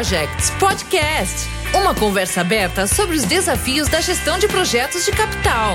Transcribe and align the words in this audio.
Projects 0.00 0.48
Podcast 0.58 1.46
uma 1.78 1.94
conversa 1.94 2.40
aberta 2.40 2.86
sobre 2.86 3.16
os 3.16 3.24
desafios 3.24 3.86
da 3.86 4.00
gestão 4.00 4.38
de 4.38 4.48
projetos 4.48 5.04
de 5.04 5.10
capital. 5.10 5.74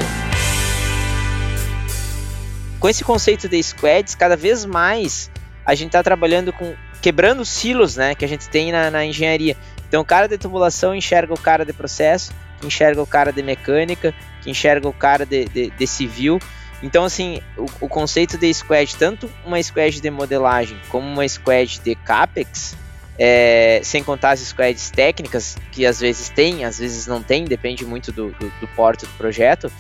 Com 2.80 2.90
esse 2.90 3.04
conceito 3.04 3.48
de 3.48 3.62
squads, 3.62 4.16
cada 4.16 4.36
vez 4.36 4.66
mais 4.66 5.30
a 5.64 5.76
gente 5.76 5.90
está 5.90 6.02
trabalhando 6.02 6.52
com 6.52 6.74
quebrando 7.04 7.42
os 7.42 7.50
silos 7.50 7.98
né, 7.98 8.16
que 8.16 8.26
a 8.26 8.28
gente 8.28 8.50
tem 8.50 8.72
na, 8.72 8.90
na 8.90 9.06
engenharia. 9.06 9.56
Então, 9.88 10.02
o 10.02 10.06
cara 10.06 10.28
de 10.28 10.40
tubulação 10.40 10.96
enxerga 10.96 11.32
o 11.32 11.40
cara 11.40 11.64
de 11.64 11.72
processo, 11.72 12.34
que 12.60 12.66
enxerga 12.66 13.00
o 13.04 13.06
cara 13.06 13.32
de 13.32 13.44
mecânica, 13.44 14.12
que 14.42 14.50
enxerga 14.50 14.88
o 14.88 14.94
cara 14.94 15.24
de, 15.24 15.46
de, 15.46 15.70
de 15.70 15.86
civil. 15.86 16.40
Então, 16.82 17.06
assim, 17.06 17.44
o, 17.56 17.66
o, 17.82 17.88
conceito 17.88 18.40
de 18.40 18.52
squad, 18.52 18.96
tanto 18.96 19.30
uma 19.46 19.62
squad 19.62 20.02
de 20.02 20.10
modelagem 20.10 20.82
como 20.90 21.08
uma 21.08 21.28
squad 21.28 21.80
de 21.84 21.94
CAPEX, 21.94 22.76
é, 23.18 23.82
sem 23.84 24.04
contar 24.04 24.32
as 24.32 24.40
squads 24.40 24.90
técnicas, 24.92 25.58
que 25.72 25.86
às 25.86 26.00
vezes 26.00 26.30
tem, 26.30 26.66
às 26.66 26.80
vezes 26.80 27.08
não 27.08 27.22
tem, 27.22 27.46
depende 27.46 27.86
muito 27.86 28.12
do, 28.12 28.32
do, 28.32 28.52
do 28.60 28.68
porto 28.76 29.06
do 29.06 29.14
projeto, 29.14 29.72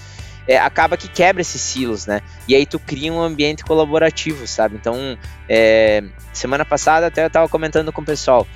é, 0.47 0.57
acaba 0.57 0.95
que 0.95 1.07
quebra 1.07 1.41
esses 1.41 1.59
silos, 1.59 2.05
né? 2.05 2.21
E 2.47 2.55
aí 2.55 2.65
tu 2.65 2.79
cria 2.79 3.11
um 3.11 3.21
ambiente 3.21 3.63
colaborativo, 3.63 4.47
sabe? 4.47 4.75
Então, 4.75 5.17
é, 5.49 6.03
semana 6.31 6.63
passada 6.63 7.07
até 7.07 7.25
eu 7.25 7.29
tava 7.29 7.49
comentando 7.49 7.91
com 7.91 8.01
o 8.01 8.05
pessoal 8.05 8.47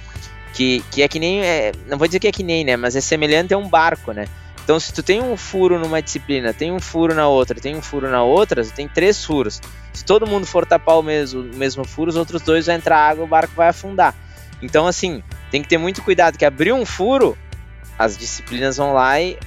que, 0.53 0.83
que 0.91 1.02
é 1.02 1.07
que 1.07 1.19
nem, 1.19 1.41
é, 1.41 1.71
não 1.88 1.97
vou 1.97 2.07
dizer 2.07 2.19
que 2.19 2.27
é 2.27 2.31
que 2.31 2.43
nem, 2.43 2.63
né? 2.63 2.77
Mas 2.77 2.95
é 2.95 3.02
semelhante 3.02 3.53
a 3.53 3.57
um 3.57 3.67
barco, 3.67 4.11
né? 4.11 4.25
Então, 4.63 4.80
se 4.80 4.93
tu 4.93 5.02
tem 5.02 5.19
um 5.19 5.35
furo 5.35 5.80
numa 5.80 5.99
disciplina, 5.99 6.53
tem 6.53 6.71
um 6.71 6.80
furo 6.80 7.16
na 7.16 7.27
outra, 7.27 7.59
tem 7.59 7.75
um 7.75 7.81
furo 7.81 8.07
na 8.07 8.23
outra, 8.23 8.63
tu 8.63 8.72
tem 8.72 8.88
três 8.88 9.25
furos. 9.25 9.59
Se 9.91 10.05
todo 10.05 10.27
mundo 10.27 10.45
for 10.45 10.63
tapar 10.63 11.00
o 11.00 11.02
mesmo, 11.02 11.41
o 11.41 11.55
mesmo 11.55 11.83
furo, 11.83 12.09
os 12.09 12.16
outros 12.16 12.44
dois 12.44 12.67
vão 12.67 12.75
entrar 12.75 13.00
água, 13.00 13.23
o 13.23 13.27
barco 13.27 13.53
vai 13.55 13.69
afundar. 13.69 14.13
Então, 14.61 14.85
assim, 14.88 15.23
tem 15.49 15.61
que 15.61 15.69
ter 15.69 15.77
muito 15.77 16.02
cuidado, 16.02 16.38
que 16.38 16.45
abrir 16.45 16.73
um 16.73 16.85
furo, 16.85 17.38
as 17.97 18.17
disciplinas 18.17 18.77
vão 18.77 18.93
lá 18.93 19.19
e 19.19 19.38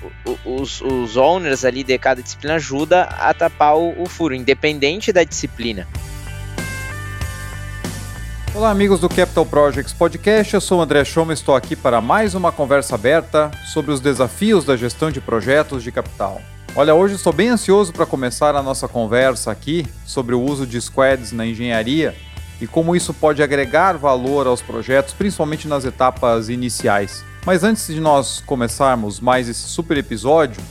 os, 0.45 0.81
os 0.81 1.17
owners 1.17 1.65
ali 1.65 1.83
de 1.83 1.97
cada 1.99 2.23
disciplina 2.23 2.57
ajuda 2.57 3.05
a 3.05 3.33
tapar 3.33 3.77
o, 3.77 4.03
o 4.03 4.07
furo, 4.07 4.35
independente 4.35 5.13
da 5.13 5.25
disciplina. 5.25 5.87
Olá, 8.55 8.71
amigos 8.71 9.01
do 9.01 9.09
Capital 9.09 9.47
Projects 9.47 9.95
Podcast. 9.95 10.53
Eu 10.53 10.61
sou 10.61 10.79
o 10.79 10.83
André 10.83 11.03
Schoma 11.05 11.33
e 11.33 11.35
estou 11.35 11.57
aqui 11.57 11.75
para 11.75 12.03
mais 12.03 12.35
uma 12.35 12.53
conversa 12.53 12.95
aberta 12.95 13.51
sobre 13.73 13.91
os 13.91 14.01
desafios 14.01 14.67
da 14.67 14.77
gestão 14.77 15.11
de 15.11 15.23
projetos 15.23 15.83
de 15.83 15.91
capital. 15.91 16.39
Olha, 16.77 16.95
hoje 16.95 17.15
estou 17.15 17.33
bem 17.33 17.49
ansioso 17.49 17.93
para 17.93 18.05
começar 18.05 18.55
a 18.55 18.63
nossa 18.63 18.87
conversa 18.87 19.51
aqui 19.51 19.87
sobre 20.05 20.35
o 20.35 20.41
uso 20.41 20.67
de 20.67 20.79
squads 20.81 21.33
na 21.33 21.47
engenharia 21.47 22.15
e 22.63 22.67
como 22.69 22.95
isso 22.95 23.13
pode 23.13 23.43
agregar 23.43 23.99
valor 23.99 24.47
aos 24.47 24.63
projetos, 24.63 25.13
principalmente 25.13 25.67
nas 25.67 25.85
etapas 25.85 26.49
iniciais. 26.49 27.25
Mas 27.45 27.65
antes 27.65 27.89
de 27.89 28.01
nós 28.01 28.41
começarmos 28.47 29.19
mais 29.19 29.49
esse 29.49 29.63
super 29.63 29.97
episódio, 29.97 30.63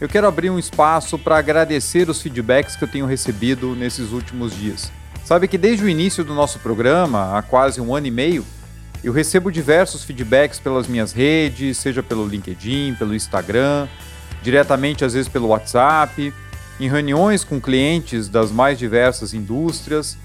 eu 0.00 0.08
quero 0.08 0.28
abrir 0.28 0.48
um 0.48 0.60
espaço 0.60 1.18
para 1.18 1.36
agradecer 1.36 2.08
os 2.08 2.22
feedbacks 2.22 2.76
que 2.76 2.84
eu 2.84 2.88
tenho 2.88 3.04
recebido 3.04 3.74
nesses 3.74 4.12
últimos 4.12 4.56
dias. 4.56 4.92
Sabe 5.24 5.48
que 5.48 5.58
desde 5.58 5.84
o 5.84 5.88
início 5.88 6.22
do 6.22 6.34
nosso 6.34 6.60
programa, 6.60 7.36
há 7.36 7.42
quase 7.42 7.80
um 7.80 7.92
ano 7.96 8.06
e 8.06 8.12
meio, 8.12 8.46
eu 9.02 9.12
recebo 9.12 9.50
diversos 9.50 10.04
feedbacks 10.04 10.60
pelas 10.60 10.86
minhas 10.86 11.10
redes, 11.10 11.78
seja 11.78 12.00
pelo 12.00 12.28
LinkedIn, 12.28 12.94
pelo 12.94 13.12
Instagram, 13.12 13.88
diretamente 14.40 15.04
às 15.04 15.14
vezes 15.14 15.28
pelo 15.28 15.48
WhatsApp, 15.48 16.32
em 16.78 16.88
reuniões 16.88 17.42
com 17.42 17.60
clientes 17.60 18.28
das 18.28 18.52
mais 18.52 18.78
diversas 18.78 19.34
indústrias 19.34 20.16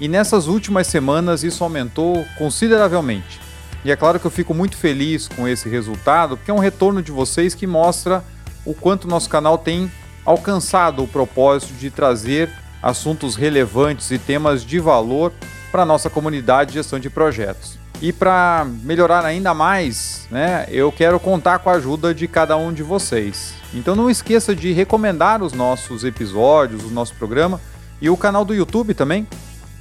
e 0.00 0.08
nessas 0.08 0.46
últimas 0.46 0.86
semanas 0.86 1.44
isso 1.44 1.62
aumentou 1.62 2.24
consideravelmente. 2.38 3.40
E 3.84 3.90
é 3.90 3.96
claro 3.96 4.18
que 4.18 4.26
eu 4.26 4.30
fico 4.30 4.54
muito 4.54 4.76
feliz 4.76 5.28
com 5.28 5.46
esse 5.46 5.68
resultado, 5.68 6.36
porque 6.36 6.50
é 6.50 6.54
um 6.54 6.58
retorno 6.58 7.02
de 7.02 7.12
vocês 7.12 7.54
que 7.54 7.66
mostra 7.66 8.24
o 8.64 8.74
quanto 8.74 9.08
nosso 9.08 9.28
canal 9.28 9.56
tem 9.56 9.90
alcançado 10.24 11.02
o 11.02 11.08
propósito 11.08 11.74
de 11.74 11.90
trazer 11.90 12.50
assuntos 12.82 13.36
relevantes 13.36 14.10
e 14.10 14.18
temas 14.18 14.64
de 14.64 14.78
valor 14.78 15.32
para 15.70 15.82
a 15.82 15.86
nossa 15.86 16.10
comunidade 16.10 16.72
de 16.72 16.78
gestão 16.78 16.98
de 16.98 17.08
projetos. 17.08 17.78
E 18.02 18.12
para 18.12 18.66
melhorar 18.82 19.24
ainda 19.26 19.52
mais, 19.52 20.26
né, 20.30 20.66
eu 20.70 20.90
quero 20.90 21.20
contar 21.20 21.58
com 21.58 21.68
a 21.68 21.74
ajuda 21.74 22.14
de 22.14 22.26
cada 22.26 22.56
um 22.56 22.72
de 22.72 22.82
vocês. 22.82 23.52
Então 23.74 23.94
não 23.94 24.08
esqueça 24.08 24.56
de 24.56 24.72
recomendar 24.72 25.42
os 25.42 25.52
nossos 25.52 26.02
episódios, 26.02 26.84
o 26.84 26.88
nosso 26.88 27.14
programa 27.14 27.60
e 28.00 28.08
o 28.08 28.16
canal 28.16 28.44
do 28.44 28.54
YouTube 28.54 28.94
também, 28.94 29.28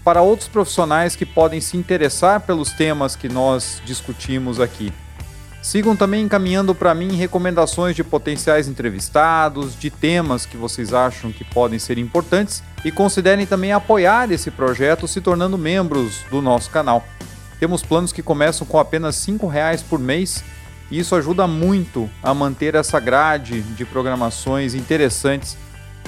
para 0.09 0.24
outros 0.24 0.50
profissionais 0.50 1.16
que 1.16 1.24
podem 1.24 1.62
se 1.62 1.78
interessar 1.78 2.42
pelos 2.42 2.72
temas 2.72 3.16
que 3.16 3.30
nós 3.30 3.80
discutimos 3.86 4.59
aqui. 4.59 4.92
Sigam 5.62 5.96
também 5.96 6.24
encaminhando 6.24 6.74
para 6.74 6.96
mim 6.96 7.16
recomendações 7.16 7.96
de 7.96 8.03
potenciais 8.03 8.68
entrevistados, 8.68 9.78
de 9.78 9.92
temas 9.92 10.48
que 10.48 10.58
vocês 10.58 10.96
acham 10.96 11.31
que 11.31 11.44
podem 11.44 11.78
ser 11.78 12.00
importantes 12.00 12.64
e 12.84 12.92
considerem 12.92 13.46
também 13.46 13.72
apoiar 13.72 14.31
esse 14.31 14.50
projeto 14.50 15.08
se 15.08 15.22
tornando 15.22 15.59
membros 15.59 16.24
do 16.31 16.42
nosso 16.42 16.72
canal. 16.72 17.06
Temos 17.59 17.84
planos 17.84 18.12
que 18.12 18.24
começam 18.24 18.66
com 18.66 18.80
apenas 18.80 19.24
R$ 19.28 19.38
reais 19.48 19.84
por 19.84 20.00
mês 20.00 20.44
e 20.90 20.98
isso 20.98 21.16
ajuda 21.16 21.46
muito 21.46 22.09
a 22.24 22.34
manter 22.34 22.74
essa 22.74 23.00
grade 23.00 23.62
de 23.62 23.86
programações 23.86 24.74
interessantes 24.74 25.56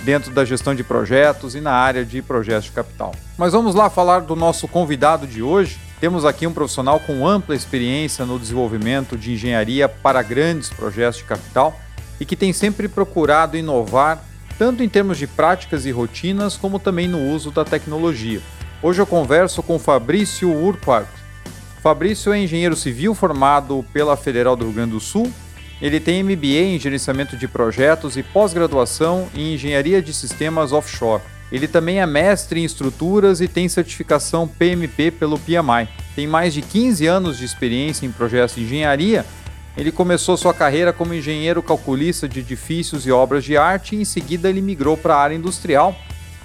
dentro 0.03 0.31
da 0.31 0.44
gestão 0.44 0.75
de 0.75 0.84
projetos 0.84 1.56
e 1.56 1.62
na 1.62 1.72
área 1.72 2.03
de 2.03 2.22
projetos 2.22 2.66
de 2.66 2.72
capital. 2.72 3.13
Mas 3.38 3.53
vamos 3.53 3.75
lá 3.75 3.89
falar 3.89 4.22
do 4.22 4.35
nosso 4.35 4.67
convidado 4.67 5.25
de 5.25 5.41
hoje. 5.41 5.79
Temos 6.00 6.25
aqui 6.25 6.47
um 6.47 6.53
profissional 6.53 7.00
com 7.00 7.28
ampla 7.28 7.56
experiência 7.56 8.25
no 8.25 8.40
desenvolvimento 8.40 9.17
de 9.17 9.34
engenharia 9.34 9.88
para 9.88 10.22
grandes 10.22 10.69
projetos 10.69 11.17
de 11.17 11.25
capital 11.25 11.79
e 12.19 12.25
que 12.25 12.35
tem 12.35 12.51
sempre 12.53 12.88
procurado 12.88 13.57
inovar 13.57 14.23
tanto 14.57 14.84
em 14.84 14.90
termos 14.90 15.17
de 15.17 15.25
práticas 15.25 15.85
e 15.85 15.91
rotinas, 15.91 16.56
como 16.56 16.78
também 16.78 17.07
no 17.07 17.19
uso 17.31 17.50
da 17.50 17.66
tecnologia. 17.66 18.41
Hoje 18.84 19.01
eu 19.01 19.07
converso 19.07 19.63
com 19.63 19.79
Fabrício 19.79 20.51
Urquhart. 20.51 21.07
Fabrício 21.81 22.31
é 22.31 22.40
engenheiro 22.40 22.75
civil 22.75 23.16
formado 23.16 23.84
pela 23.91 24.16
Federal 24.16 24.56
do 24.56 24.66
Rio 24.66 24.73
Grande 24.73 24.91
do 24.91 25.00
Sul 25.00 25.31
ele 25.81 25.99
tem 25.99 26.23
MBA 26.23 26.75
em 26.75 26.79
gerenciamento 26.79 27.35
de 27.35 27.47
projetos 27.47 28.15
e 28.15 28.21
pós-graduação 28.21 29.27
em 29.35 29.55
engenharia 29.55 30.01
de 30.01 30.13
sistemas 30.13 30.71
offshore. 30.71 31.23
Ele 31.51 31.67
também 31.67 31.99
é 31.99 32.05
mestre 32.05 32.61
em 32.61 32.63
estruturas 32.63 33.41
e 33.41 33.47
tem 33.47 33.67
certificação 33.67 34.47
PMP 34.47 35.11
pelo 35.11 35.39
PMI. 35.39 35.89
Tem 36.15 36.27
mais 36.27 36.53
de 36.53 36.61
15 36.61 37.05
anos 37.07 37.37
de 37.37 37.45
experiência 37.45 38.05
em 38.05 38.11
projetos 38.11 38.55
de 38.55 38.63
engenharia. 38.63 39.25
Ele 39.75 39.91
começou 39.91 40.37
sua 40.37 40.53
carreira 40.53 40.93
como 40.93 41.13
engenheiro 41.13 41.63
calculista 41.63 42.27
de 42.27 42.39
edifícios 42.39 43.07
e 43.07 43.11
obras 43.11 43.43
de 43.43 43.57
arte 43.57 43.95
e 43.95 44.01
em 44.01 44.05
seguida 44.05 44.49
ele 44.49 44.61
migrou 44.61 44.95
para 44.95 45.15
a 45.15 45.19
área 45.21 45.35
industrial, 45.35 45.95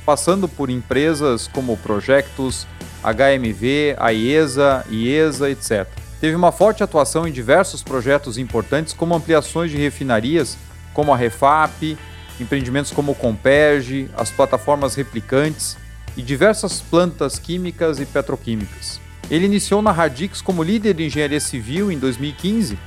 passando 0.04 0.48
por 0.48 0.70
empresas 0.70 1.47
como 1.47 1.76
Projectus, 1.76 2.66
HMV, 3.03 3.97
AIESA, 3.98 4.84
IESA, 4.91 5.50
etc. 5.50 6.06
Teve 6.21 6.34
uma 6.34 6.50
forte 6.50 6.82
atuação 6.82 7.28
em 7.28 7.32
diversos 7.32 7.82
projetos 7.82 8.38
importantes, 8.38 8.93
como 8.93 9.15
ampliações 9.15 9.71
de 9.71 9.77
refinarias, 9.77 10.56
como 10.94 11.12
a 11.12 11.16
Refap, 11.16 11.97
empreendimentos 12.41 12.91
como 12.91 13.12
o 13.12 13.15
Comperge, 13.15 14.09
as 14.16 14.31
plataformas 14.31 14.94
replicantes 14.94 15.77
e 16.16 16.22
diversas 16.22 16.81
plantas 16.81 17.38
químicas 17.38 18.00
e 18.00 18.06
petroquímicas. 18.06 18.99
Ele 19.31 19.44
iniciou 19.44 19.82
na 19.82 19.93
Radix 19.93 20.41
como 20.41 20.62
líder 20.62 20.94
de 20.94 21.04
engenharia 21.04 21.41
civil 21.41 21.93
em 21.93 21.99
2015 21.99 22.78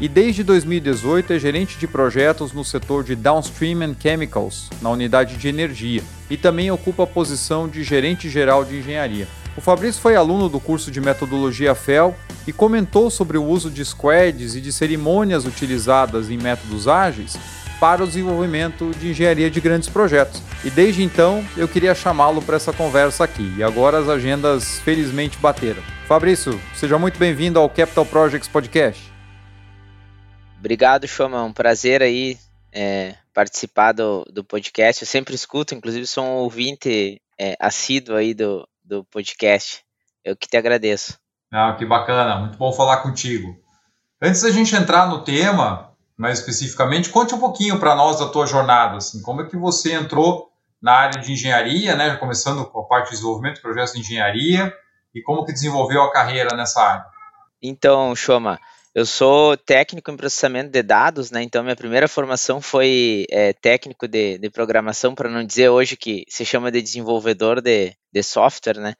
e 0.00 0.08
desde 0.08 0.42
2018 0.42 1.34
é 1.34 1.38
gerente 1.38 1.76
de 1.76 1.86
projetos 1.86 2.52
no 2.52 2.64
setor 2.64 3.04
de 3.04 3.14
Downstream 3.14 3.82
and 3.82 3.94
Chemicals, 4.00 4.70
na 4.80 4.88
unidade 4.88 5.36
de 5.36 5.48
energia, 5.48 6.02
e 6.30 6.38
também 6.38 6.70
ocupa 6.70 7.02
a 7.02 7.06
posição 7.06 7.68
de 7.68 7.82
gerente 7.82 8.30
geral 8.30 8.64
de 8.64 8.78
engenharia. 8.78 9.28
O 9.56 9.60
Fabrício 9.60 10.00
foi 10.00 10.14
aluno 10.14 10.48
do 10.48 10.60
curso 10.60 10.90
de 10.90 11.00
metodologia 11.00 11.74
FEL 11.74 12.14
e 12.46 12.52
comentou 12.52 13.10
sobre 13.10 13.36
o 13.36 13.44
uso 13.44 13.70
de 13.70 13.84
squads 13.84 14.54
e 14.54 14.60
de 14.60 14.72
cerimônias 14.72 15.44
utilizadas 15.44 16.30
em 16.30 16.38
métodos 16.38 16.86
ágeis 16.86 17.36
para 17.80 18.04
o 18.04 18.06
desenvolvimento 18.06 18.92
de 18.98 19.08
engenharia 19.08 19.50
de 19.50 19.60
grandes 19.60 19.88
projetos. 19.88 20.42
E 20.64 20.70
desde 20.70 21.02
então 21.02 21.44
eu 21.56 21.66
queria 21.66 21.94
chamá-lo 21.94 22.42
para 22.42 22.56
essa 22.56 22.72
conversa 22.72 23.24
aqui. 23.24 23.54
E 23.56 23.62
agora 23.62 23.98
as 23.98 24.08
agendas 24.08 24.78
felizmente 24.80 25.38
bateram. 25.38 25.82
Fabrício, 26.06 26.60
seja 26.74 26.98
muito 26.98 27.18
bem-vindo 27.18 27.58
ao 27.58 27.68
Capital 27.68 28.04
Projects 28.04 28.48
Podcast. 28.48 29.10
Obrigado, 30.58 31.08
Chama. 31.08 31.38
É 31.38 31.42
um 31.42 31.52
prazer 31.52 32.02
aí 32.02 32.38
é, 32.70 33.14
participar 33.32 33.92
do, 33.92 34.24
do 34.30 34.44
podcast. 34.44 35.02
Eu 35.02 35.08
sempre 35.08 35.34
escuto, 35.34 35.74
inclusive 35.74 36.06
sou 36.06 36.24
um 36.24 36.36
ouvinte 36.36 37.20
é, 37.38 37.56
assíduo 37.58 38.14
aí 38.14 38.34
do, 38.34 38.68
do 38.90 39.04
podcast. 39.04 39.84
Eu 40.24 40.36
que 40.36 40.48
te 40.48 40.56
agradeço. 40.56 41.16
Ah, 41.52 41.74
que 41.78 41.86
bacana, 41.86 42.40
muito 42.40 42.58
bom 42.58 42.72
falar 42.72 42.98
contigo. 42.98 43.56
Antes 44.20 44.42
da 44.42 44.50
gente 44.50 44.74
entrar 44.74 45.08
no 45.08 45.22
tema, 45.22 45.94
mais 46.18 46.40
especificamente, 46.40 47.08
conte 47.08 47.32
um 47.32 47.38
pouquinho 47.38 47.78
para 47.78 47.94
nós 47.94 48.18
da 48.18 48.28
tua 48.28 48.46
jornada, 48.46 48.96
assim, 48.96 49.22
como 49.22 49.42
é 49.42 49.48
que 49.48 49.56
você 49.56 49.94
entrou 49.94 50.50
na 50.82 50.92
área 50.92 51.20
de 51.20 51.32
engenharia, 51.32 51.94
né, 51.94 52.16
começando 52.16 52.64
com 52.66 52.80
a 52.80 52.84
parte 52.84 53.06
de 53.06 53.12
desenvolvimento 53.12 53.56
de 53.56 53.62
projetos 53.62 53.92
de 53.92 54.00
engenharia, 54.00 54.74
e 55.14 55.22
como 55.22 55.44
que 55.44 55.52
desenvolveu 55.52 56.02
a 56.02 56.12
carreira 56.12 56.56
nessa 56.56 56.82
área? 56.82 57.04
Então, 57.62 58.16
Choma, 58.16 58.58
Eu 58.92 59.06
sou 59.06 59.56
técnico 59.56 60.10
em 60.10 60.16
processamento 60.16 60.70
de 60.70 60.82
dados, 60.82 61.30
né? 61.30 61.40
Então 61.44 61.62
minha 61.62 61.76
primeira 61.76 62.08
formação 62.08 62.60
foi 62.60 63.24
é, 63.30 63.52
técnico 63.52 64.08
de, 64.08 64.36
de 64.36 64.50
programação, 64.50 65.14
para 65.14 65.30
não 65.30 65.44
dizer 65.44 65.68
hoje 65.68 65.96
que 65.96 66.24
se 66.28 66.44
chama 66.44 66.72
de 66.72 66.82
desenvolvedor 66.82 67.60
de, 67.60 67.94
de 68.12 68.22
software, 68.22 68.78
né? 68.78 68.94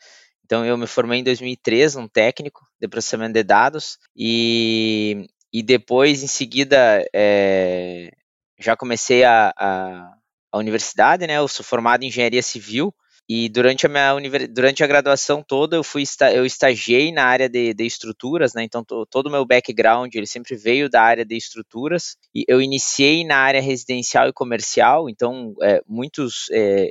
Então 0.45 0.65
eu 0.65 0.77
me 0.77 0.87
formei 0.87 1.21
em 1.21 1.25
2003, 1.25 1.97
um 1.97 2.09
técnico 2.09 2.63
de 2.81 2.89
processamento 2.89 3.35
de 3.35 3.43
dados 3.45 3.99
e, 4.17 5.27
e 5.53 5.63
depois 5.63 6.23
em 6.25 6.27
seguida 6.27 7.05
é, 7.15 8.11
já 8.59 8.77
comecei 8.77 9.23
a, 9.23 9.53
a, 9.57 10.13
a 10.53 10.59
universidade, 10.59 11.27
né? 11.27 11.39
Eu 11.39 11.47
sou 11.47 11.65
formado 11.65 12.03
em 12.03 12.09
engenharia 12.09 12.43
civil 12.43 12.93
e 13.29 13.49
durante 13.49 13.87
a 13.87 13.89
minha 13.89 14.49
durante 14.49 14.83
a 14.83 14.89
graduação 14.89 15.41
toda 15.41 15.77
eu 15.77 15.85
fui 15.85 16.03
eu 16.35 16.45
estagiei 16.45 17.13
na 17.13 17.27
área 17.27 17.49
de, 17.49 17.73
de 17.73 17.87
estruturas, 17.87 18.53
né? 18.53 18.65
Então 18.65 18.85
todo 18.85 19.29
o 19.29 19.31
meu 19.31 19.47
background 19.47 20.13
ele 20.13 20.27
sempre 20.27 20.57
veio 20.57 20.91
da 20.91 21.01
área 21.01 21.25
de 21.25 21.37
estruturas 21.37 22.17
e 22.35 22.45
eu 22.49 22.61
iniciei 22.61 23.25
na 23.25 23.37
área 23.37 23.63
residencial 23.63 24.29
e 24.29 24.33
comercial. 24.33 25.09
Então 25.09 25.55
é, 25.63 25.81
muitos 25.87 26.47
é, 26.51 26.91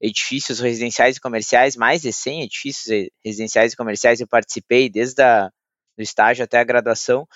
edifícios 0.00 0.60
residenciais 0.60 1.16
e 1.16 1.20
comerciais, 1.20 1.76
mais 1.76 2.02
de 2.02 2.12
100 2.12 2.42
edifícios 2.42 3.08
residenciais 3.24 3.72
e 3.72 3.76
comerciais 3.76 4.20
eu 4.20 4.28
participei 4.28 4.88
desde 4.88 5.22
a, 5.22 5.50
do 5.96 6.02
estágio 6.02 6.44
até 6.44 6.58
a 6.58 6.64
graduação. 6.64 7.26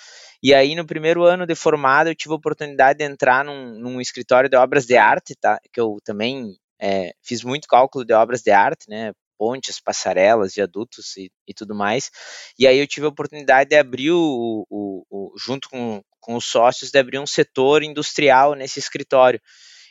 E 0.42 0.54
aí, 0.54 0.74
no 0.74 0.86
primeiro 0.86 1.24
ano 1.24 1.46
de 1.46 1.54
formado, 1.54 2.08
eu 2.08 2.14
tive 2.14 2.32
a 2.32 2.36
oportunidade 2.36 2.98
de 2.98 3.04
entrar 3.04 3.44
num, 3.44 3.78
num 3.78 4.00
escritório 4.00 4.48
de 4.48 4.56
obras 4.56 4.86
de 4.86 4.96
arte, 4.96 5.34
tá? 5.34 5.58
Que 5.72 5.80
eu 5.80 5.98
também 6.04 6.56
é, 6.80 7.12
fiz 7.22 7.42
muito 7.42 7.68
cálculo 7.68 8.04
de 8.04 8.14
obras 8.14 8.42
de 8.42 8.52
arte, 8.52 8.88
né? 8.88 9.12
Pontes, 9.36 9.80
passarelas, 9.80 10.54
viadutos 10.54 11.16
e, 11.16 11.30
e 11.48 11.52
tudo 11.52 11.74
mais. 11.74 12.10
E 12.56 12.66
aí 12.66 12.78
eu 12.78 12.86
tive 12.86 13.06
a 13.06 13.08
oportunidade 13.08 13.70
de 13.70 13.76
abrir 13.76 14.12
o, 14.12 14.64
o, 14.70 15.04
o 15.10 15.34
junto 15.36 15.68
com, 15.68 16.00
com 16.20 16.36
os 16.36 16.44
sócios, 16.44 16.92
de 16.92 16.98
abrir 16.98 17.18
um 17.18 17.26
setor 17.26 17.82
industrial 17.82 18.54
nesse 18.54 18.78
escritório. 18.78 19.40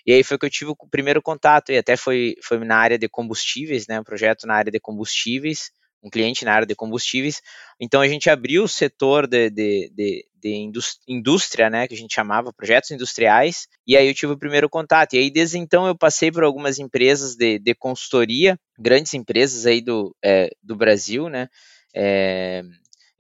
E 0.06 0.13
aí 0.13 0.24
foi 0.24 0.38
que 0.38 0.45
eu 0.45 0.50
tive 0.50 0.71
o 0.71 0.75
primeiro 0.89 1.21
contato, 1.21 1.71
e 1.71 1.77
até 1.77 1.95
foi, 1.95 2.36
foi 2.44 2.57
na 2.59 2.77
área 2.77 2.98
de 2.98 3.07
combustíveis, 3.09 3.88
né? 3.88 4.00
Um 4.00 4.03
projeto 4.03 4.48
na 4.48 4.56
área 4.56 4.71
de 4.71 4.80
combustíveis, 4.80 5.71
um 6.03 6.09
cliente 6.09 6.44
na 6.44 6.53
área 6.53 6.68
de 6.68 6.75
combustíveis. 6.75 7.42
Então 7.80 8.01
a 8.01 8.07
gente 8.07 8.30
abriu 8.30 8.63
o 8.63 8.68
setor 8.68 9.27
de, 9.27 9.50
de, 9.50 9.92
de, 9.95 10.25
de 10.42 10.71
indústria, 11.07 11.69
né, 11.69 11.88
que 11.88 11.94
a 11.94 11.98
gente 11.98 12.13
chamava 12.13 12.51
projetos 12.51 12.92
industriais, 12.92 13.68
e 13.86 13.95
aí 13.95 14.07
eu 14.07 14.13
tive 14.13 14.33
o 14.33 14.38
primeiro 14.38 14.69
contato. 14.69 15.13
E 15.13 15.19
aí 15.19 15.30
desde 15.30 15.57
então 15.57 15.86
eu 15.88 15.95
passei 15.95 16.31
por 16.31 16.44
algumas 16.44 16.80
empresas 16.80 17.36
de, 17.36 17.59
de 17.59 17.75
consultoria, 17.75 18.57
grandes 18.80 19.13
empresas 19.13 19.65
aí 19.65 19.81
do, 19.81 20.15
é, 20.24 20.50
do 20.63 20.75
Brasil, 20.75 21.30
né, 21.30 21.48
é, 21.95 22.63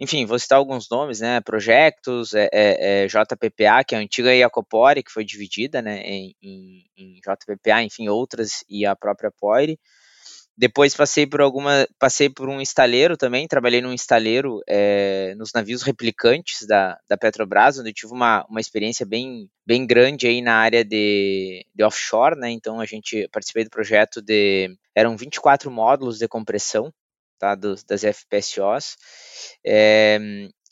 enfim, 0.01 0.25
vou 0.25 0.39
citar 0.39 0.57
alguns 0.57 0.89
nomes, 0.89 1.19
né? 1.19 1.39
Projetos, 1.41 2.33
é, 2.33 2.49
é, 2.51 3.03
é 3.03 3.07
JPPA, 3.07 3.83
que 3.87 3.93
é 3.93 3.99
a 3.99 4.01
antiga 4.01 4.33
Iacopori, 4.33 5.03
que 5.03 5.11
foi 5.11 5.23
dividida 5.23 5.79
né, 5.79 6.01
em, 6.01 6.35
em, 6.41 6.83
em, 6.97 7.13
JPPA, 7.17 7.83
enfim, 7.83 8.09
outras 8.09 8.65
e 8.67 8.83
a 8.83 8.95
própria 8.95 9.31
Poire. 9.31 9.77
Depois 10.57 10.95
passei 10.95 11.27
por 11.27 11.39
alguma, 11.39 11.87
passei 11.99 12.31
por 12.31 12.49
um 12.49 12.59
estaleiro 12.59 13.15
também, 13.15 13.47
trabalhei 13.47 13.79
num 13.79 13.93
estaleiro 13.93 14.59
é, 14.67 15.35
nos 15.37 15.51
navios 15.53 15.83
replicantes 15.83 16.65
da, 16.67 16.97
da 17.07 17.15
Petrobras, 17.15 17.77
onde 17.77 17.89
eu 17.89 17.93
tive 17.93 18.11
uma, 18.11 18.43
uma 18.49 18.59
experiência 18.59 19.05
bem, 19.05 19.47
bem 19.67 19.85
grande 19.85 20.25
aí 20.25 20.41
na 20.41 20.55
área 20.55 20.83
de, 20.83 21.63
de 21.75 21.83
offshore, 21.83 22.39
né? 22.39 22.49
Então 22.49 22.79
a 22.79 22.85
gente 22.87 23.29
participei 23.31 23.65
do 23.65 23.69
projeto 23.69 24.19
de 24.19 24.75
eram 24.95 25.15
24 25.15 25.69
módulos 25.69 26.17
de 26.17 26.27
compressão, 26.27 26.91
tá? 27.41 27.55
Das 27.55 28.03
FPSOs. 28.03 28.95
É, 29.65 30.19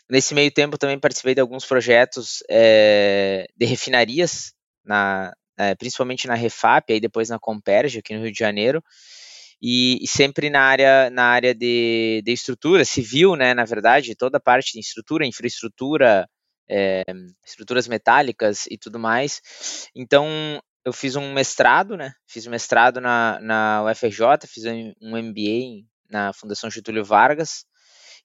nesse 0.09 0.33
meio 0.33 0.51
tempo 0.51 0.77
também 0.77 0.99
participei 0.99 1.35
de 1.35 1.41
alguns 1.41 1.65
projetos 1.65 2.43
é, 2.49 3.45
de 3.57 3.65
refinarias, 3.65 4.53
na, 4.85 5.33
principalmente 5.77 6.27
na 6.27 6.35
Refap, 6.35 6.93
aí 6.93 6.99
depois 6.99 7.29
na 7.29 7.39
Comperge, 7.39 7.99
aqui 7.99 8.15
no 8.15 8.23
Rio 8.23 8.31
de 8.31 8.39
Janeiro 8.39 8.83
e, 9.61 9.99
e, 10.01 10.07
sempre 10.07 10.49
na 10.49 10.61
área, 10.61 11.09
na 11.09 11.25
área 11.25 11.53
de, 11.53 12.21
de 12.23 12.31
estrutura 12.31 12.85
civil, 12.85 13.35
né, 13.35 13.53
na 13.53 13.65
verdade, 13.65 14.15
toda 14.15 14.37
a 14.37 14.41
parte 14.41 14.73
de 14.73 14.79
estrutura, 14.79 15.25
infraestrutura, 15.25 16.27
é, 16.69 17.03
estruturas 17.45 17.87
metálicas 17.87 18.65
e 18.67 18.77
tudo 18.77 18.99
mais. 18.99 19.41
Então, 19.95 20.27
eu 20.85 20.93
fiz 20.93 21.15
um 21.15 21.33
mestrado, 21.33 21.97
né, 21.97 22.13
fiz 22.27 22.47
um 22.47 22.51
mestrado 22.51 23.01
na, 23.01 23.39
na 23.41 23.83
UFRJ, 23.83 24.47
fiz 24.47 24.63
um 24.65 25.17
MBA 25.17 25.85
na 26.09 26.33
Fundação 26.33 26.69
Getúlio 26.69 27.05
Vargas, 27.05 27.65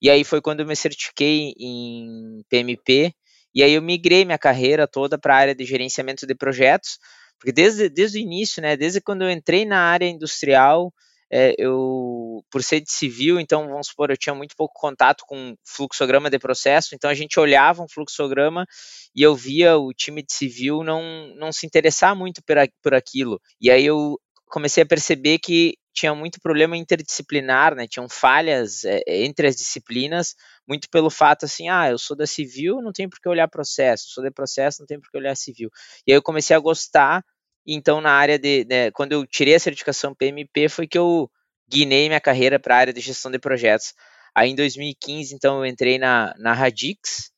e 0.00 0.10
aí 0.10 0.25
foi 0.25 0.40
quando 0.40 0.60
eu 0.60 0.66
me 0.66 0.76
certifiquei 0.76 1.54
em 1.58 2.42
PMP, 2.48 3.14
e 3.54 3.62
aí 3.62 3.72
eu 3.72 3.82
migrei 3.82 4.25
minha 4.25 4.38
carreira 4.38 4.86
toda 4.86 5.19
para 5.19 5.34
a 5.34 5.38
área 5.38 5.54
de 5.54 5.64
gerenciamento 5.64 6.26
de 6.26 6.34
projetos, 6.34 6.98
porque 7.38 7.52
desde, 7.52 7.88
desde 7.88 8.19
o 8.19 8.20
início, 8.20 8.60
né, 8.62 8.76
desde 8.76 9.00
quando 9.00 9.22
eu 9.22 9.31
entrei 9.31 9.64
na 9.64 9.78
área 9.81 10.06
industrial, 10.06 10.92
é, 11.31 11.54
eu, 11.58 12.44
por 12.50 12.62
ser 12.62 12.81
de 12.81 12.92
civil, 12.92 13.40
então 13.40 13.69
vamos 13.69 13.88
supor, 13.88 14.10
eu 14.10 14.16
tinha 14.16 14.34
muito 14.34 14.54
pouco 14.56 14.75
contato 14.78 15.25
com 15.26 15.56
fluxograma 15.64 16.31
de 16.31 16.38
processo, 16.38 16.94
então 16.94 17.10
a 17.10 17.14
gente 17.14 17.40
olhava 17.40 17.82
um 17.82 17.88
fluxograma 17.88 18.66
e 19.14 19.22
eu 19.22 19.34
via 19.34 19.76
o 19.76 19.92
time 19.92 20.22
de 20.22 20.32
civil 20.32 20.84
não, 20.84 21.02
não 21.36 21.50
se 21.52 21.66
interessar 21.66 22.14
muito 22.14 22.42
por, 22.44 22.56
por 22.82 22.94
aquilo. 22.94 23.40
E 23.60 23.70
aí 23.70 23.84
eu 23.84 24.19
comecei 24.46 24.82
a 24.82 24.86
perceber 24.86 25.38
que 25.38 25.75
tinha 25.94 26.14
muito 26.14 26.41
problema 26.41 26.76
interdisciplinar, 26.76 27.75
né? 27.75 27.87
Tinham 27.87 28.08
falhas 28.08 28.85
é, 28.85 29.00
entre 29.06 29.46
as 29.46 29.56
disciplinas, 29.56 30.35
muito 30.69 30.91
pelo 30.91 31.08
fato 31.08 31.44
assim, 31.44 31.69
ah, 31.69 31.88
eu 31.91 31.99
sou 31.99 32.17
da 32.17 32.26
civil, 32.26 32.82
não 32.82 32.93
tenho 32.93 33.08
por 33.08 33.20
que 33.20 33.29
olhar 33.29 33.49
processo, 33.49 34.08
sou 34.08 34.25
de 34.25 34.31
processo, 34.31 34.81
não 34.81 34.87
tenho 34.87 35.00
por 35.00 35.11
que 35.11 35.17
olhar 35.17 35.37
civil. 35.37 35.70
E 36.06 36.12
aí 36.12 36.19
eu 36.19 36.23
comecei 36.23 36.55
a 36.56 36.58
gostar 36.58 37.23
então, 37.67 38.00
na 38.00 38.12
área 38.12 38.38
de. 38.38 38.67
Né, 38.69 38.91
quando 38.91 39.12
eu 39.12 39.26
tirei 39.26 39.55
a 39.55 39.61
certificação 39.61 40.14
PMP, 40.14 40.69
foi 40.69 40.87
que 40.87 40.99
eu 40.99 41.31
guinei 41.69 42.08
minha 42.08 42.20
carreira 42.20 42.58
para 42.58 42.76
a 42.76 42.79
área 42.79 42.93
de 42.93 43.00
gestão 43.00 43.31
de 43.31 43.38
projetos. 43.38 43.94
Aí, 44.35 44.50
em 44.50 44.55
2015, 44.55 45.35
então, 45.35 45.58
eu 45.58 45.67
entrei 45.67 45.99
na, 45.99 46.35
na 46.38 46.52
Radix. 46.52 47.31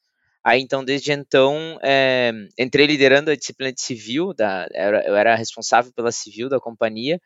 Aí, 0.45 0.61
então, 0.61 0.85
desde 0.85 1.13
então, 1.13 1.79
é, 1.83 2.33
entrei 2.59 2.87
liderando 2.87 3.31
a 3.31 3.37
disciplina 3.37 3.73
de 3.73 3.81
civil, 3.81 4.33
da, 4.35 4.67
eu 5.05 5.17
era 5.17 5.35
responsável 5.35 5.93
pela 5.93 6.13
civil 6.13 6.49
da 6.49 6.61
companhia. 6.61 7.21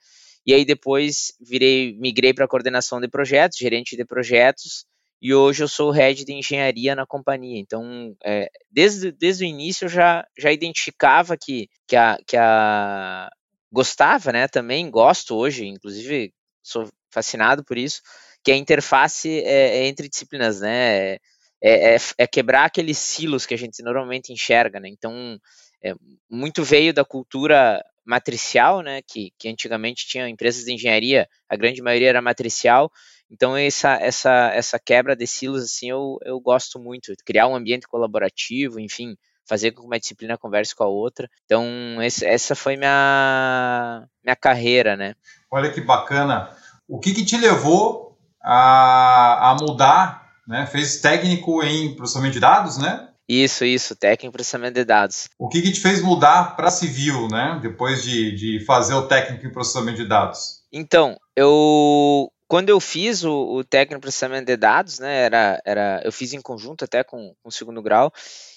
E 0.51 0.55
aí, 0.55 0.65
depois, 0.65 1.33
virei, 1.41 1.97
migrei 1.97 2.35
para 2.35 2.49
coordenação 2.49 3.01
de 3.01 3.07
projetos, 3.07 3.57
gerente 3.57 3.97
de 3.97 4.05
projetos 4.05 4.85
e 5.23 5.33
hoje 5.33 5.63
eu 5.63 5.69
sou 5.69 5.93
head 5.93 6.25
de 6.25 6.33
engenharia 6.33 6.97
na 6.97 7.07
companhia. 7.07 7.61
Então, 7.61 8.17
é, 8.25 8.51
desde, 8.69 9.13
desde 9.13 9.45
o 9.45 9.47
início 9.47 9.85
eu 9.85 9.89
já, 9.89 10.27
já 10.37 10.51
identificava 10.51 11.37
que, 11.37 11.69
que, 11.87 11.95
a, 11.95 12.19
que 12.27 12.37
a. 12.37 13.31
Gostava, 13.71 14.33
né? 14.33 14.49
Também 14.49 14.91
gosto 14.91 15.37
hoje, 15.37 15.67
inclusive 15.67 16.33
sou 16.65 16.89
fascinado 17.13 17.65
por 17.65 17.79
isso, 17.79 18.01
que 18.43 18.51
a 18.51 18.57
interface 18.57 19.29
é, 19.43 19.85
é 19.85 19.87
entre 19.87 20.09
disciplinas, 20.09 20.63
né? 20.63 21.13
É, 21.13 21.95
é, 21.95 21.97
é, 22.19 22.27
quebrar 22.27 22.65
aqueles 22.65 22.99
silos 22.99 23.47
que 23.47 23.55
a 23.55 23.57
gente 23.57 23.85
normalmente 23.85 24.33
enxerga, 24.33 24.81
né? 24.81 24.89
Então, 24.89 25.39
é, 25.81 25.95
muito 26.29 26.65
veio 26.65 26.93
da 26.93 27.05
cultura 27.05 27.81
matricial, 28.05 28.83
né? 28.83 29.01
Que, 29.03 29.33
que 29.39 29.49
antigamente 29.49 30.07
tinha 30.07 30.29
empresas 30.29 30.65
de 30.65 30.73
engenharia, 30.73 31.29
a 31.49 31.57
grande 31.57 31.83
maioria 31.83 32.09
era 32.09 32.23
matricial, 32.23 32.91
então 33.31 33.57
essa, 33.57 33.93
essa, 33.95 34.51
essa 34.53 34.79
quebra 34.79 35.15
de 35.15 35.27
silos 35.27 35.63
assim 35.63 35.89
eu, 35.89 36.19
eu 36.25 36.41
gosto 36.41 36.81
muito, 36.81 37.13
criar 37.25 37.47
um 37.47 37.55
ambiente 37.55 37.87
colaborativo, 37.87 38.81
enfim, 38.81 39.17
fazer 39.49 39.71
com 39.71 39.83
que 39.83 39.87
uma 39.87 40.01
disciplina 40.01 40.37
converse 40.37 40.75
com 40.75 40.83
a 40.83 40.89
outra. 40.89 41.29
Então 41.45 42.03
esse, 42.03 42.27
essa 42.27 42.57
foi 42.57 42.77
minha 42.77 44.05
minha 44.25 44.37
carreira, 44.37 44.97
né? 44.97 45.15
Olha 45.51 45.73
que 45.73 45.81
bacana. 45.81 46.51
O 46.89 46.99
que, 46.99 47.15
que 47.15 47.25
te 47.25 47.37
levou 47.37 48.19
a, 48.43 49.51
a 49.51 49.57
mudar, 49.61 50.29
né? 50.47 50.67
Fez 50.67 51.01
técnico 51.01 51.63
em 51.63 51.95
processamento 51.95 52.35
de 52.35 52.41
dados, 52.41 52.79
né? 52.79 53.10
Isso, 53.33 53.65
isso, 53.65 53.95
técnico 53.95 54.27
em 54.27 54.33
processamento 54.33 54.75
de 54.75 54.85
dados. 54.85 55.29
O 55.39 55.49
que, 55.49 55.63
que 55.63 55.71
te 55.71 55.81
fez 55.81 56.03
mudar 56.03 56.57
para 56.57 56.69
civil, 56.69 57.29
né? 57.29 57.61
Depois 57.63 58.03
de, 58.03 58.35
de 58.35 58.65
fazer 58.65 58.93
o 58.95 59.07
técnico 59.07 59.47
em 59.47 59.53
processamento 59.53 59.99
de 59.99 60.09
dados? 60.09 60.65
Então, 60.73 61.17
eu 61.37 62.29
quando 62.49 62.71
eu 62.71 62.81
fiz 62.81 63.23
o, 63.23 63.59
o 63.59 63.63
técnico 63.63 64.01
processamento 64.01 64.47
de 64.47 64.57
dados, 64.57 64.99
né, 64.99 65.27
era, 65.27 65.63
era, 65.65 66.03
eu 66.05 66.11
fiz 66.11 66.33
em 66.33 66.41
conjunto 66.41 66.85
até 66.85 67.05
com, 67.05 67.33
com 67.41 67.49
o 67.49 67.53
segundo 67.53 67.81
grau, 67.81 68.13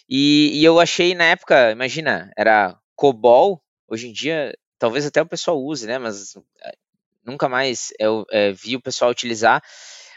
e, 0.09 0.49
e, 0.55 0.65
eu 0.65 0.79
achei 0.79 1.13
na 1.13 1.25
época, 1.25 1.69
imagina, 1.69 2.31
era 2.35 2.75
COBOL, 2.95 3.61
hoje 3.87 4.07
em 4.07 4.11
dia, 4.11 4.57
talvez 4.79 5.05
até 5.05 5.21
o 5.21 5.27
pessoal 5.27 5.63
use, 5.63 5.85
né, 5.85 5.99
mas 5.99 6.35
é, 6.63 6.71
nunca 7.23 7.47
mais 7.47 7.93
eu 7.99 8.25
é, 8.31 8.51
vi 8.51 8.75
o 8.75 8.81
pessoal 8.81 9.11
utilizar, 9.11 9.61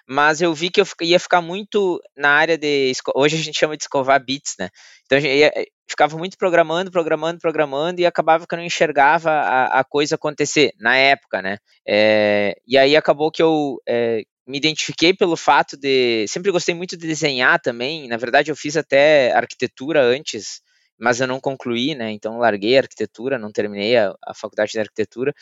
mas 0.08 0.40
eu 0.40 0.54
vi 0.54 0.70
que 0.70 0.80
eu 0.80 0.86
ia 1.02 1.18
ficar 1.18 1.40
muito 1.40 2.00
na 2.16 2.30
área 2.30 2.56
de. 2.56 2.92
Hoje 3.14 3.36
a 3.36 3.40
gente 3.40 3.58
chama 3.58 3.76
de 3.76 3.82
escovar 3.84 4.24
bits, 4.24 4.54
né? 4.58 4.68
Então 5.04 5.18
eu 5.18 5.24
ia, 5.24 5.52
ficava 5.88 6.16
muito 6.16 6.36
programando, 6.38 6.90
programando, 6.90 7.40
programando 7.40 8.00
e 8.00 8.06
acabava 8.06 8.46
que 8.46 8.54
eu 8.54 8.58
não 8.58 8.64
enxergava 8.64 9.30
a, 9.30 9.80
a 9.80 9.84
coisa 9.84 10.14
acontecer 10.14 10.72
na 10.78 10.96
época, 10.96 11.42
né? 11.42 11.58
É, 11.86 12.54
e 12.66 12.78
aí 12.78 12.96
acabou 12.96 13.30
que 13.30 13.42
eu, 13.42 13.80
é, 13.88 14.22
me 14.46 14.58
identifiquei 14.58 15.12
pelo 15.12 15.36
fato 15.36 15.76
de. 15.76 16.26
Sempre 16.28 16.52
gostei 16.52 16.74
muito 16.74 16.96
de 16.96 17.06
desenhar 17.06 17.60
também. 17.60 18.06
Na 18.08 18.16
verdade, 18.16 18.50
eu 18.50 18.56
fiz 18.56 18.76
até 18.76 19.32
arquitetura 19.32 20.02
antes, 20.02 20.60
mas 20.98 21.20
eu 21.20 21.26
não 21.26 21.40
concluí, 21.40 21.94
né? 21.94 22.12
Então, 22.12 22.38
larguei 22.38 22.76
a 22.76 22.82
arquitetura, 22.82 23.38
não 23.38 23.50
terminei 23.50 23.96
a, 23.96 24.14
a 24.24 24.34
faculdade 24.34 24.72
de 24.72 24.78
arquitetura. 24.78 25.34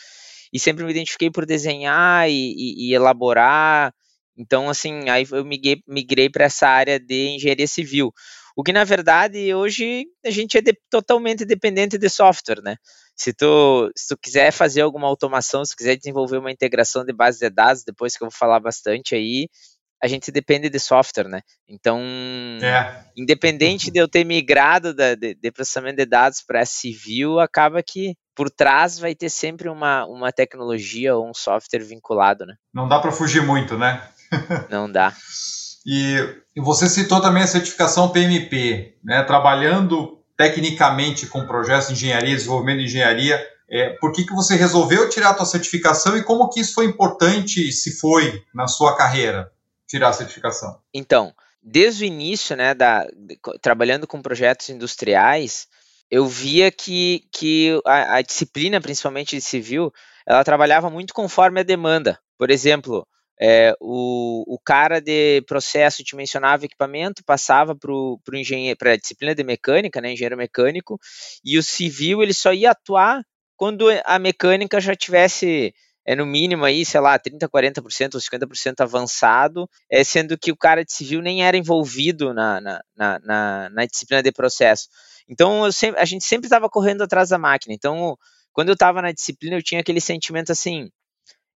E 0.51 0.59
sempre 0.59 0.83
me 0.83 0.91
identifiquei 0.91 1.29
por 1.29 1.45
desenhar 1.45 2.29
e, 2.29 2.33
e, 2.33 2.89
e 2.89 2.93
elaborar. 2.95 3.93
Então, 4.37 4.69
assim, 4.69 5.09
aí 5.09 5.25
eu 5.31 5.45
migrei, 5.45 5.81
migrei 5.87 6.29
para 6.29 6.45
essa 6.45 6.67
área 6.67 6.99
de 6.99 7.35
engenharia 7.35 7.67
civil. 7.67 8.11
O 8.55 8.63
que, 8.63 8.71
na 8.71 8.83
verdade, 8.83 9.53
hoje 9.53 10.05
a 10.25 10.29
gente 10.29 10.57
é 10.57 10.61
de, 10.61 10.73
totalmente 10.89 11.43
dependente 11.45 11.97
de 11.97 12.09
software, 12.09 12.61
né? 12.61 12.77
Se 13.15 13.33
tu, 13.33 13.91
se 13.95 14.07
tu 14.09 14.17
quiser 14.17 14.51
fazer 14.51 14.81
alguma 14.81 15.07
automação, 15.07 15.63
se 15.63 15.73
tu 15.73 15.77
quiser 15.77 15.97
desenvolver 15.97 16.37
uma 16.37 16.51
integração 16.51 17.03
de 17.03 17.13
base 17.13 17.39
de 17.39 17.49
dados, 17.49 17.83
depois 17.83 18.15
que 18.15 18.23
eu 18.23 18.29
vou 18.29 18.37
falar 18.37 18.59
bastante 18.59 19.15
aí, 19.15 19.47
a 20.03 20.07
gente 20.07 20.31
depende 20.31 20.69
de 20.69 20.79
software, 20.79 21.27
né? 21.27 21.41
Então, 21.67 21.99
é. 22.61 23.05
independente 23.17 23.89
de 23.89 23.99
eu 23.99 24.07
ter 24.07 24.23
migrado 24.23 24.93
da, 24.93 25.15
de, 25.15 25.33
de 25.33 25.51
processamento 25.51 25.97
de 25.97 26.05
dados 26.05 26.41
para 26.45 26.65
civil, 26.65 27.39
acaba 27.39 27.81
que 27.81 28.15
por 28.35 28.49
trás 28.49 28.99
vai 28.99 29.15
ter 29.15 29.29
sempre 29.29 29.69
uma, 29.69 30.05
uma 30.05 30.31
tecnologia 30.31 31.15
ou 31.15 31.29
um 31.29 31.33
software 31.33 31.79
vinculado, 31.83 32.45
né? 32.45 32.55
Não 32.73 32.87
dá 32.87 32.99
para 32.99 33.11
fugir 33.11 33.41
muito, 33.41 33.77
né? 33.77 34.07
Não 34.69 34.91
dá. 34.91 35.13
E, 35.87 36.17
você 36.57 36.89
citou 36.89 37.21
também 37.21 37.43
a 37.43 37.47
certificação 37.47 38.09
PMP, 38.09 38.97
né? 39.03 39.21
Trabalhando 39.21 40.19
tecnicamente 40.35 41.27
com 41.27 41.45
projetos 41.45 41.89
de 41.89 41.93
engenharia, 41.93 42.35
desenvolvimento 42.35 42.79
de 42.79 42.85
engenharia, 42.85 43.39
é, 43.69 43.89
por 44.01 44.11
que, 44.11 44.25
que 44.25 44.33
você 44.33 44.55
resolveu 44.55 45.07
tirar 45.09 45.31
a 45.31 45.37
sua 45.37 45.45
certificação 45.45 46.17
e 46.17 46.23
como 46.23 46.49
que 46.49 46.59
isso 46.59 46.73
foi 46.73 46.85
importante, 46.85 47.71
se 47.71 47.99
foi, 47.99 48.43
na 48.53 48.67
sua 48.67 48.97
carreira, 48.97 49.51
tirar 49.87 50.09
a 50.09 50.13
certificação? 50.13 50.79
Então, 50.93 51.33
desde 51.61 52.03
o 52.03 52.07
início, 52.07 52.55
né, 52.55 52.73
da, 52.73 53.07
trabalhando 53.61 54.07
com 54.07 54.21
projetos 54.21 54.69
industriais, 54.69 55.67
eu 56.11 56.27
via 56.27 56.71
que, 56.71 57.27
que 57.31 57.79
a, 57.85 58.17
a 58.17 58.21
disciplina, 58.21 58.79
principalmente 58.81 59.35
de 59.35 59.41
civil, 59.41 59.91
ela 60.27 60.43
trabalhava 60.43 60.89
muito 60.89 61.13
conforme 61.13 61.59
a 61.59 61.63
demanda. 61.63 62.19
Por 62.37 62.51
exemplo, 62.51 63.07
é, 63.39 63.75
o, 63.79 64.43
o 64.55 64.59
cara 64.59 64.99
de 64.99 65.41
processo 65.47 66.03
te 66.03 66.15
mencionava 66.15 66.65
equipamento, 66.65 67.23
passava 67.25 67.75
para 67.75 68.93
a 68.93 68.97
disciplina 68.97 69.35
de 69.35 69.43
mecânica, 69.43 69.99
né, 70.01 70.13
engenheiro 70.13 70.37
mecânico, 70.37 70.99
e 71.43 71.57
o 71.57 71.63
civil 71.63 72.23
ele 72.23 72.33
só 72.33 72.53
ia 72.53 72.71
atuar 72.71 73.23
quando 73.57 73.87
a 74.05 74.19
mecânica 74.19 74.79
já 74.79 74.95
tivesse 74.95 75.73
é 76.07 76.15
no 76.15 76.25
mínimo 76.25 76.63
aí, 76.63 76.85
sei 76.85 76.99
lá, 77.01 77.17
30, 77.17 77.49
40% 77.49 78.13
ou 78.13 78.21
50% 78.21 78.81
avançado, 78.81 79.67
é, 79.89 80.03
sendo 80.03 80.37
que 80.37 80.51
o 80.51 80.55
cara 80.55 80.85
de 80.85 80.93
civil 80.93 81.19
nem 81.19 81.43
era 81.43 81.57
envolvido 81.57 82.31
na, 82.31 82.61
na, 82.61 82.81
na, 82.95 83.19
na, 83.19 83.69
na 83.71 83.85
disciplina 83.85 84.21
de 84.21 84.31
processo. 84.31 84.87
Então 85.27 85.71
sempre, 85.71 85.99
a 85.99 86.05
gente 86.05 86.23
sempre 86.23 86.45
estava 86.45 86.69
correndo 86.69 87.01
atrás 87.01 87.29
da 87.29 87.39
máquina. 87.39 87.73
Então, 87.73 88.15
quando 88.53 88.69
eu 88.69 88.73
estava 88.73 89.01
na 89.01 89.11
disciplina, 89.11 89.55
eu 89.55 89.63
tinha 89.63 89.81
aquele 89.81 89.99
sentimento 89.99 90.51
assim, 90.51 90.91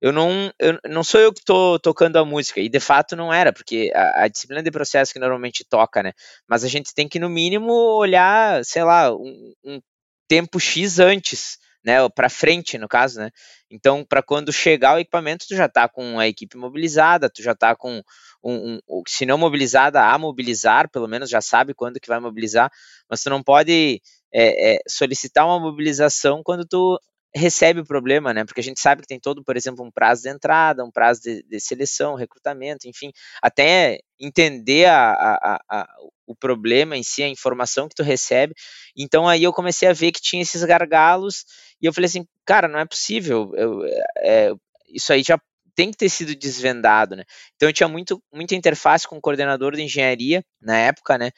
eu 0.01 0.13
não, 0.13 0.51
eu, 0.59 0.79
não 0.85 1.03
sou 1.03 1.19
eu 1.19 1.33
que 1.33 1.39
estou 1.39 1.79
tocando 1.79 2.17
a 2.17 2.25
música, 2.25 2.59
e 2.61 2.69
de 2.69 2.79
fato 2.79 3.15
não 3.15 3.33
era, 3.33 3.51
porque 3.51 3.91
a, 3.93 4.23
a, 4.23 4.27
disciplina 4.27 4.63
de 4.63 4.71
processo 4.71 5.11
que 5.11 5.19
normalmente 5.19 5.65
toca, 5.67 6.01
né? 6.01 6.13
Mas 6.47 6.63
a 6.63 6.67
gente 6.67 6.93
tem 6.93 7.07
que, 7.07 7.19
no 7.19 7.29
mínimo, 7.29 7.71
olhar, 7.73 8.63
sei 8.63 8.83
lá, 8.83 9.13
um, 9.13 9.53
um 9.63 9.81
tempo 10.27 10.59
X 10.59 10.99
antes, 10.99 11.57
né? 11.83 12.07
Para 12.09 12.29
frente, 12.29 12.77
no 12.77 12.87
caso, 12.87 13.19
né? 13.19 13.29
Então, 13.69 14.05
para 14.05 14.23
quando 14.23 14.53
chegar 14.53 14.95
o 14.95 14.99
equipamento, 14.99 15.45
tu 15.47 15.55
já 15.55 15.65
está 15.65 15.87
com 15.89 16.17
a 16.17 16.27
equipe 16.27 16.57
mobilizada, 16.57 17.29
tu 17.29 17.43
já 17.43 17.51
está 17.51 17.75
com 17.75 18.01
um, 18.43 18.79
um, 18.87 19.01
se 19.07 19.25
não 19.25 19.37
mobilizada, 19.37 20.01
a 20.01 20.17
mobilizar, 20.17 20.89
pelo 20.89 21.07
menos 21.07 21.29
já 21.29 21.41
sabe 21.41 21.73
quando 21.73 21.99
que 21.99 22.07
vai 22.07 22.19
mobilizar, 22.19 22.71
mas 23.09 23.21
tu 23.21 23.29
não 23.29 23.43
pode 23.43 24.01
é, 24.33 24.75
é, 24.75 24.79
solicitar 24.87 25.45
uma 25.45 25.59
mobilização 25.59 26.41
quando 26.43 26.65
tu 26.65 26.99
recebe 27.35 27.79
o 27.81 27.85
problema, 27.85 28.33
né? 28.33 28.43
Porque 28.43 28.59
a 28.59 28.63
gente 28.63 28.79
sabe 28.79 29.01
que 29.01 29.07
tem 29.07 29.19
todo, 29.19 29.43
por 29.43 29.55
exemplo, 29.55 29.85
um 29.85 29.91
prazo 29.91 30.23
de 30.23 30.29
entrada, 30.29 30.83
um 30.83 30.91
prazo 30.91 31.21
de, 31.21 31.43
de 31.43 31.59
seleção, 31.59 32.15
recrutamento, 32.15 32.87
enfim, 32.87 33.11
até 33.41 33.99
entender 34.19 34.85
a, 34.85 35.11
a, 35.11 35.59
a, 35.69 35.87
o 36.25 36.35
problema 36.35 36.97
em 36.97 37.03
si, 37.03 37.23
a 37.23 37.27
informação 37.27 37.87
que 37.87 37.95
tu 37.95 38.03
recebe. 38.03 38.53
Então 38.97 39.27
aí 39.27 39.43
eu 39.43 39.53
comecei 39.53 39.87
a 39.87 39.93
ver 39.93 40.11
que 40.11 40.21
tinha 40.21 40.41
esses 40.41 40.63
gargalos 40.63 41.45
e 41.81 41.85
eu 41.85 41.93
falei 41.93 42.07
assim, 42.07 42.25
cara, 42.45 42.67
não 42.67 42.79
é 42.79 42.85
possível, 42.85 43.51
eu, 43.55 43.83
é, 44.17 44.51
isso 44.93 45.13
aí 45.13 45.23
já 45.23 45.39
tem 45.75 45.91
que 45.91 45.97
ter 45.97 46.09
sido 46.09 46.35
desvendado, 46.35 47.15
né? 47.15 47.23
Então 47.55 47.69
eu 47.69 47.73
tinha 47.73 47.87
muito, 47.87 48.21
muita 48.33 48.53
interface 48.53 49.07
com 49.07 49.17
o 49.17 49.21
coordenador 49.21 49.75
de 49.75 49.81
engenharia 49.81 50.43
na 50.61 50.77
época, 50.77 51.17
né? 51.17 51.31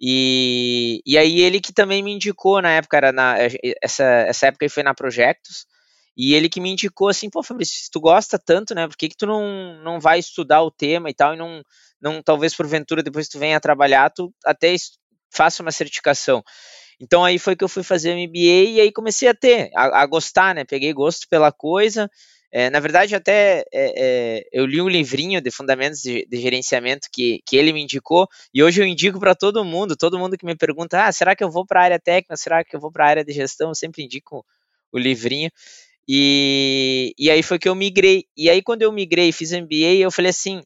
E, 0.00 1.00
e 1.06 1.16
aí 1.16 1.40
ele 1.40 1.60
que 1.60 1.72
também 1.72 2.02
me 2.02 2.12
indicou 2.12 2.60
na 2.60 2.70
época, 2.70 2.96
era 2.96 3.12
na, 3.12 3.36
essa, 3.82 4.04
essa 4.04 4.46
época 4.46 4.64
aí 4.66 4.68
foi 4.68 4.82
na 4.82 4.94
Projectos, 4.94 5.66
e 6.16 6.34
ele 6.34 6.48
que 6.48 6.60
me 6.60 6.70
indicou 6.70 7.08
assim, 7.08 7.28
pô, 7.28 7.42
Fabrício, 7.42 7.76
se 7.76 7.90
tu 7.90 8.00
gosta 8.00 8.38
tanto, 8.38 8.74
né, 8.74 8.86
por 8.88 8.96
que, 8.96 9.08
que 9.08 9.16
tu 9.16 9.26
não, 9.26 9.82
não 9.82 10.00
vai 10.00 10.18
estudar 10.18 10.62
o 10.62 10.70
tema 10.70 11.10
e 11.10 11.14
tal, 11.14 11.34
e 11.34 11.36
não, 11.36 11.62
não 12.00 12.22
talvez 12.22 12.54
porventura 12.54 13.02
depois 13.02 13.28
tu 13.28 13.38
venha 13.38 13.60
trabalhar, 13.60 14.10
tu 14.10 14.32
até 14.44 14.74
faça 15.30 15.62
uma 15.62 15.72
certificação. 15.72 16.42
Então 17.00 17.24
aí 17.24 17.38
foi 17.38 17.54
que 17.54 17.64
eu 17.64 17.68
fui 17.68 17.82
fazer 17.82 18.14
MBA 18.14 18.70
e 18.70 18.80
aí 18.80 18.92
comecei 18.92 19.28
a 19.28 19.34
ter, 19.34 19.70
a, 19.76 20.02
a 20.02 20.06
gostar, 20.06 20.54
né, 20.54 20.64
peguei 20.64 20.92
gosto 20.92 21.26
pela 21.28 21.52
coisa, 21.52 22.10
é, 22.58 22.70
na 22.70 22.80
verdade, 22.80 23.14
até 23.14 23.64
é, 23.70 23.92
é, 24.40 24.48
eu 24.50 24.64
li 24.64 24.80
um 24.80 24.88
livrinho 24.88 25.42
de 25.42 25.50
fundamentos 25.50 26.00
de, 26.00 26.26
de, 26.26 26.40
gerenciamento 26.40 27.06
que, 27.12 27.42
que 27.46 27.54
ele 27.54 27.70
me 27.70 27.82
indicou, 27.82 28.26
e 28.54 28.62
hoje 28.62 28.80
eu 28.80 28.86
indico 28.86 29.20
para 29.20 29.34
todo 29.34 29.62
mundo, 29.62 29.94
todo 29.94 30.18
mundo 30.18 30.38
que 30.38 30.46
me 30.46 30.56
pergunta, 30.56 31.04
ah, 31.04 31.12
será 31.12 31.36
que 31.36 31.44
eu 31.44 31.50
vou 31.50 31.66
para 31.66 31.82
a 31.82 31.84
área 31.84 32.00
técnica, 32.00 32.34
será 32.34 32.64
que 32.64 32.74
eu 32.74 32.80
vou 32.80 32.90
para 32.90 33.04
a 33.04 33.08
área 33.10 33.22
de 33.22 33.30
gestão, 33.30 33.68
eu 33.68 33.74
sempre 33.74 34.02
indico 34.02 34.42
o 34.90 34.98
livrinho. 34.98 35.50
E, 36.08 37.12
e 37.18 37.30
aí 37.30 37.42
foi 37.42 37.58
que 37.58 37.68
eu 37.68 37.74
migrei. 37.74 38.24
E 38.34 38.48
aí, 38.48 38.62
quando 38.62 38.80
eu 38.80 38.90
migrei 38.90 39.28
e 39.28 39.32
fiz 39.32 39.52
MBA, 39.52 39.98
eu 40.00 40.10
falei 40.10 40.30
assim, 40.30 40.62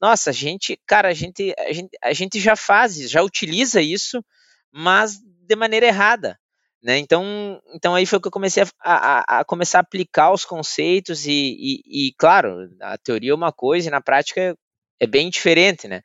nossa, 0.00 0.30
a 0.30 0.32
gente, 0.32 0.78
cara, 0.86 1.08
a 1.08 1.12
gente, 1.12 1.52
a 1.58 1.72
gente, 1.72 1.90
a 2.04 2.12
gente 2.12 2.38
já 2.38 2.54
faz, 2.54 2.94
já 3.10 3.20
utiliza 3.20 3.82
isso, 3.82 4.24
mas 4.70 5.18
de 5.20 5.56
maneira 5.56 5.86
errada. 5.86 6.38
Né? 6.82 6.98
Então, 6.98 7.60
então 7.74 7.94
aí 7.94 8.04
foi 8.04 8.20
que 8.20 8.26
eu 8.26 8.32
comecei 8.32 8.64
a, 8.64 8.68
a, 8.84 9.40
a 9.40 9.44
começar 9.44 9.78
a 9.78 9.82
aplicar 9.82 10.32
os 10.32 10.44
conceitos 10.44 11.26
e, 11.26 11.30
e, 11.32 12.08
e, 12.08 12.14
claro, 12.18 12.68
a 12.80 12.98
teoria 12.98 13.30
é 13.30 13.34
uma 13.34 13.52
coisa 13.52 13.88
e 13.88 13.90
na 13.90 14.00
prática 14.00 14.56
é 14.98 15.06
bem 15.06 15.30
diferente, 15.30 15.86
né? 15.86 16.02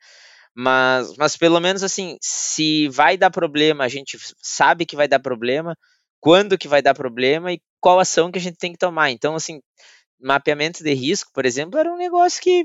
Mas, 0.54 1.16
mas 1.16 1.36
pelo 1.36 1.60
menos 1.60 1.82
assim, 1.82 2.16
se 2.20 2.88
vai 2.88 3.16
dar 3.16 3.30
problema, 3.30 3.84
a 3.84 3.88
gente 3.88 4.18
sabe 4.42 4.86
que 4.86 4.96
vai 4.96 5.08
dar 5.08 5.20
problema, 5.20 5.76
quando 6.20 6.58
que 6.58 6.68
vai 6.68 6.82
dar 6.82 6.94
problema 6.94 7.52
e 7.52 7.60
qual 7.80 8.00
ação 8.00 8.30
que 8.30 8.38
a 8.38 8.42
gente 8.42 8.58
tem 8.58 8.72
que 8.72 8.78
tomar. 8.78 9.10
Então, 9.10 9.34
assim, 9.36 9.60
mapeamento 10.20 10.82
de 10.82 10.92
risco, 10.94 11.30
por 11.32 11.46
exemplo, 11.46 11.78
era 11.78 11.92
um 11.92 11.96
negócio 11.96 12.42
que 12.42 12.64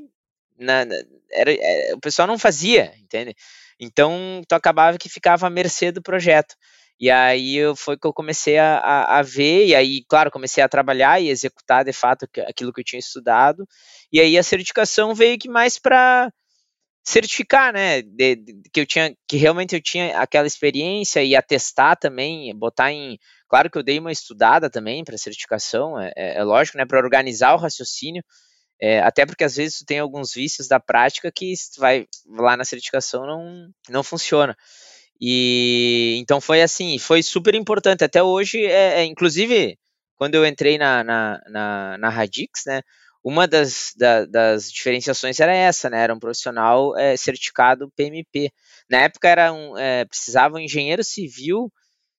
na, 0.58 0.82
era, 0.82 1.06
era, 1.32 1.54
é, 1.54 1.94
o 1.96 2.00
pessoal 2.00 2.28
não 2.28 2.38
fazia, 2.38 2.94
entende? 3.00 3.36
Então, 3.80 4.42
tu 4.48 4.54
acabava 4.54 4.98
que 4.98 5.10
ficava 5.10 5.48
à 5.48 5.50
mercê 5.50 5.92
do 5.92 6.02
projeto. 6.02 6.56
E 7.04 7.12
aí 7.12 7.58
foi 7.76 7.98
que 7.98 8.08
eu 8.08 8.14
comecei 8.14 8.58
a, 8.58 8.78
a, 8.78 9.20
a, 9.20 9.22
ver, 9.22 9.66
e 9.66 9.76
aí, 9.76 10.06
claro, 10.08 10.32
comecei 10.32 10.64
a 10.64 10.70
trabalhar 10.70 11.22
e 11.22 11.28
executar 11.28 11.84
de 11.84 11.92
fato 11.92 12.26
aquilo 12.48 12.72
que 12.72 12.80
eu 12.80 12.86
tinha 12.86 12.98
estudado. 12.98 13.68
E 14.10 14.22
aí 14.22 14.38
a 14.38 14.42
certificação 14.42 15.14
veio 15.14 15.38
que 15.38 15.50
mais 15.50 15.78
para 15.78 16.32
certificar, 17.04 17.74
né, 17.74 18.02
de, 18.02 18.38
de, 18.38 18.62
que 18.72 18.80
eu 18.80 18.86
tinha, 18.86 19.14
que 19.28 19.36
realmente 19.36 19.76
eu 19.76 19.82
tinha 19.82 20.18
aquela 20.18 20.48
experiência 20.48 21.22
e 21.22 21.36
atestar 21.36 21.98
também, 21.98 22.58
botar 22.58 22.94
em, 22.94 23.20
claro 23.50 23.70
que 23.70 23.78
eu 23.78 23.84
dei 23.84 24.00
uma 24.00 24.14
estudada 24.14 24.70
também 24.70 25.04
para 25.04 25.18
certificação, 25.18 26.00
é, 26.00 26.14
é, 26.16 26.38
é, 26.38 26.44
lógico, 26.46 26.78
né, 26.78 26.86
para 26.86 27.00
organizar 27.00 27.54
o 27.54 27.58
raciocínio, 27.58 28.24
é, 28.82 29.02
até 29.02 29.26
porque 29.26 29.44
às 29.44 29.58
vezes 29.58 29.80
tu 29.80 29.86
tem 29.86 30.00
alguns 30.00 30.34
vícios 30.34 30.70
da 30.70 30.80
prática 30.80 31.30
que 31.30 31.54
vai 31.78 32.08
lá 32.30 32.56
na 32.56 32.64
certificação 32.64 33.26
não, 33.28 33.70
não 33.90 34.04
funciona. 34.04 34.56
E 35.26 36.18
então 36.20 36.42
foi 36.42 36.62
assim, 36.62 37.00
foi 37.00 37.24
super 37.24 37.56
importante. 37.56 38.04
Até 38.04 38.22
hoje, 38.22 38.66
é, 38.66 39.00
é 39.00 39.06
inclusive, 39.06 39.78
quando 40.18 40.36
eu 40.36 40.46
entrei 40.46 40.78
na, 40.78 41.02
na, 41.02 41.42
na, 41.48 41.98
na 41.98 42.10
Radix, 42.10 42.64
né? 42.68 42.82
Uma 43.24 43.48
das, 43.48 43.94
da, 43.96 44.26
das 44.26 44.70
diferenciações 44.70 45.40
era 45.40 45.56
essa, 45.56 45.90
né? 45.90 46.04
Era 46.04 46.14
um 46.14 46.20
profissional 46.20 46.98
é, 46.98 47.16
certificado 47.16 47.90
PMP. 47.96 48.52
Na 48.90 48.98
época 49.04 49.30
era 49.30 49.54
um, 49.54 49.78
é, 49.78 50.04
precisava 50.04 50.56
um 50.56 50.60
engenheiro 50.60 51.04
civil 51.06 51.72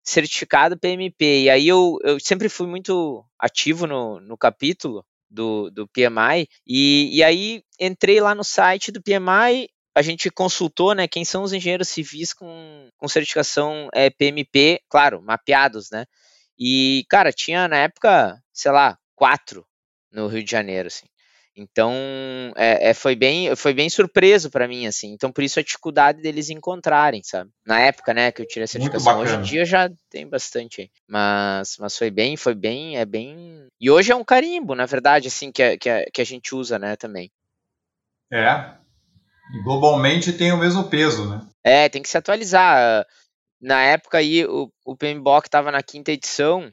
certificado 0.02 0.78
PMP. 0.78 1.42
E 1.42 1.50
aí 1.50 1.68
eu, 1.68 1.98
eu 2.04 2.18
sempre 2.18 2.48
fui 2.48 2.66
muito 2.66 3.22
ativo 3.38 3.86
no, 3.86 4.18
no 4.20 4.38
capítulo 4.38 5.04
do, 5.28 5.70
do 5.70 5.86
PMI. 5.88 6.48
E, 6.66 7.18
e 7.18 7.22
aí 7.22 7.62
entrei 7.78 8.18
lá 8.18 8.34
no 8.34 8.44
site 8.44 8.90
do 8.90 9.02
PMI, 9.02 9.68
a 9.94 10.02
gente 10.02 10.30
consultou, 10.30 10.94
né, 10.94 11.06
quem 11.06 11.24
são 11.24 11.42
os 11.42 11.52
engenheiros 11.52 11.88
civis 11.88 12.32
com, 12.32 12.88
com 12.96 13.08
certificação 13.08 13.88
é, 13.94 14.10
PMP, 14.10 14.80
claro, 14.88 15.22
mapeados, 15.22 15.90
né? 15.90 16.04
E, 16.58 17.04
cara, 17.08 17.32
tinha 17.32 17.68
na 17.68 17.78
época, 17.78 18.40
sei 18.52 18.72
lá, 18.72 18.98
quatro 19.14 19.66
no 20.10 20.26
Rio 20.26 20.42
de 20.42 20.50
Janeiro, 20.50 20.88
assim. 20.88 21.06
Então, 21.56 21.92
é, 22.56 22.90
é, 22.90 22.94
foi 22.94 23.14
bem, 23.14 23.54
foi 23.54 23.72
bem 23.72 23.88
surpreso 23.88 24.50
para 24.50 24.66
mim, 24.66 24.88
assim. 24.88 25.12
Então, 25.12 25.30
por 25.30 25.44
isso 25.44 25.60
a 25.60 25.62
dificuldade 25.62 26.20
deles 26.20 26.50
encontrarem, 26.50 27.22
sabe? 27.22 27.50
Na 27.64 27.80
época, 27.80 28.12
né, 28.12 28.32
que 28.32 28.42
eu 28.42 28.46
tirei 28.46 28.64
a 28.64 28.66
certificação. 28.66 29.20
Hoje 29.20 29.36
em 29.36 29.42
dia 29.42 29.64
já 29.64 29.88
tem 30.10 30.28
bastante 30.28 30.80
aí. 30.80 30.90
Mas, 31.06 31.76
mas 31.78 31.96
foi 31.96 32.10
bem, 32.10 32.36
foi 32.36 32.56
bem, 32.56 32.96
é 32.96 33.04
bem. 33.04 33.68
E 33.80 33.88
hoje 33.88 34.10
é 34.10 34.16
um 34.16 34.24
carimbo, 34.24 34.74
na 34.74 34.86
verdade, 34.86 35.28
assim, 35.28 35.52
que 35.52 35.62
a, 35.62 35.78
que 35.78 35.88
a, 35.88 36.04
que 36.12 36.20
a 36.20 36.24
gente 36.24 36.52
usa, 36.56 36.76
né, 36.76 36.96
também. 36.96 37.30
É. 38.32 38.83
E 39.52 39.62
globalmente 39.62 40.32
tem 40.32 40.52
o 40.52 40.56
mesmo 40.56 40.84
peso, 40.84 41.28
né? 41.28 41.46
É, 41.62 41.88
tem 41.88 42.02
que 42.02 42.08
se 42.08 42.16
atualizar. 42.16 43.06
Na 43.60 43.82
época 43.82 44.18
aí, 44.18 44.44
o, 44.46 44.70
o 44.84 44.96
PMBOK 44.96 45.46
estava 45.46 45.70
na 45.70 45.82
quinta 45.82 46.12
edição, 46.12 46.72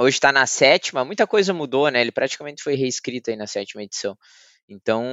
Hoje 0.00 0.16
está 0.16 0.32
na 0.32 0.46
sétima, 0.46 1.04
muita 1.04 1.26
coisa 1.26 1.52
mudou, 1.52 1.90
né? 1.90 2.00
Ele 2.00 2.10
praticamente 2.10 2.62
foi 2.62 2.74
reescrito 2.74 3.28
aí 3.28 3.36
na 3.36 3.46
sétima 3.46 3.82
edição. 3.82 4.16
Então, 4.66 5.04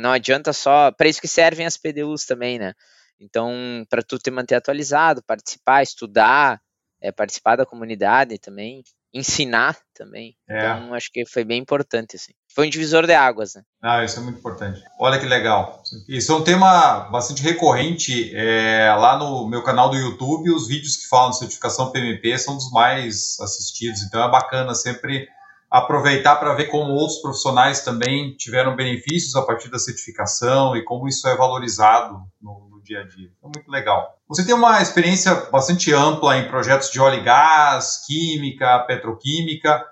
não 0.00 0.10
adianta 0.10 0.52
só. 0.52 0.90
Para 0.90 1.08
isso 1.08 1.20
que 1.20 1.28
servem 1.28 1.64
as 1.64 1.76
PDUs 1.76 2.24
também, 2.24 2.58
né? 2.58 2.74
Então, 3.20 3.86
para 3.88 4.02
tu 4.02 4.18
te 4.18 4.28
manter 4.28 4.56
atualizado, 4.56 5.22
participar, 5.22 5.84
estudar, 5.84 6.60
é, 7.00 7.12
participar 7.12 7.54
da 7.54 7.64
comunidade 7.64 8.40
também 8.40 8.82
ensinar 9.12 9.76
também. 9.94 10.34
É. 10.48 10.58
Então, 10.58 10.94
acho 10.94 11.10
que 11.12 11.24
foi 11.26 11.44
bem 11.44 11.60
importante, 11.60 12.16
assim. 12.16 12.32
Foi 12.54 12.66
um 12.66 12.70
divisor 12.70 13.06
de 13.06 13.14
águas, 13.14 13.54
né? 13.54 13.62
Ah, 13.82 14.04
isso 14.04 14.18
é 14.18 14.22
muito 14.22 14.38
importante. 14.38 14.82
Olha 14.98 15.18
que 15.18 15.26
legal. 15.26 15.82
Isso 16.08 16.32
é 16.32 16.34
um 16.36 16.44
tema 16.44 17.00
bastante 17.10 17.42
recorrente 17.42 18.34
é, 18.34 18.92
lá 18.98 19.18
no 19.18 19.48
meu 19.48 19.62
canal 19.62 19.90
do 19.90 19.96
YouTube. 19.96 20.50
Os 20.50 20.68
vídeos 20.68 20.96
que 20.96 21.08
falam 21.08 21.30
de 21.30 21.38
certificação 21.38 21.90
PMP 21.90 22.36
são 22.38 22.56
dos 22.56 22.70
mais 22.70 23.38
assistidos. 23.40 24.02
Então, 24.02 24.22
é 24.22 24.30
bacana 24.30 24.74
sempre 24.74 25.28
aproveitar 25.70 26.36
para 26.36 26.54
ver 26.54 26.66
como 26.66 26.92
outros 26.92 27.20
profissionais 27.20 27.84
também 27.84 28.34
tiveram 28.36 28.74
benefícios 28.74 29.36
a 29.36 29.42
partir 29.42 29.70
da 29.70 29.78
certificação 29.78 30.74
e 30.74 30.82
como 30.82 31.06
isso 31.06 31.28
é 31.28 31.36
valorizado 31.36 32.22
no, 32.40 32.67
dia 32.88 33.00
a 33.02 33.04
dia. 33.04 33.30
É 33.42 33.46
muito 33.46 33.70
legal. 33.70 34.18
Você 34.26 34.44
tem 34.44 34.54
uma 34.54 34.80
experiência 34.80 35.34
bastante 35.50 35.92
ampla 35.92 36.38
em 36.38 36.48
projetos 36.48 36.90
de 36.90 36.98
óleo 36.98 37.20
e 37.20 37.24
gás, 37.24 38.02
química, 38.06 38.78
petroquímica. 38.80 39.84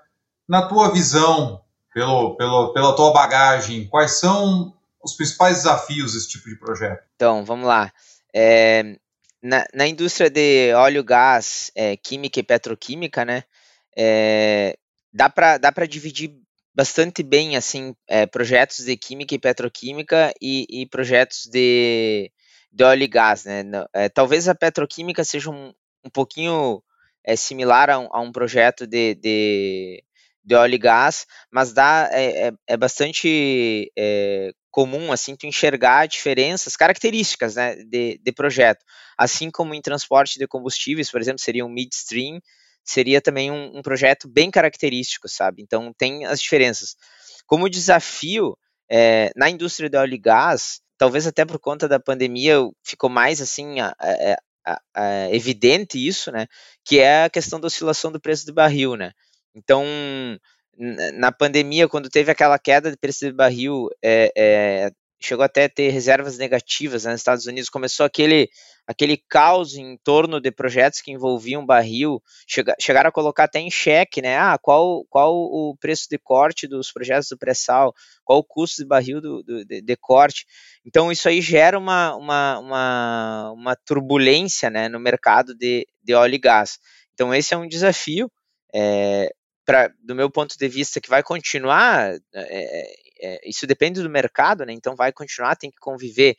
Na 0.49 0.67
tua 0.67 0.91
visão, 0.91 1.61
pelo, 1.93 2.35
pelo, 2.35 2.73
pela 2.73 2.95
tua 2.95 3.13
bagagem, 3.13 3.87
quais 3.87 4.19
são 4.19 4.73
os 5.03 5.13
principais 5.15 5.57
desafios 5.57 6.13
desse 6.13 6.29
tipo 6.29 6.49
de 6.49 6.57
projeto? 6.57 7.03
Então, 7.15 7.45
vamos 7.45 7.67
lá. 7.67 7.91
É, 8.33 8.97
na, 9.41 9.65
na, 9.73 9.87
indústria 9.87 10.29
de 10.29 10.73
óleo, 10.73 11.03
gás, 11.03 11.71
é, 11.75 11.95
química 11.95 12.39
e 12.39 12.43
petroquímica, 12.43 13.23
né, 13.23 13.43
é, 13.95 14.77
dá 15.13 15.29
para 15.29 15.57
dá 15.57 15.71
dividir 15.87 16.35
bastante 16.75 17.23
bem 17.23 17.57
assim 17.57 17.95
é, 18.07 18.27
projetos 18.27 18.85
de 18.85 18.95
química 18.95 19.33
e 19.33 19.39
petroquímica 19.39 20.31
e, 20.39 20.67
e 20.69 20.85
projetos 20.85 21.47
de, 21.47 22.31
de 22.71 22.83
óleo 22.83 23.03
e 23.03 23.07
gás, 23.07 23.45
né? 23.45 23.63
É, 23.93 24.09
talvez 24.09 24.47
a 24.47 24.55
petroquímica 24.55 25.23
seja 25.23 25.49
um, 25.49 25.73
um 26.05 26.09
pouquinho 26.09 26.81
é, 27.23 27.35
similar 27.35 27.89
a 27.89 27.99
um, 27.99 28.07
a 28.11 28.21
um 28.21 28.31
projeto 28.31 28.87
de, 28.87 29.15
de, 29.15 30.03
de, 30.43 30.55
óleo 30.55 30.75
e 30.75 30.77
gás, 30.77 31.25
mas 31.51 31.73
dá, 31.73 32.09
é, 32.11 32.47
é, 32.47 32.51
é 32.67 32.77
bastante 32.77 33.91
é, 33.97 34.51
comum 34.71 35.11
assim 35.11 35.35
tu 35.35 35.45
enxergar 35.47 36.07
diferenças, 36.07 36.75
características 36.75 37.55
né, 37.55 37.75
de, 37.75 38.19
de 38.23 38.31
projeto. 38.31 38.85
Assim 39.17 39.49
como 39.49 39.73
em 39.73 39.81
transporte 39.81 40.37
de 40.37 40.47
combustíveis, 40.47 41.11
por 41.11 41.19
exemplo, 41.19 41.39
seria 41.39 41.65
um 41.65 41.69
midstream, 41.69 42.39
seria 42.83 43.19
também 43.19 43.51
um, 43.51 43.77
um 43.77 43.81
projeto 43.81 44.29
bem 44.29 44.49
característico, 44.49 45.27
sabe? 45.27 45.61
Então 45.61 45.91
tem 45.97 46.25
as 46.25 46.39
diferenças. 46.39 46.95
Como 47.45 47.69
desafio, 47.69 48.57
é, 48.89 49.31
na 49.35 49.49
indústria 49.49 49.89
de 49.89 49.97
óleo 49.97 50.13
e 50.13 50.17
gás, 50.17 50.79
talvez 50.97 51.27
até 51.27 51.45
por 51.45 51.59
conta 51.59 51.87
da 51.87 51.99
pandemia 51.99 52.57
ficou 52.83 53.09
mais 53.09 53.41
assim 53.41 53.79
a, 53.79 53.95
a, 54.65 54.81
a, 54.95 55.29
evidente 55.31 55.97
isso, 56.05 56.31
né? 56.31 56.47
Que 56.85 56.99
é 56.99 57.25
a 57.25 57.29
questão 57.29 57.59
da 57.59 57.67
oscilação 57.67 58.11
do 58.11 58.19
preço 58.19 58.45
do 58.45 58.53
barril, 58.53 58.95
né? 58.95 59.11
Então, 59.55 59.85
na 61.15 61.31
pandemia, 61.31 61.87
quando 61.87 62.09
teve 62.09 62.31
aquela 62.31 62.59
queda 62.59 62.91
de 62.91 62.97
preço 62.97 63.25
do 63.27 63.35
barril, 63.35 63.89
é, 64.03 64.31
é, 64.37 64.91
chegou 65.19 65.43
até 65.43 65.65
a 65.65 65.69
ter 65.69 65.89
reservas 65.89 66.37
negativas 66.37 67.03
né, 67.03 67.11
nos 67.11 67.21
Estados 67.21 67.45
Unidos, 67.47 67.69
começou 67.69 68.05
aquele, 68.05 68.49
aquele 68.85 69.17
caos 69.17 69.75
em 69.75 69.97
torno 69.97 70.39
de 70.39 70.51
projetos 70.51 71.01
que 71.01 71.11
envolviam 71.11 71.65
barril, 71.65 72.21
chega, 72.47 72.75
chegaram 72.79 73.09
a 73.09 73.11
colocar 73.11 73.45
até 73.45 73.59
em 73.59 73.71
xeque, 73.71 74.21
né, 74.21 74.37
ah, 74.37 74.57
qual, 74.61 75.05
qual 75.09 75.33
o 75.35 75.75
preço 75.79 76.07
de 76.09 76.17
corte 76.17 76.67
dos 76.67 76.91
projetos 76.91 77.29
do 77.29 77.37
pré-sal, 77.37 77.93
qual 78.23 78.39
o 78.39 78.43
custo 78.43 78.81
de 78.81 78.87
barril 78.87 79.19
do, 79.19 79.43
do 79.43 79.65
de, 79.65 79.81
de, 79.81 79.95
corte, 79.97 80.45
então 80.85 81.11
isso 81.11 81.27
aí 81.27 81.41
gera 81.41 81.77
uma, 81.77 82.15
uma, 82.15 82.59
uma, 82.59 83.51
uma 83.51 83.75
turbulência, 83.75 84.69
né, 84.69 84.87
no 84.87 84.99
mercado 84.99 85.55
de, 85.55 85.87
de 86.03 86.13
óleo 86.13 86.35
e 86.35 86.39
gás, 86.39 86.77
então 87.13 87.33
esse 87.33 87.53
é 87.53 87.57
um 87.57 87.67
desafio, 87.67 88.31
é, 88.73 89.31
pra, 89.65 89.91
do 90.01 90.15
meu 90.15 90.29
ponto 90.29 90.57
de 90.57 90.67
vista, 90.67 91.01
que 91.01 91.09
vai 91.09 91.23
continuar 91.23 92.13
é, 92.33 93.06
é, 93.21 93.39
isso 93.49 93.67
depende 93.67 94.01
do 94.01 94.09
mercado, 94.09 94.65
né? 94.65 94.73
Então 94.73 94.95
vai 94.95 95.11
continuar, 95.11 95.55
tem 95.55 95.71
que 95.71 95.77
conviver 95.79 96.35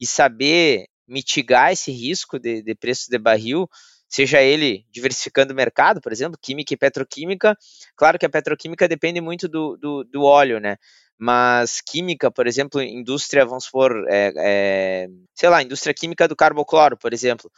e 0.00 0.06
saber 0.06 0.86
mitigar 1.06 1.72
esse 1.72 1.90
risco 1.90 2.38
de, 2.38 2.62
de 2.62 2.74
preço 2.74 3.10
de 3.10 3.18
barril, 3.18 3.68
seja 4.08 4.40
ele 4.40 4.84
diversificando 4.90 5.52
o 5.52 5.56
mercado, 5.56 6.00
por 6.00 6.12
exemplo, 6.12 6.38
química 6.40 6.74
e 6.74 6.76
petroquímica. 6.76 7.56
Claro 7.96 8.18
que 8.18 8.26
a 8.26 8.30
petroquímica 8.30 8.88
depende 8.88 9.20
muito 9.20 9.48
do, 9.48 9.76
do, 9.76 10.04
do 10.04 10.22
óleo, 10.22 10.60
né? 10.60 10.76
Mas 11.18 11.80
química, 11.80 12.30
por 12.30 12.46
exemplo, 12.46 12.82
indústria, 12.82 13.46
vamos 13.46 13.64
supor, 13.64 13.92
é, 14.08 14.32
é, 14.36 15.08
sei 15.34 15.48
lá, 15.48 15.62
indústria 15.62 15.94
química 15.94 16.26
do 16.26 16.34
carbocloro, 16.34 16.96
por 16.96 17.12
exemplo 17.12 17.50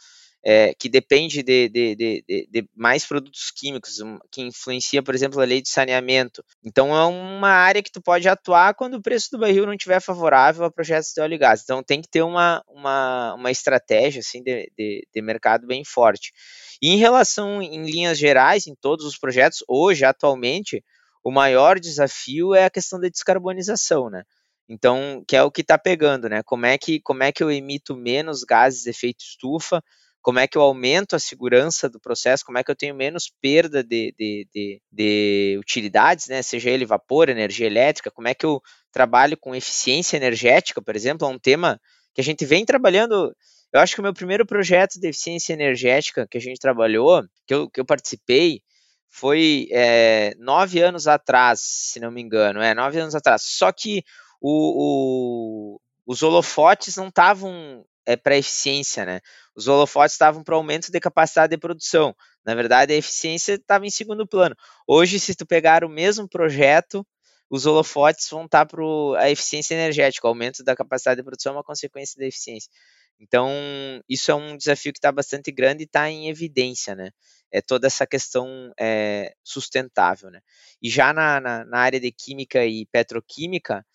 é, 0.47 0.75
que 0.75 0.87
depende 0.87 1.41
de, 1.41 1.67
de, 1.67 1.95
de, 1.95 2.47
de, 2.51 2.69
mais 2.75 3.03
produtos 3.03 3.49
químicos, 3.49 3.97
que 4.31 4.43
influencia, 4.43 5.01
por 5.01 5.15
exemplo, 5.15 5.41
a 5.41 5.45
lei 5.45 5.59
de 5.59 5.69
saneamento. 5.69 6.43
Então 6.63 6.95
é 6.95 7.03
uma 7.03 7.49
área 7.49 7.81
que 7.81 7.91
tu 7.91 7.99
pode 7.99 8.29
atuar 8.29 8.75
quando 8.75 8.93
o 8.93 9.01
preço 9.01 9.31
do 9.31 9.39
barril 9.39 9.65
não 9.65 9.73
estiver 9.73 9.99
favorável 9.99 10.63
a 10.63 10.71
projetos 10.71 11.13
de 11.15 11.19
óleo 11.19 11.33
e 11.33 11.37
gás. 11.39 11.63
Então 11.63 11.81
tem 11.81 11.99
que 11.99 12.07
ter 12.07 12.21
uma, 12.21 12.63
uma, 12.67 13.33
uma 13.33 13.49
estratégia 13.49 14.19
assim, 14.19 14.43
de, 14.43 14.71
de, 14.77 15.21
mercado 15.23 15.65
bem 15.65 15.83
forte. 15.83 16.31
E 16.79 16.89
em 16.89 16.97
relação, 16.97 17.59
em 17.59 17.83
linhas 17.83 18.19
gerais, 18.19 18.67
em 18.67 18.75
todos 18.75 19.03
os 19.03 19.17
projetos, 19.17 19.63
hoje, 19.67 20.05
atualmente, 20.05 20.83
o 21.23 21.31
maior 21.31 21.79
desafio 21.79 22.53
é 22.53 22.65
a 22.65 22.69
questão 22.69 22.99
da 22.99 23.09
descarbonização, 23.09 24.11
né? 24.11 24.21
Então, 24.69 25.23
que 25.27 25.35
é 25.35 25.41
o 25.41 25.49
que 25.49 25.61
está 25.61 25.77
pegando, 25.77 26.29
né? 26.29 26.43
Como 26.43 26.67
é 26.67 26.77
que, 26.77 26.99
como 27.01 27.23
é 27.23 27.31
que 27.31 27.41
eu 27.41 27.51
emito 27.51 27.95
menos 27.95 28.43
gases 28.43 28.83
de 28.83 28.91
efeito 28.91 29.23
estufa? 29.23 29.81
Como 30.25 30.39
é 30.39 30.47
que 30.47 30.57
eu 30.57 30.63
aumento 30.63 31.15
a 31.15 31.19
segurança 31.19 31.87
do 31.87 31.99
processo, 31.99 32.43
como 32.43 32.57
é 32.57 32.63
que 32.63 32.71
eu 32.71 32.75
tenho 32.75 32.95
menos 32.95 33.31
perda 33.39 33.83
de, 33.83 34.11
de, 34.17 34.47
de, 34.51 34.81
de, 34.91 35.55
utilidades, 35.59 36.25
né? 36.27 36.41
seja 36.41 36.71
ele 36.71 36.83
vapor, 36.83 37.29
energia 37.29 37.67
elétrica, 37.67 38.09
como 38.09 38.27
é 38.27 38.33
que 38.33 38.43
eu 38.43 38.59
trabalho 38.91 39.37
com 39.37 39.53
eficiência 39.53 40.17
energética, 40.17 40.81
por 40.81 40.95
exemplo, 40.95 41.27
é 41.27 41.29
um 41.29 41.37
tema 41.37 41.79
que 42.11 42.21
a 42.21 42.23
gente 42.23 42.43
vem 42.43 42.65
trabalhando. 42.65 43.35
Eu 43.71 43.79
acho 43.79 43.93
que 43.93 43.99
o 43.99 44.03
meu 44.03 44.15
primeiro 44.15 44.47
projeto 44.47 44.99
de 44.99 45.09
eficiência 45.09 45.53
energética 45.53 46.27
que 46.27 46.39
a 46.39 46.41
gente 46.41 46.59
trabalhou, 46.59 47.21
que 47.45 47.53
eu, 47.53 47.69
que 47.69 47.79
eu 47.79 47.85
participei, 47.85 48.63
foi 49.07 49.67
é, 49.69 50.33
nove 50.39 50.81
anos 50.81 51.07
atrás, 51.07 51.59
se 51.61 51.99
não 51.99 52.09
me 52.09 52.23
engano, 52.23 52.63
é 52.63 52.73
nove 52.73 52.99
anos 52.99 53.13
atrás. 53.13 53.43
Só 53.43 53.71
que 53.71 54.03
o, 54.41 55.75
o, 55.75 55.81
os 56.03 56.23
holofotes 56.23 56.95
não 56.95 57.09
estavam 57.09 57.85
é, 58.05 58.15
para 58.15 58.37
eficiência, 58.37 59.05
né? 59.05 59.21
Os 59.55 59.67
holofotes 59.67 60.13
estavam 60.13 60.43
para 60.43 60.55
aumento 60.55 60.91
de 60.91 60.99
capacidade 60.99 61.51
de 61.51 61.57
produção. 61.57 62.15
Na 62.45 62.53
verdade, 62.53 62.93
a 62.93 62.97
eficiência 62.97 63.53
estava 63.53 63.85
em 63.85 63.89
segundo 63.89 64.27
plano. 64.27 64.55
Hoje, 64.87 65.19
se 65.19 65.33
tu 65.35 65.45
pegar 65.45 65.83
o 65.83 65.89
mesmo 65.89 66.27
projeto, 66.27 67.05
os 67.49 67.65
holofotes 67.65 68.27
vão 68.29 68.45
estar 68.45 68.65
tá 68.65 68.75
para 68.75 68.83
a 69.19 69.29
eficiência 69.29 69.73
energética. 69.73 70.27
O 70.27 70.29
aumento 70.29 70.63
da 70.63 70.75
capacidade 70.75 71.17
de 71.17 71.23
produção 71.23 71.53
é 71.53 71.55
uma 71.55 71.63
consequência 71.63 72.19
da 72.19 72.25
eficiência. 72.25 72.69
Então, 73.19 73.49
isso 74.09 74.29
é 74.29 74.35
um 74.35 74.57
desafio 74.57 74.91
que 74.91 74.99
está 74.99 75.11
bastante 75.11 75.51
grande 75.51 75.83
e 75.83 75.85
está 75.85 76.09
em 76.09 76.29
evidência, 76.29 76.95
né? 76.95 77.11
É 77.51 77.61
toda 77.61 77.87
essa 77.87 78.05
questão 78.05 78.73
é, 78.77 79.33
sustentável, 79.43 80.29
né? 80.29 80.41
E 80.81 80.89
já 80.89 81.13
na, 81.13 81.39
na, 81.39 81.65
na 81.65 81.79
área 81.79 81.99
de 81.99 82.11
química 82.11 82.65
e 82.65 82.85
petroquímica, 82.87 83.85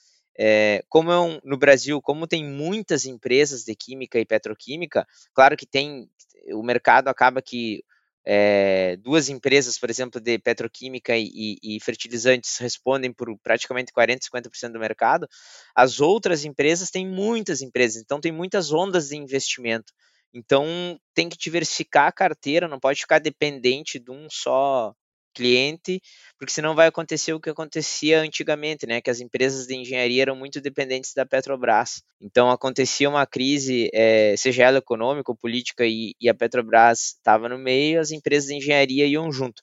é, 0.43 0.83
como 0.89 1.13
é 1.13 1.21
um, 1.21 1.39
no 1.45 1.59
Brasil, 1.59 2.01
como 2.01 2.27
tem 2.27 2.43
muitas 2.43 3.05
empresas 3.05 3.63
de 3.63 3.75
química 3.75 4.19
e 4.19 4.25
petroquímica, 4.25 5.07
claro 5.35 5.55
que 5.55 5.67
tem, 5.67 6.09
o 6.55 6.63
mercado 6.63 7.09
acaba 7.09 7.43
que 7.43 7.85
é, 8.25 8.97
duas 9.03 9.29
empresas, 9.29 9.79
por 9.79 9.91
exemplo, 9.91 10.19
de 10.19 10.39
petroquímica 10.39 11.15
e, 11.15 11.59
e, 11.63 11.79
fertilizantes 11.83 12.57
respondem 12.57 13.13
por 13.13 13.29
praticamente 13.43 13.93
40, 13.93 14.27
50% 14.27 14.73
do 14.73 14.81
mercado, 14.81 15.29
as 15.75 16.01
outras 16.01 16.43
empresas 16.47 16.91
têm 16.91 17.07
muitas 17.07 17.61
empresas, 17.61 18.01
então 18.01 18.19
tem 18.19 18.33
muitas 18.33 18.73
ondas 18.73 19.11
de 19.11 19.17
investimento. 19.17 19.93
Então 20.33 20.65
tem 21.13 21.29
que 21.29 21.37
diversificar 21.37 22.07
a 22.07 22.13
carteira, 22.13 22.67
não 22.67 22.81
pode 22.81 23.01
ficar 23.01 23.19
dependente 23.19 23.99
de 23.99 24.11
um 24.11 24.27
só 24.31 24.95
cliente, 25.35 26.01
porque 26.39 26.53
senão 26.53 26.75
vai 26.75 26.89
acontecer 26.89 27.33
o 27.33 27.41
que 27.41 27.51
acontecia 27.51 28.21
antigamente, 28.21 28.87
né? 28.87 29.01
Que 29.01 29.11
as 29.11 29.21
empresas 29.21 29.67
de 29.67 29.75
engenharia 29.77 30.23
eram 30.23 30.37
muito 30.37 30.61
dependentes 30.61 31.13
da 31.15 31.27
Petrobras. 31.27 32.03
Então 32.21 32.51
acontecia 32.51 33.09
uma 33.09 33.27
crise, 33.27 33.91
é, 33.93 34.35
seja 34.37 34.65
ela 34.65 34.79
econômica 34.79 35.31
ou 35.31 35.37
política, 35.37 35.87
e, 35.87 36.15
e 36.21 36.29
a 36.29 36.35
Petrobras 36.35 37.15
estava 37.17 37.49
no 37.49 37.59
meio, 37.59 38.01
as 38.01 38.11
empresas 38.11 38.49
de 38.49 38.57
engenharia 38.57 39.07
iam 39.07 39.31
junto. 39.31 39.63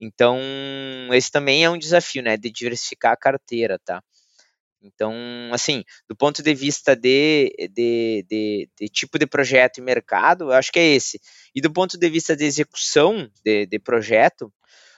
Então, 0.00 0.38
esse 1.12 1.30
também 1.30 1.64
é 1.64 1.70
um 1.70 1.78
desafio, 1.78 2.22
né, 2.22 2.36
de 2.36 2.50
diversificar 2.50 3.12
a 3.12 3.16
carteira, 3.16 3.78
tá? 3.84 4.02
Então, 4.84 5.14
assim, 5.50 5.82
do 6.06 6.14
ponto 6.14 6.42
de 6.42 6.54
vista 6.54 6.94
de, 6.94 7.50
de, 7.72 8.24
de, 8.28 8.68
de, 8.78 8.88
tipo 8.88 9.18
de 9.18 9.26
projeto 9.26 9.78
e 9.78 9.82
mercado, 9.82 10.44
eu 10.44 10.52
acho 10.52 10.70
que 10.70 10.78
é 10.78 10.94
esse. 10.94 11.18
E 11.54 11.60
do 11.60 11.72
ponto 11.72 11.96
de 11.96 12.10
vista 12.10 12.36
de 12.36 12.44
execução 12.44 13.30
de, 13.42 13.64
de 13.64 13.78
projeto, 13.78 14.52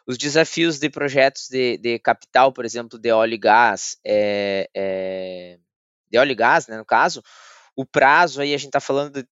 os 0.06 0.16
desafios 0.16 0.78
de 0.78 0.88
projetos 0.88 1.48
de, 1.48 1.78
de 1.78 1.98
capital, 1.98 2.52
por 2.52 2.64
exemplo, 2.64 2.98
de 2.98 3.10
óleo 3.10 3.34
e 3.34 3.38
gás, 3.38 3.98
é, 4.04 4.68
é, 4.74 5.58
de 6.10 6.18
óleo 6.18 6.32
e 6.32 6.34
gás, 6.34 6.68
né, 6.68 6.76
no 6.76 6.84
caso, 6.84 7.22
o 7.74 7.84
prazo 7.84 8.40
aí 8.40 8.54
a 8.54 8.56
gente 8.56 8.68
está 8.68 8.80
falando, 8.80 9.12
de, 9.12 9.28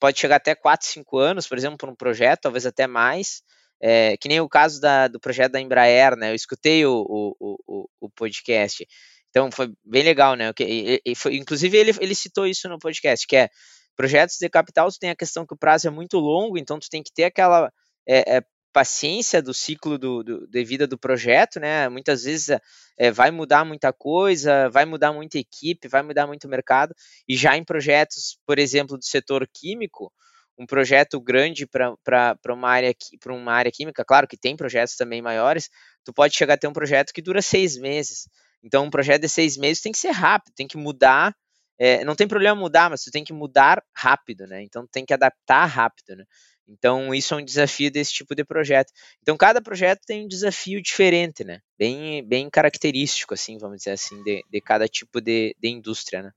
pode 0.00 0.18
chegar 0.18 0.36
até 0.36 0.54
4, 0.54 0.86
5 0.86 1.18
anos, 1.18 1.46
por 1.46 1.56
exemplo, 1.56 1.78
para 1.78 1.90
um 1.90 1.94
projeto, 1.94 2.40
talvez 2.42 2.66
até 2.66 2.86
mais, 2.86 3.42
é, 3.80 4.16
que 4.16 4.28
nem 4.28 4.40
o 4.40 4.48
caso 4.48 4.80
da, 4.80 5.08
do 5.08 5.20
projeto 5.20 5.52
da 5.52 5.60
Embraer, 5.60 6.16
né? 6.16 6.30
Eu 6.30 6.34
escutei 6.34 6.84
o, 6.84 7.06
o, 7.08 7.56
o, 7.66 7.88
o 8.00 8.10
podcast. 8.10 8.86
Então 9.30 9.50
foi 9.50 9.72
bem 9.84 10.02
legal, 10.02 10.34
né? 10.34 10.52
E, 10.60 11.00
e 11.04 11.14
foi, 11.14 11.36
inclusive 11.36 11.76
ele, 11.78 11.92
ele 12.00 12.14
citou 12.14 12.46
isso 12.46 12.68
no 12.68 12.78
podcast, 12.78 13.26
que 13.26 13.36
é 13.36 13.48
projetos 13.96 14.36
de 14.38 14.48
capital, 14.50 14.90
tu 14.90 14.98
tem 14.98 15.10
a 15.10 15.16
questão 15.16 15.46
que 15.46 15.54
o 15.54 15.58
prazo 15.58 15.86
é 15.86 15.90
muito 15.90 16.18
longo, 16.18 16.58
então 16.58 16.78
tu 16.78 16.88
tem 16.90 17.02
que 17.02 17.12
ter 17.12 17.24
aquela 17.24 17.72
é, 18.06 18.36
é, 18.38 18.42
paciência 18.72 19.42
do 19.42 19.52
ciclo 19.52 19.98
do, 19.98 20.22
do, 20.22 20.46
de 20.46 20.64
vida 20.64 20.86
do 20.86 20.98
projeto, 20.98 21.58
né? 21.58 21.88
Muitas 21.88 22.24
vezes 22.24 22.58
é, 22.98 23.10
vai 23.10 23.30
mudar 23.30 23.64
muita 23.64 23.92
coisa, 23.92 24.68
vai 24.68 24.84
mudar 24.84 25.12
muita 25.12 25.38
equipe, 25.38 25.88
vai 25.88 26.02
mudar 26.02 26.26
muito 26.26 26.48
mercado, 26.48 26.94
e 27.28 27.36
já 27.36 27.56
em 27.56 27.64
projetos, 27.64 28.38
por 28.46 28.58
exemplo, 28.58 28.96
do 28.96 29.04
setor 29.04 29.48
químico, 29.52 30.12
um 30.58 30.66
projeto 30.66 31.18
grande 31.20 31.66
para 31.66 32.36
uma 32.50 32.68
área 32.68 32.94
para 33.18 33.32
uma 33.32 33.52
área 33.52 33.72
química, 33.72 34.04
claro 34.04 34.28
que 34.28 34.36
tem 34.36 34.56
projetos 34.56 34.94
também 34.94 35.22
maiores, 35.22 35.70
tu 36.04 36.12
pode 36.12 36.36
chegar 36.36 36.54
a 36.54 36.58
ter 36.58 36.68
um 36.68 36.72
projeto 36.72 37.12
que 37.12 37.22
dura 37.22 37.40
seis 37.40 37.78
meses. 37.78 38.28
Então, 38.62 38.84
um 38.84 38.90
projeto 38.90 39.22
de 39.22 39.28
seis 39.28 39.56
meses 39.56 39.82
tem 39.82 39.92
que 39.92 39.98
ser 39.98 40.10
rápido, 40.10 40.52
tem 40.54 40.68
que 40.68 40.76
mudar. 40.76 41.34
É, 41.78 42.04
não 42.04 42.14
tem 42.14 42.28
problema 42.28 42.54
mudar, 42.54 42.90
mas 42.90 43.02
tu 43.02 43.10
tem 43.10 43.24
que 43.24 43.32
mudar 43.32 43.82
rápido, 43.96 44.46
né? 44.46 44.62
Então, 44.62 44.86
tem 44.86 45.04
que 45.06 45.14
adaptar 45.14 45.64
rápido, 45.64 46.14
né? 46.14 46.24
Então, 46.70 47.12
isso 47.12 47.34
é 47.34 47.36
um 47.36 47.44
desafio 47.44 47.90
desse 47.90 48.12
tipo 48.12 48.34
de 48.34 48.44
projeto. 48.44 48.92
Então, 49.20 49.36
cada 49.36 49.60
projeto 49.60 50.00
tem 50.06 50.24
um 50.24 50.28
desafio 50.28 50.80
diferente, 50.80 51.42
né? 51.42 51.58
Bem, 51.76 52.24
bem 52.26 52.48
característico, 52.48 53.34
assim, 53.34 53.58
vamos 53.58 53.78
dizer 53.78 53.90
assim, 53.90 54.22
de, 54.22 54.44
de 54.48 54.60
cada 54.60 54.86
tipo 54.86 55.20
de, 55.20 55.54
de 55.60 55.68
indústria, 55.68 56.22
né? 56.22 56.30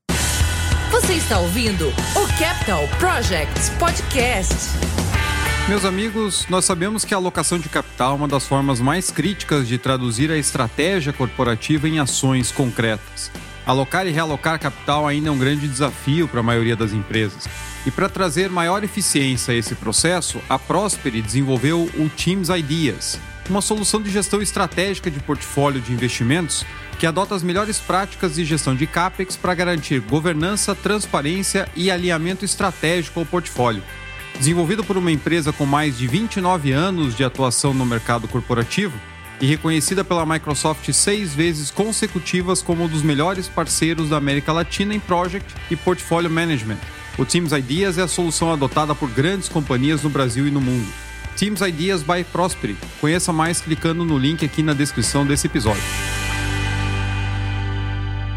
Você 0.91 1.13
está 1.13 1.39
ouvindo 1.39 1.87
o 1.89 2.39
Capital 2.39 2.83
Projects 2.99 3.69
Podcast. 3.79 4.53
Meus 5.67 5.85
amigos, 5.85 6.45
nós 6.49 6.65
sabemos 6.65 7.05
que 7.05 7.13
a 7.13 7.17
alocação 7.17 7.57
de 7.57 7.69
capital 7.69 8.13
é 8.13 8.15
uma 8.15 8.27
das 8.27 8.45
formas 8.45 8.81
mais 8.81 9.09
críticas 9.09 9.67
de 9.67 9.77
traduzir 9.77 10.29
a 10.29 10.37
estratégia 10.37 11.13
corporativa 11.13 11.87
em 11.87 11.99
ações 11.99 12.51
concretas. 12.51 13.31
Alocar 13.65 14.05
e 14.05 14.11
realocar 14.11 14.59
capital 14.59 15.07
ainda 15.07 15.29
é 15.29 15.31
um 15.31 15.37
grande 15.37 15.67
desafio 15.67 16.27
para 16.27 16.41
a 16.41 16.43
maioria 16.43 16.75
das 16.75 16.91
empresas. 16.91 17.47
E 17.85 17.91
para 17.91 18.09
trazer 18.09 18.49
maior 18.49 18.83
eficiência 18.83 19.53
a 19.53 19.57
esse 19.57 19.73
processo, 19.75 20.41
a 20.49 20.59
Prosperi 20.59 21.21
desenvolveu 21.21 21.89
o 21.97 22.09
Teams 22.09 22.49
Ideas, 22.49 23.19
uma 23.49 23.61
solução 23.61 24.01
de 24.01 24.09
gestão 24.09 24.41
estratégica 24.41 25.09
de 25.09 25.19
portfólio 25.19 25.79
de 25.79 25.93
investimentos 25.93 26.65
que 26.99 27.07
adota 27.07 27.35
as 27.35 27.43
melhores 27.43 27.79
práticas 27.79 28.35
de 28.35 28.45
gestão 28.45 28.75
de 28.75 28.85
CAPEX 28.85 29.35
para 29.35 29.55
garantir 29.55 29.99
governança, 30.01 30.75
transparência 30.75 31.67
e 31.75 31.89
alinhamento 31.89 32.43
estratégico 32.43 33.21
ao 33.21 33.25
portfólio. 33.25 33.83
Desenvolvido 34.37 34.83
por 34.83 34.97
uma 34.97 35.11
empresa 35.11 35.53
com 35.53 35.65
mais 35.65 35.97
de 35.97 36.07
29 36.07 36.71
anos 36.71 37.15
de 37.15 37.23
atuação 37.23 37.73
no 37.73 37.85
mercado 37.85 38.27
corporativo 38.27 38.97
e 39.43 39.45
reconhecida 39.45 40.05
pela 40.05 40.25
Microsoft 40.25 40.89
seis 40.93 41.35
vezes 41.35 41.69
consecutivas 41.69 42.61
como 42.61 42.85
um 42.85 42.87
dos 42.87 43.01
melhores 43.01 43.45
parceiros 43.45 44.07
da 44.07 44.15
América 44.15 44.53
Latina 44.53 44.95
em 44.95 45.01
Project 45.01 45.53
e 45.69 45.75
Portfolio 45.75 46.29
Management. 46.29 46.77
O 47.17 47.25
Teams 47.25 47.51
Ideas 47.51 47.97
é 47.97 48.03
a 48.03 48.07
solução 48.07 48.53
adotada 48.53 48.95
por 48.95 49.09
grandes 49.09 49.49
companhias 49.49 50.01
no 50.01 50.09
Brasil 50.09 50.47
e 50.47 50.49
no 50.49 50.61
mundo. 50.61 50.87
Teams 51.35 51.59
Ideas 51.59 52.01
by 52.01 52.23
Prospery. 52.23 52.77
Conheça 53.01 53.33
mais 53.33 53.59
clicando 53.59 54.05
no 54.05 54.17
link 54.17 54.45
aqui 54.45 54.63
na 54.63 54.73
descrição 54.73 55.25
desse 55.25 55.47
episódio. 55.47 55.83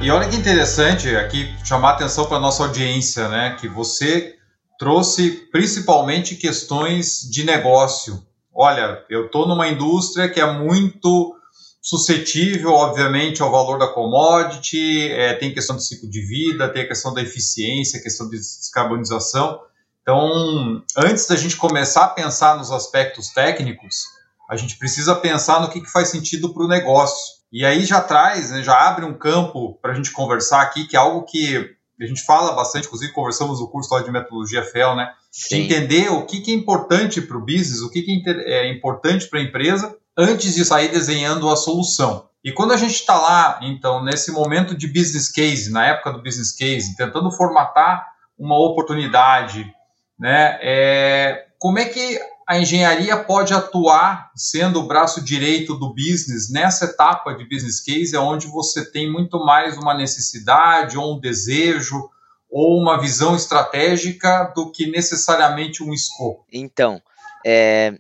E 0.03 0.11
olha 0.11 0.29
que 0.29 0.35
interessante 0.35 1.15
aqui 1.15 1.55
chamar 1.65 1.93
atenção 1.93 2.27
para 2.27 2.41
nossa 2.41 2.65
audiência, 2.65 3.29
né? 3.29 3.57
Que 3.61 3.69
você 3.69 4.35
trouxe 4.77 5.47
principalmente 5.53 6.35
questões 6.35 7.21
de 7.31 7.45
negócio. 7.45 8.27
Olha, 8.57 9.05
eu 9.11 9.27
estou 9.27 9.47
numa 9.47 9.69
indústria 9.69 10.31
que 10.31 10.41
é 10.41 10.51
muito 10.51 11.37
suscetível, 11.83 12.73
obviamente, 12.73 13.43
ao 13.43 13.51
valor 13.51 13.79
da 13.79 13.87
commodity, 13.87 15.13
é, 15.13 15.35
tem 15.35 15.53
questão 15.53 15.77
do 15.77 15.83
ciclo 15.83 16.09
de 16.09 16.23
vida, 16.23 16.73
tem 16.73 16.83
a 16.83 16.89
questão 16.89 17.13
da 17.13 17.21
eficiência, 17.21 18.01
a 18.01 18.03
questão 18.03 18.29
de 18.31 18.39
descarbonização. 18.39 19.61
Então, 20.01 20.83
antes 20.97 21.27
da 21.27 21.37
gente 21.37 21.57
começar 21.57 22.05
a 22.05 22.09
pensar 22.09 22.57
nos 22.57 22.73
aspectos 22.73 23.29
técnicos, 23.29 24.05
a 24.49 24.57
gente 24.57 24.79
precisa 24.79 25.15
pensar 25.15 25.61
no 25.61 25.69
que, 25.69 25.81
que 25.81 25.91
faz 25.91 26.09
sentido 26.09 26.55
para 26.55 26.65
o 26.65 26.69
negócio. 26.69 27.37
E 27.53 27.65
aí 27.65 27.85
já 27.85 28.01
traz, 28.01 28.51
né, 28.51 28.63
já 28.63 28.89
abre 28.89 29.05
um 29.05 29.15
campo 29.15 29.79
para 29.83 29.93
a 29.93 29.95
gente 29.95 30.13
conversar 30.13 30.63
aqui, 30.63 30.87
que 30.87 30.97
é 30.97 30.99
algo 30.99 31.25
que 31.25 31.77
a 32.01 32.07
gente 32.07 32.25
fala 32.25 32.53
bastante, 32.53 32.87
inclusive 32.87 33.13
conversamos 33.13 33.61
no 33.61 33.69
curso 33.69 34.03
de 34.03 34.11
metodologia 34.11 34.65
FEL, 34.65 34.97
né? 34.97 35.13
De 35.51 35.57
entender 35.57 36.11
o 36.11 36.25
que, 36.25 36.41
que 36.41 36.51
é 36.51 36.55
importante 36.55 37.21
para 37.21 37.37
o 37.37 37.45
business, 37.45 37.83
o 37.83 37.91
que, 37.91 38.03
que 38.03 38.23
é, 38.27 38.67
é 38.67 38.73
importante 38.73 39.29
para 39.29 39.39
a 39.39 39.43
empresa, 39.43 39.97
antes 40.17 40.55
de 40.55 40.65
sair 40.65 40.89
desenhando 40.89 41.49
a 41.51 41.57
solução. 41.57 42.27
E 42.43 42.53
quando 42.53 42.73
a 42.73 42.77
gente 42.77 42.95
está 42.95 43.21
lá, 43.21 43.59
então, 43.63 44.03
nesse 44.03 44.31
momento 44.31 44.75
de 44.75 44.87
business 44.87 45.29
case, 45.29 45.71
na 45.71 45.87
época 45.87 46.13
do 46.13 46.23
business 46.23 46.53
case, 46.53 46.97
tentando 46.97 47.31
formatar 47.31 48.07
uma 48.39 48.57
oportunidade, 48.59 49.71
né? 50.19 50.59
É, 50.63 51.47
como 51.59 51.79
é 51.79 51.85
que 51.85 52.19
a 52.49 52.59
engenharia 52.59 53.17
pode 53.17 53.53
atuar 53.53 54.31
sendo 54.37 54.79
o 54.79 54.87
braço 54.87 55.21
direito 55.21 55.75
do 55.75 55.93
business 55.93 56.49
nessa 56.49 56.85
etapa 56.85 57.35
de 57.35 57.45
business 57.45 57.81
case, 57.81 58.17
onde 58.17 58.47
você 58.47 58.89
tem 58.91 59.11
muito 59.11 59.45
mais 59.45 59.77
uma 59.77 59.93
necessidade 59.93 60.97
ou 60.97 61.17
um 61.17 61.21
desejo 61.21 62.09
ou 62.51 62.81
uma 62.81 63.01
visão 63.01 63.35
estratégica 63.35 64.53
do 64.55 64.71
que 64.71 64.91
necessariamente 64.91 65.83
um 65.83 65.93
escopo? 65.93 66.45
Então, 66.53 67.03
é, 67.45 67.93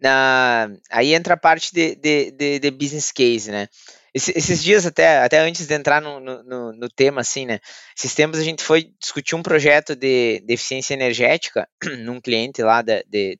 na, 0.00 0.70
aí 0.90 1.14
entra 1.14 1.34
a 1.34 1.38
parte 1.38 1.72
de, 1.72 1.94
de, 1.96 2.30
de, 2.30 2.58
de 2.58 2.70
business 2.70 3.10
case, 3.10 3.50
né? 3.50 3.68
esses 4.16 4.64
dias, 4.64 4.86
até, 4.86 5.18
até 5.18 5.38
antes 5.40 5.66
de 5.66 5.74
entrar 5.74 6.00
no, 6.00 6.18
no, 6.18 6.72
no, 6.72 6.88
tema, 6.88 7.20
assim, 7.20 7.44
né? 7.44 7.60
Esses 7.94 8.14
tempos 8.14 8.40
a 8.40 8.42
gente 8.42 8.62
foi 8.62 8.90
discutir 8.98 9.34
um 9.34 9.42
projeto 9.42 9.94
de, 9.94 10.40
de 10.40 10.54
eficiência 10.54 10.94
energética 10.94 11.68
num 12.00 12.18
cliente 12.18 12.62
lá 12.62 12.80
de, 12.80 13.04
de, 13.10 13.38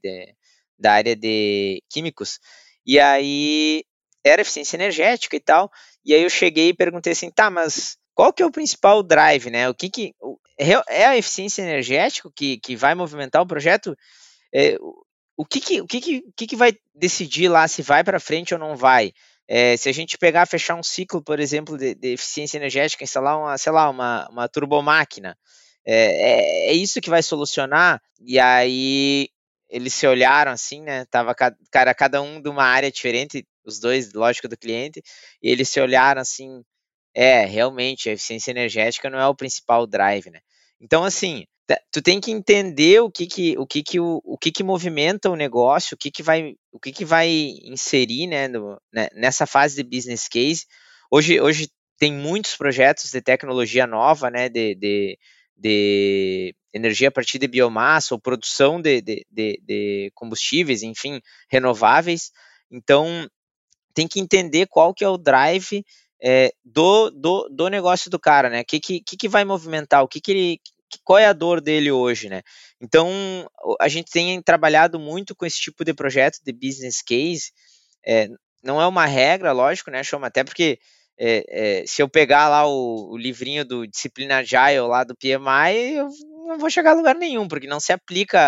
da 0.78 0.92
área 0.92 1.16
de 1.16 1.82
químicos, 1.88 2.38
e 2.84 3.00
aí 3.00 3.84
era 4.22 4.42
eficiência 4.42 4.76
energética 4.76 5.34
e 5.34 5.40
tal, 5.40 5.70
e 6.04 6.12
aí 6.12 6.22
eu 6.22 6.30
cheguei 6.30 6.68
e 6.68 6.74
perguntei 6.74 7.14
assim, 7.14 7.30
tá, 7.30 7.48
mas 7.48 7.96
qual 8.16 8.33
que 8.33 8.42
é 8.42 8.46
o 8.46 8.50
principal 8.50 9.02
drive, 9.02 9.50
né? 9.50 9.68
O 9.68 9.74
que 9.74 9.90
que 9.90 10.14
é, 10.59 10.70
é 10.88 11.07
a 11.07 11.18
eficiência 11.18 11.61
energética 11.61 12.31
que, 12.35 12.59
que 12.59 12.74
vai 12.74 12.94
movimentar 12.94 13.42
o 13.42 13.46
projeto? 13.46 13.94
É, 14.52 14.79
o 15.37 15.44
que 15.44 15.61
que, 15.61 15.83
o 15.83 15.87
que, 15.87 16.00
que, 16.00 16.22
que 16.35 16.46
que 16.46 16.57
vai 16.57 16.72
decidir 16.94 17.48
lá 17.48 17.68
se 17.68 17.83
vai 17.83 18.02
para 18.02 18.18
frente 18.18 18.55
ou 18.55 18.59
não 18.59 18.74
vai? 18.74 19.12
É, 19.46 19.76
se 19.76 19.90
a 19.90 19.92
gente 19.92 20.16
pegar, 20.16 20.46
fechar 20.46 20.76
um 20.76 20.83
ciclo, 20.83 21.22
por 21.22 21.38
exemplo, 21.38 21.76
de, 21.76 21.94
de 21.94 22.14
eficiência 22.14 22.57
energética, 22.57 23.05
instalar 23.05 23.38
uma, 23.38 23.59
sei 23.59 23.70
lá, 23.70 23.90
uma, 23.90 24.26
uma 24.31 24.48
turbomáquina, 24.48 25.37
é, 25.85 25.94
é, 25.94 26.70
é, 26.70 26.72
isso 26.72 27.02
que 27.02 27.11
vai 27.11 27.22
solucionar. 27.22 28.00
E 28.18 28.38
aí 28.38 29.29
eles 29.68 29.92
se 29.92 30.07
olharam 30.07 30.52
assim, 30.52 30.81
né? 30.81 31.05
Tava 31.11 31.35
cara, 31.35 31.94
cada 31.94 32.22
um 32.22 32.40
de 32.40 32.48
uma 32.48 32.64
área 32.64 32.90
diferente, 32.90 33.46
os 33.62 33.79
dois, 33.79 34.14
lógico, 34.14 34.48
do 34.48 34.57
cliente, 34.57 35.02
e 35.42 35.50
eles 35.50 35.68
se 35.68 35.79
olharam 35.81 36.22
assim, 36.22 36.64
é, 37.18 37.46
realmente, 37.46 38.11
a 38.11 38.12
eficiência 38.12 38.50
energética 38.50 39.09
não 39.09 39.18
é 39.18 39.26
o 39.26 39.35
principal 39.35 39.87
drive, 39.87 40.29
né? 40.31 40.40
Então, 40.79 41.02
assim, 41.02 41.46
tu 41.90 42.02
tem 42.02 42.20
que 42.20 42.31
entender 42.31 43.00
o 43.00 43.11
que 43.11 43.26
que 43.26 43.57
o 43.57 43.66
que 43.66 43.83
que 43.83 43.98
o, 43.98 44.20
o 44.22 44.37
que 44.37 44.52
que 44.52 44.62
movimenta 44.62 45.31
o 45.31 45.35
negócio, 45.35 45.94
o 45.94 45.98
que 45.98 46.11
que 46.11 46.22
vai 46.22 46.55
o 46.70 46.79
que 46.79 46.92
que 46.92 47.07
vai 47.07 47.31
inserir, 47.64 48.26
né, 48.26 48.48
no, 48.48 48.79
né, 48.92 49.09
nessa 49.14 49.46
fase 49.46 49.76
de 49.76 49.83
business 49.83 50.29
case. 50.29 50.66
Hoje 51.11 51.40
hoje 51.40 51.70
tem 51.98 52.12
muitos 52.12 52.55
projetos 52.55 53.11
de 53.11 53.22
tecnologia 53.22 53.87
nova, 53.87 54.31
né, 54.31 54.50
de, 54.50 54.74
de, 54.74 55.18
de 55.57 56.55
energia 56.74 57.09
a 57.09 57.12
partir 57.12 57.38
de 57.38 57.48
biomassa 57.48 58.14
ou 58.14 58.20
produção 58.20 58.79
de, 58.79 59.00
de, 59.00 59.26
de, 59.31 59.62
de 59.64 60.12
combustíveis, 60.14 60.83
enfim, 60.83 61.22
renováveis. 61.50 62.31
Então 62.70 63.26
tem 63.94 64.07
que 64.07 64.20
entender 64.20 64.66
qual 64.66 64.92
que 64.92 65.02
é 65.02 65.09
o 65.09 65.16
drive 65.16 65.83
é, 66.22 66.52
do, 66.64 67.11
do, 67.11 67.48
do 67.50 67.68
negócio 67.68 68.11
do 68.11 68.18
cara, 68.18 68.48
né? 68.48 68.62
O 68.62 68.64
que, 68.64 68.81
que, 68.81 69.00
que 69.00 69.29
vai 69.29 69.44
movimentar, 69.44 70.02
o 70.02 70.09
que, 70.09 70.20
que 70.20 70.31
ele. 70.31 70.61
Qual 71.05 71.18
é 71.18 71.26
a 71.26 71.33
dor 71.33 71.61
dele 71.61 71.90
hoje, 71.90 72.29
né? 72.29 72.42
Então, 72.81 73.11
a 73.81 73.88
gente 73.88 74.11
tem 74.11 74.40
trabalhado 74.40 74.98
muito 74.98 75.35
com 75.35 75.44
esse 75.44 75.61
tipo 75.61 75.85
de 75.85 75.92
projeto 75.92 76.38
de 76.44 76.52
business 76.52 77.02
case. 77.02 77.52
É, 78.07 78.29
não 78.62 78.81
é 78.81 78.87
uma 78.87 79.05
regra, 79.05 79.52
lógico, 79.52 79.90
né, 79.90 80.02
Chama? 80.02 80.29
Até 80.29 80.44
porque 80.44 80.79
é, 81.18 81.81
é, 81.81 81.87
se 81.87 82.02
eu 82.02 82.09
pegar 82.09 82.48
lá 82.48 82.66
o, 82.66 83.12
o, 83.12 83.16
livrinho 83.16 83.64
do 83.64 83.87
Disciplina 83.87 84.38
Agile 84.38 84.81
lá 84.81 85.02
do 85.02 85.16
PMI, 85.16 85.96
eu 85.96 86.09
não 86.46 86.59
vou 86.59 86.70
chegar 86.70 86.92
a 86.92 86.94
lugar 86.94 87.14
nenhum, 87.14 87.48
porque 87.48 87.66
não 87.66 87.81
se 87.81 87.92
aplica 87.92 88.38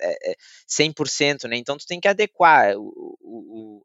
é, 0.00 0.36
100%, 0.68 1.48
né? 1.48 1.56
Então 1.56 1.76
tu 1.76 1.86
tem 1.86 2.00
que 2.00 2.08
adequar. 2.08 2.76
O, 2.76 3.16
o, 3.20 3.82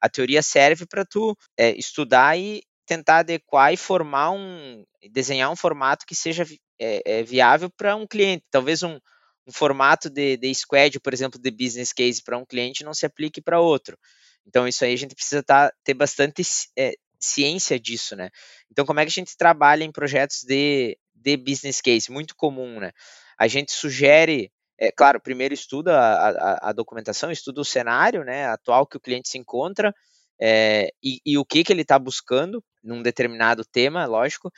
a, 0.00 0.08
teoria 0.08 0.42
serve 0.42 0.86
para 0.86 1.04
tu 1.04 1.36
é, 1.56 1.70
estudar 1.72 2.38
e 2.38 2.62
tentar 2.86 3.18
adequar 3.18 3.72
e 3.72 3.76
formar 3.76 4.30
um, 4.30 4.84
desenhar 5.10 5.50
um 5.50 5.56
formato 5.56 6.06
que 6.06 6.14
seja 6.14 6.46
é, 6.80 7.02
é, 7.04 7.22
viável 7.22 7.70
para 7.70 7.94
um 7.94 8.06
cliente. 8.06 8.44
Talvez 8.50 8.82
um, 8.82 8.98
um 9.46 9.52
formato 9.52 10.08
de, 10.08 10.36
de 10.36 10.54
squad, 10.54 10.98
por 11.00 11.12
exemplo, 11.12 11.40
de 11.40 11.50
business 11.50 11.92
case 11.92 12.22
para 12.22 12.38
um 12.38 12.46
cliente 12.46 12.84
não 12.84 12.94
se 12.94 13.04
aplique 13.04 13.40
para 13.40 13.60
outro. 13.60 13.98
Então, 14.46 14.66
isso 14.66 14.84
aí 14.84 14.94
a 14.94 14.96
gente 14.96 15.14
precisa 15.14 15.42
tá, 15.42 15.70
ter 15.84 15.94
bastante 15.94 16.42
é, 16.76 16.92
ciência 17.20 17.78
disso, 17.78 18.16
né? 18.16 18.30
Então, 18.70 18.86
como 18.86 19.00
é 19.00 19.04
que 19.04 19.10
a 19.10 19.12
gente 19.12 19.36
trabalha 19.36 19.84
em 19.84 19.92
projetos 19.92 20.42
de, 20.44 20.96
de 21.14 21.36
business 21.36 21.80
case? 21.80 22.10
Muito 22.10 22.34
comum, 22.36 22.80
né? 22.80 22.92
A 23.38 23.46
gente 23.46 23.72
sugere, 23.72 24.50
é, 24.78 24.92
claro, 24.92 25.20
primeiro 25.20 25.52
estuda 25.52 25.98
a, 25.98 26.28
a, 26.28 26.70
a, 26.70 26.72
documentação, 26.72 27.30
estuda 27.30 27.60
o 27.60 27.64
cenário 27.64 28.24
né, 28.24 28.46
atual 28.46 28.86
que 28.86 28.96
o 28.96 29.00
cliente 29.00 29.28
se 29.28 29.36
encontra 29.36 29.92
é, 30.40 30.90
e, 31.02 31.20
e, 31.26 31.36
o 31.36 31.44
que, 31.44 31.64
que 31.64 31.72
ele 31.72 31.82
está 31.82 31.98
buscando 31.98 32.62
num 32.82 33.02
determinado 33.02 33.64
tema, 33.64 34.06
lógico, 34.06 34.52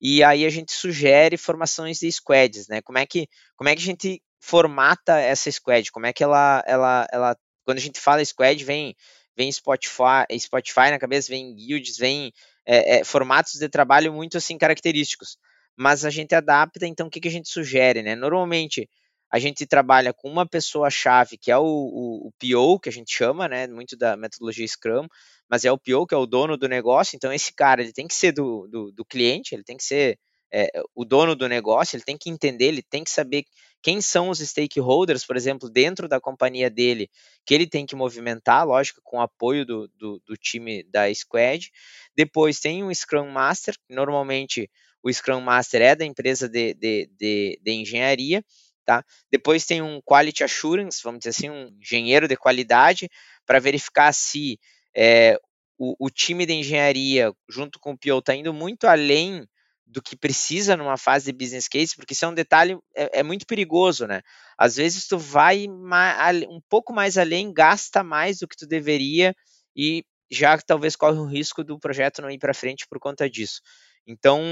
e 0.00 0.22
aí 0.22 0.44
a 0.44 0.50
gente 0.50 0.72
sugere 0.72 1.36
formações 1.36 1.98
de 1.98 2.10
squads, 2.10 2.68
né? 2.68 2.80
Como 2.82 2.98
é 2.98 3.06
que, 3.06 3.26
como 3.56 3.68
é 3.68 3.74
que 3.74 3.82
a 3.82 3.84
gente 3.84 4.22
formata 4.40 5.18
essa 5.18 5.50
squad? 5.50 5.90
Como 5.90 6.06
é 6.06 6.12
que 6.12 6.22
ela, 6.22 6.62
ela, 6.66 7.06
ela 7.10 7.36
quando 7.64 7.78
a 7.78 7.80
gente 7.80 7.98
fala 7.98 8.24
squad, 8.24 8.62
vem 8.64 8.94
vem 9.36 9.50
Spotify, 9.50 10.26
Spotify 10.38 10.90
na 10.90 10.98
cabeça, 10.98 11.28
vem 11.28 11.54
guilds, 11.54 11.96
vem 11.96 12.32
é, 12.64 12.98
é, 12.98 13.04
formatos 13.04 13.54
de 13.54 13.68
trabalho 13.68 14.12
muito 14.12 14.36
assim 14.36 14.56
característicos. 14.56 15.36
Mas 15.76 16.04
a 16.04 16.10
gente 16.10 16.34
adapta, 16.34 16.86
então 16.86 17.08
o 17.08 17.10
que, 17.10 17.20
que 17.20 17.28
a 17.28 17.30
gente 17.30 17.48
sugere, 17.48 18.02
né? 18.02 18.14
Normalmente 18.14 18.88
a 19.34 19.38
gente 19.40 19.66
trabalha 19.66 20.12
com 20.12 20.30
uma 20.30 20.46
pessoa-chave, 20.46 21.36
que 21.36 21.50
é 21.50 21.58
o, 21.58 21.64
o, 21.64 22.28
o, 22.28 22.32
PO, 22.38 22.78
que 22.78 22.88
a 22.88 22.92
gente 22.92 23.12
chama, 23.12 23.48
né? 23.48 23.66
Muito 23.66 23.96
da 23.96 24.16
metodologia 24.16 24.64
Scrum, 24.64 25.08
mas 25.50 25.64
é 25.64 25.72
o 25.72 25.76
PO, 25.76 26.06
que 26.06 26.14
é 26.14 26.16
o 26.16 26.24
dono 26.24 26.56
do 26.56 26.68
negócio. 26.68 27.16
Então, 27.16 27.32
esse 27.32 27.52
cara 27.52 27.82
ele 27.82 27.92
tem 27.92 28.06
que 28.06 28.14
ser 28.14 28.30
do, 28.30 28.68
do, 28.68 28.92
do 28.92 29.04
cliente, 29.04 29.52
ele 29.52 29.64
tem 29.64 29.76
que 29.76 29.82
ser 29.82 30.20
é, 30.52 30.70
o 30.94 31.04
dono 31.04 31.34
do 31.34 31.48
negócio, 31.48 31.96
ele 31.96 32.04
tem 32.04 32.16
que 32.16 32.30
entender, 32.30 32.66
ele 32.66 32.80
tem 32.80 33.02
que 33.02 33.10
saber 33.10 33.42
quem 33.82 34.00
são 34.00 34.28
os 34.28 34.38
stakeholders, 34.38 35.26
por 35.26 35.36
exemplo, 35.36 35.68
dentro 35.68 36.06
da 36.06 36.20
companhia 36.20 36.70
dele, 36.70 37.10
que 37.44 37.52
ele 37.52 37.66
tem 37.66 37.84
que 37.84 37.96
movimentar, 37.96 38.64
lógico, 38.64 39.00
com 39.02 39.16
o 39.16 39.20
apoio 39.20 39.66
do, 39.66 39.90
do, 39.96 40.22
do 40.24 40.36
time 40.36 40.84
da 40.84 41.12
Squad. 41.12 41.72
Depois 42.16 42.60
tem 42.60 42.84
um 42.84 42.94
Scrum 42.94 43.32
Master, 43.32 43.74
normalmente 43.90 44.70
o 45.02 45.12
Scrum 45.12 45.40
Master 45.40 45.82
é 45.82 45.96
da 45.96 46.04
empresa 46.04 46.48
de, 46.48 46.72
de, 46.74 47.10
de, 47.18 47.58
de 47.60 47.72
engenharia, 47.72 48.44
tá? 48.84 49.04
Depois 49.30 49.64
tem 49.64 49.82
um 49.82 50.00
Quality 50.02 50.44
Assurance, 50.44 51.00
vamos 51.02 51.20
dizer 51.20 51.30
assim, 51.30 51.50
um 51.50 51.68
engenheiro 51.80 52.28
de 52.28 52.36
qualidade, 52.36 53.08
para 53.46 53.58
verificar 53.58 54.12
se 54.12 54.58
é, 54.96 55.38
o, 55.78 56.06
o, 56.06 56.10
time 56.10 56.46
de 56.46 56.52
engenharia, 56.52 57.32
junto 57.48 57.78
com 57.80 57.92
o 57.92 57.98
PO, 57.98 58.18
está 58.18 58.34
indo 58.34 58.52
muito 58.52 58.86
além 58.86 59.46
do 59.86 60.02
que 60.02 60.16
precisa 60.16 60.76
numa 60.76 60.96
fase 60.96 61.26
de 61.26 61.38
business 61.38 61.68
case, 61.68 61.94
porque 61.94 62.14
isso 62.14 62.24
é 62.24 62.28
um 62.28 62.34
detalhe, 62.34 62.76
é, 62.96 63.20
é 63.20 63.22
muito 63.22 63.46
perigoso, 63.46 64.06
né? 64.06 64.22
Às 64.56 64.76
vezes 64.76 65.06
tu 65.06 65.18
vai 65.18 65.66
um 65.68 66.60
pouco 66.68 66.92
mais 66.92 67.18
além, 67.18 67.52
gasta 67.52 68.02
mais 68.02 68.38
do 68.38 68.48
que 68.48 68.56
tu 68.56 68.66
deveria 68.66 69.34
e 69.76 70.04
já 70.30 70.56
talvez 70.58 70.96
corre 70.96 71.18
o 71.18 71.26
risco 71.26 71.62
do 71.62 71.78
projeto 71.78 72.22
não 72.22 72.30
ir 72.30 72.38
para 72.38 72.54
frente 72.54 72.86
por 72.88 72.98
conta 72.98 73.28
disso. 73.28 73.60
Então, 74.06 74.42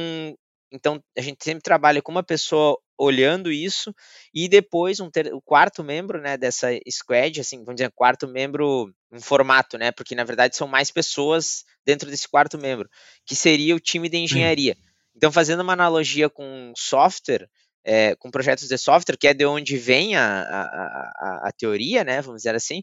então 0.72 1.02
a 1.16 1.20
gente 1.20 1.44
sempre 1.44 1.62
trabalha 1.62 2.00
com 2.00 2.10
uma 2.10 2.22
pessoa 2.22 2.78
olhando 2.98 3.50
isso 3.50 3.94
e 4.34 4.48
depois 4.48 5.00
um 5.00 5.10
ter, 5.10 5.32
o 5.34 5.40
quarto 5.40 5.84
membro, 5.84 6.20
né, 6.20 6.36
dessa 6.36 6.68
squad, 6.88 7.40
assim, 7.40 7.58
vamos 7.58 7.76
dizer, 7.76 7.90
quarto 7.94 8.26
membro 8.26 8.92
um 9.10 9.20
formato, 9.20 9.76
né, 9.76 9.92
porque 9.92 10.14
na 10.14 10.24
verdade 10.24 10.56
são 10.56 10.66
mais 10.66 10.90
pessoas 10.90 11.64
dentro 11.84 12.08
desse 12.10 12.28
quarto 12.28 12.58
membro, 12.58 12.88
que 13.26 13.34
seria 13.34 13.74
o 13.74 13.80
time 13.80 14.08
de 14.08 14.18
engenharia. 14.18 14.76
Então, 15.14 15.30
fazendo 15.30 15.60
uma 15.60 15.74
analogia 15.74 16.30
com 16.30 16.72
software, 16.76 17.48
é, 17.84 18.14
com 18.16 18.30
projetos 18.30 18.68
de 18.68 18.78
software, 18.78 19.16
que 19.16 19.28
é 19.28 19.34
de 19.34 19.44
onde 19.44 19.76
vem 19.76 20.16
a, 20.16 20.24
a, 20.24 20.62
a, 20.62 21.48
a, 21.48 21.52
teoria, 21.52 22.04
né? 22.04 22.22
Vamos 22.22 22.42
dizer 22.42 22.54
assim. 22.54 22.82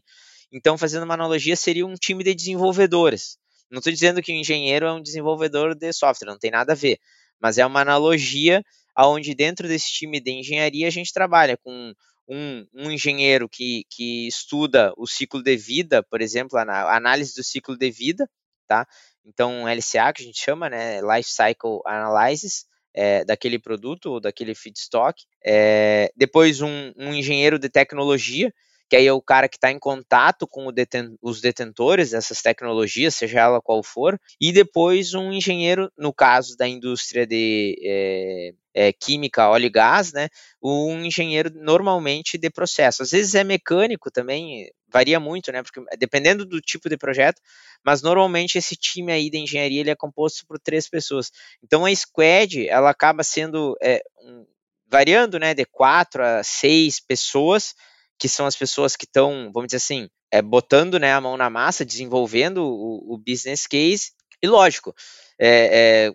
Então, 0.52 0.76
fazendo 0.76 1.04
uma 1.04 1.14
analogia, 1.14 1.56
seria 1.56 1.86
um 1.86 1.94
time 1.94 2.22
de 2.22 2.34
desenvolvedores. 2.34 3.36
Não 3.70 3.78
estou 3.78 3.92
dizendo 3.92 4.22
que 4.22 4.32
o 4.32 4.34
engenheiro 4.34 4.86
é 4.86 4.92
um 4.92 5.02
desenvolvedor 5.02 5.74
de 5.74 5.92
software, 5.92 6.28
não 6.28 6.38
tem 6.38 6.50
nada 6.50 6.72
a 6.72 6.76
ver. 6.76 6.98
Mas 7.40 7.58
é 7.58 7.66
uma 7.66 7.80
analogia 7.80 8.62
onde 8.98 9.34
dentro 9.34 9.66
desse 9.66 9.90
time 9.90 10.20
de 10.20 10.30
engenharia 10.30 10.86
a 10.86 10.90
gente 10.90 11.12
trabalha 11.12 11.56
com 11.56 11.94
um, 12.28 12.66
um, 12.74 12.90
engenheiro 12.90 13.48
que, 13.48 13.84
que 13.90 14.28
estuda 14.28 14.92
o 14.96 15.06
ciclo 15.06 15.42
de 15.42 15.56
vida, 15.56 16.02
por 16.02 16.20
exemplo, 16.20 16.58
a 16.58 16.96
análise 16.96 17.34
do 17.34 17.42
ciclo 17.42 17.76
de 17.76 17.90
vida, 17.90 18.28
tá? 18.68 18.86
Então, 19.24 19.66
LCA, 19.66 20.12
que 20.12 20.22
a 20.22 20.26
gente 20.26 20.40
chama, 20.40 20.70
né, 20.70 21.00
Life 21.00 21.28
Cycle 21.28 21.80
Analysis, 21.84 22.66
é, 22.94 23.24
daquele 23.24 23.58
produto 23.58 24.12
ou 24.12 24.20
daquele 24.20 24.54
feedstock. 24.54 25.22
É, 25.44 26.12
depois, 26.16 26.60
um, 26.60 26.92
um, 26.96 27.12
engenheiro 27.12 27.58
de 27.58 27.68
tecnologia, 27.68 28.52
que 28.90 28.96
aí 28.96 29.06
é 29.06 29.12
o 29.12 29.22
cara 29.22 29.48
que 29.48 29.56
está 29.56 29.70
em 29.70 29.78
contato 29.78 30.48
com 30.48 30.72
deten 30.72 31.16
os 31.22 31.40
detentores 31.40 32.10
dessas 32.10 32.42
tecnologias, 32.42 33.14
seja 33.14 33.38
ela 33.38 33.62
qual 33.62 33.84
for. 33.84 34.20
E 34.40 34.52
depois, 34.52 35.14
um 35.14 35.32
engenheiro, 35.32 35.92
no 35.96 36.12
caso 36.12 36.56
da 36.56 36.66
indústria 36.66 37.24
de 37.24 37.78
é, 37.84 38.52
é, 38.74 38.92
química, 38.92 39.48
óleo 39.48 39.66
e 39.66 39.70
gás, 39.70 40.12
né? 40.12 40.28
Um 40.60 41.04
engenheiro 41.04 41.52
normalmente 41.54 42.36
de 42.36 42.50
processo. 42.50 43.04
Às 43.04 43.12
vezes 43.12 43.36
é 43.36 43.44
mecânico 43.44 44.10
também, 44.10 44.68
varia 44.88 45.20
muito, 45.20 45.52
né? 45.52 45.62
Porque 45.62 45.80
dependendo 45.96 46.44
do 46.44 46.60
tipo 46.60 46.88
de 46.88 46.96
projeto, 46.96 47.40
mas 47.84 48.02
normalmente 48.02 48.58
esse 48.58 48.74
time 48.74 49.12
aí 49.12 49.30
de 49.30 49.38
engenharia 49.38 49.82
ele 49.82 49.90
é 49.90 49.96
composto 49.96 50.44
por 50.48 50.58
três 50.58 50.88
pessoas. 50.88 51.30
Então 51.62 51.84
a 51.86 51.94
squad 51.94 52.66
ela 52.68 52.90
acaba 52.90 53.22
sendo 53.22 53.76
é, 53.80 54.02
um, 54.20 54.44
variando, 54.88 55.38
né? 55.38 55.54
De 55.54 55.64
quatro 55.64 56.24
a 56.24 56.42
seis 56.42 56.98
pessoas, 56.98 57.72
que 58.20 58.28
são 58.28 58.44
as 58.44 58.54
pessoas 58.54 58.94
que 58.94 59.06
estão, 59.06 59.50
vamos 59.52 59.68
dizer 59.68 59.78
assim, 59.78 60.08
é, 60.30 60.42
botando 60.42 60.98
né, 60.98 61.12
a 61.14 61.20
mão 61.20 61.38
na 61.38 61.48
massa, 61.48 61.86
desenvolvendo 61.86 62.58
o, 62.58 63.14
o 63.14 63.18
business 63.18 63.66
case. 63.66 64.12
E 64.42 64.46
lógico, 64.46 64.94
é, 65.38 66.08
é, 66.08 66.14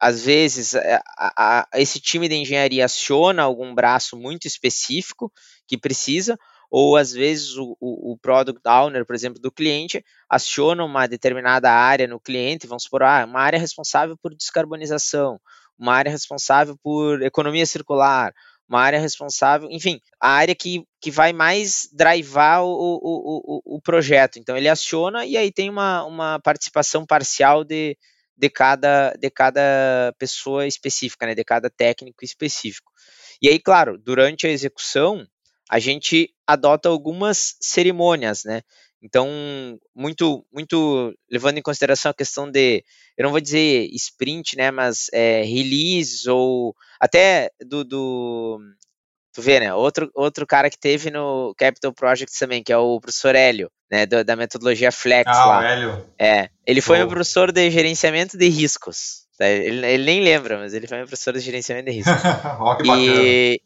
às 0.00 0.24
vezes 0.24 0.74
eh, 0.74 1.00
a, 1.18 1.60
a, 1.60 1.68
esse 1.74 2.00
time 2.00 2.28
de 2.28 2.36
engenharia 2.36 2.84
aciona 2.84 3.42
algum 3.42 3.74
braço 3.74 4.16
muito 4.16 4.46
específico 4.46 5.30
que 5.66 5.76
precisa, 5.76 6.38
ou 6.70 6.96
às 6.96 7.12
vezes 7.12 7.56
o, 7.56 7.76
o, 7.80 8.12
o, 8.12 8.18
product 8.18 8.60
owner, 8.66 9.04
por 9.04 9.14
exemplo, 9.14 9.40
do 9.40 9.50
cliente, 9.50 10.04
aciona 10.28 10.84
uma 10.84 11.06
determinada 11.06 11.70
área 11.70 12.06
no 12.06 12.20
cliente, 12.20 12.66
vamos 12.66 12.84
supor, 12.84 13.02
ah, 13.02 13.24
uma 13.26 13.40
área 13.40 13.58
responsável 13.58 14.16
por 14.22 14.34
descarbonização, 14.34 15.40
uma 15.76 15.94
área 15.94 16.10
responsável 16.10 16.76
por 16.82 17.20
economia 17.22 17.66
circular, 17.66 18.32
uma 18.70 18.80
área 18.80 19.00
responsável, 19.00 19.68
enfim, 19.68 20.00
a 20.20 20.30
área 20.30 20.54
que, 20.54 20.84
que 21.00 21.10
vai 21.10 21.32
mais 21.32 21.88
drivar 21.92 22.62
o, 22.62 22.70
o, 22.70 23.60
o, 23.62 23.76
o 23.76 23.80
projeto. 23.82 24.38
Então 24.38 24.56
ele 24.56 24.68
aciona 24.68 25.26
e 25.26 25.36
aí 25.36 25.50
tem 25.50 25.68
uma, 25.68 26.04
uma 26.04 26.38
participação 26.38 27.04
parcial 27.04 27.64
de, 27.64 27.98
de 28.36 28.48
cada, 28.48 29.12
de 29.18 29.28
cada 29.28 30.14
pessoa 30.16 30.68
específica, 30.68 31.26
né, 31.26 31.34
de 31.34 31.42
cada 31.42 31.68
técnico 31.68 32.24
específico. 32.24 32.92
E 33.42 33.48
aí, 33.48 33.58
claro, 33.58 33.98
durante 33.98 34.46
a 34.46 34.50
execução, 34.50 35.26
a 35.68 35.80
gente 35.80 36.32
adota 36.46 36.88
algumas 36.88 37.56
cerimônias, 37.60 38.44
né? 38.44 38.62
Então, 39.02 39.28
muito, 39.94 40.44
muito 40.52 41.14
levando 41.30 41.58
em 41.58 41.62
consideração 41.62 42.10
a 42.10 42.14
questão 42.14 42.50
de, 42.50 42.84
eu 43.16 43.24
não 43.24 43.30
vou 43.30 43.40
dizer 43.40 43.88
sprint, 43.92 44.56
né, 44.56 44.70
mas 44.70 45.06
é, 45.12 45.42
release 45.42 46.28
ou 46.28 46.74
até 47.00 47.50
do, 47.66 47.82
do, 47.82 48.60
tu 49.32 49.40
vê, 49.40 49.60
né, 49.60 49.74
outro, 49.74 50.10
outro 50.14 50.46
cara 50.46 50.68
que 50.68 50.78
teve 50.78 51.10
no 51.10 51.54
Capital 51.56 51.94
Project 51.94 52.38
também, 52.38 52.62
que 52.62 52.72
é 52.72 52.76
o 52.76 53.00
professor 53.00 53.34
Hélio, 53.34 53.70
né, 53.90 54.04
do, 54.04 54.22
da 54.22 54.36
metodologia 54.36 54.92
Flex 54.92 55.30
ah, 55.30 55.46
lá. 55.46 55.60
O 55.60 55.62
Hélio. 55.62 56.06
É, 56.18 56.50
ele 56.66 56.82
foi 56.82 56.96
oh. 56.96 57.00
meu 57.00 57.08
professor 57.08 57.50
de 57.50 57.70
gerenciamento 57.70 58.36
de 58.36 58.48
riscos. 58.48 59.24
Tá? 59.38 59.46
Ele, 59.46 59.86
ele, 59.86 60.04
nem 60.04 60.20
lembra, 60.20 60.58
mas 60.58 60.74
ele 60.74 60.86
foi 60.86 60.98
meu 60.98 61.06
professor 61.06 61.32
de 61.32 61.40
gerenciamento 61.40 61.90
de 61.90 61.96
riscos. 61.96 62.14
oh, 62.60 62.76
que 62.76 62.82
e, 62.86 63.60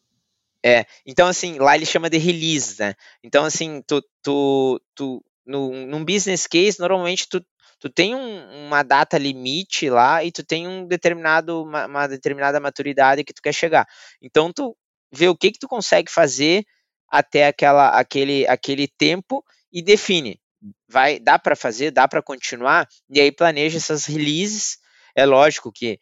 é, 0.65 0.87
então 1.05 1.29
assim, 1.29 1.59
lá 1.59 1.77
ele 1.77 1.85
chama 1.85 2.09
de 2.09 2.17
release, 2.17 2.81
né? 2.81 2.95
Então 3.23 3.45
assim, 3.45 3.83
tu, 3.87 4.03
tu, 4.23 4.81
tu 4.95 5.23
no, 5.45 5.71
num 5.87 6.05
business 6.05 6.47
case, 6.47 6.81
normalmente 6.81 7.29
tu, 7.29 7.45
tu 7.79 7.91
tem 7.91 8.15
um, 8.15 8.67
uma 8.67 8.83
data 8.83 9.19
limite 9.19 9.91
lá 9.91 10.25
e 10.25 10.33
tu 10.33 10.43
tem 10.43 10.67
um 10.67 10.87
determinado, 10.87 11.63
uma, 11.63 11.87
uma, 11.87 12.07
determinada 12.07 12.59
maturidade 12.61 13.25
que 13.25 13.35
tu 13.35 13.43
quer 13.43 13.53
chegar. 13.53 13.87
Então 14.23 14.51
tu 14.51 14.75
vê 15.13 15.29
o 15.29 15.37
que 15.37 15.53
que 15.53 15.59
tu 15.59 15.69
consegue 15.69 16.11
fazer 16.11 16.65
até 17.11 17.47
aquela, 17.47 17.91
aquele, 17.91 18.47
aquele 18.49 18.89
tempo 18.89 19.45
e 19.71 19.83
define. 19.83 20.41
Vai, 20.89 21.19
dá 21.19 21.39
para 21.39 21.55
fazer, 21.55 21.91
dá 21.91 22.09
para 22.09 22.23
continuar, 22.23 22.89
e 23.11 23.21
aí 23.21 23.31
planeja 23.31 23.77
essas 23.77 24.07
releases. 24.07 24.79
É 25.15 25.27
lógico 25.27 25.71
que 25.71 25.99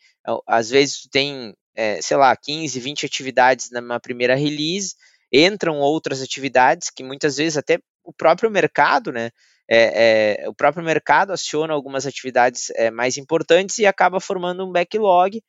às 0.47 0.71
vezes 0.71 1.03
tu 1.03 1.09
tem, 1.11 1.53
é, 1.75 2.01
sei 2.01 2.17
lá, 2.17 2.37
15, 2.37 2.79
20 2.79 3.07
atividades 3.07 3.71
na 3.71 4.01
primeira 4.01 4.35
release, 4.35 4.95
entram 5.33 5.79
outras 5.79 6.21
atividades 6.21 6.91
que 6.91 7.03
muitas 7.03 7.37
vezes 7.37 7.57
até 7.57 7.79
o 8.05 8.13
próprio 8.13 8.51
mercado, 8.51 9.11
né? 9.13 9.31
É, 9.69 10.43
é, 10.43 10.49
o 10.49 10.55
próprio 10.55 10.85
mercado 10.85 11.33
aciona 11.33 11.73
algumas 11.73 12.07
atividades 12.07 12.71
é, 12.71 12.91
mais 12.91 13.17
importantes 13.17 13.79
e 13.79 13.87
acaba 13.87 14.21
formando 14.21 14.67
um 14.67 14.73
backlog 14.73 15.43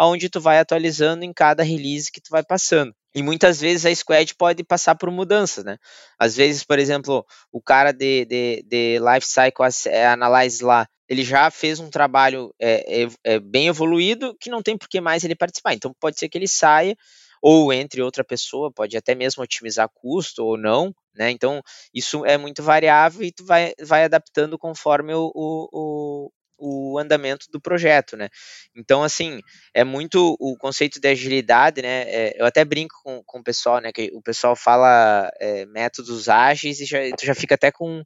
onde 0.00 0.28
tu 0.28 0.40
vai 0.40 0.58
atualizando 0.58 1.24
em 1.24 1.32
cada 1.32 1.62
release 1.62 2.10
que 2.10 2.20
tu 2.20 2.30
vai 2.30 2.42
passando. 2.42 2.94
E 3.14 3.22
muitas 3.22 3.60
vezes 3.60 3.84
a 3.84 3.94
squad 3.94 4.34
pode 4.36 4.62
passar 4.62 4.94
por 4.94 5.10
mudanças, 5.10 5.64
né? 5.64 5.76
Às 6.18 6.36
vezes, 6.36 6.62
por 6.62 6.78
exemplo, 6.78 7.26
o 7.50 7.60
cara 7.60 7.92
de, 7.92 8.24
de, 8.24 8.64
de 8.66 8.98
Life 8.98 9.26
Cycle 9.26 9.92
Analyze 10.12 10.62
lá, 10.62 10.86
ele 11.08 11.24
já 11.24 11.50
fez 11.50 11.80
um 11.80 11.90
trabalho 11.90 12.54
é, 12.60 13.02
é, 13.02 13.08
é, 13.24 13.40
bem 13.40 13.68
evoluído 13.68 14.36
que 14.38 14.50
não 14.50 14.62
tem 14.62 14.76
por 14.76 14.88
que 14.88 15.00
mais 15.00 15.24
ele 15.24 15.34
participar. 15.34 15.74
Então 15.74 15.94
pode 15.98 16.18
ser 16.18 16.28
que 16.28 16.36
ele 16.36 16.48
saia 16.48 16.96
ou 17.40 17.72
entre 17.72 18.02
outra 18.02 18.24
pessoa, 18.24 18.72
pode 18.72 18.96
até 18.96 19.14
mesmo 19.14 19.42
otimizar 19.42 19.88
custo 19.94 20.44
ou 20.44 20.56
não, 20.56 20.92
né? 21.14 21.30
Então 21.30 21.62
isso 21.94 22.24
é 22.26 22.36
muito 22.36 22.62
variável 22.62 23.22
e 23.22 23.32
tu 23.32 23.44
vai, 23.44 23.72
vai 23.80 24.04
adaptando 24.04 24.58
conforme 24.58 25.14
o, 25.14 25.30
o, 25.34 26.30
o 26.58 26.98
andamento 26.98 27.46
do 27.50 27.60
projeto, 27.60 28.16
né? 28.16 28.28
Então, 28.76 29.02
assim, 29.02 29.40
é 29.72 29.84
muito 29.84 30.36
o 30.40 30.56
conceito 30.58 31.00
de 31.00 31.08
agilidade, 31.08 31.80
né? 31.80 32.02
É, 32.08 32.40
eu 32.40 32.44
até 32.44 32.64
brinco 32.64 32.96
com, 33.02 33.22
com 33.24 33.38
o 33.38 33.44
pessoal, 33.44 33.80
né? 33.80 33.92
Que 33.92 34.10
o 34.12 34.20
pessoal 34.20 34.56
fala 34.56 35.30
é, 35.40 35.64
métodos 35.66 36.28
ágeis 36.28 36.80
e 36.80 36.84
já, 36.84 36.98
tu 37.16 37.24
já 37.24 37.34
fica 37.34 37.54
até 37.54 37.70
com, 37.70 38.02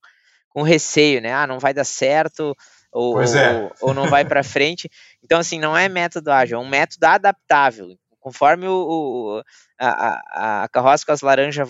com 0.51 0.63
receio, 0.63 1.21
né? 1.23 1.33
Ah, 1.33 1.47
não 1.47 1.59
vai 1.59 1.73
dar 1.73 1.85
certo, 1.85 2.55
ou, 2.93 3.21
é. 3.23 3.55
ou, 3.55 3.73
ou, 3.81 3.95
não 3.95 4.09
vai 4.09 4.25
para 4.25 4.43
frente. 4.45 4.89
Então, 5.23 5.41
assim, 5.41 5.59
não 5.59 5.77
é 5.77 5.89
método 5.89 6.31
ágil, 6.31 6.59
é 6.59 6.61
um 6.61 6.69
método 6.69 7.05
adaptável. 7.05 7.89
Conforme 8.21 8.69
o, 8.69 8.73
o 8.73 9.43
a, 9.81 9.89
a, 9.89 10.65
a 10.65 10.69
carroça 10.69 11.05
com 11.05 11.13
as 11.13 11.23
laranjas 11.23 11.69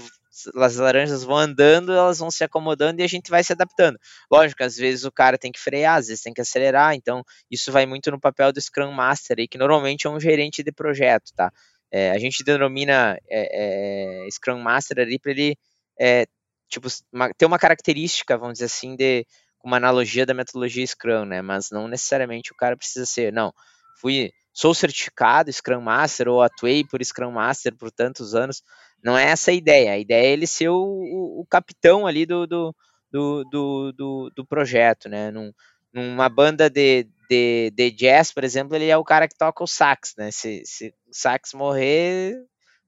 as 0.56 0.76
laranjas 0.76 1.24
vão 1.24 1.36
andando, 1.36 1.92
elas 1.92 2.18
vão 2.18 2.30
se 2.30 2.42
acomodando 2.42 3.00
e 3.00 3.04
a 3.04 3.08
gente 3.08 3.30
vai 3.30 3.44
se 3.44 3.52
adaptando. 3.52 3.98
Lógico, 4.30 4.64
às 4.64 4.76
vezes 4.76 5.04
o 5.04 5.12
cara 5.12 5.36
tem 5.36 5.52
que 5.52 5.60
frear, 5.60 5.98
às 5.98 6.08
vezes 6.08 6.22
tem 6.22 6.32
que 6.32 6.40
acelerar, 6.40 6.94
então 6.94 7.22
isso 7.50 7.70
vai 7.70 7.84
muito 7.84 8.10
no 8.10 8.18
papel 8.18 8.50
do 8.52 8.60
Scrum 8.60 8.90
Master 8.92 9.36
aí, 9.38 9.46
que 9.46 9.58
normalmente 9.58 10.06
é 10.06 10.10
um 10.10 10.18
gerente 10.18 10.62
de 10.62 10.72
projeto, 10.72 11.32
tá? 11.36 11.52
É, 11.90 12.10
a 12.10 12.18
gente 12.18 12.42
denomina 12.42 13.18
é, 13.28 14.24
é, 14.24 14.30
Scrum 14.30 14.58
Master 14.58 15.00
ali 15.00 15.18
para 15.18 15.32
ele 15.32 15.56
é, 16.00 16.26
tipo, 16.68 16.88
uma, 17.12 17.28
ter 17.34 17.44
uma 17.44 17.58
característica, 17.58 18.38
vamos 18.38 18.54
dizer 18.54 18.64
assim, 18.66 18.96
de 18.96 19.26
uma 19.62 19.76
analogia 19.76 20.26
da 20.26 20.34
metodologia 20.34 20.86
Scrum, 20.86 21.24
né? 21.24 21.42
Mas 21.42 21.70
não 21.70 21.88
necessariamente 21.88 22.52
o 22.52 22.56
cara 22.56 22.76
precisa 22.76 23.06
ser, 23.06 23.32
não, 23.32 23.52
fui 24.00 24.32
sou 24.52 24.74
certificado 24.74 25.52
Scrum 25.52 25.80
Master 25.80 26.28
ou 26.28 26.42
atuei 26.42 26.84
por 26.84 27.02
Scrum 27.02 27.32
Master 27.32 27.74
por 27.74 27.90
tantos 27.90 28.34
anos. 28.34 28.62
Não 29.02 29.16
é 29.16 29.30
essa 29.30 29.50
a 29.50 29.54
ideia. 29.54 29.92
A 29.92 29.98
ideia 29.98 30.26
é 30.26 30.32
ele 30.32 30.46
ser 30.46 30.68
o, 30.68 30.76
o, 30.76 31.40
o 31.40 31.46
capitão 31.46 32.06
ali 32.06 32.26
do, 32.26 32.46
do, 32.46 32.74
do, 33.10 33.92
do, 33.92 34.32
do 34.36 34.46
projeto, 34.46 35.08
né? 35.08 35.30
Num, 35.30 35.52
numa 35.92 36.28
banda 36.28 36.70
de, 36.70 37.08
de, 37.28 37.72
de, 37.74 37.90
jazz, 37.90 38.32
por 38.32 38.44
exemplo, 38.44 38.76
ele 38.76 38.88
é 38.88 38.96
o 38.96 39.04
cara 39.04 39.26
que 39.26 39.36
toca 39.36 39.64
o 39.64 39.66
sax, 39.66 40.14
né? 40.16 40.30
Se, 40.30 40.62
se 40.64 40.94
o 41.08 41.14
sax 41.14 41.52
morrer, 41.54 42.36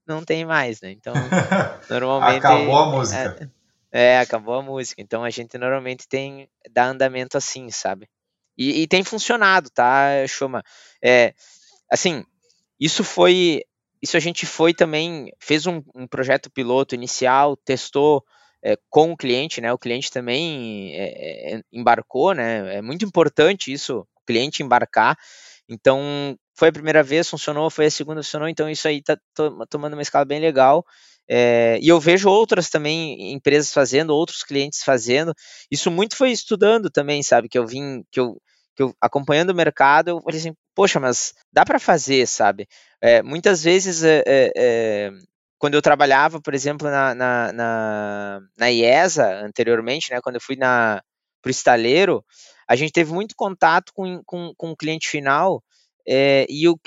não 0.07 0.23
tem 0.23 0.45
mais, 0.45 0.81
né? 0.81 0.91
Então, 0.91 1.13
normalmente... 1.89 2.37
acabou 2.37 2.77
a 2.77 2.85
música. 2.91 3.51
É, 3.95 4.15
é, 4.15 4.19
acabou 4.19 4.55
a 4.55 4.61
música. 4.61 5.01
Então, 5.01 5.23
a 5.23 5.29
gente 5.29 5.57
normalmente 5.57 6.07
tem, 6.07 6.49
dá 6.71 6.87
andamento 6.87 7.37
assim, 7.37 7.69
sabe? 7.71 8.09
E, 8.57 8.81
e 8.81 8.87
tem 8.87 9.03
funcionado, 9.03 9.69
tá, 9.69 10.27
Chuma? 10.27 10.61
É, 11.01 11.33
assim, 11.89 12.23
isso 12.79 13.03
foi 13.03 13.63
isso 14.01 14.17
a 14.17 14.19
gente 14.19 14.45
foi 14.45 14.73
também, 14.73 15.31
fez 15.39 15.65
um, 15.65 15.81
um 15.95 16.05
projeto 16.07 16.51
piloto 16.51 16.93
inicial, 16.93 17.57
testou 17.57 18.23
é, 18.63 18.77
com 18.89 19.11
o 19.11 19.17
cliente, 19.17 19.61
né? 19.61 19.73
O 19.73 19.79
cliente 19.79 20.11
também 20.11 20.91
é, 20.93 21.61
embarcou, 21.71 22.33
né? 22.33 22.75
É 22.75 22.81
muito 22.81 23.05
importante 23.05 23.71
isso, 23.71 23.99
o 23.99 24.25
cliente 24.27 24.61
embarcar. 24.61 25.17
Então, 25.67 26.37
foi 26.53 26.69
a 26.69 26.73
primeira 26.73 27.01
vez, 27.01 27.29
funcionou, 27.29 27.69
foi 27.69 27.85
a 27.87 27.91
segunda, 27.91 28.21
funcionou, 28.21 28.47
então 28.47 28.69
isso 28.69 28.87
aí 28.87 29.01
tá 29.01 29.17
tomando 29.69 29.93
uma 29.93 30.01
escala 30.01 30.25
bem 30.25 30.39
legal. 30.39 30.85
É, 31.29 31.79
e 31.81 31.87
eu 31.87 31.99
vejo 31.99 32.29
outras 32.29 32.69
também 32.69 33.33
empresas 33.33 33.71
fazendo, 33.73 34.15
outros 34.15 34.43
clientes 34.43 34.83
fazendo. 34.83 35.33
Isso 35.71 35.89
muito 35.89 36.15
foi 36.15 36.31
estudando 36.31 36.89
também, 36.89 37.23
sabe? 37.23 37.49
Que 37.49 37.57
eu 37.57 37.65
vim, 37.65 38.03
que 38.11 38.19
eu 38.19 38.37
que 38.75 38.83
eu 38.83 38.93
acompanhando 38.99 39.51
o 39.51 39.55
mercado, 39.55 40.09
eu 40.09 40.21
falei 40.21 40.37
assim, 40.37 40.53
poxa, 40.75 40.99
mas 40.99 41.33
dá 41.51 41.63
para 41.63 41.79
fazer, 41.79 42.27
sabe? 42.27 42.67
É, 43.01 43.23
muitas 43.23 43.63
vezes, 43.63 44.03
é, 44.03 45.09
quando 45.57 45.75
eu 45.75 45.81
trabalhava, 45.81 46.41
por 46.41 46.53
exemplo, 46.53 46.89
na, 46.89 47.15
na, 47.15 47.53
na, 47.53 48.39
na 48.57 48.71
IESA 48.71 49.45
anteriormente, 49.45 50.11
né, 50.11 50.19
quando 50.21 50.35
eu 50.35 50.41
fui 50.41 50.57
para 50.57 51.01
o 51.45 51.49
estaleiro, 51.49 52.23
a 52.67 52.75
gente 52.75 52.91
teve 52.91 53.13
muito 53.13 53.35
contato 53.35 53.91
com, 53.93 54.21
com, 54.25 54.51
com 54.57 54.71
o 54.71 54.75
cliente 54.75 55.07
final, 55.07 55.63
é, 56.07 56.45
e 56.49 56.67
o, 56.67 56.77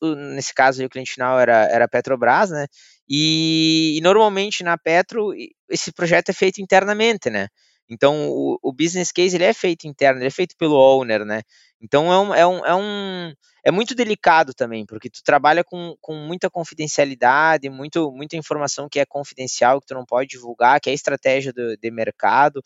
o, 0.00 0.14
nesse 0.14 0.54
caso 0.54 0.84
o 0.84 0.88
cliente 0.88 1.12
final 1.12 1.38
era, 1.38 1.68
era 1.70 1.88
Petrobras, 1.88 2.50
né? 2.50 2.66
E, 3.08 3.96
e, 3.98 4.00
normalmente 4.00 4.62
na 4.62 4.78
Petro 4.78 5.32
esse 5.68 5.92
projeto 5.92 6.30
é 6.30 6.32
feito 6.32 6.60
internamente, 6.60 7.28
né? 7.30 7.48
Então, 7.88 8.28
o, 8.30 8.58
o, 8.62 8.72
business 8.72 9.10
case 9.10 9.36
ele 9.36 9.44
é 9.44 9.52
feito 9.52 9.88
interno, 9.88 10.20
ele 10.20 10.28
é 10.28 10.30
feito 10.30 10.56
pelo 10.56 10.76
owner, 10.76 11.24
né? 11.24 11.42
Então, 11.80 12.12
é 12.12 12.18
um, 12.18 12.34
é 12.34 12.46
um, 12.46 12.66
é 12.66 12.74
um 12.74 13.32
é 13.64 13.70
muito 13.70 13.94
delicado 13.94 14.54
também, 14.54 14.86
porque 14.86 15.10
tu 15.10 15.20
trabalha 15.24 15.62
com, 15.64 15.96
com 16.00 16.14
muita 16.14 16.48
confidencialidade, 16.48 17.68
muito, 17.68 18.10
muita 18.12 18.36
informação 18.36 18.88
que 18.88 19.00
é 19.00 19.04
confidencial, 19.04 19.80
que 19.80 19.86
tu 19.86 19.94
não 19.94 20.04
pode 20.04 20.28
divulgar, 20.30 20.80
que 20.80 20.88
é 20.88 20.94
estratégia 20.94 21.52
do, 21.52 21.76
de 21.76 21.90
mercado. 21.90 22.62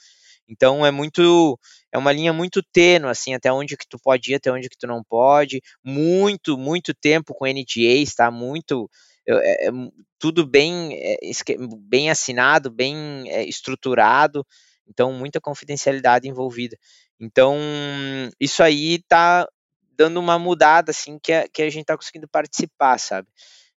Então, 0.49 0.85
é 0.85 0.91
muito, 0.91 1.59
é 1.93 1.99
uma 1.99 2.13
linha 2.13 2.33
muito 2.33 2.63
tênue, 2.63 3.11
assim, 3.11 3.35
até 3.35 3.53
onde 3.53 3.77
que 3.77 3.89
tu 3.89 3.99
pode 3.99 4.33
ir, 4.33 4.35
até 4.37 4.53
onde 4.53 4.69
que 4.69 4.77
tu 4.77 4.87
não 4.87 5.03
pode. 5.03 5.61
Muito, 5.83 6.57
muito 6.59 6.95
tempo 6.95 7.35
com 7.35 7.47
NDAs, 7.47 8.15
tá? 8.15 8.31
Muito, 8.31 8.91
é, 9.27 9.69
é, 9.69 9.71
tudo 10.19 10.47
bem, 10.47 10.95
é, 10.95 11.17
bem 11.81 12.11
assinado, 12.11 12.71
bem 12.71 13.31
é, 13.31 13.45
estruturado. 13.45 14.47
Então, 14.87 15.13
muita 15.13 15.41
confidencialidade 15.41 16.29
envolvida. 16.29 16.77
Então, 17.19 17.57
isso 18.39 18.63
aí 18.63 19.03
tá 19.09 19.49
dando 19.97 20.19
uma 20.21 20.39
mudada, 20.39 20.91
assim, 20.91 21.19
que 21.23 21.33
a, 21.33 21.49
que 21.49 21.63
a 21.63 21.71
gente 21.71 21.87
tá 21.87 21.97
conseguindo 21.97 22.29
participar, 22.29 22.99
sabe? 22.99 23.29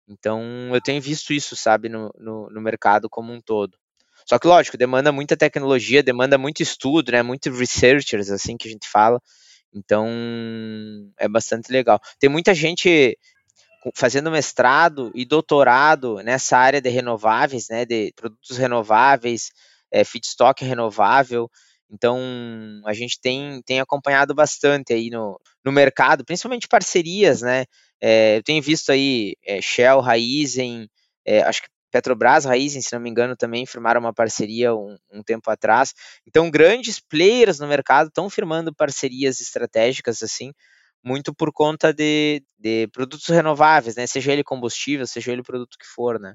Então, 0.08 0.42
eu 0.72 0.80
tenho 0.80 1.00
visto 1.00 1.32
isso, 1.32 1.56
sabe, 1.56 1.88
no, 1.88 2.10
no, 2.18 2.50
no 2.50 2.60
mercado 2.60 3.08
como 3.10 3.32
um 3.32 3.40
todo. 3.40 3.76
Só 4.26 4.38
que, 4.40 4.46
lógico, 4.48 4.76
demanda 4.76 5.12
muita 5.12 5.36
tecnologia, 5.36 6.02
demanda 6.02 6.36
muito 6.36 6.60
estudo, 6.60 7.12
né? 7.12 7.22
Muito 7.22 7.50
researchers, 7.50 8.28
assim, 8.28 8.56
que 8.56 8.66
a 8.66 8.70
gente 8.70 8.88
fala. 8.88 9.22
Então, 9.72 10.08
é 11.16 11.28
bastante 11.28 11.70
legal. 11.70 12.00
Tem 12.18 12.28
muita 12.28 12.52
gente 12.52 13.16
fazendo 13.94 14.30
mestrado 14.30 15.12
e 15.14 15.24
doutorado 15.24 16.16
nessa 16.24 16.58
área 16.58 16.80
de 16.80 16.88
renováveis, 16.88 17.68
né? 17.70 17.84
De 17.84 18.12
produtos 18.16 18.56
renováveis, 18.56 19.52
é, 19.92 20.02
feedstock 20.02 20.64
renovável. 20.64 21.48
Então, 21.88 22.20
a 22.84 22.92
gente 22.92 23.20
tem, 23.20 23.62
tem 23.62 23.78
acompanhado 23.78 24.34
bastante 24.34 24.92
aí 24.92 25.08
no, 25.08 25.40
no 25.64 25.70
mercado, 25.70 26.24
principalmente 26.24 26.66
parcerias, 26.66 27.42
né? 27.42 27.64
É, 28.00 28.38
eu 28.38 28.42
tenho 28.42 28.60
visto 28.60 28.90
aí 28.90 29.36
é, 29.44 29.60
Shell, 29.62 30.00
Raizen, 30.00 30.88
é, 31.24 31.42
acho 31.42 31.62
que 31.62 31.68
Petrobras, 31.96 32.44
Raizen, 32.44 32.82
se 32.82 32.92
não 32.92 33.00
me 33.00 33.08
engano, 33.08 33.34
também 33.34 33.64
firmaram 33.64 33.98
uma 34.00 34.12
parceria 34.12 34.74
um, 34.74 34.98
um 35.10 35.22
tempo 35.22 35.50
atrás. 35.50 35.94
Então, 36.26 36.50
grandes 36.50 37.00
players 37.00 37.58
no 37.58 37.66
mercado 37.66 38.08
estão 38.08 38.28
firmando 38.28 38.74
parcerias 38.74 39.40
estratégicas, 39.40 40.22
assim, 40.22 40.52
muito 41.02 41.34
por 41.34 41.50
conta 41.50 41.94
de, 41.94 42.42
de 42.58 42.86
produtos 42.88 43.26
renováveis, 43.28 43.96
né? 43.96 44.06
Seja 44.06 44.30
ele 44.30 44.44
combustível, 44.44 45.06
seja 45.06 45.32
ele 45.32 45.42
produto 45.42 45.78
que 45.80 45.86
for, 45.86 46.20
né? 46.20 46.34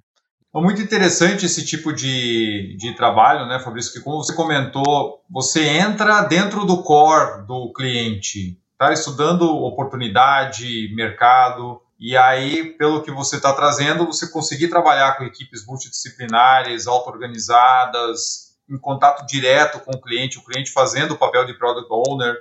É 0.53 0.59
muito 0.59 0.81
interessante 0.81 1.45
esse 1.45 1.63
tipo 1.63 1.93
de, 1.93 2.75
de 2.75 2.95
trabalho, 2.95 3.45
né, 3.45 3.59
Fabrício? 3.59 3.93
Que 3.93 3.99
como 3.99 4.17
você 4.17 4.33
comentou, 4.33 5.23
você 5.29 5.63
entra 5.63 6.23
dentro 6.23 6.65
do 6.65 6.81
core 6.81 7.45
do 7.45 7.71
cliente, 7.71 8.57
tá 8.79 8.91
estudando 8.91 9.43
oportunidade, 9.43 10.91
mercado, 10.95 11.79
e 12.03 12.17
aí, 12.17 12.73
pelo 12.79 13.03
que 13.03 13.11
você 13.11 13.35
está 13.35 13.53
trazendo, 13.53 14.07
você 14.07 14.27
conseguir 14.27 14.69
trabalhar 14.69 15.19
com 15.19 15.23
equipes 15.23 15.63
multidisciplinares, 15.63 16.87
auto-organizadas, 16.87 18.55
em 18.67 18.75
contato 18.75 19.23
direto 19.27 19.79
com 19.79 19.91
o 19.91 20.01
cliente, 20.01 20.39
o 20.39 20.43
cliente 20.43 20.71
fazendo 20.71 21.11
o 21.11 21.17
papel 21.17 21.45
de 21.45 21.53
product 21.53 21.87
owner, 21.91 22.35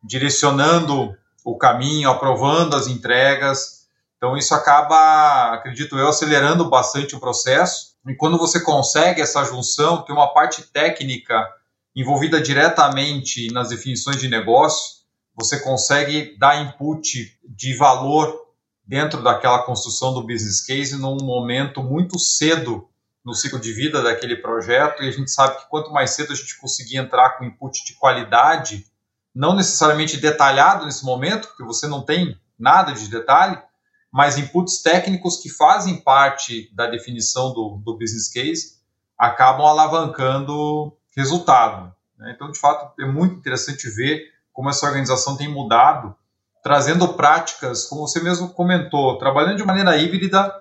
direcionando 0.00 1.12
o 1.44 1.58
caminho, 1.58 2.08
aprovando 2.08 2.76
as 2.76 2.86
entregas. 2.86 3.88
Então 4.16 4.36
isso 4.36 4.54
acaba, 4.54 5.54
acredito 5.54 5.98
eu, 5.98 6.06
acelerando 6.06 6.70
bastante 6.70 7.16
o 7.16 7.20
processo. 7.20 7.96
E 8.06 8.14
quando 8.14 8.38
você 8.38 8.60
consegue 8.60 9.20
essa 9.20 9.42
junção, 9.42 10.02
tem 10.02 10.14
uma 10.14 10.32
parte 10.32 10.62
técnica 10.70 11.52
envolvida 11.96 12.40
diretamente 12.40 13.52
nas 13.52 13.70
definições 13.70 14.18
de 14.18 14.28
negócio, 14.28 15.00
você 15.34 15.58
consegue 15.58 16.36
dar 16.38 16.62
input 16.62 17.36
de 17.44 17.74
valor 17.76 18.49
dentro 18.90 19.22
daquela 19.22 19.62
construção 19.62 20.12
do 20.12 20.20
business 20.20 20.60
case 20.60 20.96
num 20.96 21.16
momento 21.22 21.80
muito 21.80 22.18
cedo 22.18 22.88
no 23.24 23.36
ciclo 23.36 23.60
de 23.60 23.72
vida 23.72 24.02
daquele 24.02 24.34
projeto 24.34 25.04
e 25.04 25.08
a 25.08 25.12
gente 25.12 25.30
sabe 25.30 25.58
que 25.58 25.68
quanto 25.68 25.92
mais 25.92 26.10
cedo 26.10 26.32
a 26.32 26.34
gente 26.34 26.58
conseguir 26.58 26.96
entrar 26.96 27.38
com 27.38 27.44
input 27.44 27.84
de 27.84 27.94
qualidade, 27.94 28.84
não 29.32 29.54
necessariamente 29.54 30.16
detalhado 30.16 30.86
nesse 30.86 31.04
momento, 31.04 31.46
porque 31.46 31.62
você 31.62 31.86
não 31.86 32.04
tem 32.04 32.36
nada 32.58 32.92
de 32.92 33.06
detalhe, 33.06 33.62
mas 34.10 34.36
inputs 34.36 34.82
técnicos 34.82 35.36
que 35.36 35.48
fazem 35.48 35.98
parte 35.98 36.68
da 36.74 36.88
definição 36.88 37.54
do, 37.54 37.80
do 37.84 37.96
business 37.96 38.28
case 38.28 38.80
acabam 39.16 39.66
alavancando 39.66 40.92
resultado. 41.16 41.94
Né? 42.18 42.32
Então, 42.34 42.50
de 42.50 42.58
fato, 42.58 43.00
é 43.00 43.06
muito 43.06 43.36
interessante 43.36 43.88
ver 43.88 44.32
como 44.52 44.68
essa 44.68 44.84
organização 44.84 45.36
tem 45.36 45.46
mudado, 45.46 46.16
trazendo 46.62 47.08
práticas, 47.14 47.86
como 47.86 48.06
você 48.06 48.20
mesmo 48.20 48.50
comentou, 48.50 49.18
trabalhando 49.18 49.56
de 49.56 49.64
maneira 49.64 49.96
híbrida, 49.96 50.52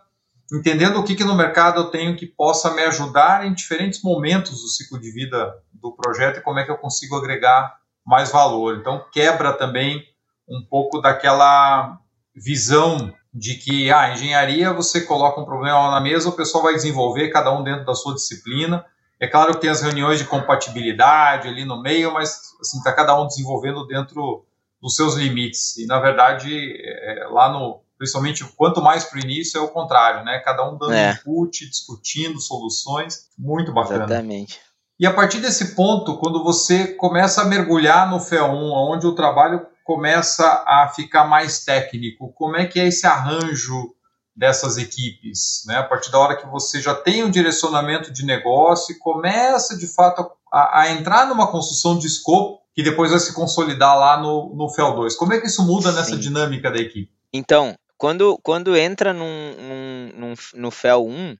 entendendo 0.52 1.00
o 1.00 1.04
que, 1.04 1.16
que 1.16 1.24
no 1.24 1.36
mercado 1.36 1.82
eu 1.82 1.86
tenho 1.86 2.16
que 2.16 2.26
possa 2.26 2.74
me 2.74 2.82
ajudar 2.84 3.46
em 3.46 3.54
diferentes 3.54 4.02
momentos 4.02 4.62
do 4.62 4.68
ciclo 4.68 5.00
de 5.00 5.12
vida 5.12 5.54
do 5.74 5.92
projeto 5.92 6.38
e 6.38 6.42
como 6.42 6.60
é 6.60 6.64
que 6.64 6.72
eu 6.72 6.78
consigo 6.78 7.16
agregar 7.16 7.76
mais 8.06 8.32
valor. 8.32 8.78
Então, 8.78 9.06
quebra 9.12 9.54
também 9.54 10.04
um 10.48 10.66
pouco 10.68 11.00
daquela 11.00 12.00
visão 12.36 13.14
de 13.32 13.56
que 13.56 13.92
a 13.92 14.02
ah, 14.02 14.14
engenharia 14.14 14.74
você 14.74 15.02
coloca 15.02 15.40
um 15.40 15.46
problema 15.46 15.78
lá 15.78 15.92
na 15.92 16.02
mesa, 16.02 16.30
o 16.30 16.36
pessoal 16.36 16.64
vai 16.64 16.74
desenvolver, 16.74 17.30
cada 17.30 17.52
um 17.52 17.64
dentro 17.64 17.86
da 17.86 17.94
sua 17.94 18.16
disciplina. 18.16 18.84
É 19.20 19.28
claro 19.28 19.54
que 19.54 19.62
tem 19.62 19.70
as 19.70 19.82
reuniões 19.82 20.18
de 20.18 20.26
compatibilidade 20.26 21.48
ali 21.48 21.64
no 21.66 21.82
meio, 21.82 22.12
mas 22.12 22.40
assim 22.60 22.78
está 22.78 22.92
cada 22.92 23.20
um 23.20 23.28
desenvolvendo 23.28 23.86
dentro 23.86 24.46
dos 24.82 24.96
seus 24.96 25.16
limites. 25.16 25.78
E 25.78 25.86
na 25.86 26.00
verdade, 26.00 26.52
é, 26.82 27.28
lá 27.30 27.52
no 27.52 27.82
principalmente 28.00 28.46
quanto 28.56 28.82
mais 28.82 29.04
para 29.04 29.18
o 29.18 29.22
início 29.22 29.58
é 29.58 29.62
o 29.62 29.68
contrário, 29.68 30.24
né? 30.24 30.40
Cada 30.40 30.68
um 30.68 30.78
dando 30.78 30.94
é. 30.94 31.12
input, 31.12 31.70
discutindo 31.70 32.40
soluções, 32.40 33.28
muito 33.38 33.74
bacana. 33.74 34.06
Exatamente. 34.06 34.58
E 34.98 35.06
a 35.06 35.14
partir 35.14 35.40
desse 35.40 35.76
ponto, 35.76 36.18
quando 36.18 36.42
você 36.42 36.88
começa 36.88 37.42
a 37.42 37.46
mergulhar 37.46 38.10
no 38.10 38.18
FEA1, 38.18 38.72
onde 38.74 39.06
o 39.06 39.16
trabalho 39.16 39.66
começa 39.84 40.46
a 40.66 40.92
ficar 40.96 41.26
mais 41.26 41.66
técnico, 41.66 42.32
como 42.34 42.56
é 42.56 42.66
que 42.66 42.80
é 42.80 42.88
esse 42.88 43.06
arranjo 43.06 43.94
dessas 44.36 44.78
equipes? 44.78 45.64
Né? 45.66 45.78
A 45.78 45.84
partir 45.84 46.12
da 46.12 46.20
hora 46.20 46.38
que 46.38 46.48
você 46.48 46.82
já 46.82 46.96
tem 46.96 47.24
um 47.24 47.30
direcionamento 47.30 48.12
de 48.12 48.26
negócio 48.26 48.94
e 48.94 49.00
começa, 49.00 49.78
de 49.78 49.88
fato, 49.88 50.30
a, 50.52 50.82
a 50.82 50.92
entrar 50.92 51.28
numa 51.28 51.48
construção 51.48 51.98
de 51.98 52.08
escopo 52.08 52.59
que 52.80 52.90
depois 52.90 53.12
vai 53.12 53.20
se 53.20 53.34
consolidar 53.34 53.98
lá 53.98 54.22
no, 54.22 54.56
no 54.56 54.68
FEL2. 54.74 55.16
Como 55.18 55.34
é 55.34 55.42
que 55.42 55.48
isso 55.48 55.66
muda 55.66 55.92
nessa 55.92 56.12
Sim. 56.12 56.20
dinâmica 56.20 56.72
da 56.72 56.80
equipe? 56.80 57.12
Então, 57.34 57.76
quando, 57.98 58.40
quando 58.42 58.78
entra 58.78 59.12
num, 59.12 59.26
num, 59.26 60.12
num, 60.16 60.34
no 60.56 60.72
FEL 60.72 61.06
1, 61.06 61.36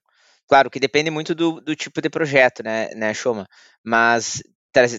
Claro 0.50 0.72
que 0.72 0.80
depende 0.80 1.12
muito 1.12 1.36
do, 1.36 1.62
do 1.62 1.76
tipo 1.76 2.02
de 2.02 2.10
projeto, 2.10 2.64
né, 2.64 2.90
né 2.96 3.14
Shoma? 3.14 3.46
Mas 3.84 4.42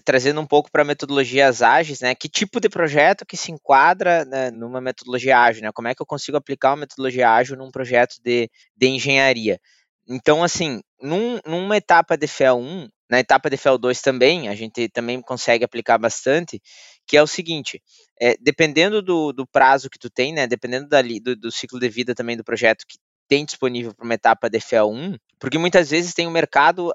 trazendo 0.05 0.39
um 0.39 0.45
pouco 0.45 0.71
para 0.71 0.85
metodologias 0.85 1.61
ágeis, 1.61 1.99
né? 1.99 2.15
Que 2.15 2.29
tipo 2.29 2.59
de 2.61 2.69
projeto 2.69 3.25
que 3.25 3.35
se 3.35 3.51
enquadra 3.51 4.23
né, 4.23 4.49
numa 4.49 4.79
metodologia 4.79 5.37
ágil, 5.37 5.63
né? 5.63 5.71
Como 5.73 5.89
é 5.89 5.93
que 5.93 6.01
eu 6.01 6.05
consigo 6.05 6.37
aplicar 6.37 6.69
uma 6.69 6.77
metodologia 6.77 7.29
ágil 7.29 7.57
num 7.57 7.69
projeto 7.69 8.15
de, 8.23 8.49
de 8.77 8.87
engenharia? 8.87 9.59
Então, 10.07 10.41
assim, 10.41 10.79
num, 11.01 11.39
numa 11.45 11.75
etapa 11.75 12.17
de 12.17 12.27
FEL 12.27 12.57
1, 12.57 12.87
na 13.11 13.19
etapa 13.19 13.49
de 13.49 13.57
FEL 13.57 13.77
2 13.77 14.01
também, 14.01 14.47
a 14.47 14.55
gente 14.55 14.87
também 14.87 15.21
consegue 15.21 15.65
aplicar 15.65 15.97
bastante, 15.97 16.61
que 17.05 17.17
é 17.17 17.21
o 17.21 17.27
seguinte, 17.27 17.83
é, 18.17 18.37
dependendo 18.39 19.01
do, 19.01 19.33
do 19.33 19.45
prazo 19.45 19.89
que 19.89 19.99
tu 19.99 20.09
tem, 20.09 20.31
né? 20.31 20.47
Dependendo 20.47 20.87
dali, 20.87 21.19
do, 21.19 21.35
do 21.35 21.51
ciclo 21.51 21.77
de 21.77 21.89
vida 21.89 22.15
também 22.15 22.37
do 22.37 22.43
projeto 22.43 22.85
que 22.87 22.97
tem 23.27 23.43
disponível 23.43 23.93
para 23.93 24.05
uma 24.05 24.13
etapa 24.13 24.49
DFL1, 24.49 25.17
porque 25.37 25.57
muitas 25.57 25.89
vezes 25.89 26.13
tem 26.13 26.25
o 26.25 26.29
um 26.29 26.33
mercado 26.33 26.93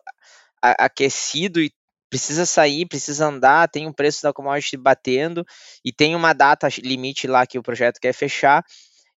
aquecido 0.63 1.61
e 1.61 1.71
precisa 2.09 2.47
sair, 2.47 2.87
precisa 2.87 3.27
andar, 3.27 3.69
tem 3.69 3.87
um 3.87 3.93
preço 3.93 4.23
da 4.23 4.33
commodity 4.33 4.79
batendo 4.79 5.45
e 5.85 5.93
tem 5.93 6.15
uma 6.15 6.33
data 6.33 6.67
limite 6.83 7.27
lá 7.27 7.47
que 7.47 7.59
o 7.59 7.63
projeto 7.63 8.01
quer 8.01 8.15
fechar, 8.15 8.65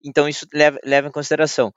então 0.03 0.27
isso 0.27 0.47
leva, 0.51 0.79
leva 0.83 1.09
em 1.09 1.13
consideração. 1.13 1.75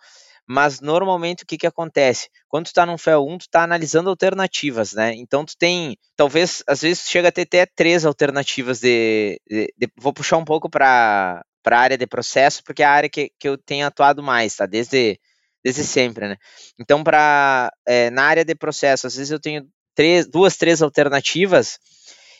Mas 0.51 0.81
normalmente 0.81 1.43
o 1.43 1.45
que, 1.45 1.59
que 1.59 1.67
acontece? 1.67 2.27
Quando 2.47 2.65
tu 2.65 2.69
está 2.69 2.83
num 2.83 2.97
FEL 2.97 3.23
1, 3.23 3.37
tu 3.37 3.41
está 3.41 3.63
analisando 3.63 4.09
alternativas, 4.09 4.93
né? 4.93 5.13
Então 5.13 5.45
tu 5.45 5.53
tem, 5.55 5.95
talvez, 6.15 6.63
às 6.65 6.81
vezes 6.81 7.07
chega 7.07 7.27
a 7.27 7.31
ter 7.31 7.43
até 7.43 7.67
três 7.67 8.03
alternativas 8.03 8.79
de, 8.79 9.39
de, 9.47 9.71
de 9.77 9.87
vou 9.95 10.11
puxar 10.11 10.37
um 10.37 10.45
pouco 10.45 10.67
para 10.67 11.43
para 11.61 11.77
a 11.77 11.81
área 11.81 11.97
de 11.97 12.07
processo, 12.07 12.63
porque 12.63 12.81
é 12.81 12.85
a 12.85 12.91
área 12.91 13.09
que, 13.09 13.29
que 13.37 13.47
eu 13.47 13.57
tenho 13.57 13.85
atuado 13.85 14.23
mais, 14.23 14.55
tá? 14.55 14.65
Desde 14.65 15.19
desde 15.63 15.83
sempre, 15.83 16.27
né? 16.27 16.37
Então, 16.79 17.03
para 17.03 17.71
é, 17.87 18.09
na 18.09 18.23
área 18.23 18.43
de 18.43 18.55
processo, 18.55 19.05
às 19.05 19.15
vezes 19.15 19.29
eu 19.29 19.39
tenho 19.39 19.67
três, 19.93 20.27
duas, 20.27 20.57
três 20.57 20.81
alternativas 20.81 21.77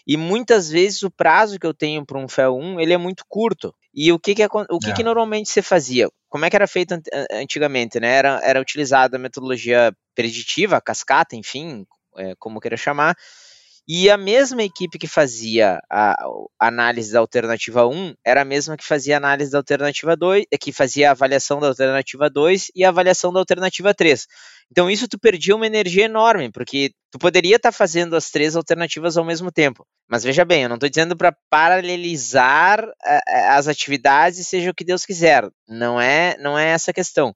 e 0.06 0.18
muitas 0.18 0.70
vezes 0.70 1.04
o 1.04 1.12
prazo 1.12 1.60
que 1.60 1.66
eu 1.66 1.74
tenho 1.74 2.06
para 2.06 2.18
um 2.18 2.28
FEL 2.28 2.56
1 2.56 2.80
ele 2.80 2.94
é 2.94 2.98
muito 2.98 3.24
curto. 3.28 3.74
E 3.94 4.12
o 4.12 4.20
que 4.20 4.36
que, 4.36 4.46
o 4.46 4.80
que, 4.80 4.92
é. 4.92 4.94
que 4.94 5.04
normalmente 5.04 5.50
você 5.50 5.62
fazia? 5.62 6.10
Como 6.28 6.46
é 6.46 6.50
que 6.50 6.56
era 6.56 6.68
feito 6.68 6.96
antigamente, 7.32 8.00
né? 8.00 8.16
Era, 8.16 8.40
era 8.44 8.62
utilizada 8.62 9.18
a 9.18 9.20
metodologia 9.20 9.92
preditiva, 10.16 10.80
cascata, 10.80 11.36
enfim, 11.36 11.86
é, 12.18 12.36
como 12.38 12.60
queira 12.60 12.78
chamar, 12.78 13.16
e 13.92 14.08
a 14.08 14.18
mesma 14.18 14.62
equipe 14.62 15.00
que 15.00 15.08
fazia 15.08 15.80
a, 15.90 16.16
análise 16.60 17.12
da 17.12 17.18
alternativa 17.18 17.88
1 17.88 18.14
era 18.24 18.44
a 18.44 18.46
mesma 18.46 18.78
que 18.78 18.86
fazia 18.86 19.16
a 19.16 19.18
análise 19.18 19.50
da 19.50 19.58
alternativa 19.58 20.16
2, 20.16 20.46
eh, 20.52 20.58
que 20.60 20.72
fazia 20.72 21.10
a 21.10 21.12
avaliação 21.14 21.60
da 21.60 21.70
alternativa 21.70 22.30
2 22.30 22.68
e 22.76 22.86
a 22.86 22.90
avaliação 22.90 23.34
da 23.34 23.40
alternativa 23.40 23.92
3. 23.92 24.28
Então 24.70 24.92
isso 24.92 25.08
tu 25.08 25.18
perdia 25.18 25.56
uma 25.56 25.66
energia 25.66 26.06
enorme, 26.06 26.52
porque 26.52 26.92
tu 27.10 27.18
poderia 27.18 27.56
estar 27.56 27.72
tá 27.72 27.76
fazendo 27.76 28.16
as 28.16 28.30
três 28.30 28.56
alternativas 28.56 29.18
ao 29.18 29.26
mesmo 29.26 29.52
tempo. 29.52 29.84
Mas 30.08 30.24
veja 30.24 30.46
bem, 30.46 30.62
eu 30.62 30.70
não 30.70 30.76
estou 30.76 30.88
dizendo 30.88 31.18
para 31.18 31.36
paralelizar 31.50 32.88
a, 33.04 33.20
a, 33.28 33.58
as 33.58 33.68
atividades, 33.68 34.48
seja 34.48 34.70
o 34.70 34.76
que 34.76 34.84
Deus 34.84 35.04
quiser. 35.04 35.50
Não 35.68 36.00
é, 36.00 36.38
não 36.38 36.56
é 36.60 36.68
essa 36.68 36.92
a 36.92 36.94
questão 36.94 37.34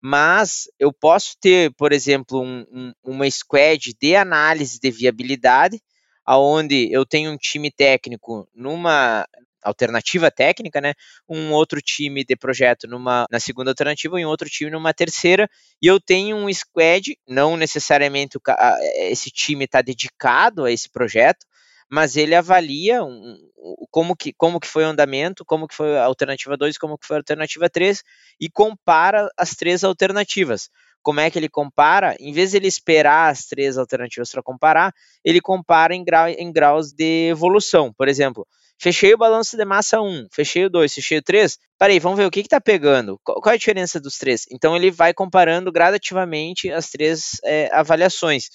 mas 0.00 0.68
eu 0.78 0.92
posso 0.92 1.34
ter, 1.40 1.72
por 1.74 1.92
exemplo, 1.92 2.40
um, 2.40 2.64
um, 2.70 2.92
uma 3.02 3.28
squad 3.28 3.92
de 4.00 4.14
análise 4.14 4.78
de 4.78 4.88
viabilidade, 4.88 5.80
aonde 6.26 6.88
eu 6.90 7.06
tenho 7.06 7.30
um 7.30 7.36
time 7.36 7.70
técnico 7.70 8.48
numa 8.54 9.26
alternativa 9.62 10.30
técnica, 10.30 10.80
né? 10.80 10.94
Um 11.28 11.52
outro 11.52 11.80
time 11.80 12.24
de 12.24 12.36
projeto 12.36 12.86
numa 12.86 13.26
na 13.30 13.40
segunda 13.40 13.70
alternativa 13.70 14.20
e 14.20 14.24
um 14.24 14.28
outro 14.28 14.48
time 14.48 14.70
numa 14.70 14.94
terceira, 14.94 15.48
e 15.82 15.86
eu 15.86 16.00
tenho 16.00 16.36
um 16.36 16.52
squad, 16.52 17.16
não 17.26 17.56
necessariamente 17.56 18.38
esse 19.10 19.30
time 19.30 19.64
está 19.64 19.82
dedicado 19.82 20.64
a 20.64 20.72
esse 20.72 20.88
projeto, 20.88 21.46
mas 21.88 22.16
ele 22.16 22.34
avalia 22.34 23.04
um, 23.04 23.36
como, 23.90 24.16
que, 24.16 24.32
como 24.32 24.58
que 24.58 24.66
foi 24.66 24.84
o 24.84 24.88
andamento, 24.88 25.44
como 25.44 25.68
que 25.68 25.74
foi 25.74 25.96
a 25.96 26.04
alternativa 26.04 26.56
2, 26.56 26.78
como 26.78 26.98
que 26.98 27.06
foi 27.06 27.16
a 27.16 27.20
alternativa 27.20 27.70
3 27.70 28.02
e 28.40 28.48
compara 28.48 29.28
as 29.36 29.50
três 29.50 29.84
alternativas 29.84 30.68
como 31.06 31.20
é 31.20 31.30
que 31.30 31.38
ele 31.38 31.48
compara? 31.48 32.16
Em 32.18 32.32
vez 32.32 32.50
de 32.50 32.56
ele 32.56 32.66
esperar 32.66 33.30
as 33.30 33.46
três 33.46 33.78
alternativas 33.78 34.28
para 34.28 34.42
comparar, 34.42 34.92
ele 35.24 35.40
compara 35.40 35.94
em, 35.94 36.02
grau, 36.02 36.28
em 36.28 36.50
graus 36.50 36.92
de 36.92 37.28
evolução. 37.28 37.92
Por 37.96 38.08
exemplo, 38.08 38.44
fechei 38.76 39.14
o 39.14 39.16
balanço 39.16 39.56
de 39.56 39.64
massa 39.64 40.00
1, 40.00 40.26
fechei 40.32 40.64
o 40.64 40.68
2, 40.68 40.92
fechei 40.92 41.18
o 41.18 41.22
3. 41.22 41.58
Parei, 41.78 42.00
vamos 42.00 42.18
ver 42.18 42.26
o 42.26 42.30
que 42.30 42.40
está 42.40 42.60
pegando. 42.60 43.20
Qual, 43.22 43.40
qual, 43.40 43.52
é 43.52 43.54
a 43.54 43.58
diferença 43.58 44.00
dos 44.00 44.18
três? 44.18 44.46
Então 44.50 44.74
ele 44.74 44.90
vai 44.90 45.14
comparando 45.14 45.70
gradativamente 45.70 46.72
as 46.72 46.90
três 46.90 47.38
é, 47.44 47.70
avaliações. 47.72 48.48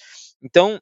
Então, 0.43 0.77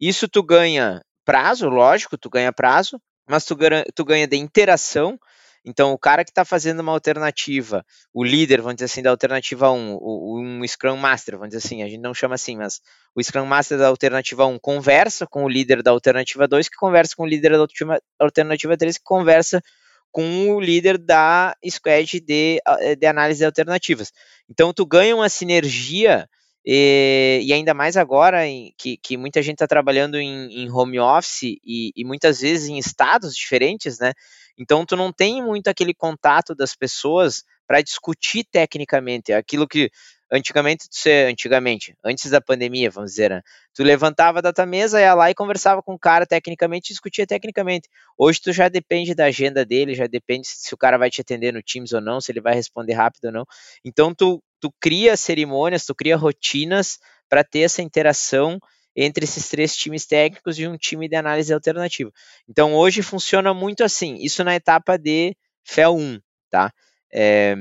isso 0.00 0.26
tu 0.28 0.42
ganha 0.42 1.00
prazo, 1.24 1.68
lógico, 1.68 2.18
tu 2.18 2.28
ganha 2.28 2.52
prazo, 2.52 3.00
mas 3.28 3.44
tu, 3.44 3.56
tu 3.94 4.04
ganha 4.04 4.26
de 4.26 4.36
interação 4.36 5.16
então, 5.64 5.92
o 5.92 5.98
cara 5.98 6.24
que 6.24 6.30
está 6.30 6.44
fazendo 6.44 6.80
uma 6.80 6.92
alternativa, 6.92 7.84
o 8.12 8.24
líder, 8.24 8.60
vamos 8.60 8.76
dizer 8.76 8.86
assim, 8.86 9.02
da 9.02 9.10
alternativa 9.10 9.70
1, 9.70 9.94
o, 9.94 10.40
um 10.40 10.66
Scrum 10.66 10.96
Master, 10.96 11.36
vamos 11.36 11.54
dizer 11.54 11.64
assim, 11.64 11.82
a 11.82 11.88
gente 11.88 12.00
não 12.00 12.12
chama 12.12 12.34
assim, 12.34 12.56
mas 12.56 12.80
o 13.14 13.22
Scrum 13.22 13.46
Master 13.46 13.78
da 13.78 13.86
alternativa 13.86 14.44
1 14.44 14.58
conversa 14.58 15.26
com 15.26 15.44
o 15.44 15.48
líder 15.48 15.82
da 15.82 15.92
alternativa 15.92 16.48
2, 16.48 16.68
que 16.68 16.76
conversa 16.76 17.14
com 17.16 17.22
o 17.22 17.26
líder 17.26 17.52
da 17.52 18.00
alternativa 18.18 18.76
3, 18.76 18.98
que 18.98 19.04
conversa 19.04 19.62
com 20.10 20.50
o 20.54 20.60
líder 20.60 20.98
da 20.98 21.56
squad 21.70 22.20
de, 22.20 22.60
eh, 22.80 22.96
de 22.96 23.06
análise 23.06 23.38
de 23.38 23.46
alternativas. 23.46 24.12
Então, 24.48 24.72
tu 24.72 24.84
ganha 24.84 25.14
uma 25.14 25.28
sinergia 25.28 26.28
E, 26.64 27.40
e, 27.42 27.52
ainda 27.52 27.74
mais 27.74 27.96
agora 27.96 28.46
em, 28.46 28.72
que, 28.78 28.96
que 28.96 29.16
muita 29.16 29.42
gente 29.42 29.54
está 29.54 29.66
trabalhando 29.66 30.16
em, 30.16 30.62
em, 30.62 30.70
home 30.70 30.98
office 31.00 31.42
e, 31.64 31.92
e, 31.96 32.04
muitas 32.04 32.40
vezes 32.40 32.68
em 32.68 32.78
estados 32.78 33.34
diferentes, 33.34 33.98
né? 33.98 34.12
Então 34.56 34.86
tu 34.86 34.96
não 34.96 35.12
tem 35.12 35.42
muito 35.42 35.68
aquele 35.68 35.92
contato 35.92 36.54
das 36.54 36.76
pessoas 36.76 37.42
para 37.66 37.80
discutir 37.80 38.44
tecnicamente 38.44 39.32
aquilo 39.32 39.66
que 39.66 39.90
antigamente 40.32 40.88
tu 40.88 41.08
antigamente, 41.28 41.94
antes 42.02 42.30
da 42.30 42.40
pandemia, 42.40 42.90
vamos 42.90 43.10
dizer, 43.10 43.30
né? 43.30 43.42
tu 43.74 43.82
levantava 43.82 44.38
a 44.38 44.42
data 44.42 44.64
mesa, 44.64 45.00
ia 45.00 45.14
lá 45.14 45.30
e 45.30 45.34
conversava 45.34 45.82
com 45.82 45.94
o 45.94 45.98
cara 45.98 46.26
tecnicamente, 46.26 46.88
discutia 46.88 47.26
tecnicamente. 47.26 47.88
Hoje 48.16 48.40
tu 48.40 48.52
já 48.52 48.68
depende 48.68 49.14
da 49.14 49.26
agenda 49.26 49.64
dele, 49.64 49.94
já 49.94 50.06
depende 50.06 50.46
se 50.48 50.72
o 50.74 50.76
cara 50.76 50.96
vai 50.96 51.10
te 51.10 51.20
atender 51.20 51.52
no 51.52 51.62
Teams 51.62 51.92
ou 51.92 52.00
não, 52.00 52.20
se 52.20 52.32
ele 52.32 52.40
vai 52.40 52.54
responder 52.54 52.94
rápido 52.94 53.26
ou 53.26 53.32
não. 53.32 53.44
Então 53.84 54.14
tu, 54.14 54.42
tu 54.62 54.72
cria 54.80 55.16
cerimônias, 55.16 55.84
tu 55.84 55.92
cria 55.92 56.16
rotinas 56.16 57.00
para 57.28 57.42
ter 57.42 57.60
essa 57.60 57.82
interação 57.82 58.60
entre 58.94 59.24
esses 59.24 59.48
três 59.48 59.76
times 59.76 60.06
técnicos 60.06 60.56
e 60.56 60.68
um 60.68 60.76
time 60.76 61.08
de 61.08 61.16
análise 61.16 61.52
alternativa. 61.52 62.12
Então 62.48 62.72
hoje 62.74 63.02
funciona 63.02 63.52
muito 63.52 63.82
assim, 63.82 64.14
isso 64.20 64.44
na 64.44 64.54
etapa 64.54 64.96
de 64.96 65.34
FEL 65.64 65.96
1, 65.96 66.20
tá? 66.48 66.72
É, 67.12 67.56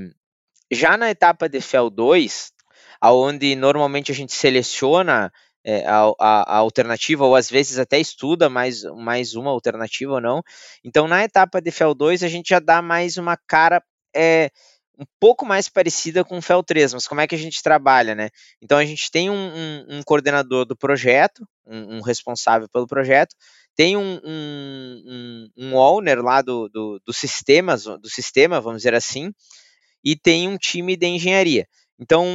já 0.71 0.95
na 0.95 1.09
etapa 1.09 1.49
de 1.49 1.59
FEL 1.59 1.89
2, 1.89 2.51
aonde 3.01 3.55
normalmente 3.55 4.11
a 4.11 4.15
gente 4.15 4.33
seleciona 4.33 5.31
é, 5.63 5.85
a, 5.87 6.03
a, 6.19 6.55
a, 6.55 6.57
alternativa, 6.57 7.25
ou 7.25 7.35
às 7.35 7.49
vezes 7.49 7.79
até 7.79 7.99
estuda 7.99 8.47
mais, 8.47 8.83
mais 8.83 9.33
uma 9.33 9.49
alternativa 9.49 10.13
ou 10.13 10.21
não. 10.21 10.43
Então, 10.83 11.07
na 11.07 11.23
etapa 11.23 11.59
de 11.61 11.71
FEL 11.71 11.95
2, 11.95 12.23
a 12.23 12.27
gente 12.27 12.49
já 12.49 12.59
dá 12.59 12.81
mais 12.81 13.17
uma 13.17 13.37
cara 13.47 13.81
é, 14.15 14.51
um 14.97 15.05
pouco 15.19 15.45
mais 15.45 15.67
parecida 15.69 16.23
com 16.23 16.37
o 16.37 16.41
FEL 16.41 16.63
3, 16.63 16.93
mas 16.93 17.07
como 17.07 17.21
é 17.21 17.27
que 17.27 17.35
a 17.35 17.37
gente 17.37 17.63
trabalha, 17.63 18.13
né? 18.13 18.29
Então, 18.61 18.77
a 18.77 18.85
gente 18.85 19.09
tem 19.09 19.29
um, 19.29 19.33
um, 19.33 19.85
um 19.97 20.03
coordenador 20.03 20.65
do 20.65 20.75
projeto, 20.75 21.47
um, 21.65 21.97
um, 21.97 22.01
responsável 22.01 22.67
pelo 22.69 22.87
projeto, 22.87 23.35
tem 23.75 23.95
um, 23.95 24.19
um, 25.57 25.75
owner 25.75 26.21
lá 26.21 26.41
do, 26.41 26.67
do, 26.69 27.01
do, 27.05 27.13
sistemas, 27.13 27.83
do 27.83 28.09
sistema, 28.09 28.59
vamos 28.59 28.79
dizer 28.79 28.93
assim, 28.93 29.31
e 30.03 30.15
tem 30.15 30.47
um 30.47 30.57
time 30.57 30.95
de 30.95 31.07
engenharia. 31.07 31.65
Então, 31.97 32.25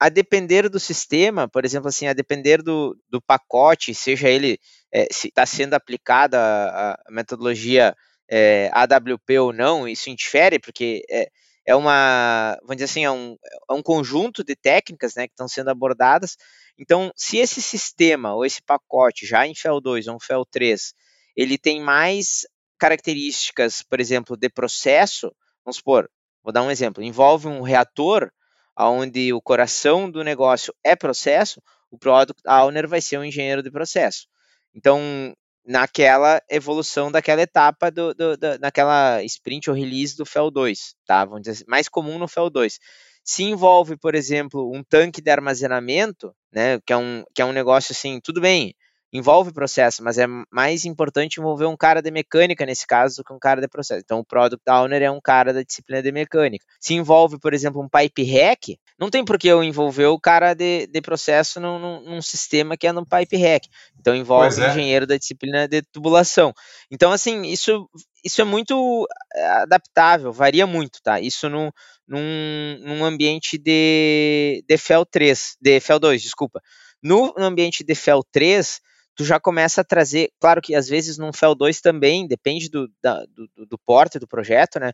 a 0.00 0.08
depender 0.08 0.68
do 0.68 0.78
sistema, 0.78 1.48
por 1.48 1.64
exemplo, 1.64 1.88
assim, 1.88 2.06
a 2.06 2.12
depender 2.12 2.62
do, 2.62 2.96
do 3.10 3.20
pacote, 3.20 3.92
seja 3.94 4.28
ele 4.28 4.58
é, 4.92 5.06
se 5.10 5.28
está 5.28 5.44
sendo 5.44 5.74
aplicada 5.74 6.38
a, 6.38 6.98
metodologia 7.10 7.94
é, 8.30 8.70
AWP 8.72 9.38
ou 9.38 9.52
não, 9.52 9.88
isso 9.88 10.10
interfere, 10.10 10.58
porque 10.58 11.02
é, 11.10 11.28
é 11.68 11.76
uma, 11.76 12.56
vamos 12.62 12.76
dizer 12.76 12.86
assim, 12.86 13.04
é 13.04 13.10
um, 13.10 13.36
é 13.70 13.74
um 13.74 13.82
conjunto 13.82 14.42
de 14.42 14.56
técnicas 14.56 15.14
né, 15.14 15.26
que 15.26 15.34
estão 15.34 15.46
sendo 15.46 15.68
abordadas. 15.68 16.34
Então, 16.78 17.12
se 17.14 17.36
esse 17.36 17.60
sistema 17.60 18.34
ou 18.34 18.42
esse 18.42 18.62
pacote, 18.62 19.26
já 19.26 19.46
em 19.46 19.54
FEL 19.54 19.78
2 19.78 20.08
ou 20.08 20.16
um 20.16 20.18
FEL 20.20 20.46
3, 20.50 20.94
ele 21.36 21.58
tem 21.58 21.78
mais 21.78 22.46
características, 22.78 23.82
por 23.82 24.00
exemplo, 24.00 24.34
de 24.34 24.48
processo, 24.48 25.30
vamos 25.62 25.76
supor, 25.76 26.08
vou 26.42 26.54
dar 26.54 26.62
um 26.62 26.70
exemplo, 26.70 27.04
envolve 27.04 27.48
um 27.48 27.60
reator, 27.60 28.30
onde 28.74 29.34
o 29.34 29.42
coração 29.42 30.10
do 30.10 30.24
negócio 30.24 30.72
é 30.82 30.96
processo, 30.96 31.60
o 31.90 31.98
Product 31.98 32.40
Owner 32.48 32.88
vai 32.88 33.02
ser 33.02 33.18
um 33.18 33.24
engenheiro 33.24 33.62
de 33.62 33.70
processo. 33.70 34.26
Então, 34.74 35.34
naquela 35.68 36.42
evolução 36.48 37.12
daquela 37.12 37.42
etapa, 37.42 37.90
do, 37.90 38.14
do, 38.14 38.38
do, 38.38 38.58
naquela 38.58 39.22
sprint 39.24 39.68
ou 39.68 39.76
release 39.76 40.16
do 40.16 40.24
FEL 40.24 40.50
2, 40.50 40.94
tá? 41.06 41.26
Vamos 41.26 41.42
dizer 41.42 41.52
assim, 41.52 41.64
mais 41.68 41.88
comum 41.90 42.18
no 42.18 42.26
FEL 42.26 42.48
2. 42.48 42.78
Se 43.22 43.42
envolve, 43.42 43.94
por 43.98 44.14
exemplo, 44.14 44.72
um 44.74 44.82
tanque 44.82 45.20
de 45.20 45.30
armazenamento, 45.30 46.34
né, 46.50 46.80
que 46.86 46.92
é 46.92 46.96
um, 46.96 47.22
que 47.34 47.42
é 47.42 47.44
um 47.44 47.52
negócio 47.52 47.92
assim, 47.92 48.18
tudo 48.24 48.40
bem, 48.40 48.74
envolve 49.12 49.52
processo, 49.52 50.02
mas 50.02 50.18
é 50.18 50.26
mais 50.50 50.84
importante 50.84 51.38
envolver 51.38 51.66
um 51.66 51.76
cara 51.76 52.02
de 52.02 52.10
mecânica 52.10 52.66
nesse 52.66 52.86
caso 52.86 53.16
do 53.16 53.24
que 53.24 53.32
um 53.32 53.38
cara 53.38 53.60
de 53.60 53.68
processo. 53.68 54.02
Então, 54.04 54.20
o 54.20 54.24
Product 54.24 54.62
Owner 54.68 55.02
é 55.02 55.10
um 55.10 55.20
cara 55.20 55.52
da 55.52 55.62
disciplina 55.62 56.02
de 56.02 56.12
mecânica. 56.12 56.64
Se 56.78 56.94
envolve, 56.94 57.38
por 57.38 57.54
exemplo, 57.54 57.82
um 57.82 57.88
pipe 57.88 58.22
hack, 58.24 58.78
não 58.98 59.08
tem 59.08 59.24
por 59.24 59.38
que 59.38 59.48
eu 59.48 59.64
envolver 59.64 60.06
o 60.06 60.20
cara 60.20 60.52
de, 60.52 60.86
de 60.86 61.00
processo 61.00 61.58
num, 61.58 61.78
num, 61.78 62.00
num 62.02 62.22
sistema 62.22 62.76
que 62.76 62.86
é 62.86 62.92
no 62.92 63.06
pipe 63.06 63.36
hack. 63.36 63.64
Então, 63.98 64.14
envolve 64.14 64.60
o 64.60 64.64
é. 64.64 64.70
engenheiro 64.70 65.06
da 65.06 65.16
disciplina 65.16 65.66
de 65.66 65.82
tubulação. 65.82 66.52
Então, 66.90 67.10
assim, 67.10 67.42
isso, 67.42 67.88
isso 68.22 68.40
é 68.42 68.44
muito 68.44 69.06
eh, 69.34 69.46
adaptável, 69.62 70.32
varia 70.32 70.66
muito, 70.66 71.00
tá? 71.02 71.18
Isso 71.18 71.48
no, 71.48 71.72
num, 72.06 72.78
num 72.82 73.04
ambiente 73.04 73.56
de, 73.56 74.62
de 74.68 74.76
FEL 74.76 75.06
3, 75.06 75.56
de 75.60 75.80
FEL 75.80 75.98
2, 75.98 76.22
desculpa. 76.22 76.60
No, 77.02 77.32
no 77.38 77.44
ambiente 77.44 77.84
de 77.84 77.94
FEL 77.94 78.22
3, 78.32 78.80
tu 79.18 79.24
já 79.24 79.40
começa 79.40 79.80
a 79.80 79.84
trazer, 79.84 80.30
claro 80.38 80.62
que 80.62 80.76
às 80.76 80.88
vezes 80.88 81.18
num 81.18 81.32
FEL 81.32 81.56
2 81.56 81.80
também, 81.80 82.24
depende 82.24 82.70
do, 82.70 82.88
da, 83.02 83.24
do, 83.26 83.66
do 83.66 83.76
porte 83.76 84.16
do 84.16 84.28
projeto, 84.28 84.78
né? 84.78 84.92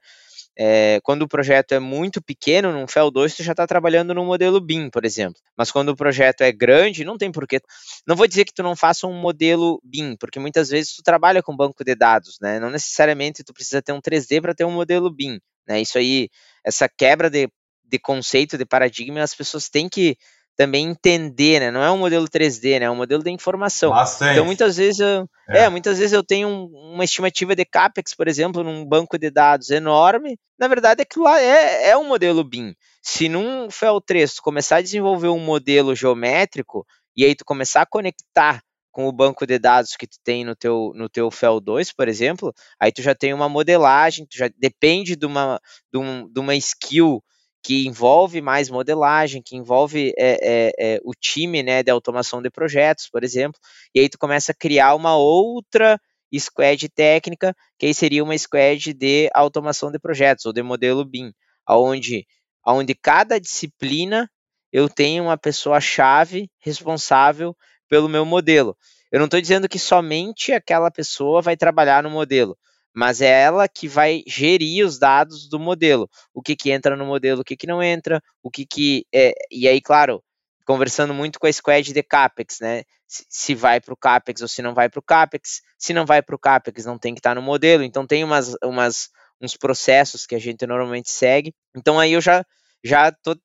É, 0.57 0.99
quando 1.03 1.23
o 1.23 1.29
projeto 1.29 1.73
é 1.73 1.79
muito 1.79 2.23
pequeno, 2.23 2.73
num 2.73 2.87
FEL 2.89 3.11
2, 3.11 3.37
tu 3.37 3.43
já 3.43 3.53
está 3.53 3.67
trabalhando 3.67 4.15
no 4.15 4.25
modelo 4.25 4.59
BIM, 4.63 4.89
por 4.89 5.05
exemplo. 5.05 5.39
Mas 5.55 5.71
quando 5.71 5.91
o 5.91 5.97
projeto 5.97 6.41
é 6.41 6.51
grande, 6.51 7.05
não 7.05 7.19
tem 7.19 7.31
porquê. 7.31 7.61
Não 8.07 8.17
vou 8.17 8.27
dizer 8.27 8.47
que 8.47 8.55
tu 8.55 8.63
não 8.63 8.75
faça 8.75 9.07
um 9.07 9.13
modelo 9.13 9.79
BIM, 9.85 10.17
porque 10.17 10.41
muitas 10.41 10.71
vezes 10.71 10.95
tu 10.97 11.03
trabalha 11.03 11.43
com 11.43 11.55
banco 11.55 11.85
de 11.85 11.95
dados, 11.95 12.39
né? 12.41 12.59
Não 12.59 12.71
necessariamente 12.71 13.45
tu 13.45 13.53
precisa 13.53 13.83
ter 13.83 13.93
um 13.93 14.01
3D 14.01 14.41
para 14.41 14.55
ter 14.55 14.65
um 14.65 14.73
modelo 14.73 15.11
BIM, 15.11 15.39
né? 15.69 15.83
Isso 15.83 15.99
aí, 15.99 16.31
essa 16.65 16.89
quebra 16.89 17.29
de, 17.29 17.47
de 17.85 17.99
conceito, 17.99 18.57
de 18.57 18.65
paradigma, 18.65 19.21
as 19.21 19.35
pessoas 19.35 19.69
têm 19.69 19.87
que 19.87 20.17
também 20.57 20.87
entender, 20.89 21.61
né? 21.61 21.71
Não 21.71 21.83
é 21.83 21.91
um 21.91 21.99
modelo 21.99 22.29
3D, 22.29 22.79
né? 22.79 22.87
É 22.87 22.91
um 22.91 22.97
modelo 22.97 23.23
de 23.23 23.31
informação. 23.31 23.91
Bastante. 23.91 24.33
Então 24.33 24.45
muitas 24.45 24.77
vezes 24.77 25.01
eu, 25.01 25.29
é. 25.49 25.65
é 25.65 25.69
muitas 25.69 25.99
vezes 25.99 26.13
eu 26.13 26.23
tenho 26.23 26.49
um, 26.49 26.93
uma 26.95 27.05
estimativa 27.05 27.55
de 27.55 27.65
capex, 27.65 28.15
por 28.15 28.29
exemplo, 28.29 28.63
num 28.63 28.85
banco 28.85 29.19
de 29.19 29.31
dados 29.31 29.71
enorme. 29.71 30.39
Na 30.59 30.69
verdade, 30.69 31.03
aquilo 31.03 31.25
lá 31.25 31.41
é, 31.41 31.91
é 31.91 31.97
um 31.97 32.07
modelo 32.07 32.45
BIM. 32.45 32.75
Se 33.03 33.29
num 33.29 33.69
FEL3 33.69 34.37
tu 34.37 34.43
começar 34.43 34.77
a 34.77 34.83
desenvolver 34.83 35.29
um 35.29 35.41
modelo 35.41 35.95
geométrico 35.95 36.87
e 37.17 37.25
aí 37.25 37.35
tu 37.35 37.45
começar 37.45 37.83
a 37.83 37.87
conectar 37.87 38.61
com 38.95 39.09
o 39.09 39.13
banco 39.13 39.45
de 39.45 39.59
dados 39.59 39.97
que 39.97 40.07
tu 40.07 40.19
tem 40.23 40.45
no 40.45 40.55
teu, 40.55 40.93
no 40.95 41.09
teu 41.09 41.29
FEL2, 41.29 41.91
por 41.97 42.07
exemplo, 42.07 42.55
aí 42.79 42.93
tu 42.93 43.03
já 43.03 43.13
tem 43.13 43.35
uma 43.35 43.49
modelagem, 43.49 44.25
tu 44.25 44.39
já 44.39 44.49
depende 44.57 45.17
de 45.17 45.27
uma, 45.27 45.61
de, 45.93 45.99
um, 45.99 46.29
de 46.33 46.39
uma 46.39 46.55
skill 46.55 47.21
que 47.65 47.87
envolve 47.87 48.43
mais 48.43 48.69
modelagem, 48.69 49.43
que 49.43 49.57
envolve 49.57 50.13
é, 50.19 50.39
é, 50.43 50.73
é, 50.79 51.01
o 51.03 51.13
time 51.15 51.63
né, 51.63 51.83
de 51.83 51.91
automação 51.91 52.43
de 52.43 52.51
projetos, 52.51 53.09
por 53.09 53.25
exemplo, 53.25 53.59
e 53.95 54.01
aí 54.01 54.09
tu 54.09 54.19
começa 54.19 54.53
a 54.53 54.55
criar 54.55 54.95
uma 54.95 55.17
outra 55.17 55.99
squad 56.39 56.89
técnica, 56.91 57.57
que 57.79 57.87
aí 57.87 57.95
seria 57.95 58.23
uma 58.23 58.37
squad 58.37 58.93
de 58.93 59.31
automação 59.33 59.91
de 59.91 59.99
projetos, 59.99 60.45
ou 60.45 60.53
de 60.53 60.63
modelo 60.63 61.07
BIM, 61.07 61.33
onde, 61.67 62.27
onde 62.67 62.95
cada 62.95 63.41
disciplina 63.41 64.31
eu 64.71 64.87
tenho 64.87 65.25
uma 65.25 65.39
pessoa-chave 65.39 66.51
responsável 66.59 67.57
pelo 67.89 68.11
meu 68.11 68.27
modelo. 68.27 68.77
Eu 69.11 69.21
não 69.21 69.27
estou 69.27 69.41
dizendo 69.41 69.69
que 69.69 69.79
somente 69.79 70.53
aquela 70.53 70.91
pessoa 70.91 71.41
vai 71.41 71.57
trabalhar 71.57 72.03
no 72.03 72.11
modelo, 72.11 72.59
mas 72.95 73.21
é 73.21 73.43
ela 73.43 73.69
que 73.69 73.89
vai 73.89 74.23
gerir 74.27 74.87
os 74.87 74.99
dados 74.99 75.49
do 75.49 75.59
modelo, 75.59 76.09
o 76.33 76.41
que 76.41 76.55
que 76.55 76.71
entra 76.71 76.97
no 76.97 77.05
modelo, 77.05 77.41
o 77.41 77.45
que 77.45 77.57
que 77.57 77.67
não 77.67 77.83
entra, 77.83 78.23
o 78.43 78.51
que 78.51 78.65
que 78.65 79.07
é, 79.13 79.33
e 79.51 79.67
aí 79.67 79.81
claro, 79.81 80.23
conversando 80.65 81.13
muito 81.13 81.39
com 81.39 81.47
a 81.47 81.53
squad 81.53 81.93
de 81.93 82.03
capex, 82.03 82.59
né? 82.61 82.85
Se, 83.07 83.55
vai 83.55 83.81
para 83.81 83.95
o 83.95 83.97
capex 83.97 84.41
ou 84.41 84.49
se 84.49 84.63
não 84.63 84.75
vai 84.75 84.89
para 84.89 84.99
o 84.99 85.03
capex, 85.03 85.61
se 85.79 85.93
não 85.93 86.07
vai 86.07 86.23
para 86.23 86.35
o 86.35 86.39
capex 86.39 86.85
não 86.85 86.99
tem 86.99 87.15
que 87.15 87.21
estar 87.21 87.31
tá 87.31 87.35
no 87.35 87.43
modelo, 87.43 87.83
então 87.83 88.07
tem 88.07 88.25
umas, 88.25 88.55
umas 88.63 89.11
uns 89.41 89.57
processos 89.57 90.27
que 90.27 90.35
a 90.35 90.39
gente 90.39 90.67
normalmente 90.67 91.11
segue. 91.11 91.55
Então 91.77 91.99
aí 91.99 92.13
eu 92.13 92.21
já 92.21 92.45
já 92.83 93.11
tô 93.11 93.37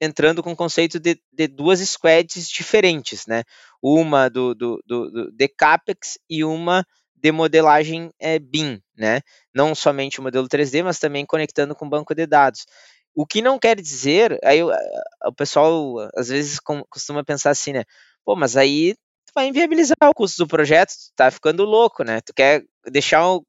entrando 0.00 0.42
com 0.42 0.52
o 0.52 0.56
conceito 0.56 0.98
de, 1.00 1.20
de 1.32 1.48
duas 1.48 1.80
squads 1.80 2.48
diferentes, 2.48 3.26
né? 3.26 3.42
Uma 3.82 4.28
do, 4.28 4.54
do, 4.54 4.82
do, 4.86 5.10
do 5.10 5.32
de 5.32 5.48
capex 5.48 6.18
e 6.28 6.44
uma 6.44 6.84
de 7.20 7.32
modelagem 7.32 8.10
é, 8.20 8.38
BIM, 8.38 8.80
né? 8.96 9.20
Não 9.54 9.74
somente 9.74 10.20
o 10.20 10.22
modelo 10.22 10.48
3D, 10.48 10.82
mas 10.82 10.98
também 10.98 11.26
conectando 11.26 11.74
com 11.74 11.86
o 11.86 11.88
banco 11.88 12.14
de 12.14 12.26
dados. 12.26 12.66
O 13.14 13.26
que 13.26 13.42
não 13.42 13.58
quer 13.58 13.80
dizer, 13.80 14.38
aí 14.44 14.62
o 14.62 15.32
pessoal 15.36 16.08
às 16.16 16.28
vezes 16.28 16.58
costuma 16.88 17.24
pensar 17.24 17.50
assim, 17.50 17.72
né? 17.72 17.84
Pô, 18.24 18.36
mas 18.36 18.56
aí 18.56 18.94
tu 19.26 19.32
vai 19.34 19.48
inviabilizar 19.48 19.96
o 20.04 20.14
custo 20.14 20.44
do 20.44 20.48
projeto, 20.48 20.90
tu 20.90 21.12
tá 21.16 21.30
ficando 21.30 21.64
louco, 21.64 22.04
né? 22.04 22.20
Tu 22.20 22.32
quer 22.34 22.62
deixar 22.90 23.28
um, 23.28 23.40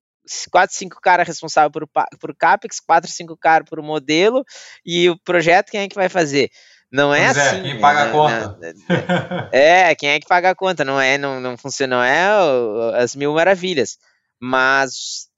quatro, 0.52 0.76
cinco 0.76 1.00
caras 1.02 1.28
responsáveis 1.28 1.72
por, 1.72 1.88
por 2.20 2.36
CAPEX, 2.36 2.80
quatro, 2.80 3.10
cinco 3.10 3.38
caras 3.38 3.68
por 3.70 3.82
modelo, 3.82 4.44
e 4.86 5.10
o 5.10 5.20
projeto 5.20 5.72
quem 5.72 5.82
é 5.82 5.88
que 5.88 5.96
vai 5.96 6.10
fazer? 6.10 6.50
Não 6.92 7.14
é 7.14 7.26
pois 7.26 7.38
é, 7.38 7.42
assim. 7.42 7.60
É, 7.60 7.62
quem 7.62 7.80
paga 7.80 8.02
a 8.02 8.06
né? 8.06 8.12
conta. 8.12 9.50
é, 9.54 9.96
quem 9.96 10.10
é 10.10 10.20
que 10.20 10.28
paga 10.28 10.50
a 10.50 10.56
conta? 10.56 10.84
Não 10.84 11.00
é, 11.00 11.18
não, 11.18 11.40
não 11.40 11.58
funciona, 11.58 11.98
não 11.98 12.04
é 12.04 13.02
as 13.02 13.16
mil 13.16 13.34
maravilhas. 13.34 13.98
Mas 14.42 15.30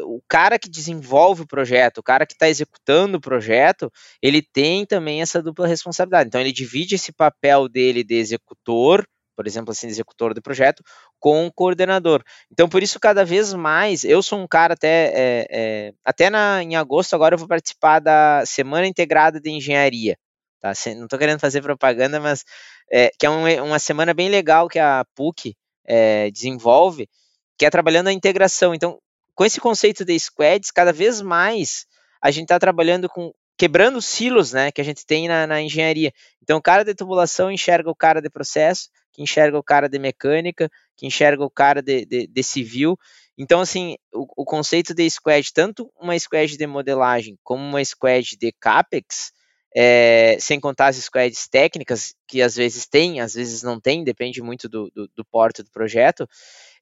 o 0.00 0.22
cara 0.28 0.58
que 0.58 0.68
desenvolve 0.68 1.42
o 1.42 1.46
projeto, 1.46 1.98
o 1.98 2.02
cara 2.02 2.26
que 2.26 2.32
está 2.32 2.48
executando 2.48 3.18
o 3.18 3.20
projeto, 3.20 3.90
ele 4.22 4.42
tem 4.42 4.86
também 4.86 5.22
essa 5.22 5.42
dupla 5.42 5.66
responsabilidade. 5.66 6.28
Então 6.28 6.40
ele 6.40 6.52
divide 6.52 6.94
esse 6.94 7.12
papel 7.12 7.68
dele 7.68 8.04
de 8.04 8.14
executor, 8.14 9.06
por 9.36 9.46
exemplo, 9.46 9.70
assim, 9.70 9.86
executor 9.86 10.34
do 10.34 10.42
projeto, 10.42 10.82
com 11.18 11.46
o 11.46 11.52
coordenador. 11.52 12.22
Então, 12.50 12.68
por 12.68 12.82
isso, 12.82 12.98
cada 12.98 13.24
vez 13.24 13.54
mais, 13.54 14.02
eu 14.02 14.22
sou 14.22 14.38
um 14.40 14.48
cara 14.48 14.74
até, 14.74 15.12
é, 15.14 15.46
é, 15.50 15.92
até 16.04 16.28
na, 16.28 16.62
em 16.62 16.76
agosto 16.76 17.14
agora 17.14 17.34
eu 17.34 17.38
vou 17.38 17.48
participar 17.48 18.00
da 18.00 18.44
Semana 18.44 18.86
Integrada 18.86 19.40
de 19.40 19.50
Engenharia. 19.50 20.16
Tá? 20.60 20.72
Não 20.96 21.04
estou 21.04 21.18
querendo 21.18 21.38
fazer 21.38 21.62
propaganda, 21.62 22.18
mas 22.20 22.44
é, 22.90 23.10
que 23.18 23.26
é 23.26 23.30
um, 23.30 23.64
uma 23.64 23.78
semana 23.78 24.12
bem 24.12 24.28
legal 24.28 24.68
que 24.68 24.78
a 24.78 25.04
PUC 25.14 25.56
é, 25.84 26.30
desenvolve, 26.30 27.08
que 27.56 27.64
é 27.64 27.70
trabalhando 27.70 28.08
a 28.08 28.12
integração. 28.12 28.74
Então, 28.74 28.98
com 29.34 29.44
esse 29.44 29.60
conceito 29.60 30.04
de 30.04 30.18
squads, 30.18 30.70
cada 30.70 30.92
vez 30.92 31.20
mais 31.20 31.86
a 32.20 32.30
gente 32.30 32.44
está 32.44 32.58
trabalhando 32.58 33.08
com 33.08 33.32
quebrando 33.56 34.00
silos, 34.00 34.52
né, 34.52 34.70
que 34.70 34.80
a 34.80 34.84
gente 34.84 35.04
tem 35.04 35.26
na, 35.26 35.44
na, 35.44 35.60
engenharia. 35.60 36.12
Então, 36.40 36.58
o 36.58 36.62
cara 36.62 36.84
de 36.84 36.94
tubulação 36.94 37.50
enxerga 37.50 37.90
o 37.90 37.94
cara 37.94 38.22
de 38.22 38.30
processo, 38.30 38.88
que 39.12 39.20
enxerga 39.20 39.58
o 39.58 39.62
cara 39.64 39.88
de 39.88 39.98
mecânica, 39.98 40.70
que 40.96 41.06
enxerga 41.06 41.44
o 41.44 41.50
cara 41.50 41.82
de, 41.82 42.06
de, 42.06 42.28
de 42.28 42.42
civil. 42.44 42.96
Então, 43.36 43.60
assim, 43.60 43.96
o, 44.12 44.42
o, 44.42 44.44
conceito 44.44 44.94
de 44.94 45.10
squad, 45.10 45.52
tanto 45.52 45.90
uma 46.00 46.16
squad 46.16 46.56
de 46.56 46.66
modelagem 46.68 47.36
como 47.42 47.64
uma 47.64 47.84
squad 47.84 48.36
de 48.36 48.52
CAPEX, 48.60 49.32
é, 49.74 50.36
sem 50.40 50.58
contar 50.58 50.88
as 50.88 50.96
squads 50.96 51.48
técnicas, 51.48 52.14
que 52.26 52.42
às 52.42 52.56
vezes 52.56 52.86
tem, 52.86 53.20
às 53.20 53.34
vezes 53.34 53.62
não 53.62 53.80
tem, 53.80 54.02
depende 54.04 54.42
muito 54.42 54.68
do, 54.68 54.90
do, 54.94 55.08
do 55.14 55.24
porto 55.24 55.62
do 55.62 55.70
projeto, 55.70 56.28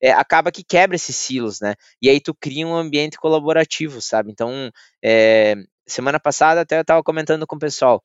é, 0.00 0.12
acaba 0.12 0.52
que 0.52 0.64
quebra 0.64 0.96
esses 0.96 1.16
silos, 1.16 1.60
né? 1.60 1.74
E 2.00 2.08
aí 2.08 2.20
tu 2.20 2.34
cria 2.34 2.66
um 2.66 2.74
ambiente 2.74 3.16
colaborativo, 3.18 4.00
sabe? 4.00 4.30
Então, 4.30 4.70
é, 5.02 5.54
semana 5.86 6.20
passada 6.20 6.60
até 6.60 6.76
eu 6.78 6.82
estava 6.82 7.02
comentando 7.02 7.46
com 7.46 7.56
o 7.56 7.58
pessoal 7.58 8.02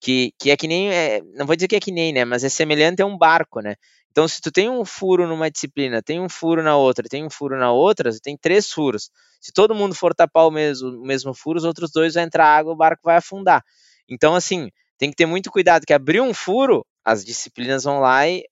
que, 0.00 0.32
que 0.38 0.50
é 0.50 0.56
que 0.56 0.68
nem, 0.68 0.90
é, 0.92 1.22
não 1.34 1.46
vou 1.46 1.56
dizer 1.56 1.68
que 1.68 1.76
é 1.76 1.80
que 1.80 1.92
nem, 1.92 2.12
né? 2.12 2.24
Mas 2.24 2.44
é 2.44 2.48
semelhante 2.48 3.02
a 3.02 3.06
um 3.06 3.16
barco, 3.16 3.60
né? 3.60 3.74
Então, 4.10 4.28
se 4.28 4.40
tu 4.40 4.52
tem 4.52 4.70
um 4.70 4.84
furo 4.84 5.26
numa 5.26 5.50
disciplina, 5.50 6.00
tem 6.02 6.20
um 6.20 6.28
furo 6.28 6.62
na 6.62 6.76
outra, 6.76 7.08
tem 7.08 7.24
um 7.24 7.30
furo 7.30 7.58
na 7.58 7.72
outra, 7.72 8.10
tem 8.22 8.36
três 8.36 8.70
furos. 8.70 9.10
Se 9.40 9.52
todo 9.52 9.74
mundo 9.74 9.94
for 9.94 10.14
tapar 10.14 10.46
o 10.46 10.50
mesmo, 10.52 10.88
o 10.90 11.04
mesmo 11.04 11.34
furo, 11.34 11.58
os 11.58 11.64
outros 11.64 11.90
dois 11.90 12.14
vão 12.14 12.22
entrar 12.22 12.46
água, 12.46 12.72
o 12.72 12.76
barco 12.76 13.02
vai 13.04 13.16
afundar. 13.16 13.64
Então, 14.08 14.34
assim, 14.34 14.70
tem 14.98 15.10
que 15.10 15.16
ter 15.16 15.26
muito 15.26 15.50
cuidado, 15.50 15.86
que 15.86 15.92
abrir 15.92 16.20
um 16.20 16.34
furo, 16.34 16.86
as 17.04 17.24
disciplinas 17.24 17.84
vão 17.84 18.00
lá 18.00 18.26
e 18.28 18.44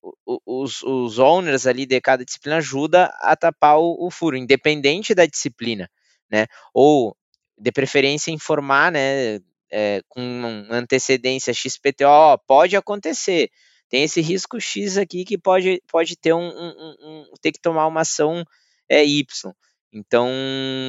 os, 0.47 0.83
os 0.83 1.19
owners 1.19 1.67
ali 1.67 1.87
de 1.87 2.01
cada 2.01 2.25
disciplina 2.25 2.59
ajuda 2.59 3.07
a 3.21 3.35
tapar 3.35 3.79
o, 3.79 4.07
o 4.07 4.11
furo, 4.11 4.37
independente 4.37 5.15
da 5.15 5.25
disciplina, 5.25 5.89
né? 6.31 6.47
Ou, 6.75 7.17
de 7.59 7.73
preferência, 7.73 8.31
informar, 8.31 8.93
né, 8.93 9.39
é, 9.71 10.03
com 10.09 10.67
antecedência 10.71 11.55
XPTO, 11.55 12.39
pode 12.47 12.77
acontecer, 12.77 13.51
tem 13.89 14.05
esse 14.05 14.21
risco 14.21 14.61
X 14.61 14.99
aqui 14.99 15.25
que 15.25 15.39
pode, 15.39 15.83
pode 15.91 16.17
ter 16.17 16.33
um, 16.33 16.49
um, 16.49 16.97
um 17.01 17.33
ter 17.41 17.53
que 17.53 17.61
tomar 17.61 17.87
uma 17.87 18.01
ação 18.03 18.45
é, 18.89 19.05
Y. 19.05 19.53
Então, 19.93 20.31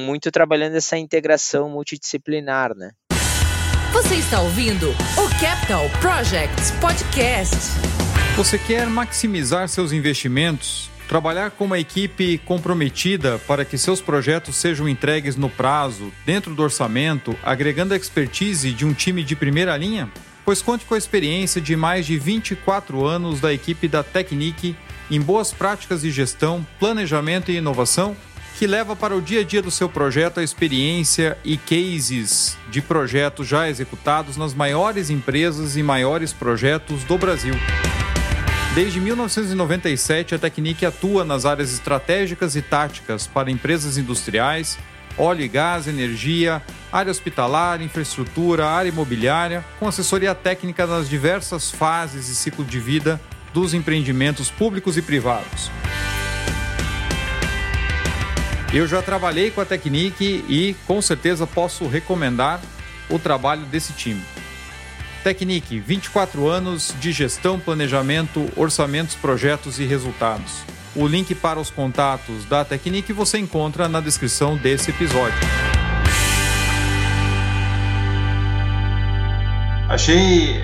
muito 0.06 0.30
trabalhando 0.30 0.76
essa 0.76 0.96
integração 0.96 1.68
multidisciplinar, 1.68 2.74
né? 2.74 2.92
Você 3.94 4.16
está 4.16 4.40
ouvindo 4.40 4.90
o 4.90 5.40
Capital 5.40 5.88
Projects 6.00 6.72
Podcast. 6.80 7.56
Você 8.34 8.58
quer 8.58 8.88
maximizar 8.88 9.68
seus 9.68 9.92
investimentos? 9.92 10.90
Trabalhar 11.06 11.52
com 11.52 11.64
uma 11.64 11.78
equipe 11.78 12.38
comprometida 12.38 13.38
para 13.46 13.64
que 13.64 13.78
seus 13.78 14.00
projetos 14.00 14.56
sejam 14.56 14.88
entregues 14.88 15.36
no 15.36 15.48
prazo, 15.48 16.12
dentro 16.26 16.56
do 16.56 16.62
orçamento, 16.64 17.38
agregando 17.40 17.94
a 17.94 17.96
expertise 17.96 18.72
de 18.72 18.84
um 18.84 18.92
time 18.92 19.22
de 19.22 19.36
primeira 19.36 19.76
linha? 19.76 20.10
Pois 20.44 20.60
conte 20.60 20.84
com 20.84 20.96
a 20.96 20.98
experiência 20.98 21.60
de 21.60 21.76
mais 21.76 22.04
de 22.04 22.18
24 22.18 23.06
anos 23.06 23.38
da 23.40 23.54
equipe 23.54 23.86
da 23.86 24.02
Technique 24.02 24.76
em 25.08 25.20
boas 25.20 25.52
práticas 25.52 26.02
de 26.02 26.10
gestão, 26.10 26.66
planejamento 26.80 27.52
e 27.52 27.58
inovação 27.58 28.16
que 28.58 28.66
leva 28.66 28.94
para 28.94 29.16
o 29.16 29.20
dia 29.20 29.40
a 29.40 29.44
dia 29.44 29.60
do 29.60 29.70
seu 29.70 29.88
projeto 29.88 30.38
a 30.38 30.42
experiência 30.42 31.36
e 31.44 31.56
cases 31.56 32.56
de 32.70 32.80
projetos 32.80 33.48
já 33.48 33.68
executados 33.68 34.36
nas 34.36 34.54
maiores 34.54 35.10
empresas 35.10 35.76
e 35.76 35.82
maiores 35.82 36.32
projetos 36.32 37.02
do 37.04 37.18
Brasil. 37.18 37.54
Desde 38.74 39.00
1997, 39.00 40.34
a 40.34 40.38
Technique 40.38 40.86
atua 40.86 41.24
nas 41.24 41.44
áreas 41.44 41.72
estratégicas 41.72 42.56
e 42.56 42.62
táticas 42.62 43.26
para 43.26 43.50
empresas 43.50 43.98
industriais, 43.98 44.78
óleo 45.16 45.42
e 45.42 45.48
gás, 45.48 45.86
energia, 45.86 46.62
área 46.92 47.10
hospitalar, 47.10 47.82
infraestrutura, 47.82 48.66
área 48.66 48.88
imobiliária, 48.88 49.64
com 49.78 49.86
assessoria 49.86 50.34
técnica 50.34 50.86
nas 50.86 51.08
diversas 51.08 51.70
fases 51.70 52.28
e 52.28 52.34
ciclo 52.34 52.64
de 52.64 52.80
vida 52.80 53.20
dos 53.52 53.74
empreendimentos 53.74 54.50
públicos 54.50 54.96
e 54.96 55.02
privados. 55.02 55.70
Eu 58.74 58.88
já 58.88 59.00
trabalhei 59.00 59.52
com 59.52 59.60
a 59.60 59.64
Technique 59.64 60.44
e 60.48 60.74
com 60.84 61.00
certeza 61.00 61.46
posso 61.46 61.86
recomendar 61.86 62.60
o 63.08 63.20
trabalho 63.20 63.64
desse 63.66 63.92
time. 63.92 64.20
Technique, 65.22 65.78
24 65.78 66.48
anos 66.48 66.92
de 66.98 67.12
gestão, 67.12 67.60
planejamento, 67.60 68.50
orçamentos, 68.56 69.14
projetos 69.14 69.78
e 69.78 69.84
resultados. 69.84 70.64
O 70.96 71.06
link 71.06 71.36
para 71.36 71.60
os 71.60 71.70
contatos 71.70 72.44
da 72.46 72.64
Technique 72.64 73.12
você 73.12 73.38
encontra 73.38 73.88
na 73.88 74.00
descrição 74.00 74.56
desse 74.56 74.90
episódio. 74.90 75.38
Achei 79.88 80.60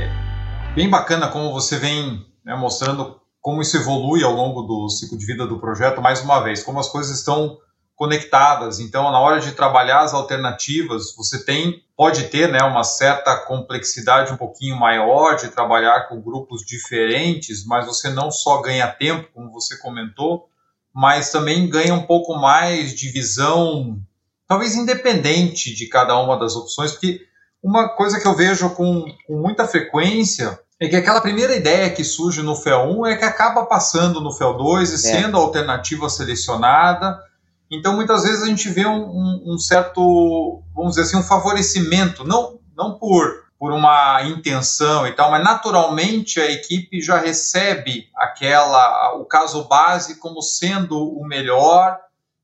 bem 0.74 0.90
bacana 0.90 1.28
como 1.28 1.52
você 1.52 1.78
vem 1.78 2.26
né, 2.44 2.56
mostrando 2.56 3.20
como 3.40 3.62
isso 3.62 3.76
evolui 3.76 4.24
ao 4.24 4.32
longo 4.32 4.62
do 4.62 4.88
ciclo 4.88 5.16
de 5.16 5.24
vida 5.24 5.46
do 5.46 5.60
projeto, 5.60 6.02
mais 6.02 6.20
uma 6.22 6.40
vez, 6.40 6.60
como 6.64 6.80
as 6.80 6.88
coisas 6.88 7.16
estão 7.16 7.56
conectadas. 8.00 8.80
Então, 8.80 9.12
na 9.12 9.20
hora 9.20 9.40
de 9.40 9.52
trabalhar 9.52 10.00
as 10.00 10.14
alternativas, 10.14 11.14
você 11.14 11.44
tem 11.44 11.84
pode 11.94 12.24
ter, 12.28 12.50
né, 12.50 12.62
uma 12.62 12.82
certa 12.82 13.36
complexidade 13.36 14.32
um 14.32 14.38
pouquinho 14.38 14.74
maior 14.74 15.36
de 15.36 15.48
trabalhar 15.48 16.08
com 16.08 16.18
grupos 16.18 16.64
diferentes, 16.64 17.66
mas 17.66 17.84
você 17.84 18.08
não 18.08 18.30
só 18.30 18.62
ganha 18.62 18.88
tempo, 18.88 19.28
como 19.34 19.52
você 19.52 19.76
comentou, 19.76 20.48
mas 20.94 21.30
também 21.30 21.68
ganha 21.68 21.92
um 21.92 22.06
pouco 22.06 22.34
mais 22.36 22.94
de 22.94 23.10
visão, 23.10 24.00
talvez 24.48 24.74
independente 24.74 25.74
de 25.74 25.86
cada 25.86 26.18
uma 26.18 26.38
das 26.38 26.56
opções, 26.56 26.92
porque 26.92 27.20
uma 27.62 27.86
coisa 27.90 28.18
que 28.18 28.26
eu 28.26 28.34
vejo 28.34 28.70
com, 28.70 29.04
com 29.26 29.36
muita 29.36 29.68
frequência 29.68 30.58
é 30.80 30.88
que 30.88 30.96
aquela 30.96 31.20
primeira 31.20 31.54
ideia 31.54 31.90
que 31.90 32.02
surge 32.02 32.40
no 32.40 32.56
FEL 32.56 32.98
1 32.98 33.06
é 33.08 33.16
que 33.16 33.26
acaba 33.26 33.66
passando 33.66 34.22
no 34.22 34.32
FEL 34.32 34.54
2 34.54 34.90
e 34.90 34.94
é. 34.94 34.96
sendo 34.96 35.36
a 35.36 35.40
alternativa 35.40 36.08
selecionada 36.08 37.28
então, 37.70 37.94
muitas 37.94 38.24
vezes 38.24 38.42
a 38.42 38.46
gente 38.46 38.68
vê 38.68 38.84
um, 38.84 39.04
um, 39.04 39.54
um 39.54 39.58
certo, 39.58 40.62
vamos 40.74 40.96
dizer 40.96 41.02
assim, 41.02 41.16
um 41.16 41.22
favorecimento, 41.22 42.24
não, 42.24 42.58
não 42.76 42.98
por, 42.98 43.44
por 43.58 43.72
uma 43.72 44.22
intenção 44.24 45.06
e 45.06 45.12
tal, 45.12 45.30
mas 45.30 45.44
naturalmente 45.44 46.40
a 46.40 46.50
equipe 46.50 47.00
já 47.00 47.18
recebe 47.18 48.08
aquela, 48.16 49.14
o 49.14 49.24
caso 49.24 49.68
base 49.68 50.18
como 50.18 50.42
sendo 50.42 50.98
o 50.98 51.24
melhor 51.24 51.98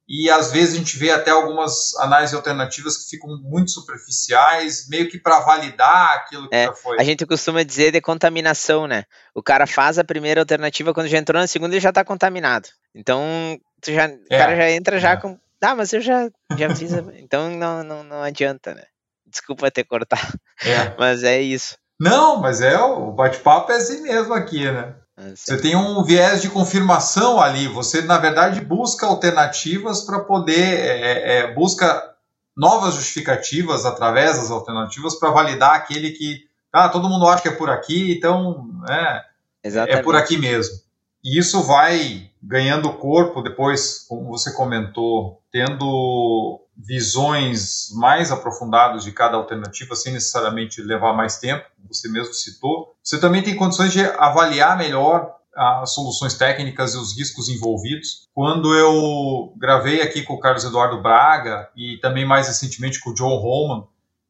e 0.08 0.30
às 0.30 0.52
vezes 0.52 0.74
a 0.74 0.78
gente 0.78 0.96
vê 0.96 1.10
até 1.10 1.30
algumas 1.30 1.94
análises 1.96 2.34
alternativas 2.34 2.96
que 2.96 3.10
ficam 3.10 3.36
muito 3.42 3.72
superficiais, 3.72 4.88
meio 4.88 5.08
que 5.08 5.18
para 5.18 5.40
validar 5.40 6.16
aquilo 6.16 6.48
que 6.48 6.54
é, 6.54 6.66
já 6.66 6.74
foi. 6.74 7.00
A 7.00 7.04
gente 7.04 7.26
costuma 7.26 7.64
dizer 7.64 7.90
de 7.90 8.00
contaminação, 8.00 8.86
né? 8.86 9.04
O 9.34 9.42
cara 9.42 9.66
faz 9.66 9.98
a 9.98 10.04
primeira 10.04 10.40
alternativa, 10.40 10.94
quando 10.94 11.08
já 11.08 11.18
entrou 11.18 11.40
na 11.40 11.48
segunda, 11.48 11.74
ele 11.74 11.80
já 11.80 11.88
está 11.88 12.04
contaminado. 12.04 12.68
Então, 12.94 13.58
tu 13.80 13.92
já, 13.92 14.04
é, 14.04 14.14
o 14.14 14.28
cara 14.28 14.56
já 14.56 14.70
entra 14.70 15.00
já 15.00 15.10
é. 15.12 15.16
com. 15.16 15.38
Ah, 15.60 15.74
mas 15.74 15.92
eu 15.92 16.00
já, 16.00 16.30
já 16.56 16.74
fiz. 16.74 16.94
A... 16.94 17.02
Então 17.18 17.50
não, 17.50 17.82
não, 17.82 18.04
não 18.04 18.22
adianta, 18.22 18.74
né? 18.74 18.84
Desculpa 19.26 19.70
ter 19.70 19.82
cortado. 19.84 20.38
É. 20.62 20.94
Mas 20.96 21.24
é 21.24 21.40
isso. 21.40 21.76
Não, 21.98 22.40
mas 22.40 22.60
é 22.60 22.78
o 22.78 23.10
bate-papo 23.10 23.72
é 23.72 23.76
assim 23.76 24.02
mesmo 24.02 24.34
aqui, 24.34 24.70
né? 24.70 24.94
Ah, 25.16 25.32
você 25.34 25.56
tem 25.56 25.74
um 25.74 26.02
viés 26.04 26.42
de 26.42 26.50
confirmação 26.50 27.40
ali. 27.40 27.66
Você, 27.68 28.02
na 28.02 28.18
verdade, 28.18 28.60
busca 28.60 29.06
alternativas 29.06 30.02
para 30.02 30.20
poder. 30.20 30.78
É, 30.78 31.00
é, 31.00 31.38
é, 31.38 31.54
busca 31.54 32.14
novas 32.56 32.94
justificativas 32.94 33.86
através 33.86 34.36
das 34.36 34.50
alternativas 34.50 35.18
para 35.18 35.30
validar 35.30 35.74
aquele 35.74 36.10
que. 36.10 36.46
Ah, 36.72 36.88
todo 36.88 37.08
mundo 37.08 37.26
acha 37.26 37.42
que 37.42 37.48
é 37.48 37.52
por 37.52 37.70
aqui, 37.70 38.12
então. 38.12 38.68
É, 38.88 39.24
é 39.62 40.02
por 40.02 40.14
aqui 40.14 40.36
mesmo. 40.36 40.76
E 41.24 41.38
isso 41.38 41.62
vai 41.62 42.30
ganhando 42.46 42.92
corpo 42.94 43.42
depois, 43.42 44.06
como 44.08 44.28
você 44.28 44.52
comentou, 44.52 45.42
tendo 45.50 46.60
visões 46.76 47.88
mais 47.94 48.30
aprofundadas 48.30 49.02
de 49.02 49.12
cada 49.12 49.36
alternativa, 49.36 49.96
sem 49.96 50.12
necessariamente 50.12 50.80
levar 50.82 51.12
mais 51.12 51.38
tempo, 51.38 51.64
você 51.88 52.08
mesmo 52.08 52.34
citou. 52.34 52.94
Você 53.02 53.18
também 53.18 53.42
tem 53.42 53.56
condições 53.56 53.92
de 53.92 54.00
avaliar 54.00 54.76
melhor 54.76 55.34
as 55.56 55.94
soluções 55.94 56.34
técnicas 56.34 56.94
e 56.94 56.98
os 56.98 57.16
riscos 57.16 57.48
envolvidos. 57.48 58.28
Quando 58.34 58.74
eu 58.74 59.54
gravei 59.56 60.02
aqui 60.02 60.22
com 60.22 60.34
o 60.34 60.40
Carlos 60.40 60.64
Eduardo 60.64 61.00
Braga 61.00 61.70
e 61.74 61.96
também 61.98 62.26
mais 62.26 62.46
recentemente 62.46 63.00
com 63.00 63.10
o 63.10 63.14
John 63.14 63.36
Holman, 63.36 63.86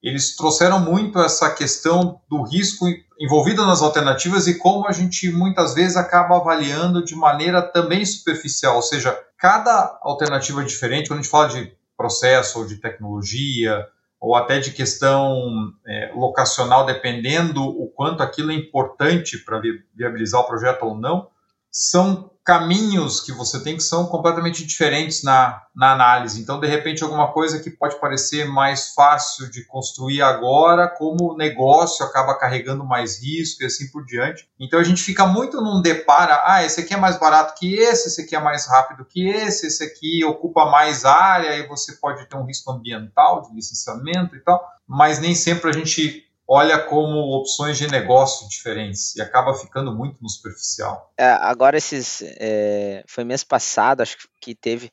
eles 0.09 0.37
trouxeram 0.37 0.79
muito 0.79 1.19
essa 1.19 1.51
questão 1.51 2.21
do 2.31 2.45
risco 2.45 2.87
envolvido 3.19 3.67
nas 3.67 3.83
alternativas 3.83 4.47
e 4.47 4.57
como 4.57 4.87
a 4.87 4.93
gente 4.93 5.33
muitas 5.33 5.75
vezes 5.75 5.97
acaba 5.97 6.37
avaliando 6.37 7.05
de 7.05 7.17
maneira 7.17 7.61
também 7.61 8.05
superficial, 8.05 8.77
ou 8.77 8.83
seja, 8.83 9.19
cada 9.37 9.99
alternativa 10.03 10.63
é 10.63 10.65
diferente, 10.65 11.09
quando 11.09 11.19
a 11.19 11.23
gente 11.23 11.31
fala 11.31 11.49
de 11.49 11.73
processo 11.97 12.61
ou 12.61 12.67
de 12.67 12.77
tecnologia, 12.77 13.85
ou 14.21 14.37
até 14.37 14.61
de 14.61 14.71
questão 14.71 15.73
é, 15.85 16.13
locacional, 16.15 16.87
dependendo 16.87 17.65
o 17.65 17.89
quanto 17.89 18.23
aquilo 18.23 18.53
é 18.53 18.55
importante 18.55 19.39
para 19.39 19.61
viabilizar 19.93 20.41
o 20.41 20.47
projeto 20.47 20.85
ou 20.85 20.97
não, 20.97 21.29
são 21.69 22.31
caminhos 22.47 23.21
que 23.21 23.33
você 23.33 23.61
tem 23.61 23.77
que 23.77 23.83
são 23.83 24.07
completamente 24.07 24.65
diferentes 24.65 25.25
na, 25.25 25.61
na 25.75 25.91
análise. 25.91 26.41
Então, 26.41 26.61
de 26.61 26.69
repente, 26.69 27.03
alguma 27.03 27.33
coisa 27.33 27.59
que 27.59 27.69
pode 27.69 27.99
parecer 27.99 28.47
mais 28.47 28.95
fácil 28.95 29.51
de 29.51 29.65
construir 29.65 30.23
agora, 30.23 30.87
como 30.87 31.37
negócio 31.37 32.07
acaba 32.07 32.39
carregando 32.39 32.85
mais 32.85 33.21
risco 33.21 33.65
e 33.65 33.67
assim 33.67 33.91
por 33.91 34.05
diante. 34.05 34.49
Então, 34.61 34.79
a 34.79 34.85
gente 34.85 35.03
fica 35.03 35.27
muito 35.27 35.61
num 35.61 35.83
depara, 35.83 36.41
ah, 36.45 36.65
esse 36.65 36.81
aqui 36.81 36.95
é 36.95 36.97
mais 36.97 37.19
barato 37.19 37.59
que 37.59 37.75
esse, 37.75 38.07
esse 38.07 38.23
aqui 38.23 38.37
é 38.37 38.41
mais 38.41 38.65
rápido 38.69 39.05
que 39.05 39.29
esse, 39.29 39.67
esse 39.67 39.83
aqui 39.83 40.25
ocupa 40.25 40.67
mais 40.67 41.05
área 41.05 41.57
e 41.57 41.67
você 41.67 41.97
pode 41.97 42.29
ter 42.29 42.37
um 42.37 42.47
risco 42.47 42.71
ambiental 42.71 43.43
de 43.43 43.53
licenciamento 43.57 44.37
e 44.37 44.41
tal, 44.41 44.65
mas 44.87 45.19
nem 45.19 45.35
sempre 45.35 45.69
a 45.69 45.73
gente 45.73 46.25
olha 46.49 46.79
como 46.79 47.37
opções 47.37 47.77
de 47.77 47.89
negócio 47.89 48.49
diferentes 48.49 49.17
e 49.17 49.23
acaba 49.23 49.55
ficando 49.55 49.93
muito 49.93 50.23
no 50.23 50.29
superficial. 50.29 51.13
É, 51.19 51.25
agora 51.25 51.77
esses 51.77 52.23
é, 52.23 53.03
foi 53.09 53.25
mês 53.25 53.43
passado, 53.43 54.01
acho 54.01 54.17
que 54.41 54.55
teve 54.55 54.91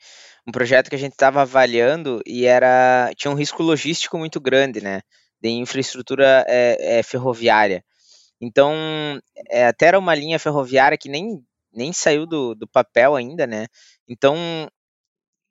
um 0.48 0.52
projeto 0.52 0.90
que 0.90 0.96
a 0.96 1.00
gente 1.00 1.14
estava 1.14 1.42
avaliando 1.42 2.22
e 2.26 2.46
era 2.46 3.12
tinha 3.16 3.32
um 3.32 3.36
risco 3.36 3.62
logístico 3.62 4.18
muito 4.18 4.42
grande, 4.42 4.82
né, 4.82 5.02
de 5.42 5.50
infraestrutura 5.50 6.44
é, 6.48 7.00
é 7.00 7.04
ferroviária. 7.04 7.84
Então 8.42 8.74
é, 9.50 9.68
até 9.68 9.88
era 9.88 10.00
uma 10.00 10.16
linha 10.16 10.40
ferroviária 10.40 10.98
que 10.98 11.10
nem 11.10 11.44
nem 11.76 11.92
saiu 11.92 12.28
do, 12.28 12.54
do 12.54 12.68
papel 12.68 13.16
ainda, 13.16 13.48
né? 13.48 13.66
Então 14.08 14.36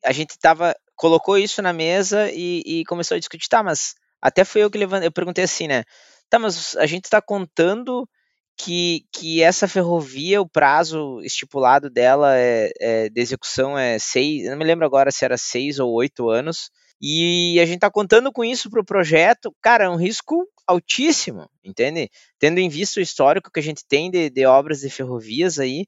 a 0.04 0.12
gente 0.12 0.38
tava 0.38 0.74
colocou 0.94 1.36
isso 1.36 1.60
na 1.62 1.72
mesa 1.72 2.30
e, 2.30 2.62
e 2.64 2.84
começou 2.84 3.16
a 3.16 3.18
discutir, 3.18 3.48
tá, 3.48 3.62
mas 3.62 3.94
até 4.22 4.44
foi 4.44 4.62
eu 4.62 4.70
que 4.70 4.78
levantei, 4.78 5.08
eu 5.08 5.12
perguntei 5.12 5.44
assim, 5.44 5.66
né? 5.66 5.84
Tá, 6.30 6.38
mas 6.38 6.76
a 6.76 6.86
gente 6.86 7.04
está 7.04 7.20
contando 7.20 8.08
que, 8.56 9.04
que 9.12 9.42
essa 9.42 9.66
ferrovia, 9.66 10.40
o 10.40 10.48
prazo 10.48 11.20
estipulado 11.22 11.90
dela 11.90 12.36
é, 12.36 12.70
é, 12.80 13.08
de 13.08 13.20
execução 13.20 13.76
é 13.78 13.98
seis, 13.98 14.48
não 14.48 14.56
me 14.56 14.64
lembro 14.64 14.86
agora 14.86 15.10
se 15.10 15.24
era 15.24 15.36
seis 15.36 15.78
ou 15.78 15.92
oito 15.92 16.30
anos, 16.30 16.70
e 17.00 17.58
a 17.60 17.64
gente 17.66 17.76
está 17.76 17.90
contando 17.90 18.30
com 18.32 18.44
isso 18.44 18.70
para 18.70 18.80
o 18.80 18.84
projeto, 18.84 19.52
cara, 19.60 19.84
é 19.84 19.88
um 19.88 19.96
risco 19.96 20.46
altíssimo, 20.66 21.50
entende? 21.64 22.08
Tendo 22.38 22.58
em 22.58 22.68
vista 22.68 23.00
o 23.00 23.02
histórico 23.02 23.50
que 23.52 23.58
a 23.58 23.62
gente 23.62 23.82
tem 23.88 24.10
de, 24.10 24.30
de 24.30 24.46
obras 24.46 24.80
de 24.80 24.88
ferrovias 24.88 25.58
aí, 25.58 25.84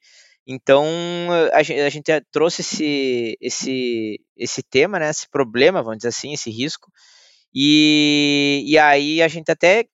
então 0.46 0.84
a 1.52 1.62
gente, 1.62 1.80
a 1.80 1.88
gente 1.88 2.20
trouxe 2.32 2.62
esse, 2.62 3.36
esse, 3.40 4.20
esse 4.36 4.62
tema, 4.62 4.98
né, 4.98 5.08
esse 5.08 5.28
problema, 5.30 5.82
vamos 5.82 5.98
dizer 5.98 6.08
assim, 6.08 6.32
esse 6.32 6.50
risco, 6.50 6.90
e, 7.54 8.64
e 8.66 8.78
aí 8.78 9.22
a 9.22 9.28
gente 9.28 9.50
até 9.50 9.86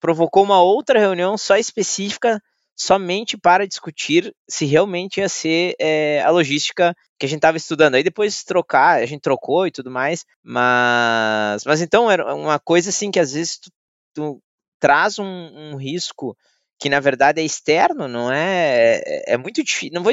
provocou 0.00 0.44
uma 0.44 0.62
outra 0.62 0.98
reunião 0.98 1.36
só 1.36 1.56
específica 1.56 2.40
somente 2.76 3.36
para 3.36 3.66
discutir 3.66 4.32
se 4.48 4.64
realmente 4.64 5.18
ia 5.18 5.28
ser 5.28 5.74
é, 5.80 6.22
a 6.22 6.30
logística 6.30 6.94
que 7.18 7.26
a 7.26 7.28
gente 7.28 7.38
estava 7.38 7.56
estudando. 7.56 7.96
Aí 7.96 8.04
depois 8.04 8.44
trocar, 8.44 9.02
a 9.02 9.06
gente 9.06 9.20
trocou 9.20 9.66
e 9.66 9.72
tudo 9.72 9.90
mais, 9.90 10.24
mas, 10.42 11.64
mas 11.64 11.80
então 11.82 12.08
era 12.08 12.32
uma 12.32 12.60
coisa 12.60 12.90
assim 12.90 13.10
que 13.10 13.18
às 13.18 13.32
vezes 13.32 13.58
tu, 13.58 13.70
tu 14.14 14.42
traz 14.78 15.18
um, 15.18 15.24
um, 15.24 15.76
risco 15.76 16.36
que 16.78 16.88
na 16.88 17.00
verdade 17.00 17.40
é 17.40 17.44
externo, 17.44 18.06
não 18.06 18.32
é? 18.32 19.02
É, 19.04 19.34
é 19.34 19.36
muito 19.36 19.62
difícil. 19.64 19.94
Não 19.94 20.04
vou 20.04 20.12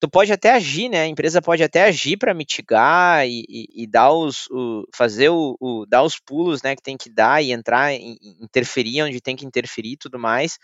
tu 0.00 0.08
pode 0.08 0.32
até 0.32 0.52
agir, 0.52 0.88
né? 0.88 1.02
A 1.02 1.06
empresa 1.06 1.42
pode 1.42 1.62
até 1.62 1.84
agir 1.84 2.16
para 2.16 2.32
mitigar 2.32 3.28
e, 3.28 3.44
e, 3.48 3.82
e, 3.82 3.86
dar 3.86 4.10
os, 4.12 4.46
o, 4.50 4.84
fazer 4.94 5.28
o, 5.28 5.56
o, 5.60 5.84
dar 5.86 6.02
os 6.02 6.18
pulos, 6.18 6.62
né? 6.62 6.74
Que 6.74 6.82
tem 6.82 6.96
que 6.96 7.10
dar 7.10 7.42
e 7.42 7.52
entrar, 7.52 7.92
interferir 7.92 9.02
onde 9.02 9.20
tem 9.20 9.36
que 9.36 9.44
interferir, 9.46 9.92
e 9.92 9.96
tudo 9.98 10.18
mais. 10.18 10.58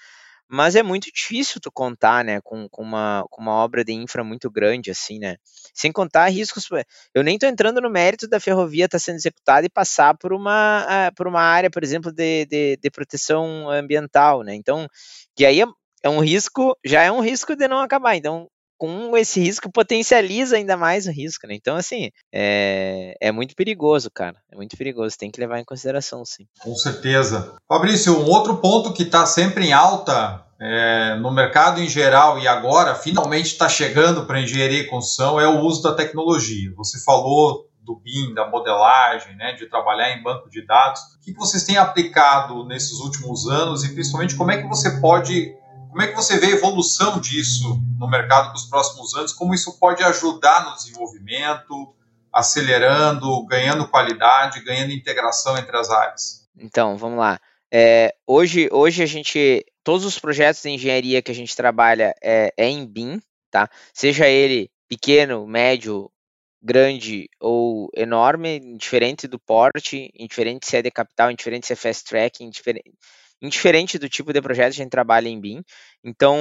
Mas 0.48 0.76
é 0.76 0.82
muito 0.82 1.10
difícil 1.12 1.60
tu 1.60 1.70
contar, 1.70 2.24
né? 2.24 2.40
Com, 2.40 2.68
com, 2.68 2.82
uma, 2.82 3.26
com 3.30 3.42
uma 3.42 3.52
obra 3.52 3.84
de 3.84 3.92
infra 3.92 4.24
muito 4.24 4.50
grande, 4.50 4.90
assim, 4.90 5.18
né? 5.18 5.36
Sem 5.74 5.92
contar 5.92 6.28
riscos. 6.28 6.66
Eu 7.14 7.22
nem 7.22 7.38
tô 7.38 7.46
entrando 7.46 7.80
no 7.80 7.90
mérito 7.90 8.26
da 8.26 8.40
ferrovia 8.40 8.86
estar 8.86 8.98
tá 8.98 9.04
sendo 9.04 9.16
executada 9.16 9.66
e 9.66 9.70
passar 9.70 10.16
por 10.16 10.32
uma, 10.32 11.12
por 11.14 11.26
uma 11.26 11.42
área, 11.42 11.70
por 11.70 11.82
exemplo, 11.84 12.10
de, 12.10 12.46
de, 12.46 12.78
de 12.78 12.90
proteção 12.90 13.68
ambiental, 13.68 14.42
né? 14.42 14.54
Então, 14.54 14.88
que 15.34 15.44
aí 15.44 15.60
é, 15.60 15.66
é 16.02 16.08
um 16.08 16.20
risco, 16.20 16.74
já 16.84 17.02
é 17.02 17.12
um 17.12 17.20
risco 17.20 17.54
de 17.54 17.68
não 17.68 17.80
acabar. 17.80 18.14
Então, 18.16 18.48
com 18.78 19.16
esse 19.16 19.40
risco 19.40 19.70
potencializa 19.70 20.56
ainda 20.56 20.76
mais 20.76 21.06
o 21.06 21.10
risco, 21.10 21.46
né? 21.46 21.54
Então, 21.54 21.76
assim, 21.76 22.10
é, 22.32 23.14
é 23.20 23.32
muito 23.32 23.54
perigoso, 23.54 24.10
cara. 24.10 24.36
É 24.52 24.56
muito 24.56 24.76
perigoso, 24.76 25.16
tem 25.18 25.30
que 25.30 25.40
levar 25.40 25.58
em 25.58 25.64
consideração, 25.64 26.24
sim. 26.24 26.46
Com 26.60 26.74
certeza. 26.74 27.56
Fabrício, 27.68 28.18
um 28.18 28.30
outro 28.30 28.58
ponto 28.58 28.92
que 28.92 29.02
está 29.02 29.24
sempre 29.26 29.66
em 29.66 29.72
alta 29.72 30.44
é, 30.60 31.16
no 31.16 31.30
mercado 31.30 31.80
em 31.80 31.88
geral 31.88 32.38
e 32.38 32.48
agora 32.48 32.94
finalmente 32.94 33.46
está 33.46 33.68
chegando 33.68 34.26
para 34.26 34.40
engenharia 34.40 34.80
e 34.80 34.86
construção 34.86 35.38
é 35.40 35.46
o 35.46 35.60
uso 35.60 35.82
da 35.82 35.94
tecnologia. 35.94 36.72
Você 36.76 37.02
falou 37.04 37.66
do 37.82 37.94
BIM, 37.94 38.34
da 38.34 38.48
modelagem, 38.50 39.36
né, 39.36 39.52
de 39.52 39.66
trabalhar 39.66 40.10
em 40.10 40.22
banco 40.22 40.50
de 40.50 40.66
dados. 40.66 41.00
O 41.16 41.20
que 41.20 41.32
vocês 41.32 41.62
têm 41.62 41.76
aplicado 41.76 42.64
nesses 42.64 42.98
últimos 42.98 43.46
anos 43.46 43.84
e 43.84 43.94
principalmente 43.94 44.34
como 44.34 44.50
é 44.50 44.60
que 44.60 44.68
você 44.68 45.00
pode 45.00 45.54
como 45.96 46.04
é 46.04 46.08
que 46.08 46.14
você 46.14 46.38
vê 46.38 46.48
a 46.48 46.50
evolução 46.50 47.18
disso 47.18 47.80
no 47.98 48.06
mercado 48.06 48.48
para 48.48 48.56
os 48.56 48.66
próximos 48.66 49.14
anos? 49.14 49.32
Como 49.32 49.54
isso 49.54 49.80
pode 49.80 50.04
ajudar 50.04 50.66
no 50.66 50.76
desenvolvimento, 50.76 51.96
acelerando, 52.30 53.46
ganhando 53.46 53.88
qualidade, 53.88 54.62
ganhando 54.62 54.92
integração 54.92 55.56
entre 55.56 55.74
as 55.74 55.88
áreas? 55.88 56.46
Então, 56.54 56.98
vamos 56.98 57.18
lá. 57.18 57.40
É, 57.72 58.14
hoje, 58.26 58.68
hoje 58.70 59.02
a 59.02 59.06
gente, 59.06 59.64
todos 59.82 60.04
os 60.04 60.18
projetos 60.18 60.60
de 60.60 60.68
engenharia 60.68 61.22
que 61.22 61.30
a 61.30 61.34
gente 61.34 61.56
trabalha 61.56 62.14
é, 62.22 62.52
é 62.58 62.68
em 62.68 62.86
BIM, 62.86 63.18
tá? 63.50 63.66
Seja 63.94 64.28
ele 64.28 64.70
pequeno, 64.86 65.46
médio, 65.46 66.10
grande 66.60 67.26
ou 67.40 67.88
enorme, 67.96 68.58
indiferente 68.58 69.26
do 69.26 69.38
porte, 69.38 70.10
indiferente 70.14 70.66
se 70.66 70.76
é 70.76 70.82
de 70.82 70.90
capital, 70.90 71.30
indiferente 71.30 71.66
se 71.66 71.72
é 71.72 71.76
fast 71.76 72.04
track, 72.04 72.44
indiferente, 72.44 72.92
indiferente 73.40 73.98
do 73.98 74.08
tipo 74.08 74.32
de 74.32 74.40
projeto, 74.40 74.68
a 74.68 74.76
gente 74.76 74.90
trabalha 74.90 75.28
em 75.28 75.40
BIM. 75.40 75.62
Então, 76.04 76.38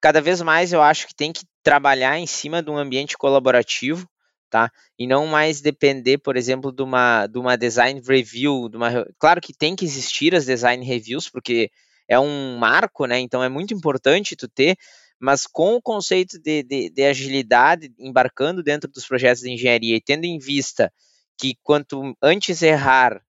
cada 0.00 0.20
vez 0.20 0.40
mais 0.42 0.72
eu 0.72 0.82
acho 0.82 1.06
que 1.06 1.14
tem 1.14 1.32
que 1.32 1.44
trabalhar 1.62 2.18
em 2.18 2.26
cima 2.26 2.62
de 2.62 2.70
um 2.70 2.78
ambiente 2.78 3.16
colaborativo, 3.16 4.08
tá? 4.50 4.70
E 4.98 5.06
não 5.06 5.26
mais 5.26 5.60
depender, 5.60 6.18
por 6.18 6.36
exemplo, 6.36 6.72
de 6.72 6.82
uma, 6.82 7.26
de 7.26 7.38
uma 7.38 7.56
design 7.56 8.00
review, 8.06 8.68
de 8.68 8.76
uma, 8.76 9.06
claro 9.18 9.40
que 9.40 9.52
tem 9.56 9.76
que 9.76 9.84
existir 9.84 10.34
as 10.34 10.46
design 10.46 10.84
reviews, 10.84 11.28
porque 11.28 11.70
é 12.08 12.18
um 12.18 12.58
marco, 12.58 13.06
né? 13.06 13.20
Então 13.20 13.42
é 13.42 13.48
muito 13.48 13.72
importante 13.72 14.34
tu 14.36 14.48
ter, 14.48 14.76
mas 15.20 15.46
com 15.46 15.76
o 15.76 15.82
conceito 15.82 16.38
de, 16.40 16.62
de, 16.64 16.90
de 16.90 17.02
agilidade 17.04 17.92
embarcando 17.98 18.62
dentro 18.62 18.90
dos 18.90 19.06
projetos 19.06 19.42
de 19.42 19.50
engenharia 19.50 19.96
e 19.96 20.00
tendo 20.00 20.24
em 20.24 20.38
vista 20.38 20.92
que 21.38 21.54
quanto 21.62 22.16
antes 22.22 22.62
errar, 22.62 23.22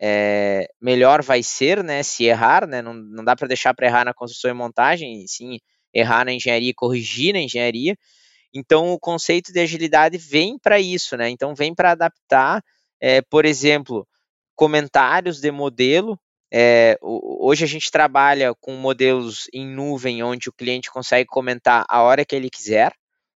é, 0.00 0.68
melhor 0.80 1.22
vai 1.22 1.42
ser, 1.42 1.82
né, 1.82 2.02
se 2.02 2.24
errar, 2.24 2.66
né, 2.66 2.80
não, 2.80 2.94
não 2.94 3.24
dá 3.24 3.34
para 3.34 3.48
deixar 3.48 3.74
para 3.74 3.86
errar 3.86 4.04
na 4.04 4.14
construção 4.14 4.50
e 4.50 4.54
montagem, 4.54 5.24
e 5.24 5.28
sim 5.28 5.58
errar 5.92 6.24
na 6.24 6.32
engenharia 6.32 6.70
e 6.70 6.74
corrigir 6.74 7.32
na 7.32 7.40
engenharia. 7.40 7.96
Então, 8.54 8.92
o 8.92 8.98
conceito 8.98 9.52
de 9.52 9.60
agilidade 9.60 10.16
vem 10.16 10.58
para 10.58 10.80
isso, 10.80 11.16
né? 11.16 11.28
Então, 11.28 11.54
vem 11.54 11.74
para 11.74 11.92
adaptar, 11.92 12.62
é, 13.00 13.20
por 13.22 13.44
exemplo, 13.44 14.06
comentários 14.54 15.40
de 15.40 15.50
modelo. 15.50 16.18
É, 16.52 16.98
hoje 17.02 17.64
a 17.64 17.68
gente 17.68 17.90
trabalha 17.90 18.54
com 18.54 18.72
modelos 18.72 19.48
em 19.52 19.66
nuvem, 19.66 20.22
onde 20.22 20.48
o 20.48 20.52
cliente 20.52 20.90
consegue 20.90 21.26
comentar 21.28 21.84
a 21.88 22.02
hora 22.02 22.24
que 22.24 22.34
ele 22.34 22.48
quiser. 22.48 22.92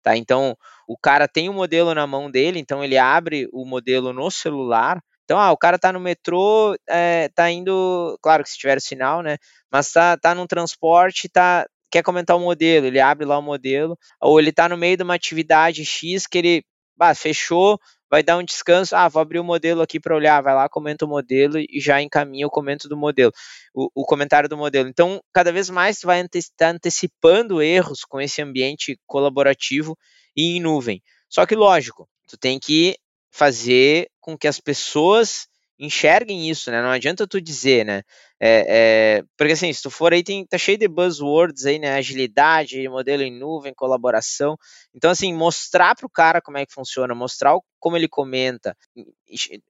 Tá? 0.03 0.17
Então, 0.17 0.57
o 0.87 0.97
cara 0.97 1.27
tem 1.27 1.49
o 1.49 1.53
um 1.53 1.55
modelo 1.55 1.95
na 1.95 2.07
mão 2.07 2.31
dele, 2.31 2.59
então 2.59 2.85
ele 2.85 2.99
abre 2.99 3.49
o 3.53 3.65
modelo 3.65 4.13
no 4.13 4.31
celular, 4.31 5.03
então, 5.29 5.39
ah, 5.39 5.53
o 5.53 5.59
cara 5.59 5.79
tá 5.79 5.93
no 5.93 6.01
metrô, 6.01 6.75
é, 6.89 7.29
tá 7.35 7.51
indo, 7.51 8.19
claro 8.23 8.43
que 8.43 8.49
se 8.49 8.57
tiver 8.57 8.81
sinal, 8.81 9.21
né? 9.21 9.37
Mas 9.71 9.93
tá, 9.93 10.17
tá 10.17 10.35
num 10.35 10.47
transporte, 10.47 11.29
tá, 11.29 11.67
quer 11.91 12.03
comentar 12.03 12.35
o 12.35 12.41
modelo, 12.41 12.87
ele 12.87 12.99
abre 12.99 13.27
lá 13.27 13.37
o 13.37 13.43
modelo, 13.43 13.95
ou 14.23 14.41
ele 14.41 14.51
tá 14.51 14.71
no 14.71 14.77
meio 14.79 14.97
de 14.97 15.03
uma 15.03 15.15
atividade 15.15 15.85
X 15.85 16.27
que 16.27 16.39
ele 16.39 16.65
bah, 16.97 17.15
fechou, 17.15 17.79
vai 18.11 18.23
dar 18.23 18.39
um 18.39 18.43
descanso, 18.43 18.97
ah, 18.97 19.07
vou 19.07 19.21
abrir 19.21 19.39
o 19.39 19.45
modelo 19.45 19.83
aqui 19.83 20.01
para 20.01 20.17
olhar, 20.17 20.43
vai 20.43 20.55
lá, 20.55 20.67
comenta 20.67 21.05
o 21.05 21.09
modelo 21.09 21.59
e 21.59 21.79
já 21.79 22.01
encaminha 22.01 22.47
o 22.47 22.51
comento 22.51 22.89
do 22.89 22.97
modelo, 22.97 23.31
o, 23.75 23.91
o 23.95 24.07
comentário 24.07 24.49
do 24.49 24.57
modelo. 24.57 24.89
Então, 24.89 25.21
cada 25.31 25.53
vez 25.53 25.69
mais 25.69 26.01
tu 26.01 26.07
vai 26.07 26.23
estar 26.23 26.41
tá 26.57 26.71
antecipando 26.71 27.61
erros 27.61 28.03
com 28.03 28.19
esse 28.19 28.41
ambiente 28.41 28.99
colaborativo 29.07 29.95
e 30.35 30.57
em 30.57 30.61
nuvem. 30.63 31.03
Só 31.29 31.45
que, 31.45 31.55
lógico, 31.55 32.09
tu 32.27 32.39
tem 32.39 32.59
que 32.59 32.97
fazer 33.31 34.09
com 34.21 34.37
que 34.37 34.49
as 34.49 34.61
pessoas 34.61 35.49
enxerguem 35.79 36.51
isso, 36.51 36.71
né? 36.71 36.83
Não 36.83 36.91
adianta 36.91 37.27
tu 37.27 37.41
dizer, 37.41 37.85
né? 37.85 38.03
É, 38.41 39.19
é, 39.21 39.25
porque 39.37 39.53
assim, 39.53 39.73
se 39.73 39.83
tu 39.83 39.91
for 39.91 40.13
aí, 40.13 40.23
tem, 40.25 40.45
tá 40.45 40.59
cheio 40.59 40.77
de 40.77 40.89
buzzwords 40.89 41.67
aí, 41.67 41.79
né? 41.79 41.95
Agilidade, 41.95 42.89
modelo 42.89 43.23
em 43.23 43.39
nuvem, 43.39 43.73
colaboração. 43.75 44.57
Então, 44.95 45.11
assim, 45.11 45.33
mostrar 45.33 45.95
para 45.95 46.07
o 46.07 46.11
cara 46.11 46.41
como 46.41 46.59
é 46.59 46.67
que 46.67 46.73
funciona, 46.73 47.15
mostrar 47.15 47.55
o, 47.55 47.63
como 47.79 47.97
ele 47.97 48.09
comenta. 48.09 48.77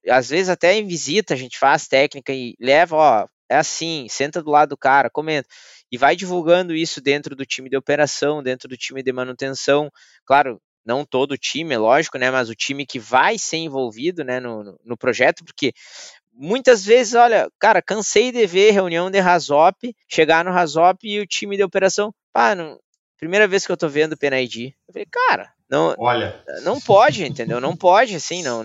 Às 0.09 0.31
vezes 0.31 0.49
até 0.49 0.75
em 0.75 0.87
visita 0.87 1.35
a 1.35 1.37
gente 1.37 1.59
faz 1.59 1.87
técnica 1.87 2.33
e 2.33 2.55
leva, 2.59 2.97
ó, 2.97 3.27
é 3.51 3.57
assim, 3.57 4.07
senta 4.09 4.43
do 4.43 4.51
lado 4.51 4.71
do 4.71 4.77
cara, 4.77 5.11
comenta. 5.11 5.49
E 5.91 5.97
vai 5.97 6.15
divulgando 6.17 6.75
isso 6.75 7.01
dentro 7.01 7.35
do 7.35 7.47
time 7.47 7.69
de 7.69 7.77
operação, 7.77 8.43
dentro 8.43 8.69
do 8.69 8.77
time 8.77 9.03
de 9.03 9.13
manutenção. 9.13 9.91
Claro, 10.27 10.61
não 10.89 11.05
todo 11.05 11.33
o 11.33 11.39
time, 11.39 11.75
é 11.75 11.79
lógico, 11.79 12.17
né, 12.17 12.31
mas 12.31 12.49
o 12.49 12.55
time 12.55 12.87
que 12.87 12.99
vai 12.99 13.37
ser 13.37 13.59
envolvido, 13.59 14.25
né, 14.25 14.41
no, 14.41 14.81
no 14.83 14.97
projeto, 14.97 15.45
porque 15.45 15.75
muitas 16.33 16.83
vezes, 16.83 17.13
olha, 17.13 17.51
cara, 17.59 17.83
cansei 17.83 18.33
de 18.33 18.47
ver 18.47 18.71
reunião 18.71 19.11
de 19.11 19.21
Razop, 19.21 19.95
chegar 20.09 20.43
no 20.43 20.51
Razop 20.51 21.07
e 21.07 21.21
o 21.21 21.27
time 21.27 21.59
de 21.59 21.63
operação, 21.63 22.15
pá, 22.33 22.55
não, 22.55 22.81
primeira 23.19 23.47
vez 23.47 23.67
que 23.67 23.73
eu 23.73 23.77
tô 23.77 23.87
vendo 23.87 24.15
o 24.15 24.17
PNID. 24.17 24.75
Eu 24.89 24.93
falei, 24.95 25.07
cara, 25.11 25.53
não, 25.69 25.95
olha, 25.99 26.43
não 26.63 26.81
pode, 26.81 27.23
entendeu? 27.23 27.61
Não 27.61 27.77
pode, 27.77 28.15
assim, 28.15 28.43
não, 28.43 28.65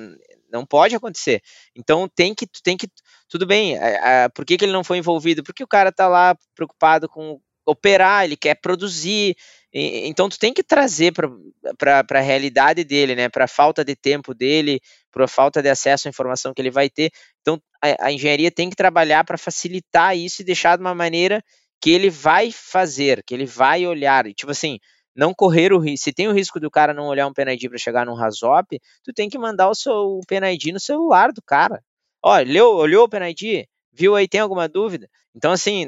não 0.49 0.65
pode 0.65 0.95
acontecer. 0.95 1.41
Então 1.75 2.07
tem 2.07 2.33
que, 2.33 2.47
tem 2.63 2.77
que, 2.77 2.87
tudo 3.27 3.45
bem. 3.45 3.77
A, 3.77 4.25
a, 4.25 4.29
por 4.29 4.45
que, 4.45 4.57
que 4.57 4.63
ele 4.63 4.71
não 4.71 4.83
foi 4.83 4.97
envolvido? 4.97 5.43
Porque 5.43 5.63
o 5.63 5.67
cara 5.67 5.91
tá 5.91 6.07
lá 6.07 6.37
preocupado 6.55 7.09
com 7.09 7.41
operar, 7.65 8.23
ele 8.23 8.37
quer 8.37 8.55
produzir, 8.55 9.35
então 9.73 10.29
tu 10.29 10.37
tem 10.37 10.53
que 10.53 10.63
trazer 10.63 11.11
para 11.11 12.05
a 12.07 12.21
realidade 12.21 12.83
dele, 12.83 13.15
né? 13.15 13.27
Para 13.27 13.45
a 13.45 13.47
falta 13.47 13.83
de 13.83 13.95
tempo 13.95 14.33
dele, 14.33 14.79
para 15.11 15.25
a 15.25 15.27
falta 15.27 15.61
de 15.61 15.69
acesso 15.69 16.07
à 16.07 16.09
informação 16.09 16.53
que 16.53 16.61
ele 16.61 16.69
vai 16.69 16.89
ter. 16.89 17.11
Então 17.41 17.59
a, 17.81 18.07
a 18.07 18.11
engenharia 18.11 18.51
tem 18.51 18.69
que 18.69 18.75
trabalhar 18.75 19.23
para 19.23 19.37
facilitar 19.37 20.15
isso 20.15 20.41
e 20.41 20.45
deixar 20.45 20.77
de 20.77 20.83
uma 20.83 20.93
maneira 20.93 21.43
que 21.81 21.89
ele 21.89 22.09
vai 22.09 22.51
fazer, 22.51 23.23
que 23.25 23.33
ele 23.33 23.45
vai 23.45 23.85
olhar. 23.85 24.27
E, 24.27 24.33
tipo 24.33 24.51
assim, 24.51 24.79
não 25.15 25.33
correr 25.33 25.73
o 25.73 25.79
risco. 25.79 26.05
Se 26.05 26.13
tem 26.13 26.27
o 26.27 26.33
risco 26.33 26.59
do 26.59 26.71
cara 26.71 26.93
não 26.93 27.07
olhar 27.07 27.27
um 27.27 27.33
PNID 27.33 27.67
para 27.69 27.77
chegar 27.77 28.05
num 28.05 28.13
Razop, 28.13 28.79
tu 29.03 29.11
tem 29.13 29.29
que 29.29 29.37
mandar 29.37 29.69
o 29.69 29.75
seu 29.75 30.19
PNID 30.27 30.71
no 30.71 30.79
celular 30.79 31.31
do 31.33 31.41
cara. 31.41 31.83
Ó, 32.23 32.37
leu, 32.37 32.75
olhou 32.75 33.05
o 33.05 33.09
PNID? 33.09 33.67
Viu 33.91 34.15
aí, 34.15 34.27
tem 34.27 34.39
alguma 34.39 34.67
dúvida? 34.67 35.09
Então, 35.35 35.51
assim, 35.51 35.85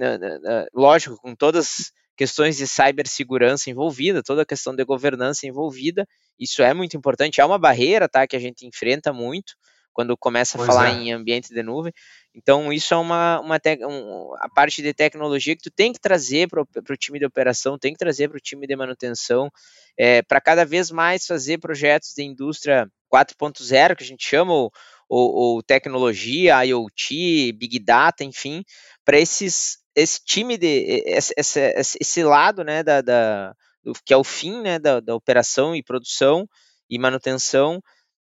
lógico, 0.74 1.18
com 1.18 1.36
todas 1.36 1.92
questões 2.16 2.58
de 2.58 2.68
cibersegurança 2.68 3.70
envolvida, 3.70 4.24
toda 4.24 4.44
a 4.44 4.46
questão 4.46 4.76
de 4.76 4.84
governança 4.84 5.48
envolvida. 5.48 6.08
Isso 6.40 6.62
é 6.62 6.74
muito 6.74 6.96
importante, 6.98 7.42
é 7.42 7.46
uma 7.46 7.60
barreira, 7.60 8.08
tá, 8.08 8.26
que 8.28 8.36
a 8.36 8.40
gente 8.40 8.66
enfrenta 8.66 9.12
muito 9.14 9.56
quando 9.96 10.18
começa 10.18 10.58
a 10.58 10.60
pois 10.60 10.68
falar 10.68 10.90
é. 10.90 10.92
em 10.92 11.14
ambiente 11.14 11.54
de 11.54 11.64
nuvem. 11.64 11.94
Então, 12.34 12.72
isso 12.74 12.94
é 12.94 12.98
uma, 12.98 13.40
uma 13.40 13.58
um, 13.88 14.36
a 14.42 14.50
parte 14.50 14.82
de 14.82 14.94
tecnologia 14.94 15.56
que 15.56 15.64
tu 15.64 15.72
tem 15.72 15.94
que 15.94 16.02
trazer 16.02 16.50
para 16.50 16.62
o 16.62 16.98
time 16.98 17.18
de 17.18 17.26
operação, 17.26 17.80
tem 17.80 17.94
que 17.94 17.98
trazer 17.98 18.28
para 18.28 18.36
o 18.36 18.42
time 18.42 18.68
de 18.68 18.76
manutenção, 18.76 19.50
é, 19.98 20.22
para 20.22 20.42
cada 20.42 20.66
vez 20.66 20.92
mais 20.92 21.26
fazer 21.26 21.60
projetos 21.60 22.14
de 22.14 22.24
indústria 22.24 22.90
4.0, 23.12 23.96
que 23.96 24.04
a 24.04 24.06
gente 24.06 24.28
chama, 24.28 24.52
ou, 24.52 24.72
ou, 25.08 25.34
ou 25.34 25.64
tecnologia, 25.64 26.66
IoT, 26.66 27.54
Big 27.54 27.80
Data, 27.80 28.26
enfim, 28.26 28.66
para 29.06 29.18
esses 29.18 29.78
esse 29.96 30.20
time 30.24 30.58
de 30.58 31.04
esse, 31.06 31.34
esse, 31.38 31.98
esse 32.00 32.24
lado 32.24 32.64
né 32.64 32.84
da, 32.84 33.02
da 33.02 33.56
do, 33.84 33.94
que 34.06 34.14
é 34.14 34.18
o 34.18 34.24
fim 34.24 34.62
né 34.62 34.78
da, 34.78 35.00
da, 35.00 35.16
operação 35.16 35.76
e 35.76 35.84
produção 35.84 36.48
e 36.90 37.00
manutenção 37.00 37.82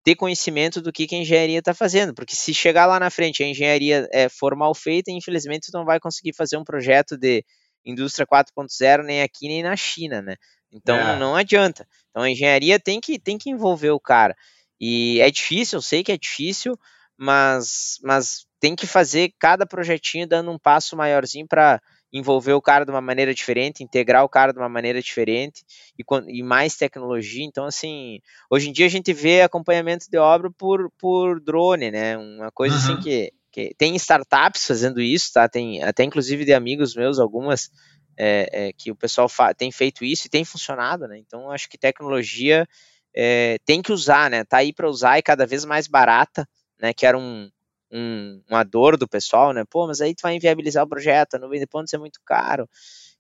ter 0.05 0.15
conhecimento 0.15 0.81
do 0.81 0.93
que, 0.93 1.07
que 1.07 1.17
a 1.17 1.19
engenharia 1.19 1.59
está 1.59 1.75
fazendo 1.75 2.15
porque 2.15 2.37
se 2.37 2.55
chegar 2.55 2.87
lá 2.87 3.01
na 3.01 3.11
frente 3.11 3.43
a 3.43 3.47
engenharia 3.47 4.09
é 4.13 4.29
formal 4.29 4.75
feita 4.75 5.11
infelizmente 5.11 5.73
não 5.73 5.85
vai 5.85 5.99
conseguir 5.99 6.35
fazer 6.35 6.57
um 6.57 6.65
projeto 6.65 7.17
de 7.17 7.45
indústria 7.85 8.27
4.0 8.27 9.05
nem 9.05 9.23
aqui 9.23 9.49
nem 9.49 9.63
na 9.63 9.77
China 9.77 10.23
né? 10.23 10.37
Então 10.73 10.97
é. 10.97 11.19
não 11.19 11.35
adianta. 11.35 11.87
Então 12.11 12.23
a 12.23 12.31
engenharia 12.31 12.79
tem 12.79 13.01
que 13.01 13.19
tem 13.19 13.39
que 13.39 13.51
envolver 13.51 13.91
o 13.91 14.01
cara. 14.01 14.37
E 14.81 15.21
é 15.21 15.31
difícil 15.31 15.79
eu 15.79 15.83
sei 15.83 16.05
que 16.05 16.13
é 16.13 16.19
difícil 16.19 16.79
mas 17.17 17.99
mas 18.03 18.47
tem 18.67 18.75
que 18.75 18.87
fazer 18.87 19.33
cada 19.39 19.65
projetinho 19.65 20.27
dando 20.27 20.51
um 20.51 20.59
passo 20.59 20.97
maiorzinho 20.97 21.47
para 21.47 21.81
envolver 22.13 22.53
o 22.53 22.61
cara 22.61 22.85
de 22.85 22.91
uma 22.91 23.01
maneira 23.01 23.33
diferente, 23.33 23.85
integrar 23.85 24.25
o 24.25 24.29
cara 24.29 24.53
de 24.53 24.59
uma 24.59 24.69
maneira 24.69 25.01
diferente 25.01 25.65
e, 25.97 26.05
e, 26.27 26.43
mais 26.43 26.75
tecnologia. 26.75 27.45
Então, 27.45 27.65
assim, 27.65 28.19
hoje 28.51 28.69
em 28.69 28.73
dia 28.73 28.87
a 28.87 28.89
gente 28.89 29.13
vê 29.13 29.43
acompanhamento 29.43 30.11
de 30.11 30.19
obra 30.19 30.51
por, 30.51 30.91
por 30.99 31.41
drone, 31.41 31.93
né? 31.93 32.19
Uma 32.19 32.51
coisa 32.51 32.75
assim 32.75 32.95
uhum. 32.95 32.99
assim 32.99 33.03
que, 33.05 33.33
que, 33.53 33.75
tem 33.79 33.95
startups 33.95 34.67
fazendo 34.67 35.01
isso, 35.01 35.33
tá? 35.33 35.49
Tem 35.49 35.81
até 35.85 36.03
inclusive 36.03 36.45
de 36.45 36.53
amigos 36.53 36.97
meus, 36.97 37.21
algumas 37.21 37.71
é, 38.19 38.49
é, 38.53 38.73
que 38.73 38.91
o 38.91 38.97
pessoal 38.97 39.29
tem 39.57 39.71
feito 39.71 40.05
isso 40.05 40.27
e 40.27 40.31
tem 40.31 40.45
funcionado, 40.45 41.07
né? 41.07 41.17
Então, 41.19 41.53
acho 41.53 41.69
que 41.69 41.79
tecnologia 41.79 42.67
é, 43.15 43.59
tem 43.65 43.81
que 43.81 43.93
usar, 43.93 44.29
né? 44.29 44.43
Tá 44.43 44.57
aí 44.57 44.73
para 44.73 44.89
usar 44.89 45.21
e 45.21 45.23
cada 45.23 45.47
vez 45.47 45.65
mais 45.65 45.87
barata, 45.87 46.49
né? 46.81 46.93
Que 46.93 47.07
era 47.07 47.17
um 47.17 47.49
um, 47.91 48.43
uma 48.49 48.65
dor 48.65 48.97
do 48.97 49.09
pessoal, 49.09 49.53
né? 49.53 49.65
Pô, 49.69 49.87
mas 49.87 50.01
aí 50.01 50.15
tu 50.15 50.23
vai 50.23 50.35
inviabilizar 50.35 50.85
o 50.85 50.89
projeto, 50.89 51.35
a 51.35 51.39
nuvem 51.39 51.61
de 51.61 51.67
pontos 51.67 51.93
é 51.95 51.99
muito 51.99 52.21
caro. 52.25 52.69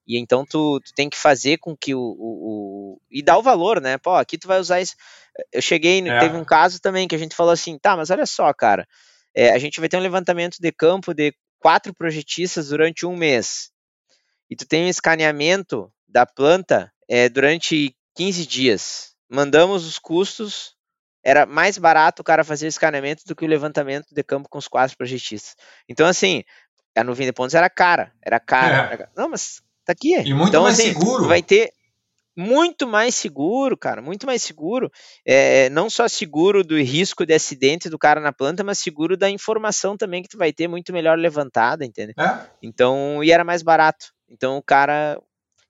E 0.06 0.18
então 0.18 0.44
tu, 0.44 0.80
tu 0.80 0.92
tem 0.94 1.10
que 1.10 1.16
fazer 1.16 1.58
com 1.58 1.76
que 1.76 1.94
o, 1.94 2.00
o, 2.00 2.94
o, 2.98 3.00
E 3.10 3.22
dar 3.22 3.38
o 3.38 3.42
valor, 3.42 3.80
né? 3.80 3.98
Pô, 3.98 4.14
aqui 4.14 4.38
tu 4.38 4.46
vai 4.46 4.60
usar 4.60 4.80
isso. 4.80 4.94
Eu 5.52 5.60
cheguei, 5.60 6.00
é. 6.08 6.20
teve 6.20 6.36
um 6.36 6.44
caso 6.44 6.80
também 6.80 7.08
que 7.08 7.14
a 7.14 7.18
gente 7.18 7.34
falou 7.34 7.52
assim, 7.52 7.78
tá, 7.78 7.96
mas 7.96 8.10
olha 8.10 8.24
só, 8.24 8.52
cara, 8.54 8.86
é, 9.34 9.50
a 9.50 9.58
gente 9.58 9.80
vai 9.80 9.88
ter 9.88 9.96
um 9.96 10.00
levantamento 10.00 10.56
de 10.60 10.72
campo 10.72 11.12
de 11.12 11.34
quatro 11.58 11.92
projetistas 11.92 12.68
durante 12.68 13.04
um 13.04 13.16
mês. 13.16 13.70
E 14.48 14.54
tu 14.54 14.66
tem 14.66 14.84
um 14.84 14.88
escaneamento 14.88 15.92
da 16.06 16.24
planta 16.24 16.92
é, 17.08 17.28
durante 17.28 17.94
15 18.14 18.46
dias. 18.46 19.14
Mandamos 19.28 19.84
os 19.84 19.98
custos 19.98 20.75
era 21.26 21.44
mais 21.44 21.76
barato 21.76 22.22
o 22.22 22.24
cara 22.24 22.44
fazer 22.44 22.66
o 22.66 22.68
escaneamento 22.68 23.24
do 23.26 23.34
que 23.34 23.44
o 23.44 23.48
levantamento 23.48 24.14
de 24.14 24.22
campo 24.22 24.48
com 24.48 24.58
os 24.58 24.68
quatro 24.68 24.96
projetistas. 24.96 25.56
Então, 25.88 26.06
assim, 26.06 26.44
a 26.96 27.02
nuvem 27.02 27.26
de 27.26 27.32
pontos 27.32 27.56
era 27.56 27.68
cara, 27.68 28.12
era 28.22 28.38
cara. 28.38 28.90
É. 28.90 28.92
Era... 28.92 29.10
Não, 29.16 29.28
mas 29.28 29.60
tá 29.84 29.92
aqui. 29.92 30.14
E 30.14 30.32
muito 30.32 30.50
então, 30.50 30.62
mais 30.62 30.78
assim, 30.78 30.92
seguro. 30.92 31.26
Vai 31.26 31.42
ter 31.42 31.72
muito 32.36 32.86
mais 32.86 33.16
seguro, 33.16 33.76
cara, 33.76 34.00
muito 34.00 34.24
mais 34.24 34.40
seguro. 34.40 34.88
É, 35.26 35.68
não 35.70 35.90
só 35.90 36.06
seguro 36.06 36.62
do 36.62 36.78
risco 36.80 37.26
de 37.26 37.34
acidente 37.34 37.90
do 37.90 37.98
cara 37.98 38.20
na 38.20 38.32
planta, 38.32 38.62
mas 38.62 38.78
seguro 38.78 39.16
da 39.16 39.28
informação 39.28 39.96
também 39.96 40.22
que 40.22 40.28
tu 40.28 40.38
vai 40.38 40.52
ter 40.52 40.68
muito 40.68 40.92
melhor 40.92 41.18
levantada, 41.18 41.84
entendeu? 41.84 42.14
É. 42.20 42.46
Então, 42.62 43.24
e 43.24 43.32
era 43.32 43.42
mais 43.42 43.64
barato. 43.64 44.12
Então, 44.30 44.58
o 44.58 44.62
cara. 44.62 45.20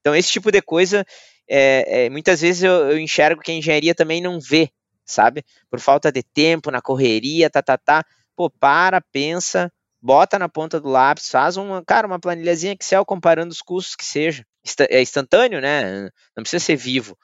Então, 0.01 0.15
esse 0.15 0.31
tipo 0.31 0.53
de 0.53 0.61
coisa, 0.61 1.03
é, 1.49 2.05
é 2.05 2.11
muitas 2.11 2.43
vezes 2.43 2.63
eu, 2.63 2.91
eu 2.91 2.99
enxergo 2.99 3.41
que 3.41 3.51
a 3.51 3.55
engenharia 3.55 3.95
também 3.95 4.21
não 4.21 4.39
vê 4.39 4.71
sabe? 5.07 5.45
Por 5.71 5.81
falta 5.81 6.11
de 6.11 6.23
tempo, 6.23 6.71
na 6.71 6.83
correria, 6.83 7.49
tá, 7.49 7.63
tá, 7.63 7.79
tá. 7.79 8.05
Pô, 8.35 8.51
para, 8.51 9.01
pensa, 9.01 9.73
bota 10.03 10.39
na 10.39 10.49
ponta 10.49 10.81
do 10.81 10.89
lápis, 10.89 11.31
faz 11.31 11.57
uma, 11.57 11.83
cara, 11.85 12.07
uma 12.07 12.21
planilhazinha 12.21 12.77
Excel 12.79 13.05
comparando 13.05 13.53
os 13.53 13.63
custos 13.63 13.97
que 13.97 14.05
seja. 14.05 14.45
É 14.91 15.01
instantâneo, 15.01 15.61
né? 15.61 16.11
Não 16.37 16.43
precisa 16.43 16.65
ser 16.65 16.77
vivo 16.77 17.17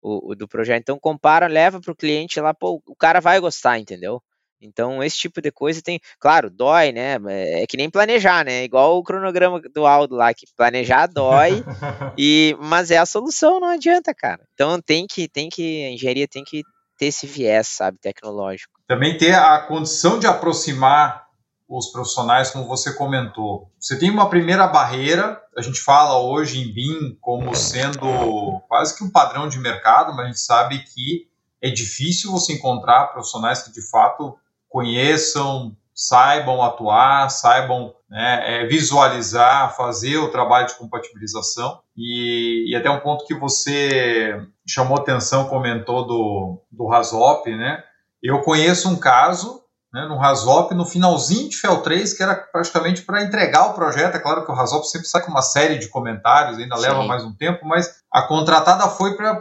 o, 0.00 0.32
o 0.32 0.34
do 0.34 0.46
projeto. 0.46 0.82
Então 0.82 0.98
compara, 0.98 1.46
leva 1.46 1.80
para 1.80 1.92
o 1.92 1.96
cliente 1.96 2.40
lá, 2.40 2.54
pô, 2.54 2.80
o 2.86 2.94
cara 2.96 3.20
vai 3.20 3.40
gostar, 3.40 3.78
entendeu? 3.78 4.22
Então, 4.60 5.02
esse 5.02 5.18
tipo 5.18 5.42
de 5.42 5.52
coisa 5.52 5.82
tem, 5.82 6.00
claro, 6.18 6.48
dói, 6.48 6.90
né? 6.90 7.18
É, 7.28 7.62
é 7.62 7.66
que 7.66 7.76
nem 7.76 7.90
planejar, 7.90 8.44
né? 8.44 8.64
Igual 8.64 8.96
o 8.96 9.02
cronograma 9.02 9.60
do 9.60 9.86
Aldo 9.86 10.14
lá, 10.16 10.32
que 10.32 10.46
planejar 10.56 11.06
dói, 11.06 11.62
e 12.18 12.56
mas 12.60 12.90
é 12.90 12.96
a 12.96 13.06
solução, 13.06 13.60
não 13.60 13.68
adianta, 13.68 14.14
cara. 14.14 14.42
Então 14.54 14.80
tem 14.80 15.06
que, 15.06 15.28
tem 15.28 15.48
que, 15.50 15.84
a 15.84 15.90
engenharia 15.90 16.26
tem 16.26 16.42
que 16.44 16.62
ter 16.98 17.06
esse 17.06 17.26
viés, 17.26 17.68
sabe, 17.68 17.98
tecnológico. 17.98 18.80
Também 18.86 19.16
ter 19.16 19.34
a 19.34 19.58
condição 19.60 20.18
de 20.18 20.26
aproximar 20.26 21.24
os 21.68 21.90
profissionais, 21.90 22.50
como 22.50 22.66
você 22.66 22.92
comentou. 22.94 23.70
Você 23.78 23.98
tem 23.98 24.10
uma 24.10 24.28
primeira 24.28 24.66
barreira, 24.66 25.40
a 25.56 25.62
gente 25.62 25.80
fala 25.80 26.20
hoje 26.20 26.60
em 26.60 26.72
BIM 26.72 27.16
como 27.20 27.54
sendo 27.54 28.60
quase 28.68 28.96
que 28.96 29.02
um 29.02 29.10
padrão 29.10 29.48
de 29.48 29.58
mercado, 29.58 30.14
mas 30.14 30.24
a 30.24 30.28
gente 30.28 30.40
sabe 30.40 30.78
que 30.80 31.28
é 31.62 31.70
difícil 31.70 32.30
você 32.30 32.52
encontrar 32.52 33.06
profissionais 33.06 33.62
que 33.62 33.72
de 33.72 33.80
fato 33.88 34.36
conheçam, 34.68 35.74
saibam 35.94 36.62
atuar, 36.62 37.30
saibam 37.30 37.94
né, 38.10 38.62
é, 38.62 38.66
visualizar, 38.66 39.76
fazer 39.76 40.18
o 40.18 40.30
trabalho 40.30 40.66
de 40.66 40.74
compatibilização. 40.74 41.80
E, 41.96 42.70
e, 42.70 42.76
até 42.76 42.90
um 42.90 43.00
ponto 43.00 43.24
que 43.26 43.34
você 43.34 44.40
chamou 44.66 44.98
atenção, 44.98 45.48
comentou 45.48 46.06
do, 46.06 46.62
do 46.70 46.86
Rasop, 46.88 47.48
né? 47.56 47.82
Eu 48.22 48.40
conheço 48.42 48.88
um 48.88 48.96
caso, 48.96 49.62
né, 49.92 50.06
no 50.06 50.16
Rasop, 50.16 50.74
no 50.74 50.84
finalzinho 50.84 51.48
de 51.50 51.56
FEL 51.56 51.82
3, 51.82 52.14
que 52.14 52.22
era 52.22 52.34
praticamente 52.34 53.02
para 53.02 53.22
entregar 53.22 53.66
o 53.66 53.74
projeto. 53.74 54.16
É 54.16 54.18
claro 54.18 54.44
que 54.44 54.50
o 54.50 54.54
Rasop 54.54 54.84
sempre 54.86 55.06
sai 55.06 55.22
com 55.22 55.30
uma 55.30 55.42
série 55.42 55.78
de 55.78 55.88
comentários, 55.88 56.58
ainda 56.58 56.76
Sim. 56.76 56.82
leva 56.82 57.04
mais 57.04 57.22
um 57.22 57.32
tempo, 57.32 57.64
mas 57.66 58.00
a 58.10 58.22
contratada 58.22 58.88
foi 58.88 59.16
para 59.16 59.40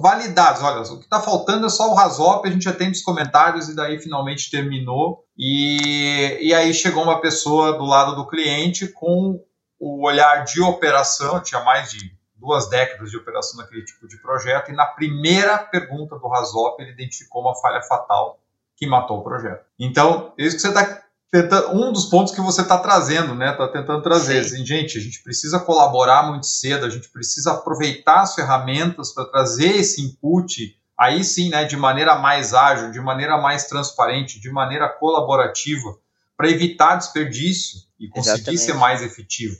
validados. 0.00 0.62
Olha, 0.62 0.80
o 0.80 0.98
que 0.98 1.04
está 1.04 1.20
faltando 1.20 1.66
é 1.66 1.68
só 1.68 1.90
o 1.90 1.94
Rasop, 1.94 2.48
a 2.48 2.50
gente 2.50 2.64
já 2.64 2.72
tem 2.72 2.90
os 2.90 3.02
comentários 3.02 3.68
e 3.68 3.76
daí 3.76 3.98
finalmente 4.00 4.50
terminou. 4.50 5.24
E, 5.42 6.38
e 6.42 6.52
aí 6.52 6.74
chegou 6.74 7.02
uma 7.02 7.18
pessoa 7.18 7.72
do 7.72 7.86
lado 7.86 8.14
do 8.14 8.26
cliente 8.26 8.86
com 8.86 9.42
o 9.78 10.06
olhar 10.06 10.44
de 10.44 10.60
operação, 10.60 11.40
tinha 11.42 11.64
mais 11.64 11.90
de 11.90 12.12
duas 12.34 12.68
décadas 12.68 13.10
de 13.10 13.16
operação 13.16 13.58
naquele 13.58 13.82
tipo 13.82 14.06
de 14.06 14.20
projeto, 14.20 14.70
e 14.70 14.74
na 14.74 14.84
primeira 14.84 15.56
pergunta 15.56 16.18
do 16.18 16.28
Rasop 16.28 16.82
ele 16.82 16.92
identificou 16.92 17.40
uma 17.40 17.54
falha 17.54 17.80
fatal 17.82 18.38
que 18.76 18.86
matou 18.86 19.20
o 19.20 19.24
projeto. 19.24 19.64
Então, 19.78 20.34
isso 20.36 20.56
que 20.56 20.62
você 20.62 20.68
está 20.68 21.02
tentando, 21.30 21.74
um 21.74 21.90
dos 21.90 22.04
pontos 22.06 22.34
que 22.34 22.40
você 22.42 22.60
está 22.60 22.76
trazendo, 22.76 23.34
né? 23.34 23.52
Está 23.52 23.68
tentando 23.68 24.02
trazer. 24.02 24.40
Assim, 24.40 24.64
gente, 24.66 24.98
a 24.98 25.00
gente 25.00 25.22
precisa 25.22 25.58
colaborar 25.58 26.28
muito 26.28 26.46
cedo, 26.46 26.84
a 26.84 26.90
gente 26.90 27.08
precisa 27.08 27.52
aproveitar 27.52 28.20
as 28.20 28.34
ferramentas 28.34 29.14
para 29.14 29.24
trazer 29.24 29.76
esse 29.76 30.02
input, 30.02 30.78
aí 31.00 31.24
sim, 31.24 31.48
né, 31.48 31.64
de 31.64 31.78
maneira 31.78 32.16
mais 32.16 32.52
ágil, 32.52 32.90
de 32.90 33.00
maneira 33.00 33.38
mais 33.38 33.64
transparente, 33.64 34.38
de 34.38 34.50
maneira 34.50 34.86
colaborativa, 34.86 35.96
para 36.36 36.50
evitar 36.50 36.96
desperdício 36.96 37.80
e 37.98 38.06
conseguir 38.06 38.50
Exatamente. 38.50 38.62
ser 38.62 38.74
mais 38.74 39.02
efetivo. 39.02 39.56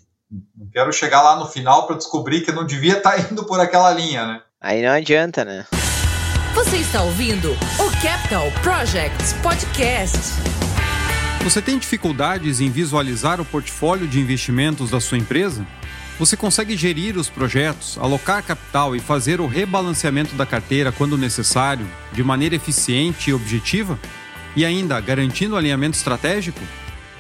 Não 0.55 0.68
quero 0.70 0.93
chegar 0.93 1.22
lá 1.22 1.36
no 1.36 1.47
final 1.47 1.86
para 1.86 1.97
descobrir 1.97 2.43
que 2.43 2.53
não 2.53 2.66
devia 2.66 2.99
estar 2.99 3.12
tá 3.12 3.18
indo 3.32 3.45
por 3.45 3.59
aquela 3.59 3.91
linha, 3.91 4.26
né? 4.26 4.43
Aí 4.61 4.82
não 4.82 4.91
adianta, 4.91 5.43
né? 5.43 5.66
Você 6.55 6.76
está 6.76 7.03
ouvindo 7.03 7.53
o 7.53 8.03
Capital 8.03 8.51
Projects 8.62 9.32
Podcast. 9.43 10.18
Você 11.43 11.62
tem 11.62 11.78
dificuldades 11.78 12.61
em 12.61 12.70
visualizar 12.70 13.41
o 13.41 13.47
portfólio 13.47 14.07
de 14.07 14.20
investimentos 14.20 14.91
da 14.91 15.01
sua 15.01 15.16
empresa? 15.16 15.66
Você 16.20 16.36
consegue 16.36 16.76
gerir 16.76 17.16
os 17.16 17.30
projetos, 17.30 17.96
alocar 17.96 18.42
capital 18.42 18.94
e 18.94 19.00
fazer 19.00 19.40
o 19.40 19.46
rebalanceamento 19.46 20.34
da 20.34 20.44
carteira 20.44 20.92
quando 20.92 21.16
necessário, 21.16 21.88
de 22.12 22.22
maneira 22.22 22.54
eficiente 22.54 23.30
e 23.30 23.32
objetiva? 23.32 23.98
E 24.54 24.62
ainda 24.62 25.00
garantindo 25.00 25.56
alinhamento 25.56 25.96
estratégico? 25.96 26.60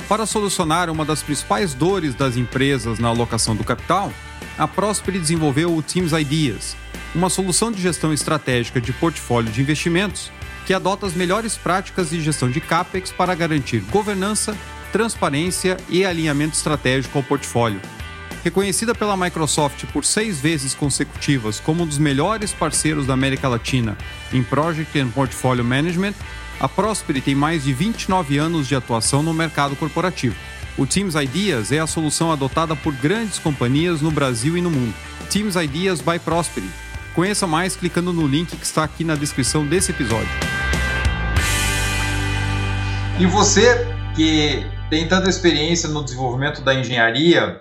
Para 0.06 0.26
solucionar 0.26 0.90
uma 0.90 1.02
das 1.02 1.22
principais 1.22 1.72
dores 1.72 2.14
das 2.14 2.36
empresas 2.36 2.98
na 2.98 3.08
alocação 3.08 3.56
do 3.56 3.64
capital, 3.64 4.12
a 4.58 4.68
Prosper 4.68 5.18
desenvolveu 5.18 5.74
o 5.74 5.80
Teams 5.80 6.12
Ideas, 6.12 6.76
uma 7.14 7.30
solução 7.30 7.72
de 7.72 7.80
gestão 7.80 8.12
estratégica 8.12 8.82
de 8.82 8.92
portfólio 8.92 9.50
de 9.50 9.62
investimentos 9.62 10.30
que 10.66 10.74
adota 10.74 11.06
as 11.06 11.14
melhores 11.14 11.56
práticas 11.56 12.10
de 12.10 12.20
gestão 12.20 12.50
de 12.50 12.60
CAPEX 12.60 13.10
para 13.12 13.34
garantir 13.34 13.80
governança, 13.80 14.54
transparência 14.92 15.78
e 15.88 16.04
alinhamento 16.04 16.54
estratégico 16.54 17.16
ao 17.16 17.24
portfólio. 17.24 17.80
Reconhecida 18.42 18.94
pela 18.94 19.16
Microsoft 19.16 19.84
por 19.92 20.04
seis 20.04 20.40
vezes 20.40 20.74
consecutivas 20.74 21.60
como 21.60 21.82
um 21.82 21.86
dos 21.86 21.98
melhores 21.98 22.52
parceiros 22.52 23.06
da 23.06 23.12
América 23.12 23.48
Latina 23.48 23.98
em 24.32 24.42
Project 24.42 24.98
and 24.98 25.10
Portfolio 25.10 25.64
Management, 25.64 26.14
a 26.58 26.68
Prosper 26.68 27.20
tem 27.22 27.34
mais 27.34 27.64
de 27.64 27.72
29 27.72 28.38
anos 28.38 28.66
de 28.66 28.74
atuação 28.74 29.22
no 29.22 29.34
mercado 29.34 29.76
corporativo. 29.76 30.36
O 30.78 30.86
Teams 30.86 31.14
Ideas 31.14 31.72
é 31.72 31.80
a 31.80 31.86
solução 31.86 32.32
adotada 32.32 32.74
por 32.74 32.94
grandes 32.94 33.38
companhias 33.38 34.00
no 34.00 34.10
Brasil 34.10 34.56
e 34.56 34.62
no 34.62 34.70
mundo. 34.70 34.94
Teams 35.28 35.56
Ideas 35.56 36.00
by 36.00 36.18
Prosperity. 36.18 36.72
Conheça 37.14 37.46
mais 37.46 37.76
clicando 37.76 38.12
no 38.12 38.26
link 38.26 38.56
que 38.56 38.64
está 38.64 38.84
aqui 38.84 39.04
na 39.04 39.14
descrição 39.14 39.66
desse 39.66 39.90
episódio. 39.90 40.30
E 43.18 43.26
você 43.26 43.86
que 44.14 44.64
tem 44.88 45.06
tanta 45.06 45.28
experiência 45.28 45.88
no 45.88 46.02
desenvolvimento 46.02 46.62
da 46.62 46.74
engenharia, 46.74 47.60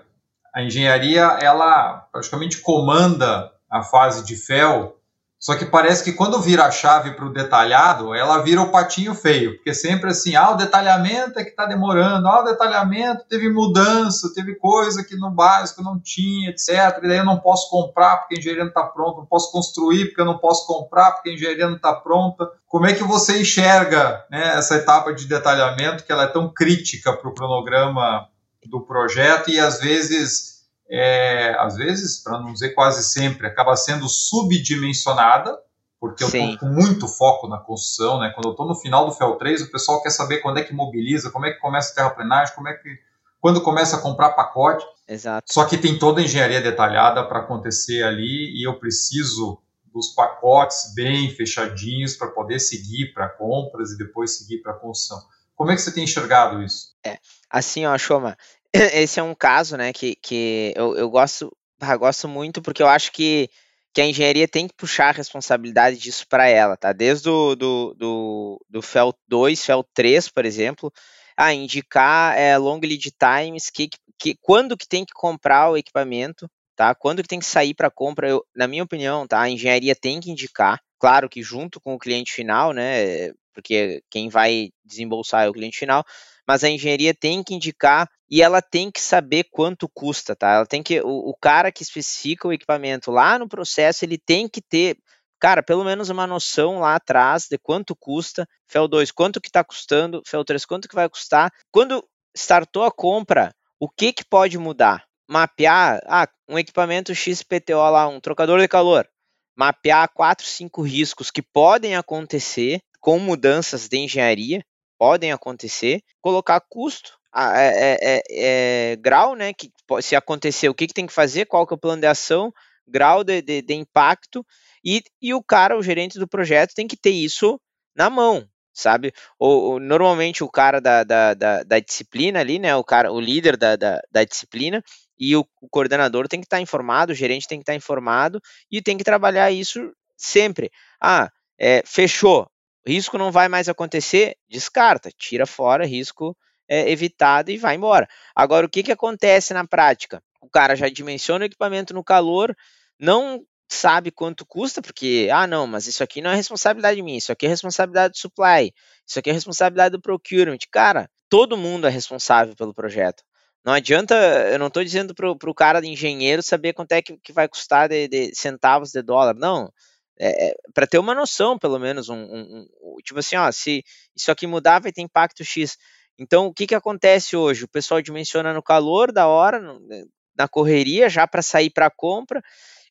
a 0.54 0.62
engenharia 0.62 1.38
ela 1.42 2.08
praticamente 2.12 2.60
comanda 2.60 3.52
a 3.70 3.84
fase 3.84 4.26
de 4.26 4.36
FEL 4.36 5.00
só 5.40 5.56
que 5.56 5.64
parece 5.64 6.04
que 6.04 6.12
quando 6.12 6.42
vira 6.42 6.66
a 6.66 6.72
chave 6.72 7.12
para 7.12 7.26
o 7.26 7.32
detalhado, 7.32 8.14
ela 8.14 8.40
vira 8.40 8.62
o 8.62 8.72
patinho 8.72 9.16
feio, 9.16 9.56
porque 9.56 9.74
sempre 9.74 10.10
assim, 10.10 10.36
ah, 10.36 10.52
o 10.52 10.58
detalhamento 10.58 11.40
é 11.40 11.46
que 11.46 11.52
está 11.52 11.66
demorando, 11.66 12.28
ah, 12.28 12.42
o 12.42 12.44
detalhamento 12.44 13.24
teve 13.24 13.50
mudança, 13.50 14.34
teve 14.36 14.56
coisa 14.56 15.02
que 15.02 15.16
no 15.16 15.32
básico 15.32 15.82
não 15.82 15.98
tinha, 15.98 16.50
etc. 16.50 17.00
E 17.02 17.08
daí 17.08 17.20
eu 17.20 17.26
não 17.26 17.40
posso 17.40 17.70
comprar 17.70 18.18
porque 18.18 18.36
a 18.36 18.38
engenharia 18.38 18.66
não 18.66 18.70
está 18.70 18.84
pronta, 18.84 19.20
não 19.22 19.26
posso 19.26 19.50
construir 19.50 20.08
porque 20.08 20.20
eu 20.20 20.26
não 20.26 20.38
posso 20.38 20.68
comprar 20.68 21.14
porque 21.14 21.30
a 21.30 21.34
engenharia 21.34 21.68
não 21.68 21.78
está 21.78 21.94
pronta. 21.94 22.52
Como 22.68 22.86
é 22.86 22.94
que 22.94 23.04
você 23.06 23.40
enxerga 23.40 24.26
né, 24.30 24.58
essa 24.58 24.76
etapa 24.76 25.14
de 25.14 25.26
detalhamento 25.26 26.04
que 26.04 26.12
ela 26.12 26.24
é 26.24 26.28
tão 26.28 26.54
crítica 26.54 27.14
para 27.14 27.30
o 27.30 27.34
cronograma 27.34 28.28
do 28.66 28.86
projeto 28.86 29.50
e 29.50 29.60
às 29.60 29.80
vezes 29.80 30.60
é, 30.90 31.56
às 31.60 31.76
vezes, 31.76 32.22
para 32.24 32.40
não 32.40 32.52
dizer 32.52 32.70
quase 32.70 33.04
sempre, 33.04 33.46
acaba 33.46 33.76
sendo 33.76 34.10
subdimensionada, 34.10 35.56
porque 36.00 36.24
eu 36.24 36.28
estou 36.28 36.58
com 36.58 36.66
muito 36.66 37.08
foco 37.08 37.48
na 37.48 37.60
construção, 37.60 38.20
né? 38.20 38.32
Quando 38.34 38.48
eu 38.48 38.52
estou 38.52 38.68
no 38.68 38.74
final 38.74 39.06
do 39.06 39.12
FEL 39.12 39.36
3, 39.36 39.64
o 39.64 39.72
pessoal 39.72 40.02
quer 40.02 40.10
saber 40.10 40.38
quando 40.40 40.58
é 40.58 40.64
que 40.64 40.74
mobiliza, 40.74 41.30
como 41.30 41.46
é 41.46 41.52
que 41.52 41.60
começa 41.60 41.92
a 41.92 41.96
terraplenagem, 41.96 42.56
como 42.56 42.68
é 42.68 42.74
que 42.74 42.98
quando 43.40 43.62
começa 43.62 43.98
a 43.98 44.02
comprar 44.02 44.32
pacote. 44.32 44.86
Exato. 45.08 45.52
Só 45.52 45.66
que 45.66 45.78
tem 45.78 45.98
toda 45.98 46.22
a 46.22 46.24
engenharia 46.24 46.62
detalhada 46.62 47.24
para 47.28 47.40
acontecer 47.40 48.04
ali 48.04 48.60
e 48.60 48.68
eu 48.68 48.80
preciso 48.80 49.62
dos 49.94 50.10
pacotes 50.10 50.94
bem 50.94 51.30
fechadinhos 51.32 52.16
para 52.16 52.28
poder 52.28 52.60
seguir 52.60 53.14
para 53.14 53.28
compras 53.28 53.92
e 53.92 53.98
depois 53.98 54.38
seguir 54.38 54.62
para 54.62 54.74
construção. 54.74 55.20
Como 55.60 55.72
é 55.72 55.76
que 55.76 55.82
você 55.82 55.94
tem 55.94 56.06
enxergado 56.06 56.64
isso? 56.64 56.96
É, 57.06 57.18
assim, 57.50 57.86
ó, 57.86 57.98
Choma, 57.98 58.38
esse 58.74 59.20
é 59.20 59.24
um 59.24 59.36
caso, 59.36 59.76
né, 59.76 59.92
que, 59.92 60.16
que 60.16 60.72
eu, 60.74 60.96
eu 60.96 61.10
gosto, 61.10 61.52
eu 61.82 62.00
gosto 62.00 62.30
muito 62.30 62.62
porque 62.62 62.82
eu 62.82 62.88
acho 62.88 63.12
que, 63.12 63.50
que 63.94 64.00
a 64.00 64.06
engenharia 64.06 64.48
tem 64.48 64.70
que 64.70 64.74
puxar 64.74 65.10
a 65.10 65.18
responsabilidade 65.18 65.98
disso 65.98 66.26
para 66.30 66.48
ela, 66.48 66.78
tá? 66.78 66.94
Desde 66.94 67.28
o 67.28 67.58
do, 67.58 67.94
do, 67.96 68.66
do 68.70 68.82
FEL 68.82 69.14
2, 69.28 69.66
FEL 69.66 69.86
3, 69.94 70.30
por 70.30 70.46
exemplo, 70.46 70.94
a 71.36 71.54
indicar 71.54 72.38
é, 72.38 72.58
long 72.58 72.80
lead 72.80 73.12
times, 73.12 73.70
que, 73.70 73.90
que, 74.18 74.38
quando 74.40 74.78
que 74.78 74.88
tem 74.88 75.04
que 75.04 75.14
comprar 75.14 75.72
o 75.72 75.76
equipamento, 75.76 76.50
tá? 76.74 76.96
Quando 76.96 77.22
que 77.22 77.28
tem 77.28 77.40
que 77.40 77.46
sair 77.46 77.74
para 77.74 77.92
compra, 77.92 78.30
eu, 78.30 78.46
na 78.56 78.66
minha 78.66 78.84
opinião, 78.84 79.28
tá? 79.28 79.42
A 79.42 79.50
engenharia 79.50 79.94
tem 79.94 80.22
que 80.22 80.32
indicar, 80.32 80.80
claro 80.98 81.28
que 81.28 81.44
junto 81.44 81.82
com 81.82 81.96
o 81.96 82.00
cliente 82.00 82.32
final, 82.32 82.72
né? 82.72 83.34
Porque 83.54 84.02
quem 84.10 84.30
vai 84.30 84.70
desembolsar 84.84 85.46
é 85.46 85.50
o 85.50 85.54
cliente 85.54 85.80
final, 85.80 86.04
mas 86.48 86.64
a 86.64 86.70
engenharia 86.70 87.14
tem 87.14 87.44
que 87.44 87.54
indicar 87.54 88.10
e 88.30 88.42
ela 88.42 88.62
tem 88.62 88.92
que 88.92 89.02
saber 89.02 89.46
quanto 89.52 89.90
custa, 89.90 90.36
tá? 90.36 90.52
Ela 90.54 90.66
tem 90.66 90.84
que 90.84 91.02
o, 91.02 91.30
o 91.30 91.36
cara 91.40 91.72
que 91.72 91.84
especifica 91.84 92.48
o 92.48 92.54
equipamento 92.54 93.12
lá 93.12 93.38
no 93.40 93.48
processo, 93.48 94.06
ele 94.06 94.18
tem 94.18 94.48
que 94.48 94.62
ter 94.62 94.98
cara, 95.40 95.64
pelo 95.64 95.84
menos 95.86 96.10
uma 96.10 96.28
noção 96.28 96.80
lá 96.80 96.96
atrás 96.96 97.48
de 97.50 97.58
quanto 97.58 97.96
custa, 97.96 98.48
FEL 98.68 98.88
2, 98.88 99.12
quanto 99.12 99.40
que 99.40 99.48
está 99.48 99.64
custando, 99.64 100.22
FEL 100.28 100.44
3, 100.44 100.66
quanto 100.66 100.90
que 100.90 100.96
vai 100.96 101.08
custar. 101.08 101.52
Quando 101.72 102.04
startou 102.36 102.84
a 102.84 102.92
compra, 102.92 103.54
o 103.80 103.90
que 103.90 104.12
que 104.12 104.26
pode 104.26 104.58
mudar? 104.58 105.06
Mapear, 105.28 106.02
ah, 106.06 106.28
um 106.48 106.60
equipamento 106.60 107.16
XPTO 107.16 107.78
lá, 107.90 108.08
um 108.08 108.20
trocador 108.20 108.60
de 108.60 108.68
calor. 108.68 109.08
Mapear 109.56 110.10
quatro, 110.14 110.46
cinco 110.46 110.82
riscos 110.82 111.32
que 111.32 111.42
podem 111.42 111.96
acontecer 111.96 112.82
com 113.00 113.20
mudanças 113.20 113.88
de 113.88 113.98
engenharia 113.98 114.64
podem 114.98 115.32
acontecer, 115.32 116.02
colocar 116.22 116.60
custo, 116.60 117.20
é, 117.36 117.98
é, 118.02 118.24
é, 118.30 118.96
grau, 118.98 119.36
né? 119.36 119.54
Que 119.54 119.72
se 120.02 120.16
acontecer, 120.16 120.68
o 120.68 120.74
que, 120.74 120.88
que 120.88 120.94
tem 120.94 121.08
que 121.08 121.14
fazer, 121.14 121.46
qual 121.46 121.66
que 121.66 121.74
é 121.74 121.78
o 121.78 121.80
plano 121.80 122.02
de 122.02 122.08
ação, 122.08 122.54
grau 122.88 123.24
de, 123.24 123.42
de, 123.42 123.62
de 123.62 123.74
impacto, 123.74 124.46
e, 124.84 125.04
e 125.22 125.34
o 125.34 125.44
cara, 125.44 125.78
o 125.78 125.84
gerente 125.84 126.20
do 126.20 126.28
projeto, 126.28 126.74
tem 126.74 126.88
que 126.88 126.98
ter 126.98 127.12
isso 127.12 127.60
na 127.96 128.10
mão, 128.10 128.48
sabe? 128.74 129.14
Ou, 129.38 129.74
ou, 129.74 129.80
normalmente 129.80 130.44
o 130.44 130.50
cara 130.50 130.82
da, 130.82 131.04
da, 131.04 131.34
da, 131.34 131.64
da, 131.64 131.80
disciplina 131.80 132.40
ali, 132.40 132.60
né? 132.60 132.76
O 132.76 132.84
cara, 132.84 133.12
o 133.12 133.20
líder 133.20 133.58
da, 133.58 133.76
da, 133.76 134.02
da 134.12 134.24
disciplina 134.24 134.84
e 135.18 135.36
o, 135.36 135.46
o, 135.62 135.70
coordenador 135.70 136.28
tem 136.28 136.40
que 136.40 136.46
estar 136.46 136.62
informado, 136.62 137.12
o 137.12 137.16
gerente 137.16 137.48
tem 137.48 137.60
que 137.60 137.64
estar 137.64 137.76
informado 137.76 138.42
e 138.72 138.82
tem 138.82 138.98
que 138.98 139.04
trabalhar 139.04 139.52
isso 139.52 139.92
sempre. 140.18 140.72
Ah, 141.02 141.30
é, 141.58 141.84
fechou 141.86 142.50
risco 142.86 143.18
não 143.18 143.32
vai 143.32 143.48
mais 143.48 143.70
acontecer, 143.70 144.36
descarta, 144.50 145.12
tira 145.18 145.46
fora, 145.46 145.86
risco 145.86 146.36
é, 146.68 146.90
evitado 146.92 147.52
e 147.52 147.58
vai 147.58 147.76
embora. 147.76 148.08
Agora, 148.36 148.66
o 148.66 148.70
que, 148.70 148.84
que 148.84 148.92
acontece 148.92 149.54
na 149.54 149.68
prática? 149.68 150.22
O 150.42 150.50
cara 150.50 150.76
já 150.76 150.88
dimensiona 150.88 151.44
o 151.44 151.48
equipamento 151.48 151.94
no 151.94 152.04
calor, 152.04 152.56
não 153.00 153.44
sabe 153.68 154.12
quanto 154.12 154.46
custa, 154.46 154.82
porque, 154.82 155.30
ah, 155.32 155.46
não, 155.46 155.68
mas 155.68 155.88
isso 155.88 156.04
aqui 156.04 156.22
não 156.22 156.32
é 156.32 156.36
responsabilidade 156.36 157.02
minha, 157.02 157.18
isso 157.18 157.32
aqui 157.32 157.46
é 157.46 157.50
responsabilidade 157.50 158.14
do 158.14 158.18
supply, 158.18 158.74
isso 159.06 159.20
aqui 159.20 159.30
é 159.30 159.34
responsabilidade 159.34 159.92
do 159.92 160.02
procurement. 160.02 160.58
Cara, 160.72 161.10
todo 161.30 161.58
mundo 161.58 161.86
é 161.86 161.90
responsável 161.90 162.56
pelo 162.56 162.74
projeto. 162.74 163.24
Não 163.64 163.74
adianta, 163.74 164.16
eu 164.52 164.58
não 164.58 164.68
estou 164.68 164.84
dizendo 164.84 165.14
para 165.14 165.30
o 165.30 165.54
cara 165.54 165.82
de 165.82 165.88
engenheiro 165.88 166.42
saber 166.42 166.74
quanto 166.74 166.94
é 166.94 167.02
que, 167.02 167.18
que 167.18 167.34
vai 167.34 167.48
custar 167.48 167.90
de, 167.90 168.08
de 168.08 168.34
centavos 168.34 168.92
de 168.92 169.02
dólar, 169.02 169.36
não 169.36 169.72
É, 170.20 170.50
é 170.50 170.54
para 170.74 170.86
ter 170.86 171.00
uma 171.00 171.16
noção, 171.16 171.58
pelo 171.58 171.80
menos, 171.80 172.10
um, 172.10 172.18
um, 172.18 172.68
um, 172.82 172.96
tipo 173.04 173.20
assim, 173.20 173.36
ó, 173.38 173.52
se 173.52 173.84
isso 174.16 174.32
aqui 174.32 174.46
mudar, 174.46 174.80
vai 174.80 174.92
ter 174.92 175.02
impacto 175.02 175.44
X. 175.44 175.78
Então, 176.20 176.48
o 176.48 176.54
que, 176.54 176.68
que 176.68 176.76
acontece 176.76 177.36
hoje? 177.38 177.64
O 177.64 177.70
pessoal 177.70 178.02
dimensiona 178.02 178.54
no 178.54 178.62
calor 178.62 179.12
da 179.12 179.28
hora, 179.28 179.60
no, 179.60 179.80
né, 179.88 180.04
na 180.38 180.48
correria, 180.48 181.10
já 181.10 181.28
para 181.28 181.42
sair 181.42 181.70
para 181.70 181.90
compra, 181.90 182.42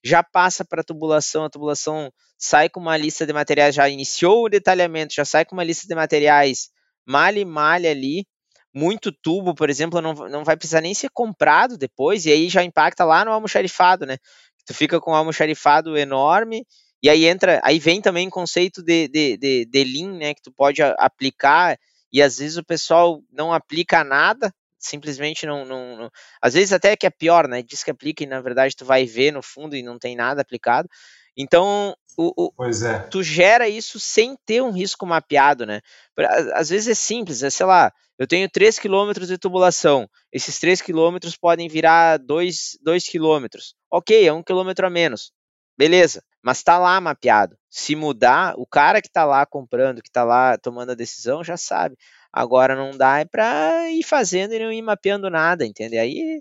já 0.02 0.22
passa 0.22 0.64
para 0.64 0.80
a 0.80 0.84
tubulação, 0.84 1.44
a 1.44 1.50
tubulação 1.50 2.10
sai 2.38 2.68
com 2.68 2.80
uma 2.80 2.96
lista 2.96 3.26
de 3.26 3.32
materiais, 3.32 3.74
já 3.74 3.88
iniciou 3.88 4.44
o 4.44 4.48
detalhamento, 4.48 5.14
já 5.14 5.24
sai 5.24 5.44
com 5.44 5.54
uma 5.54 5.64
lista 5.64 5.86
de 5.86 5.94
materiais 5.94 6.70
malha 7.06 7.40
e 7.40 7.44
malha 7.44 7.90
ali, 7.90 8.26
muito 8.72 9.10
tubo, 9.10 9.54
por 9.54 9.70
exemplo, 9.70 10.00
não, 10.00 10.12
não 10.12 10.44
vai 10.44 10.56
precisar 10.56 10.82
nem 10.82 10.94
ser 10.94 11.08
comprado 11.10 11.76
depois, 11.78 12.26
e 12.26 12.30
aí 12.32 12.48
já 12.48 12.62
impacta 12.62 13.04
lá 13.04 13.24
no 13.24 13.32
almoxarifado, 13.32 14.06
né? 14.06 14.18
Tu 14.66 14.74
fica 14.74 15.00
com 15.00 15.12
um 15.12 15.14
almoxarifado 15.14 15.96
enorme, 15.96 16.64
e 17.02 17.08
aí 17.08 17.26
entra, 17.26 17.60
aí 17.62 17.78
vem 17.78 18.00
também 18.00 18.28
o 18.28 18.30
conceito 18.30 18.82
de, 18.82 19.08
de, 19.08 19.36
de, 19.36 19.64
de 19.66 19.84
Lean, 19.84 20.18
né? 20.18 20.34
Que 20.34 20.42
tu 20.42 20.52
pode 20.52 20.82
aplicar, 20.82 21.78
e 22.12 22.20
às 22.22 22.38
vezes 22.38 22.56
o 22.56 22.64
pessoal 22.64 23.22
não 23.30 23.52
aplica 23.52 24.02
nada, 24.02 24.52
simplesmente 24.78 25.46
não, 25.46 25.64
não, 25.64 25.96
não, 25.96 26.10
Às 26.40 26.54
vezes 26.54 26.72
até 26.72 26.96
que 26.96 27.06
é 27.06 27.10
pior, 27.10 27.48
né? 27.48 27.62
Diz 27.62 27.84
que 27.84 27.90
aplica 27.90 28.22
e 28.22 28.26
na 28.26 28.40
verdade 28.40 28.76
tu 28.76 28.84
vai 28.84 29.04
ver 29.04 29.32
no 29.32 29.42
fundo 29.42 29.76
e 29.76 29.82
não 29.82 29.98
tem 29.98 30.16
nada 30.16 30.40
aplicado. 30.40 30.88
Então, 31.36 31.94
o, 32.16 32.50
o, 32.58 32.64
é. 32.64 32.98
tu 33.10 33.22
gera 33.22 33.68
isso 33.68 34.00
sem 34.00 34.36
ter 34.44 34.60
um 34.60 34.72
risco 34.72 35.06
mapeado, 35.06 35.64
né? 35.64 35.80
Às 36.54 36.68
vezes 36.68 36.88
é 36.88 36.94
simples, 36.94 37.44
é, 37.44 37.50
sei 37.50 37.64
lá, 37.64 37.92
eu 38.18 38.26
tenho 38.26 38.50
3 38.50 38.76
km 38.76 39.12
de 39.24 39.38
tubulação, 39.38 40.10
esses 40.32 40.58
3 40.58 40.82
km 40.82 41.16
podem 41.40 41.68
virar 41.68 42.18
2, 42.18 42.78
2 42.82 43.08
km. 43.08 43.46
Ok, 43.88 44.26
é 44.26 44.32
um 44.32 44.42
quilômetro 44.42 44.84
a 44.84 44.90
menos. 44.90 45.30
Beleza, 45.76 46.24
mas 46.42 46.58
está 46.58 46.78
lá 46.78 47.00
mapeado. 47.00 47.56
Se 47.70 47.94
mudar, 47.96 48.54
o 48.56 48.66
cara 48.66 49.00
que 49.02 49.08
está 49.08 49.24
lá 49.24 49.44
comprando, 49.46 50.02
que 50.02 50.08
está 50.08 50.24
lá 50.24 50.56
tomando 50.58 50.92
a 50.92 50.94
decisão, 50.94 51.44
já 51.44 51.56
sabe. 51.56 51.96
Agora 52.32 52.74
não 52.76 52.96
dá 52.96 53.20
é 53.20 53.24
para 53.24 53.90
ir 53.90 54.02
fazendo 54.02 54.54
e 54.54 54.58
não 54.58 54.72
ir 54.72 54.82
mapeando 54.82 55.30
nada, 55.30 55.66
entende? 55.66 55.98
Aí 55.98 56.40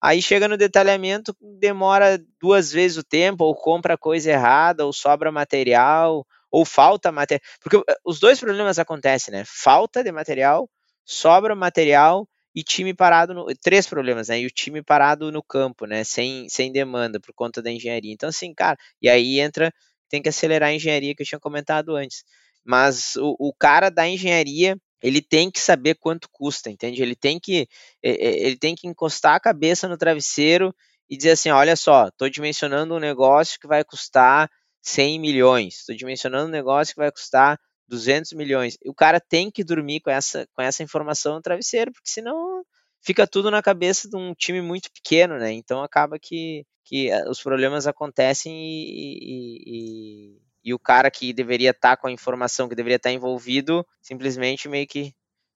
Aí 0.00 0.22
chega 0.22 0.46
no 0.46 0.56
detalhamento, 0.56 1.36
demora 1.40 2.18
duas 2.40 2.70
vezes 2.70 2.96
o 2.98 3.02
tempo, 3.02 3.44
ou 3.44 3.54
compra 3.54 3.98
coisa 3.98 4.30
errada, 4.30 4.86
ou 4.86 4.92
sobra 4.92 5.32
material, 5.32 6.24
ou 6.50 6.64
falta 6.64 7.10
material. 7.10 7.40
Porque 7.60 7.76
eh, 7.78 7.96
os 8.04 8.20
dois 8.20 8.38
problemas 8.38 8.78
acontecem, 8.78 9.32
né? 9.32 9.42
Falta 9.46 10.04
de 10.04 10.12
material, 10.12 10.70
sobra 11.04 11.54
material 11.56 12.28
e 12.54 12.62
time 12.62 12.94
parado 12.94 13.34
no. 13.34 13.46
Três 13.62 13.86
problemas, 13.86 14.28
né? 14.28 14.40
E 14.40 14.46
o 14.46 14.50
time 14.50 14.82
parado 14.82 15.30
no 15.32 15.42
campo, 15.42 15.86
né? 15.86 16.04
Sem, 16.04 16.48
sem 16.48 16.72
demanda 16.72 17.20
por 17.20 17.32
conta 17.34 17.62
da 17.62 17.70
engenharia. 17.70 18.12
Então, 18.12 18.28
assim, 18.28 18.54
cara, 18.54 18.76
e 19.00 19.08
aí 19.08 19.40
entra, 19.40 19.72
tem 20.08 20.22
que 20.22 20.28
acelerar 20.28 20.70
a 20.70 20.74
engenharia 20.74 21.14
que 21.14 21.22
eu 21.22 21.26
tinha 21.26 21.40
comentado 21.40 21.94
antes. 21.96 22.24
Mas 22.64 23.16
o, 23.16 23.36
o 23.38 23.52
cara 23.54 23.90
da 23.90 24.06
engenharia 24.08 24.76
ele 25.02 25.22
tem 25.22 25.50
que 25.50 25.60
saber 25.60 25.94
quanto 25.94 26.28
custa, 26.30 26.70
entende? 26.70 27.02
Ele 27.02 27.14
tem 27.14 27.38
que 27.38 27.68
ele 28.02 28.56
tem 28.56 28.74
que 28.74 28.88
encostar 28.88 29.34
a 29.36 29.40
cabeça 29.40 29.88
no 29.88 29.96
travesseiro 29.96 30.74
e 31.08 31.16
dizer 31.16 31.32
assim, 31.32 31.50
olha 31.50 31.76
só, 31.76 32.08
estou 32.08 32.28
dimensionando 32.28 32.94
um 32.94 32.98
negócio 32.98 33.58
que 33.60 33.66
vai 33.66 33.84
custar 33.84 34.50
100 34.82 35.20
milhões, 35.20 35.76
estou 35.78 35.94
dimensionando 35.96 36.48
um 36.48 36.52
negócio 36.52 36.94
que 36.94 37.00
vai 37.00 37.10
custar 37.10 37.58
200 37.88 38.32
milhões. 38.32 38.76
E 38.84 38.88
o 38.88 38.94
cara 38.94 39.20
tem 39.20 39.50
que 39.50 39.64
dormir 39.64 40.00
com 40.00 40.10
essa 40.10 40.46
com 40.54 40.62
essa 40.62 40.82
informação 40.82 41.34
no 41.34 41.42
travesseiro, 41.42 41.92
porque 41.92 42.10
senão 42.10 42.62
fica 43.00 43.26
tudo 43.26 43.50
na 43.50 43.62
cabeça 43.62 44.08
de 44.08 44.16
um 44.16 44.34
time 44.34 44.60
muito 44.60 44.90
pequeno, 44.92 45.38
né? 45.38 45.52
Então 45.52 45.82
acaba 45.82 46.18
que, 46.18 46.64
que 46.84 47.10
eh, 47.10 47.28
os 47.28 47.42
problemas 47.42 47.86
acontecem 47.86 48.52
e, 48.54 49.18
e, 49.66 50.38
e 50.64 50.74
o 50.74 50.78
cara 50.78 51.10
que 51.10 51.32
deveria 51.32 51.70
estar 51.70 51.90
tá 51.90 51.96
com 51.96 52.08
a 52.08 52.12
informação, 52.12 52.68
que 52.68 52.74
deveria 52.74 52.96
estar 52.96 53.10
tá 53.10 53.14
envolvido, 53.14 53.86
simplesmente 54.02 54.68
meio 54.68 54.86
que 54.86 55.14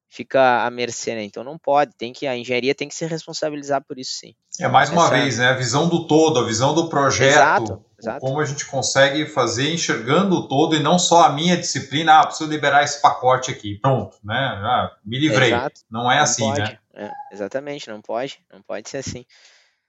fica 0.09 0.65
à 0.65 0.71
mercê, 0.71 1.15
né? 1.15 1.25
Então 1.25 1.43
não 1.43 1.59
pode, 1.59 1.93
tem 1.97 2.13
que 2.13 2.27
a 2.27 2.37
engenharia 2.37 2.75
tem 2.75 2.87
que 2.87 2.95
se 2.95 3.07
responsabilizar 3.07 3.83
por 3.83 3.99
isso 3.99 4.13
sim. 4.13 4.35
É 4.61 4.69
mais 4.69 4.91
uma 4.91 5.07
Essa... 5.07 5.11
vez, 5.11 5.39
né? 5.39 5.49
A 5.49 5.57
visão 5.57 5.89
do 5.89 6.07
todo, 6.07 6.39
a 6.39 6.45
visão 6.45 6.75
do 6.75 6.89
projeto, 6.89 7.33
exato, 7.33 7.85
exato. 8.03 8.21
como 8.21 8.41
a 8.41 8.45
gente 8.45 8.67
consegue 8.67 9.27
fazer 9.27 9.73
enxergando 9.73 10.37
o 10.37 10.49
todo 10.49 10.77
e 10.77 10.83
não 10.83 10.99
só 10.99 11.25
a 11.25 11.33
minha 11.33 11.57
disciplina, 11.57 12.21
ah, 12.21 12.27
preciso 12.27 12.51
liberar 12.51 12.83
esse 12.83 13.01
pacote 13.01 13.51
aqui, 13.51 13.79
pronto, 13.81 14.17
né? 14.25 14.35
Ah, 14.35 14.91
me 15.05 15.19
livrei. 15.19 15.49
Exato. 15.49 15.81
Não 15.91 16.11
é 16.11 16.17
não 16.17 16.23
assim, 16.23 16.45
pode. 16.45 16.61
né? 16.61 16.79
É, 16.95 17.11
exatamente, 17.33 17.89
não 17.89 18.03
pode, 18.03 18.39
não 18.53 18.63
pode 18.63 18.89
ser 18.89 18.99
assim. 18.99 19.25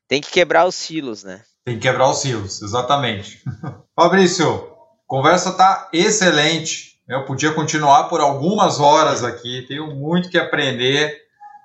Tem 0.08 0.22
que 0.22 0.32
quebrar 0.32 0.66
os 0.66 0.76
silos, 0.76 1.24
né? 1.24 1.44
Tem 1.66 1.76
que 1.76 1.82
quebrar 1.82 2.10
os 2.10 2.20
silos, 2.20 2.62
exatamente. 2.62 3.42
Fabrício, 3.96 4.74
Conversa 5.14 5.54
tá 5.54 5.90
excelente. 5.94 7.00
Eu 7.08 7.24
podia 7.24 7.54
continuar 7.54 8.06
por 8.06 8.20
algumas 8.20 8.80
horas 8.80 9.24
aqui. 9.24 9.64
Tenho 9.68 9.94
muito 9.94 10.28
que 10.28 10.40
aprender 10.40 11.22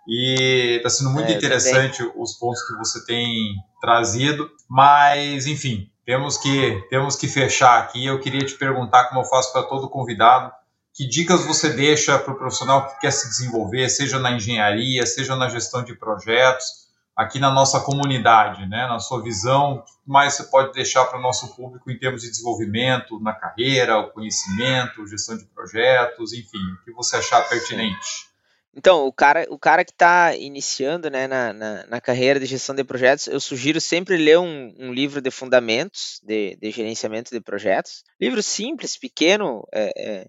e 0.07 0.76
está 0.76 0.90
sendo 0.90 1.09
muito 1.09 1.32
é, 1.32 1.34
interessante 1.34 1.99
também. 1.99 2.12
os 2.16 2.34
pontos 2.34 2.62
que 2.66 2.76
você 2.76 3.07
tem 3.07 3.55
trazido. 3.80 4.51
Mas, 4.68 5.46
enfim, 5.46 5.90
temos 6.09 6.39
que 6.39 6.87
temos 6.89 7.17
que 7.17 7.29
fechar 7.29 7.83
aqui. 7.83 8.07
Eu 8.07 8.19
queria 8.19 8.41
te 8.41 8.55
perguntar, 8.55 9.11
como 9.11 9.21
eu 9.21 9.27
faço 9.27 9.53
para 9.53 9.65
todo 9.65 9.91
convidado, 9.91 10.51
que 10.95 11.07
dicas 11.07 11.45
você 11.45 11.69
deixa 11.69 12.19
para 12.19 12.33
o 12.33 12.39
profissional 12.39 12.89
que 12.89 13.01
quer 13.01 13.11
se 13.11 13.29
desenvolver, 13.29 13.91
seja 13.91 14.19
na 14.19 14.33
engenharia, 14.33 15.05
seja 15.05 15.37
na 15.37 15.51
gestão 15.51 15.85
de 15.85 15.95
projetos, 15.95 16.89
aqui 17.15 17.39
na 17.39 17.51
nossa 17.51 17.81
comunidade, 17.81 18.67
né? 18.67 18.87
Na 18.87 18.99
sua 18.99 19.23
visão, 19.23 19.75
o 19.75 19.83
que 19.83 19.93
mais 20.07 20.33
você 20.33 20.45
pode 20.45 20.73
deixar 20.73 21.05
para 21.05 21.19
o 21.19 21.23
nosso 21.23 21.55
público 21.55 21.91
em 21.91 21.99
termos 21.99 22.23
de 22.23 22.31
desenvolvimento 22.31 23.21
na 23.21 23.35
carreira, 23.35 23.99
o 23.99 24.11
conhecimento, 24.11 25.07
gestão 25.07 25.37
de 25.37 25.45
projetos, 25.45 26.33
enfim, 26.33 26.73
o 26.73 26.85
que 26.87 26.91
você 26.91 27.17
achar 27.17 27.47
pertinente? 27.47 28.29
Então, 28.77 29.07
o 29.07 29.12
cara, 29.12 29.47
o 29.51 29.59
cara 29.59 29.85
que 29.85 29.91
está 29.91 30.37
iniciando 30.37 31.11
né, 31.11 31.27
na, 31.27 31.53
na, 31.53 31.87
na, 31.87 32.01
carreira 32.01 32.39
de 32.39 32.47
gestão 32.47 32.75
de 32.75 32.85
projetos, 32.85 33.27
eu 33.27 33.41
sugiro 33.41 33.81
sempre 33.81 34.16
ler 34.16 34.39
um, 34.39 34.75
um 34.79 34.93
livro 34.93 35.21
de 35.21 35.31
fundamentos 35.31 36.21
de, 36.23 36.57
de, 36.57 36.71
gerenciamento 36.71 37.31
de 37.31 37.41
projetos. 37.41 38.05
Livro 38.21 38.43
simples, 38.43 38.97
pequeno, 38.97 39.66
é, 39.73 39.93
é, 39.97 40.27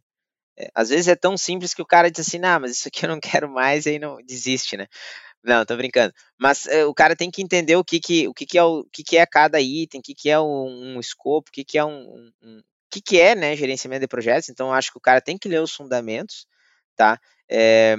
é, 0.58 0.72
às 0.74 0.90
vezes 0.90 1.08
é 1.08 1.16
tão 1.16 1.38
simples 1.38 1.74
que 1.74 1.82
o 1.82 1.86
cara 1.86 2.10
diz 2.10 2.28
assim, 2.28 2.40
ah, 2.44 2.60
mas 2.60 2.72
isso 2.72 2.88
aqui 2.88 3.06
eu 3.06 3.10
não 3.10 3.20
quero 3.44 3.50
mais, 3.50 3.86
aí 3.86 4.00
não 4.00 4.18
desiste, 4.26 4.78
né? 4.78 4.88
Não, 5.44 5.66
tô 5.66 5.76
brincando. 5.78 6.14
Mas 6.38 6.68
é, 6.68 6.86
o 6.86 6.94
cara 6.94 7.16
tem 7.16 7.32
que 7.32 7.42
entender 7.42 7.76
o 7.76 7.84
que 7.84 8.00
que, 8.00 8.28
o 8.28 8.34
que, 8.34 8.46
que 8.46 8.58
é 8.58 8.64
o, 8.64 8.80
o 8.80 8.90
que, 8.92 9.04
que 9.04 9.18
é 9.18 9.26
cada 9.26 9.60
item, 9.62 10.00
o 10.00 10.04
que, 10.04 10.14
que 10.14 10.30
é 10.30 10.40
um, 10.40 10.96
um 10.96 11.00
escopo, 11.00 11.50
o 11.50 11.52
que, 11.52 11.64
que 11.64 11.78
é 11.78 11.86
um, 11.86 12.32
um, 12.42 12.60
o 12.60 12.64
que, 12.92 13.02
que 13.02 13.20
é, 13.20 13.36
né, 13.36 13.56
gerenciamento 13.56 14.02
de 14.02 14.08
projetos. 14.08 14.50
Então, 14.50 14.74
acho 14.74 14.92
que 14.92 14.98
o 14.98 15.02
cara 15.02 15.22
tem 15.22 15.38
que 15.38 15.48
ler 15.48 15.62
os 15.62 15.74
fundamentos, 15.74 16.46
tá? 16.96 17.20
É, 17.50 17.96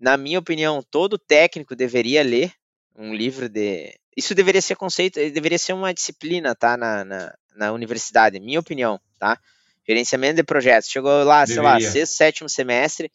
na 0.00 0.16
minha 0.16 0.38
opinião, 0.38 0.82
todo 0.90 1.18
técnico 1.18 1.76
deveria 1.76 2.22
ler 2.22 2.52
um 2.96 3.14
livro 3.14 3.48
de. 3.48 3.94
Isso 4.16 4.34
deveria 4.34 4.62
ser 4.62 4.76
conceito, 4.76 5.14
deveria 5.14 5.58
ser 5.58 5.72
uma 5.72 5.94
disciplina, 5.94 6.54
tá? 6.54 6.76
Na, 6.76 7.04
na, 7.04 7.34
na 7.54 7.72
universidade, 7.72 8.40
minha 8.40 8.60
opinião, 8.60 9.00
tá? 9.18 9.38
Gerenciamento 9.86 10.36
de 10.36 10.42
projetos. 10.42 10.88
Chegou 10.88 11.24
lá, 11.24 11.44
deveria. 11.44 11.80
sei 11.80 11.90
lá, 11.90 11.92
sexto, 11.92 12.12
sétimo 12.14 12.48
semestre 12.48 13.10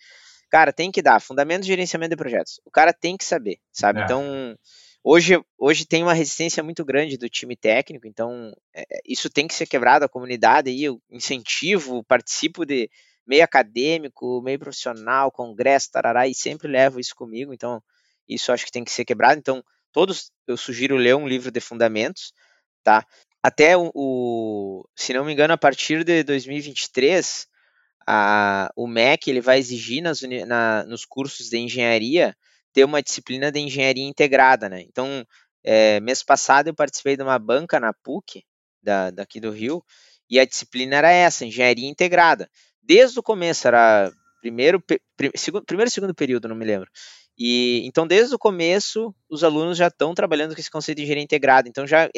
Cara, 0.50 0.72
tem 0.72 0.92
que 0.92 1.02
dar. 1.02 1.20
Fundamento 1.20 1.64
de 1.64 1.68
gerenciamento 1.68 2.12
de 2.12 2.16
projetos. 2.16 2.60
O 2.66 2.72
cara 2.72 2.94
tem 2.94 3.18
que 3.18 3.26
saber, 3.26 3.58
sabe? 3.72 4.00
É. 4.00 4.04
Então, 4.04 4.58
hoje, 5.04 5.38
hoje 5.58 5.86
tem 5.86 6.04
uma 6.04 6.14
resistência 6.14 6.64
muito 6.64 6.86
grande 6.86 7.18
do 7.18 7.30
time 7.30 7.56
técnico, 7.56 8.08
então 8.08 8.54
é, 8.74 8.84
é, 8.84 9.00
isso 9.06 9.30
tem 9.30 9.48
que 9.48 9.54
ser 9.54 9.66
quebrado. 9.66 10.06
A 10.06 10.10
comunidade 10.10 10.70
aí, 10.70 10.84
eu 10.84 11.02
incentivo, 11.10 12.04
participo 12.04 12.66
de 12.66 12.90
meio 13.26 13.44
acadêmico, 13.44 14.42
meio 14.42 14.60
profissional, 14.60 15.32
congresso, 15.32 15.92
tarará, 15.92 16.28
e 16.28 16.34
sempre 16.34 16.68
levo 16.68 17.00
isso 17.00 17.16
comigo, 17.16 17.54
então 17.54 17.82
isso 18.28 18.52
acho 18.52 18.66
que 18.66 18.72
tem 18.72 18.84
que 18.84 18.92
ser 18.92 19.06
quebrado. 19.06 19.40
Então, 19.40 19.64
todos, 19.92 20.32
eu 20.48 20.58
sugiro 20.58 20.96
ler 20.96 21.16
um 21.16 21.28
livro 21.28 21.52
de 21.52 21.60
fundamentos, 21.60 22.34
tá? 22.84 23.06
Até 23.42 23.78
o, 23.78 23.92
o 23.94 24.90
se 24.96 25.14
não 25.14 25.26
me 25.26 25.34
engano, 25.34 25.54
a 25.54 25.58
partir 25.58 26.04
de 26.04 26.24
2023, 26.24 27.48
a, 28.08 28.72
o 28.76 28.88
MEC 28.88 29.30
ele 29.30 29.42
vai 29.42 29.60
exigir 29.60 30.02
nas, 30.02 30.22
na, 30.22 30.84
nos 30.86 31.06
cursos 31.06 31.50
de 31.50 31.58
engenharia 31.58 32.36
ter 32.74 32.84
uma 32.84 33.02
disciplina 33.02 33.52
de 33.52 33.60
engenharia 33.60 34.04
integrada, 34.04 34.68
né? 34.68 34.82
Então, 34.82 35.26
é, 35.64 36.00
mês 36.02 36.22
passado 36.22 36.68
eu 36.68 36.76
participei 36.76 37.16
de 37.16 37.24
uma 37.24 37.40
banca 37.40 37.80
na 37.80 37.94
PUC, 37.94 38.44
da, 38.84 39.10
daqui 39.12 39.40
do 39.40 39.50
Rio, 39.50 39.84
e 40.30 40.40
a 40.40 40.46
disciplina 40.46 40.98
era 40.98 41.12
essa, 41.12 41.46
engenharia 41.46 41.88
integrada. 41.88 42.50
Desde 42.86 43.20
o 43.20 43.24
começo, 43.24 43.68
era 43.68 44.12
primeiro, 44.42 44.84
segundo, 45.36 45.66
primeiro 45.66 45.90
segundo 45.90 46.14
período, 46.14 46.48
não 46.48 46.56
me 46.56 46.66
lembro. 46.66 46.90
E 47.38 47.82
então, 47.86 48.08
desde 48.08 48.34
o 48.34 48.40
começo, 48.40 49.14
os 49.30 49.44
alunos 49.44 49.78
já 49.78 49.88
estão 49.88 50.14
trabalhando 50.14 50.54
com 50.54 50.62
esse 50.62 50.72
conceito 50.72 50.98
de 50.98 51.04
engenharia 51.04 51.24
integrada. 51.24 51.68
Então, 51.68 51.86
já 51.86 52.10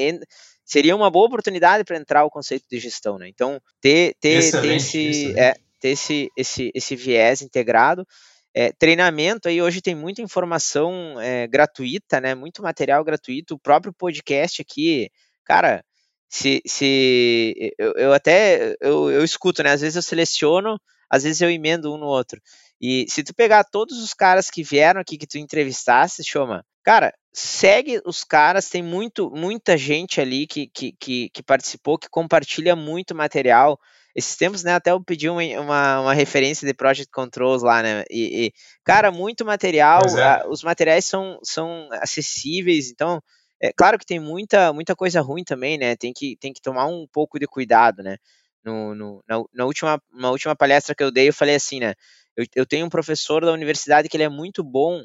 seria 0.63 0.95
uma 0.95 1.09
boa 1.09 1.25
oportunidade 1.25 1.83
para 1.83 1.97
entrar 1.97 2.23
o 2.23 2.29
conceito 2.29 2.65
de 2.69 2.79
gestão, 2.79 3.17
né? 3.17 3.27
Então, 3.27 3.59
ter, 3.81 4.15
ter, 4.19 4.51
ter 4.51 4.75
esse, 4.75 5.39
é, 5.39 5.55
ter 5.79 5.89
esse, 5.89 6.29
esse, 6.37 6.71
esse 6.73 6.95
viés 6.95 7.41
integrado. 7.41 8.05
É, 8.53 8.71
treinamento 8.71 9.47
aí 9.47 9.61
hoje 9.61 9.81
tem 9.81 9.95
muita 9.95 10.21
informação 10.21 11.19
é, 11.19 11.47
gratuita, 11.47 12.19
né? 12.19 12.35
Muito 12.35 12.61
material 12.61 13.03
gratuito. 13.03 13.55
O 13.55 13.59
próprio 13.59 13.93
podcast 13.93 14.61
aqui, 14.61 15.09
cara, 15.43 15.83
se, 16.29 16.61
se 16.65 17.73
eu, 17.77 17.93
eu 17.93 18.13
até 18.13 18.75
eu, 18.81 19.09
eu 19.09 19.23
escuto, 19.23 19.63
né? 19.63 19.71
Às 19.71 19.81
vezes 19.81 19.95
eu 19.95 20.01
seleciono, 20.01 20.79
às 21.09 21.23
vezes 21.23 21.41
eu 21.41 21.49
emendo 21.49 21.93
um 21.93 21.97
no 21.97 22.05
outro. 22.05 22.41
E 22.79 23.05
se 23.09 23.23
tu 23.23 23.33
pegar 23.33 23.63
todos 23.63 23.97
os 24.01 24.13
caras 24.13 24.49
que 24.49 24.63
vieram 24.63 25.01
aqui 25.01 25.17
que 25.17 25.27
tu 25.27 25.37
entrevistasse, 25.37 26.23
Choma, 26.23 26.63
cara, 26.83 27.13
segue 27.33 28.01
os 28.05 28.23
caras, 28.23 28.69
tem 28.69 28.83
muito, 28.83 29.31
muita 29.31 29.77
gente 29.77 30.21
ali 30.21 30.45
que, 30.45 30.67
que, 30.67 30.93
que, 30.99 31.29
que 31.29 31.43
participou, 31.43 31.97
que 31.97 32.09
compartilha 32.09 32.75
muito 32.75 33.15
material. 33.15 33.79
Esses 34.15 34.35
tempos, 34.35 34.63
né, 34.63 34.73
até 34.73 34.91
eu 34.91 35.03
pedi 35.03 35.29
uma, 35.29 35.43
uma, 35.61 36.01
uma 36.01 36.13
referência 36.13 36.67
de 36.67 36.73
Project 36.73 37.11
Controls 37.11 37.61
lá, 37.61 37.83
né, 37.83 38.03
e, 38.09 38.47
e 38.47 38.53
cara, 38.83 39.11
muito 39.11 39.45
material, 39.45 40.01
é. 40.17 40.47
os 40.47 40.63
materiais 40.63 41.05
são, 41.05 41.37
são 41.43 41.87
acessíveis, 42.01 42.89
então, 42.89 43.21
é 43.61 43.71
claro 43.73 43.97
que 43.97 44.05
tem 44.05 44.19
muita, 44.19 44.71
muita 44.73 44.95
coisa 44.95 45.21
ruim 45.21 45.43
também, 45.43 45.77
né? 45.77 45.95
Tem 45.95 46.13
que, 46.13 46.37
tem 46.37 46.53
que 46.53 46.61
tomar 46.61 46.85
um 46.87 47.07
pouco 47.07 47.39
de 47.39 47.47
cuidado, 47.47 48.03
né? 48.03 48.17
No, 48.63 48.93
no 48.95 49.23
na, 49.27 49.43
na, 49.53 49.65
última, 49.65 50.01
na 50.11 50.31
última 50.31 50.55
palestra 50.55 50.93
que 50.95 51.03
eu 51.03 51.11
dei, 51.11 51.29
eu 51.29 51.33
falei 51.33 51.55
assim, 51.55 51.79
né? 51.79 51.95
Eu, 52.35 52.45
eu 52.55 52.65
tenho 52.65 52.85
um 52.85 52.89
professor 52.89 53.43
da 53.43 53.51
universidade 53.51 54.09
que 54.09 54.17
ele 54.17 54.23
é 54.23 54.29
muito 54.29 54.63
bom 54.63 55.03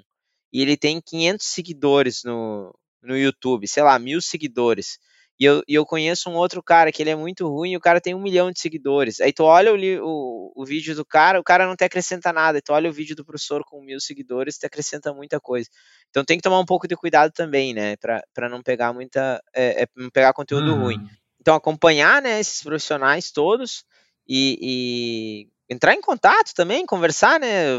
e 0.53 0.61
ele 0.61 0.77
tem 0.77 1.01
500 1.01 1.47
seguidores 1.47 2.23
no, 2.25 2.75
no 3.03 3.17
YouTube, 3.17 3.67
sei 3.67 3.83
lá, 3.83 3.99
mil 3.99 4.21
seguidores. 4.21 4.99
E 5.39 5.45
eu, 5.45 5.63
e 5.67 5.75
eu 5.75 5.85
conheço 5.85 6.31
um 6.31 6.35
outro 6.35 6.63
cara 6.63 6.93
que 6.93 7.03
ele 7.03 7.11
é 7.11 7.17
muito 7.17 7.49
ruim 7.49 7.73
e 7.73 7.77
o 7.77 7.81
cara 7.81 8.01
tem 8.01 8.15
um 8.15 8.21
milhão 8.21 8.51
de 8.51 8.61
seguidores. 8.61 9.21
Aí 9.21 9.33
tu 9.33 9.45
olha 9.45 9.73
o, 9.73 9.77
o, 9.77 10.63
o 10.63 10.65
vídeo 10.65 10.95
do 10.95 11.05
cara, 11.05 11.41
o 11.41 11.43
cara 11.43 11.67
não 11.67 11.75
te 11.75 11.85
acrescenta 11.85 12.33
nada. 12.33 12.59
Aí 12.59 12.63
tu 12.63 12.73
olha 12.73 12.89
o 12.89 12.93
vídeo 12.93 13.17
do 13.17 13.25
professor 13.25 13.65
com 13.65 13.83
mil 13.83 13.99
seguidores, 13.99 14.59
te 14.59 14.67
acrescenta 14.67 15.13
muita 15.13 15.41
coisa. 15.41 15.69
Então 16.11 16.25
tem 16.25 16.37
que 16.37 16.43
tomar 16.43 16.61
um 16.61 16.65
pouco 16.65 16.87
de 16.87 16.97
cuidado 16.97 17.33
também, 17.33 17.75
né? 17.75 17.97
Para 17.97 18.49
não 18.49 18.63
pegar 18.63 18.93
muita. 18.93 19.43
É, 19.55 19.83
é, 19.83 19.87
não 19.97 20.11
pegar 20.11 20.33
conteúdo 20.33 20.73
uhum. 20.75 20.83
ruim. 20.83 21.09
Então 21.41 21.57
acompanhar 21.57 22.23
né, 22.23 22.39
esses 22.39 22.63
profissionais 22.63 23.33
todos 23.33 23.85
e, 24.29 24.59
e 24.63 25.73
entrar 25.73 25.95
em 25.95 26.01
contato 26.01 26.53
também, 26.55 26.87
conversar, 26.87 27.41
né? 27.41 27.79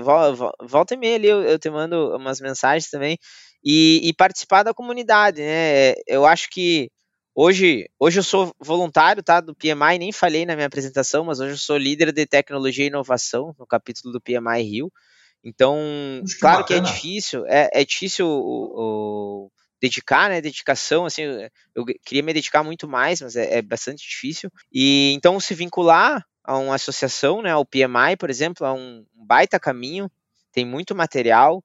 Volta 0.61 0.95
e 0.95 0.97
meia 0.97 1.15
ali, 1.15 1.27
eu, 1.27 1.41
eu 1.43 1.59
te 1.59 1.69
mando 1.69 2.15
umas 2.15 2.41
mensagens 2.41 2.89
também. 2.89 3.17
E, 3.63 4.01
e, 4.03 4.13
participar 4.13 4.63
da 4.63 4.73
comunidade, 4.73 5.41
né? 5.41 5.93
Eu 6.05 6.25
acho 6.25 6.49
que 6.49 6.91
Hoje, 7.35 7.89
hoje 7.99 8.19
eu 8.19 8.23
sou 8.23 8.53
voluntário 8.59 9.23
tá, 9.23 9.41
do 9.41 9.55
PMI, 9.55 9.97
nem 9.97 10.11
falei 10.11 10.45
na 10.45 10.55
minha 10.55 10.67
apresentação, 10.67 11.25
mas 11.25 11.39
hoje 11.39 11.53
eu 11.53 11.57
sou 11.57 11.77
líder 11.77 12.11
de 12.11 12.27
tecnologia 12.27 12.85
e 12.85 12.87
inovação 12.87 13.55
no 13.57 13.65
capítulo 13.65 14.13
do 14.13 14.21
PMI 14.21 14.61
Rio. 14.61 14.91
Então, 15.43 15.77
que 16.25 16.39
claro 16.39 16.59
bacana. 16.59 16.81
que 16.81 16.89
é 16.89 16.93
difícil, 16.93 17.45
é, 17.47 17.69
é 17.73 17.83
difícil 17.83 18.27
o, 18.27 19.47
o, 19.47 19.51
dedicar, 19.81 20.29
né? 20.29 20.39
Dedicação, 20.39 21.05
assim, 21.05 21.23
eu 21.75 21.83
queria 22.05 22.23
me 22.23 22.33
dedicar 22.33 22.63
muito 22.63 22.87
mais, 22.87 23.19
mas 23.19 23.35
é, 23.35 23.57
é 23.57 23.61
bastante 23.61 24.07
difícil. 24.07 24.49
E 24.71 25.11
então 25.13 25.39
se 25.39 25.55
vincular 25.55 26.23
a 26.43 26.57
uma 26.57 26.75
associação, 26.75 27.41
né? 27.41 27.51
Ao 27.51 27.65
PMI, 27.65 28.15
por 28.17 28.29
exemplo, 28.29 28.65
é 28.65 28.71
um 28.71 29.03
baita 29.13 29.59
caminho, 29.59 30.09
tem 30.51 30.65
muito 30.65 30.93
material. 30.95 31.63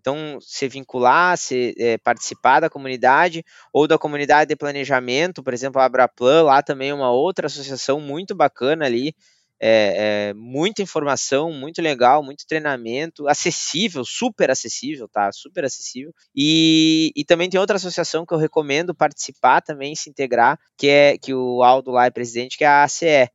Então, 0.00 0.38
se 0.40 0.66
vincular, 0.66 1.36
se 1.36 1.74
é, 1.78 1.98
participar 1.98 2.60
da 2.60 2.70
comunidade 2.70 3.44
ou 3.70 3.86
da 3.86 3.98
comunidade 3.98 4.48
de 4.48 4.56
planejamento, 4.56 5.42
por 5.42 5.52
exemplo, 5.52 5.78
a 5.78 5.84
Abraplan, 5.84 6.42
lá 6.42 6.62
também 6.62 6.88
é 6.88 6.94
uma 6.94 7.10
outra 7.10 7.46
associação 7.46 8.00
muito 8.00 8.34
bacana 8.34 8.86
ali, 8.86 9.14
é, 9.62 10.30
é, 10.30 10.34
muita 10.34 10.80
informação, 10.80 11.52
muito 11.52 11.82
legal, 11.82 12.22
muito 12.22 12.46
treinamento, 12.46 13.28
acessível, 13.28 14.06
super 14.06 14.50
acessível, 14.50 15.06
tá? 15.06 15.30
Super 15.32 15.66
acessível. 15.66 16.14
E, 16.34 17.12
e 17.14 17.22
também 17.26 17.50
tem 17.50 17.60
outra 17.60 17.76
associação 17.76 18.24
que 18.24 18.32
eu 18.32 18.38
recomendo 18.38 18.94
participar 18.94 19.60
também, 19.60 19.94
se 19.94 20.08
integrar, 20.08 20.58
que 20.78 20.88
é 20.88 21.18
que 21.18 21.34
o 21.34 21.62
Aldo 21.62 21.90
lá 21.90 22.06
é 22.06 22.10
presidente, 22.10 22.56
que 22.56 22.64
é 22.64 22.68
a 22.68 22.84
ACE. 22.84 23.30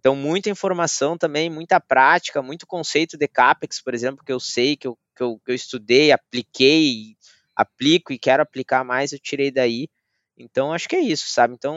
Então, 0.00 0.16
muita 0.16 0.50
informação 0.50 1.16
também, 1.16 1.48
muita 1.48 1.80
prática, 1.80 2.42
muito 2.42 2.66
conceito 2.66 3.16
de 3.16 3.28
CAPEX, 3.28 3.80
por 3.80 3.94
exemplo, 3.94 4.24
que 4.24 4.32
eu 4.32 4.40
sei, 4.40 4.76
que 4.76 4.86
eu 4.88 4.98
que 5.18 5.22
eu, 5.24 5.40
que 5.44 5.50
eu 5.50 5.54
estudei, 5.54 6.12
apliquei, 6.12 7.16
aplico 7.56 8.12
e 8.12 8.18
quero 8.18 8.42
aplicar 8.42 8.84
mais, 8.84 9.12
eu 9.12 9.18
tirei 9.18 9.50
daí. 9.50 9.88
Então, 10.36 10.72
acho 10.72 10.88
que 10.88 10.94
é 10.94 11.00
isso, 11.00 11.28
sabe? 11.28 11.54
Então, 11.54 11.76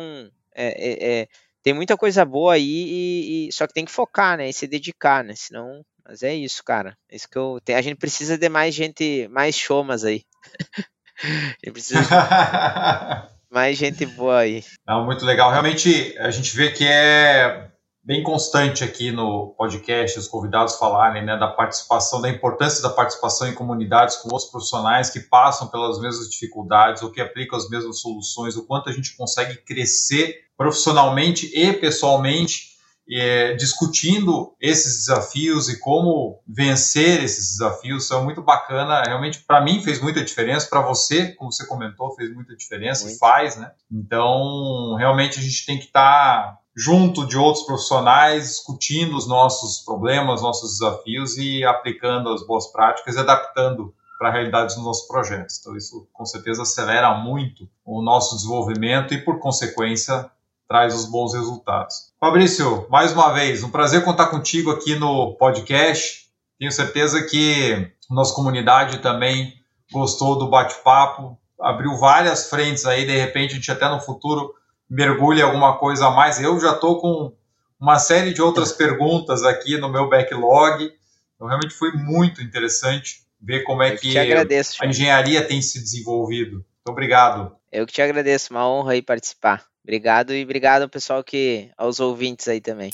é, 0.54 0.68
é, 0.68 1.22
é, 1.22 1.28
tem 1.64 1.74
muita 1.74 1.98
coisa 1.98 2.24
boa 2.24 2.54
aí, 2.54 2.62
e, 2.64 3.48
e, 3.48 3.52
só 3.52 3.66
que 3.66 3.74
tem 3.74 3.84
que 3.84 3.92
focar, 3.92 4.38
né? 4.38 4.48
E 4.48 4.54
se 4.54 4.68
dedicar, 4.68 5.24
né? 5.24 5.34
Senão, 5.36 5.84
mas 6.06 6.22
é 6.22 6.36
isso, 6.36 6.64
cara. 6.64 6.96
É 7.10 7.16
isso 7.16 7.28
que 7.28 7.38
eu, 7.38 7.60
tem, 7.66 7.76
a 7.76 7.82
gente 7.82 7.98
precisa 7.98 8.38
de 8.38 8.48
mais 8.48 8.76
gente, 8.76 9.28
mais 9.30 9.56
chomas 9.56 10.06
aí. 10.06 10.24
a 11.24 11.66
gente 11.66 11.72
precisa 11.72 12.02
de 12.02 12.08
mais 13.50 13.76
gente 13.76 14.06
boa 14.06 14.40
aí. 14.40 14.64
Não, 14.88 15.04
muito 15.04 15.26
legal. 15.26 15.52
Realmente, 15.52 16.16
a 16.20 16.30
gente 16.30 16.56
vê 16.56 16.72
que 16.72 16.86
é 16.86 17.71
bem 18.04 18.24
constante 18.24 18.84
aqui 18.84 19.12
no 19.12 19.54
podcast, 19.58 20.18
os 20.18 20.28
convidados 20.28 20.76
falarem 20.76 21.24
né, 21.24 21.38
da 21.38 21.48
participação, 21.48 22.22
da 22.22 22.30
importância 22.30 22.82
da 22.82 22.90
participação 22.90 23.48
em 23.48 23.54
comunidades 23.54 24.16
com 24.18 24.30
outros 24.30 24.50
profissionais 24.50 25.10
que 25.10 25.20
passam 25.20 25.68
pelas 25.68 26.00
mesmas 26.00 26.30
dificuldades 26.30 27.04
ou 27.04 27.12
que 27.12 27.22
aplicam 27.22 27.58
as 27.58 27.70
mesmas 27.70 28.00
soluções, 28.00 28.56
o 28.56 28.66
quanto 28.66 28.90
a 28.90 28.94
gente 28.94 29.16
consegue 29.16 29.58
crescer 29.58 30.36
profissionalmente 30.58 31.52
e 31.54 31.74
pessoalmente, 31.74 32.72
é, 33.10 33.54
discutindo 33.56 34.56
esses 34.60 35.06
desafios 35.06 35.68
e 35.70 35.80
como 35.80 36.42
vencer 36.48 37.24
esses 37.24 37.58
desafios. 37.58 38.06
Isso 38.06 38.14
é 38.14 38.22
muito 38.22 38.42
bacana, 38.42 39.04
realmente 39.04 39.40
para 39.40 39.62
mim 39.62 39.84
fez 39.84 40.02
muita 40.02 40.24
diferença, 40.24 40.68
para 40.70 40.82
você, 40.82 41.34
como 41.34 41.52
você 41.52 41.68
comentou, 41.68 42.16
fez 42.16 42.34
muita 42.34 42.56
diferença 42.56 43.04
muito. 43.04 43.16
e 43.16 43.20
faz, 43.20 43.58
né? 43.58 43.72
Então, 43.92 44.96
realmente 44.96 45.40
a 45.40 45.42
gente 45.42 45.66
tem 45.66 45.78
que 45.78 45.86
estar 45.86 46.54
tá 46.54 46.61
junto 46.76 47.26
de 47.26 47.38
outros 47.38 47.66
profissionais, 47.66 48.50
discutindo 48.50 49.16
os 49.16 49.28
nossos 49.28 49.84
problemas, 49.84 50.42
nossos 50.42 50.80
desafios 50.80 51.38
e 51.38 51.64
aplicando 51.64 52.30
as 52.30 52.46
boas 52.46 52.72
práticas 52.72 53.16
e 53.16 53.20
adaptando 53.20 53.94
para 54.18 54.30
a 54.30 54.32
realidade 54.32 54.76
dos 54.76 54.84
nossos 54.84 55.08
projetos. 55.08 55.60
Então, 55.60 55.76
isso 55.76 56.08
com 56.14 56.26
certeza 56.26 56.62
acelera 56.62 57.14
muito 57.16 57.68
o 57.84 58.02
nosso 58.02 58.36
desenvolvimento 58.36 59.14
e, 59.14 59.22
por 59.22 59.40
consequência, 59.40 60.30
traz 60.68 60.96
os 60.96 61.06
bons 61.06 61.34
resultados. 61.34 62.14
Fabrício, 62.20 62.86
mais 62.90 63.12
uma 63.12 63.34
vez, 63.34 63.64
um 63.64 63.72
prazer 63.72 64.06
contar 64.06 64.28
contigo 64.28 64.72
aqui 64.72 64.96
no 64.96 65.36
podcast. 65.36 66.28
Tenho 66.60 66.72
certeza 66.72 67.24
que 67.24 67.92
nossa 68.10 68.34
comunidade 68.36 69.00
também 69.00 69.54
gostou 69.92 70.38
do 70.38 70.50
bate-papo, 70.50 71.38
abriu 71.60 71.98
várias 71.98 72.50
frentes 72.50 72.86
aí, 72.86 73.06
de 73.06 73.18
repente 73.18 73.52
a 73.52 73.56
gente 73.56 73.72
até 73.72 73.90
no 73.90 74.00
futuro 74.00 74.54
mergulhe 74.92 75.42
alguma 75.42 75.78
coisa 75.78 76.08
a 76.08 76.12
mais. 76.12 76.42
Eu 76.42 76.60
já 76.60 76.74
estou 76.74 77.00
com 77.00 77.34
uma 77.80 77.98
série 77.98 78.34
de 78.34 78.42
outras 78.42 78.74
perguntas 78.74 79.42
aqui 79.44 79.78
no 79.78 79.88
meu 79.88 80.10
backlog. 80.10 80.92
Então, 81.36 81.48
realmente 81.48 81.74
foi 81.74 81.94
muito 81.94 82.42
interessante 82.42 83.22
ver 83.42 83.64
como 83.64 83.82
é 83.82 83.96
que 83.96 84.16
agradeço, 84.18 84.84
a 84.84 84.86
engenharia 84.86 85.48
tem 85.48 85.62
se 85.62 85.80
desenvolvido. 85.80 86.56
Muito 86.56 86.90
obrigado. 86.90 87.56
Eu 87.72 87.88
que 87.88 87.94
te 87.94 88.02
agradeço, 88.02 88.54
uma 88.54 88.68
honra 88.70 88.92
aí 88.92 89.02
participar. 89.02 89.64
Obrigado 89.82 90.34
e 90.34 90.44
obrigado 90.44 90.84
ao 90.84 90.90
pessoal 90.90 91.24
que 91.24 91.72
aos 91.78 92.00
ouvintes 92.00 92.48
aí 92.48 92.60
também. 92.60 92.92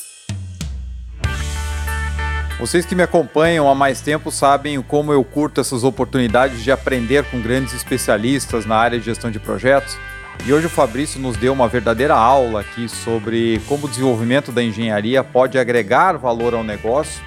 Vocês 2.60 2.86
que 2.86 2.96
me 2.96 3.04
acompanham 3.04 3.70
há 3.70 3.76
mais 3.76 4.02
tempo 4.02 4.32
sabem 4.32 4.82
como 4.82 5.12
eu 5.12 5.24
curto 5.24 5.62
essas 5.62 5.84
oportunidades 5.84 6.64
de 6.64 6.72
aprender 6.72 7.30
com 7.30 7.42
grandes 7.42 7.74
especialistas 7.74 8.66
na 8.66 8.78
área 8.78 8.98
de 8.98 9.06
gestão 9.06 9.30
de 9.30 9.40
projetos. 9.40 9.98
E 10.46 10.54
hoje 10.54 10.68
o 10.68 10.70
Fabrício 10.70 11.20
nos 11.20 11.36
deu 11.36 11.52
uma 11.52 11.68
verdadeira 11.68 12.16
aula 12.16 12.62
aqui 12.62 12.88
sobre 12.88 13.62
como 13.68 13.86
o 13.86 13.90
desenvolvimento 13.90 14.52
da 14.52 14.64
engenharia 14.64 15.24
pode 15.24 15.58
agregar 15.58 16.18
valor 16.18 16.54
ao 16.54 16.64
negócio 16.64 17.22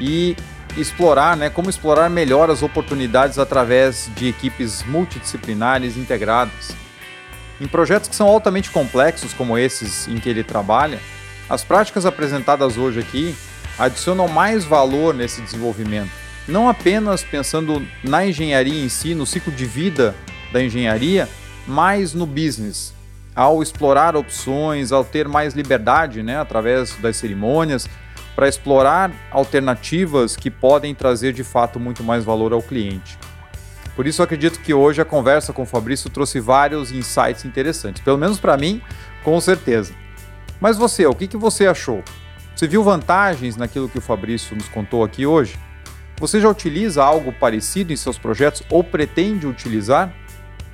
e 0.00 0.34
explorar, 0.76 1.36
né, 1.36 1.50
como 1.50 1.70
explorar 1.70 2.08
melhor 2.08 2.50
as 2.50 2.62
oportunidades 2.62 3.38
através 3.38 4.10
de 4.14 4.28
equipes 4.28 4.82
multidisciplinares 4.84 5.96
integradas. 5.96 6.70
Em 7.60 7.66
projetos 7.66 8.08
que 8.08 8.16
são 8.16 8.26
altamente 8.26 8.70
complexos 8.70 9.32
como 9.32 9.56
esses 9.56 10.06
em 10.08 10.18
que 10.18 10.28
ele 10.28 10.44
trabalha, 10.44 11.00
as 11.48 11.64
práticas 11.64 12.04
apresentadas 12.04 12.76
hoje 12.76 13.00
aqui 13.00 13.34
adicionam 13.78 14.28
mais 14.28 14.64
valor 14.64 15.14
nesse 15.14 15.40
desenvolvimento, 15.40 16.10
não 16.46 16.68
apenas 16.68 17.22
pensando 17.22 17.86
na 18.02 18.26
engenharia 18.26 18.84
em 18.84 18.88
si, 18.88 19.14
no 19.14 19.26
ciclo 19.26 19.52
de 19.52 19.64
vida 19.64 20.14
da 20.52 20.62
engenharia, 20.62 21.28
mais 21.66 22.14
no 22.14 22.26
business, 22.26 22.94
ao 23.34 23.62
explorar 23.62 24.16
opções, 24.16 24.92
ao 24.92 25.04
ter 25.04 25.28
mais 25.28 25.54
liberdade, 25.54 26.22
né, 26.22 26.38
através 26.38 26.94
das 26.96 27.16
cerimônias, 27.16 27.88
para 28.34 28.48
explorar 28.48 29.10
alternativas 29.30 30.36
que 30.36 30.50
podem 30.50 30.94
trazer 30.94 31.32
de 31.32 31.42
fato 31.42 31.80
muito 31.80 32.04
mais 32.04 32.24
valor 32.24 32.52
ao 32.52 32.62
cliente. 32.62 33.18
Por 33.94 34.06
isso, 34.06 34.22
acredito 34.22 34.60
que 34.60 34.74
hoje 34.74 35.00
a 35.00 35.06
conversa 35.06 35.54
com 35.54 35.62
o 35.62 35.66
Fabrício 35.66 36.10
trouxe 36.10 36.38
vários 36.38 36.92
insights 36.92 37.46
interessantes, 37.46 38.02
pelo 38.02 38.18
menos 38.18 38.38
para 38.38 38.56
mim, 38.56 38.82
com 39.24 39.40
certeza. 39.40 39.94
Mas 40.60 40.76
você, 40.76 41.06
o 41.06 41.14
que, 41.14 41.26
que 41.26 41.36
você 41.36 41.66
achou? 41.66 42.02
Você 42.54 42.66
viu 42.66 42.82
vantagens 42.82 43.56
naquilo 43.56 43.88
que 43.88 43.98
o 43.98 44.02
Fabrício 44.02 44.54
nos 44.54 44.68
contou 44.68 45.02
aqui 45.02 45.26
hoje? 45.26 45.58
Você 46.18 46.40
já 46.40 46.48
utiliza 46.48 47.02
algo 47.02 47.32
parecido 47.32 47.92
em 47.92 47.96
seus 47.96 48.18
projetos 48.18 48.62
ou 48.70 48.84
pretende 48.84 49.46
utilizar? 49.46 50.12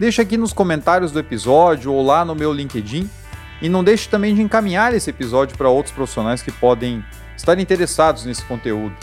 Deixa 0.03 0.23
aqui 0.23 0.37
nos 0.37 0.53
comentários 0.53 1.13
do 1.13 1.21
episódio 1.21 1.93
ou 1.93 2.05
lá 2.05 2.25
no 2.25 2.35
meu 2.35 2.53
LinkedIn. 2.53 3.09
E 3.61 3.69
não 3.69 3.85
deixe 3.85 4.09
também 4.09 4.35
de 4.35 4.43
encaminhar 4.43 4.93
esse 4.93 5.09
episódio 5.09 5.57
para 5.57 5.69
outros 5.69 5.95
profissionais 5.95 6.43
que 6.43 6.51
podem 6.51 7.05
estar 7.37 7.57
interessados 7.57 8.25
nesse 8.25 8.43
conteúdo. 8.43 8.97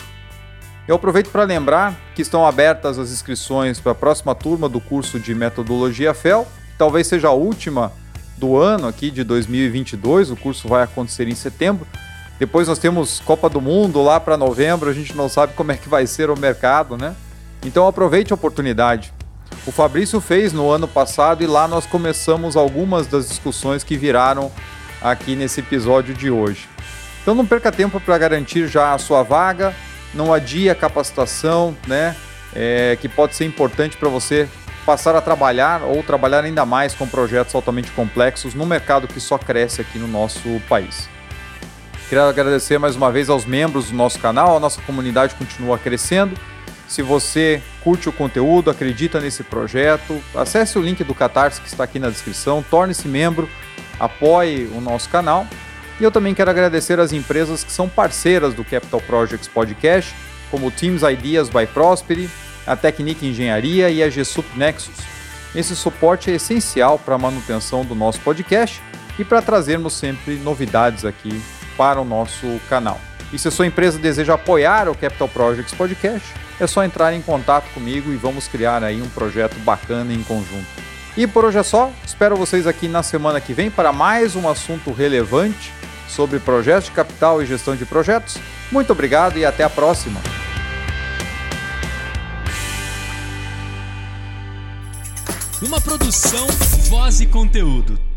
Eu 0.85 0.97
aproveito 0.97 1.29
para 1.29 1.45
lembrar 1.45 1.95
que 2.13 2.21
estão 2.21 2.45
abertas 2.45 2.99
as 2.99 3.11
inscrições 3.11 3.79
para 3.79 3.93
a 3.93 3.95
próxima 3.95 4.35
turma 4.35 4.67
do 4.67 4.81
curso 4.81 5.17
de 5.21 5.33
Metodologia 5.33 6.13
FEL, 6.13 6.45
que 6.71 6.77
talvez 6.77 7.07
seja 7.07 7.29
a 7.29 7.33
última 7.33 7.93
do 8.35 8.57
ano 8.57 8.85
aqui 8.85 9.09
de 9.09 9.23
2022, 9.23 10.31
o 10.31 10.35
curso 10.35 10.67
vai 10.67 10.83
acontecer 10.83 11.29
em 11.29 11.35
setembro. 11.35 11.87
Depois 12.37 12.67
nós 12.67 12.77
temos 12.77 13.21
Copa 13.21 13.49
do 13.49 13.61
Mundo 13.61 14.03
lá 14.03 14.19
para 14.19 14.35
novembro, 14.35 14.89
a 14.89 14.93
gente 14.93 15.15
não 15.15 15.29
sabe 15.29 15.53
como 15.53 15.71
é 15.71 15.77
que 15.77 15.87
vai 15.87 16.05
ser 16.05 16.29
o 16.29 16.37
mercado, 16.37 16.97
né? 16.97 17.15
Então 17.63 17.87
aproveite 17.87 18.33
a 18.33 18.35
oportunidade. 18.35 19.13
O 19.65 19.71
Fabrício 19.71 20.19
fez 20.19 20.53
no 20.53 20.69
ano 20.69 20.87
passado 20.87 21.43
e 21.43 21.47
lá 21.47 21.67
nós 21.67 21.85
começamos 21.85 22.55
algumas 22.55 23.07
das 23.07 23.29
discussões 23.29 23.83
que 23.83 23.97
viraram 23.97 24.51
aqui 25.01 25.35
nesse 25.35 25.59
episódio 25.59 26.13
de 26.13 26.31
hoje. 26.31 26.67
Então 27.21 27.35
não 27.35 27.45
perca 27.45 27.71
tempo 27.71 27.99
para 27.99 28.17
garantir 28.17 28.67
já 28.67 28.93
a 28.93 28.97
sua 28.97 29.23
vaga 29.23 29.75
não 30.13 30.33
adia 30.33 30.71
a 30.71 30.75
capacitação, 30.75 31.75
né? 31.87 32.15
É, 32.53 32.97
que 32.99 33.07
pode 33.07 33.35
ser 33.35 33.45
importante 33.45 33.95
para 33.95 34.09
você 34.09 34.47
passar 34.85 35.15
a 35.15 35.21
trabalhar 35.21 35.83
ou 35.83 36.01
trabalhar 36.01 36.43
ainda 36.43 36.65
mais 36.65 36.95
com 36.95 37.07
projetos 37.07 37.53
altamente 37.53 37.91
complexos 37.91 38.55
no 38.55 38.65
mercado 38.65 39.07
que 39.07 39.19
só 39.19 39.37
cresce 39.37 39.81
aqui 39.81 39.99
no 39.99 40.07
nosso 40.07 40.59
país. 40.67 41.07
Queria 42.07 42.23
agradecer 42.23 42.79
mais 42.79 42.95
uma 42.95 43.11
vez 43.11 43.29
aos 43.29 43.45
membros 43.45 43.91
do 43.91 43.95
nosso 43.95 44.17
canal, 44.17 44.57
a 44.57 44.59
nossa 44.59 44.81
comunidade 44.81 45.35
continua 45.35 45.77
crescendo. 45.77 46.35
Se 46.89 47.03
você 47.03 47.61
curte 47.83 48.09
o 48.09 48.11
conteúdo, 48.11 48.71
acredita 48.71 49.21
nesse 49.21 49.43
projeto, 49.43 50.19
acesse 50.33 50.77
o 50.77 50.81
link 50.81 51.03
do 51.03 51.13
Catarse 51.13 51.61
que 51.61 51.67
está 51.67 51.83
aqui 51.83 51.99
na 51.99 52.09
descrição, 52.09 52.65
torne-se 52.67 53.07
membro, 53.07 53.47
apoie 53.99 54.67
o 54.75 54.81
nosso 54.81 55.07
canal 55.07 55.45
e 55.99 56.03
eu 56.03 56.09
também 56.09 56.33
quero 56.33 56.49
agradecer 56.49 56.99
as 56.99 57.13
empresas 57.13 57.63
que 57.63 57.71
são 57.71 57.87
parceiras 57.87 58.55
do 58.55 58.65
Capital 58.65 58.99
Projects 59.01 59.47
Podcast, 59.47 60.15
como 60.49 60.65
o 60.65 60.71
Teams 60.71 61.03
Ideas 61.03 61.47
by 61.47 61.67
Prosperity, 61.67 62.27
a 62.65 62.75
Technique 62.75 63.27
Engenharia 63.27 63.91
e 63.91 64.01
a 64.01 64.09
GSUP 64.09 64.47
Nexus. 64.57 64.95
Esse 65.53 65.75
suporte 65.75 66.31
é 66.31 66.35
essencial 66.35 66.97
para 66.97 67.13
a 67.13 67.19
manutenção 67.19 67.85
do 67.85 67.93
nosso 67.93 68.19
podcast 68.21 68.81
e 69.19 69.23
para 69.23 69.43
trazermos 69.43 69.93
sempre 69.93 70.37
novidades 70.37 71.05
aqui 71.05 71.39
para 71.77 72.01
o 72.01 72.05
nosso 72.05 72.59
canal. 72.67 72.99
E 73.31 73.37
se 73.37 73.47
a 73.47 73.51
sua 73.51 73.67
empresa 73.67 73.99
deseja 73.99 74.33
apoiar 74.33 74.89
o 74.89 74.95
Capital 74.95 75.27
Projects 75.27 75.75
Podcast, 75.75 76.33
é 76.59 76.67
só 76.67 76.83
entrar 76.83 77.13
em 77.13 77.21
contato 77.21 77.71
comigo 77.73 78.11
e 78.11 78.15
vamos 78.15 78.47
criar 78.47 78.83
aí 78.83 79.01
um 79.01 79.09
projeto 79.09 79.57
bacana 79.59 80.13
em 80.13 80.21
conjunto. 80.23 80.67
E 81.15 81.25
por 81.25 81.45
hoje 81.45 81.57
é 81.57 81.63
só, 81.63 81.91
espero 82.05 82.35
vocês 82.35 82.67
aqui 82.67 82.87
na 82.87 83.03
semana 83.03 83.41
que 83.41 83.53
vem 83.53 83.69
para 83.71 83.91
mais 83.91 84.35
um 84.35 84.47
assunto 84.47 84.91
relevante 84.91 85.73
sobre 86.07 86.39
projetos 86.39 86.85
de 86.85 86.91
capital 86.91 87.41
e 87.41 87.45
gestão 87.45 87.75
de 87.75 87.85
projetos. 87.85 88.37
Muito 88.71 88.91
obrigado 88.91 89.37
e 89.37 89.45
até 89.45 89.63
a 89.63 89.69
próxima. 89.69 90.19
Uma 95.61 95.81
produção, 95.81 96.47
voz 96.89 97.19
e 97.19 97.25
conteúdo. 97.25 98.08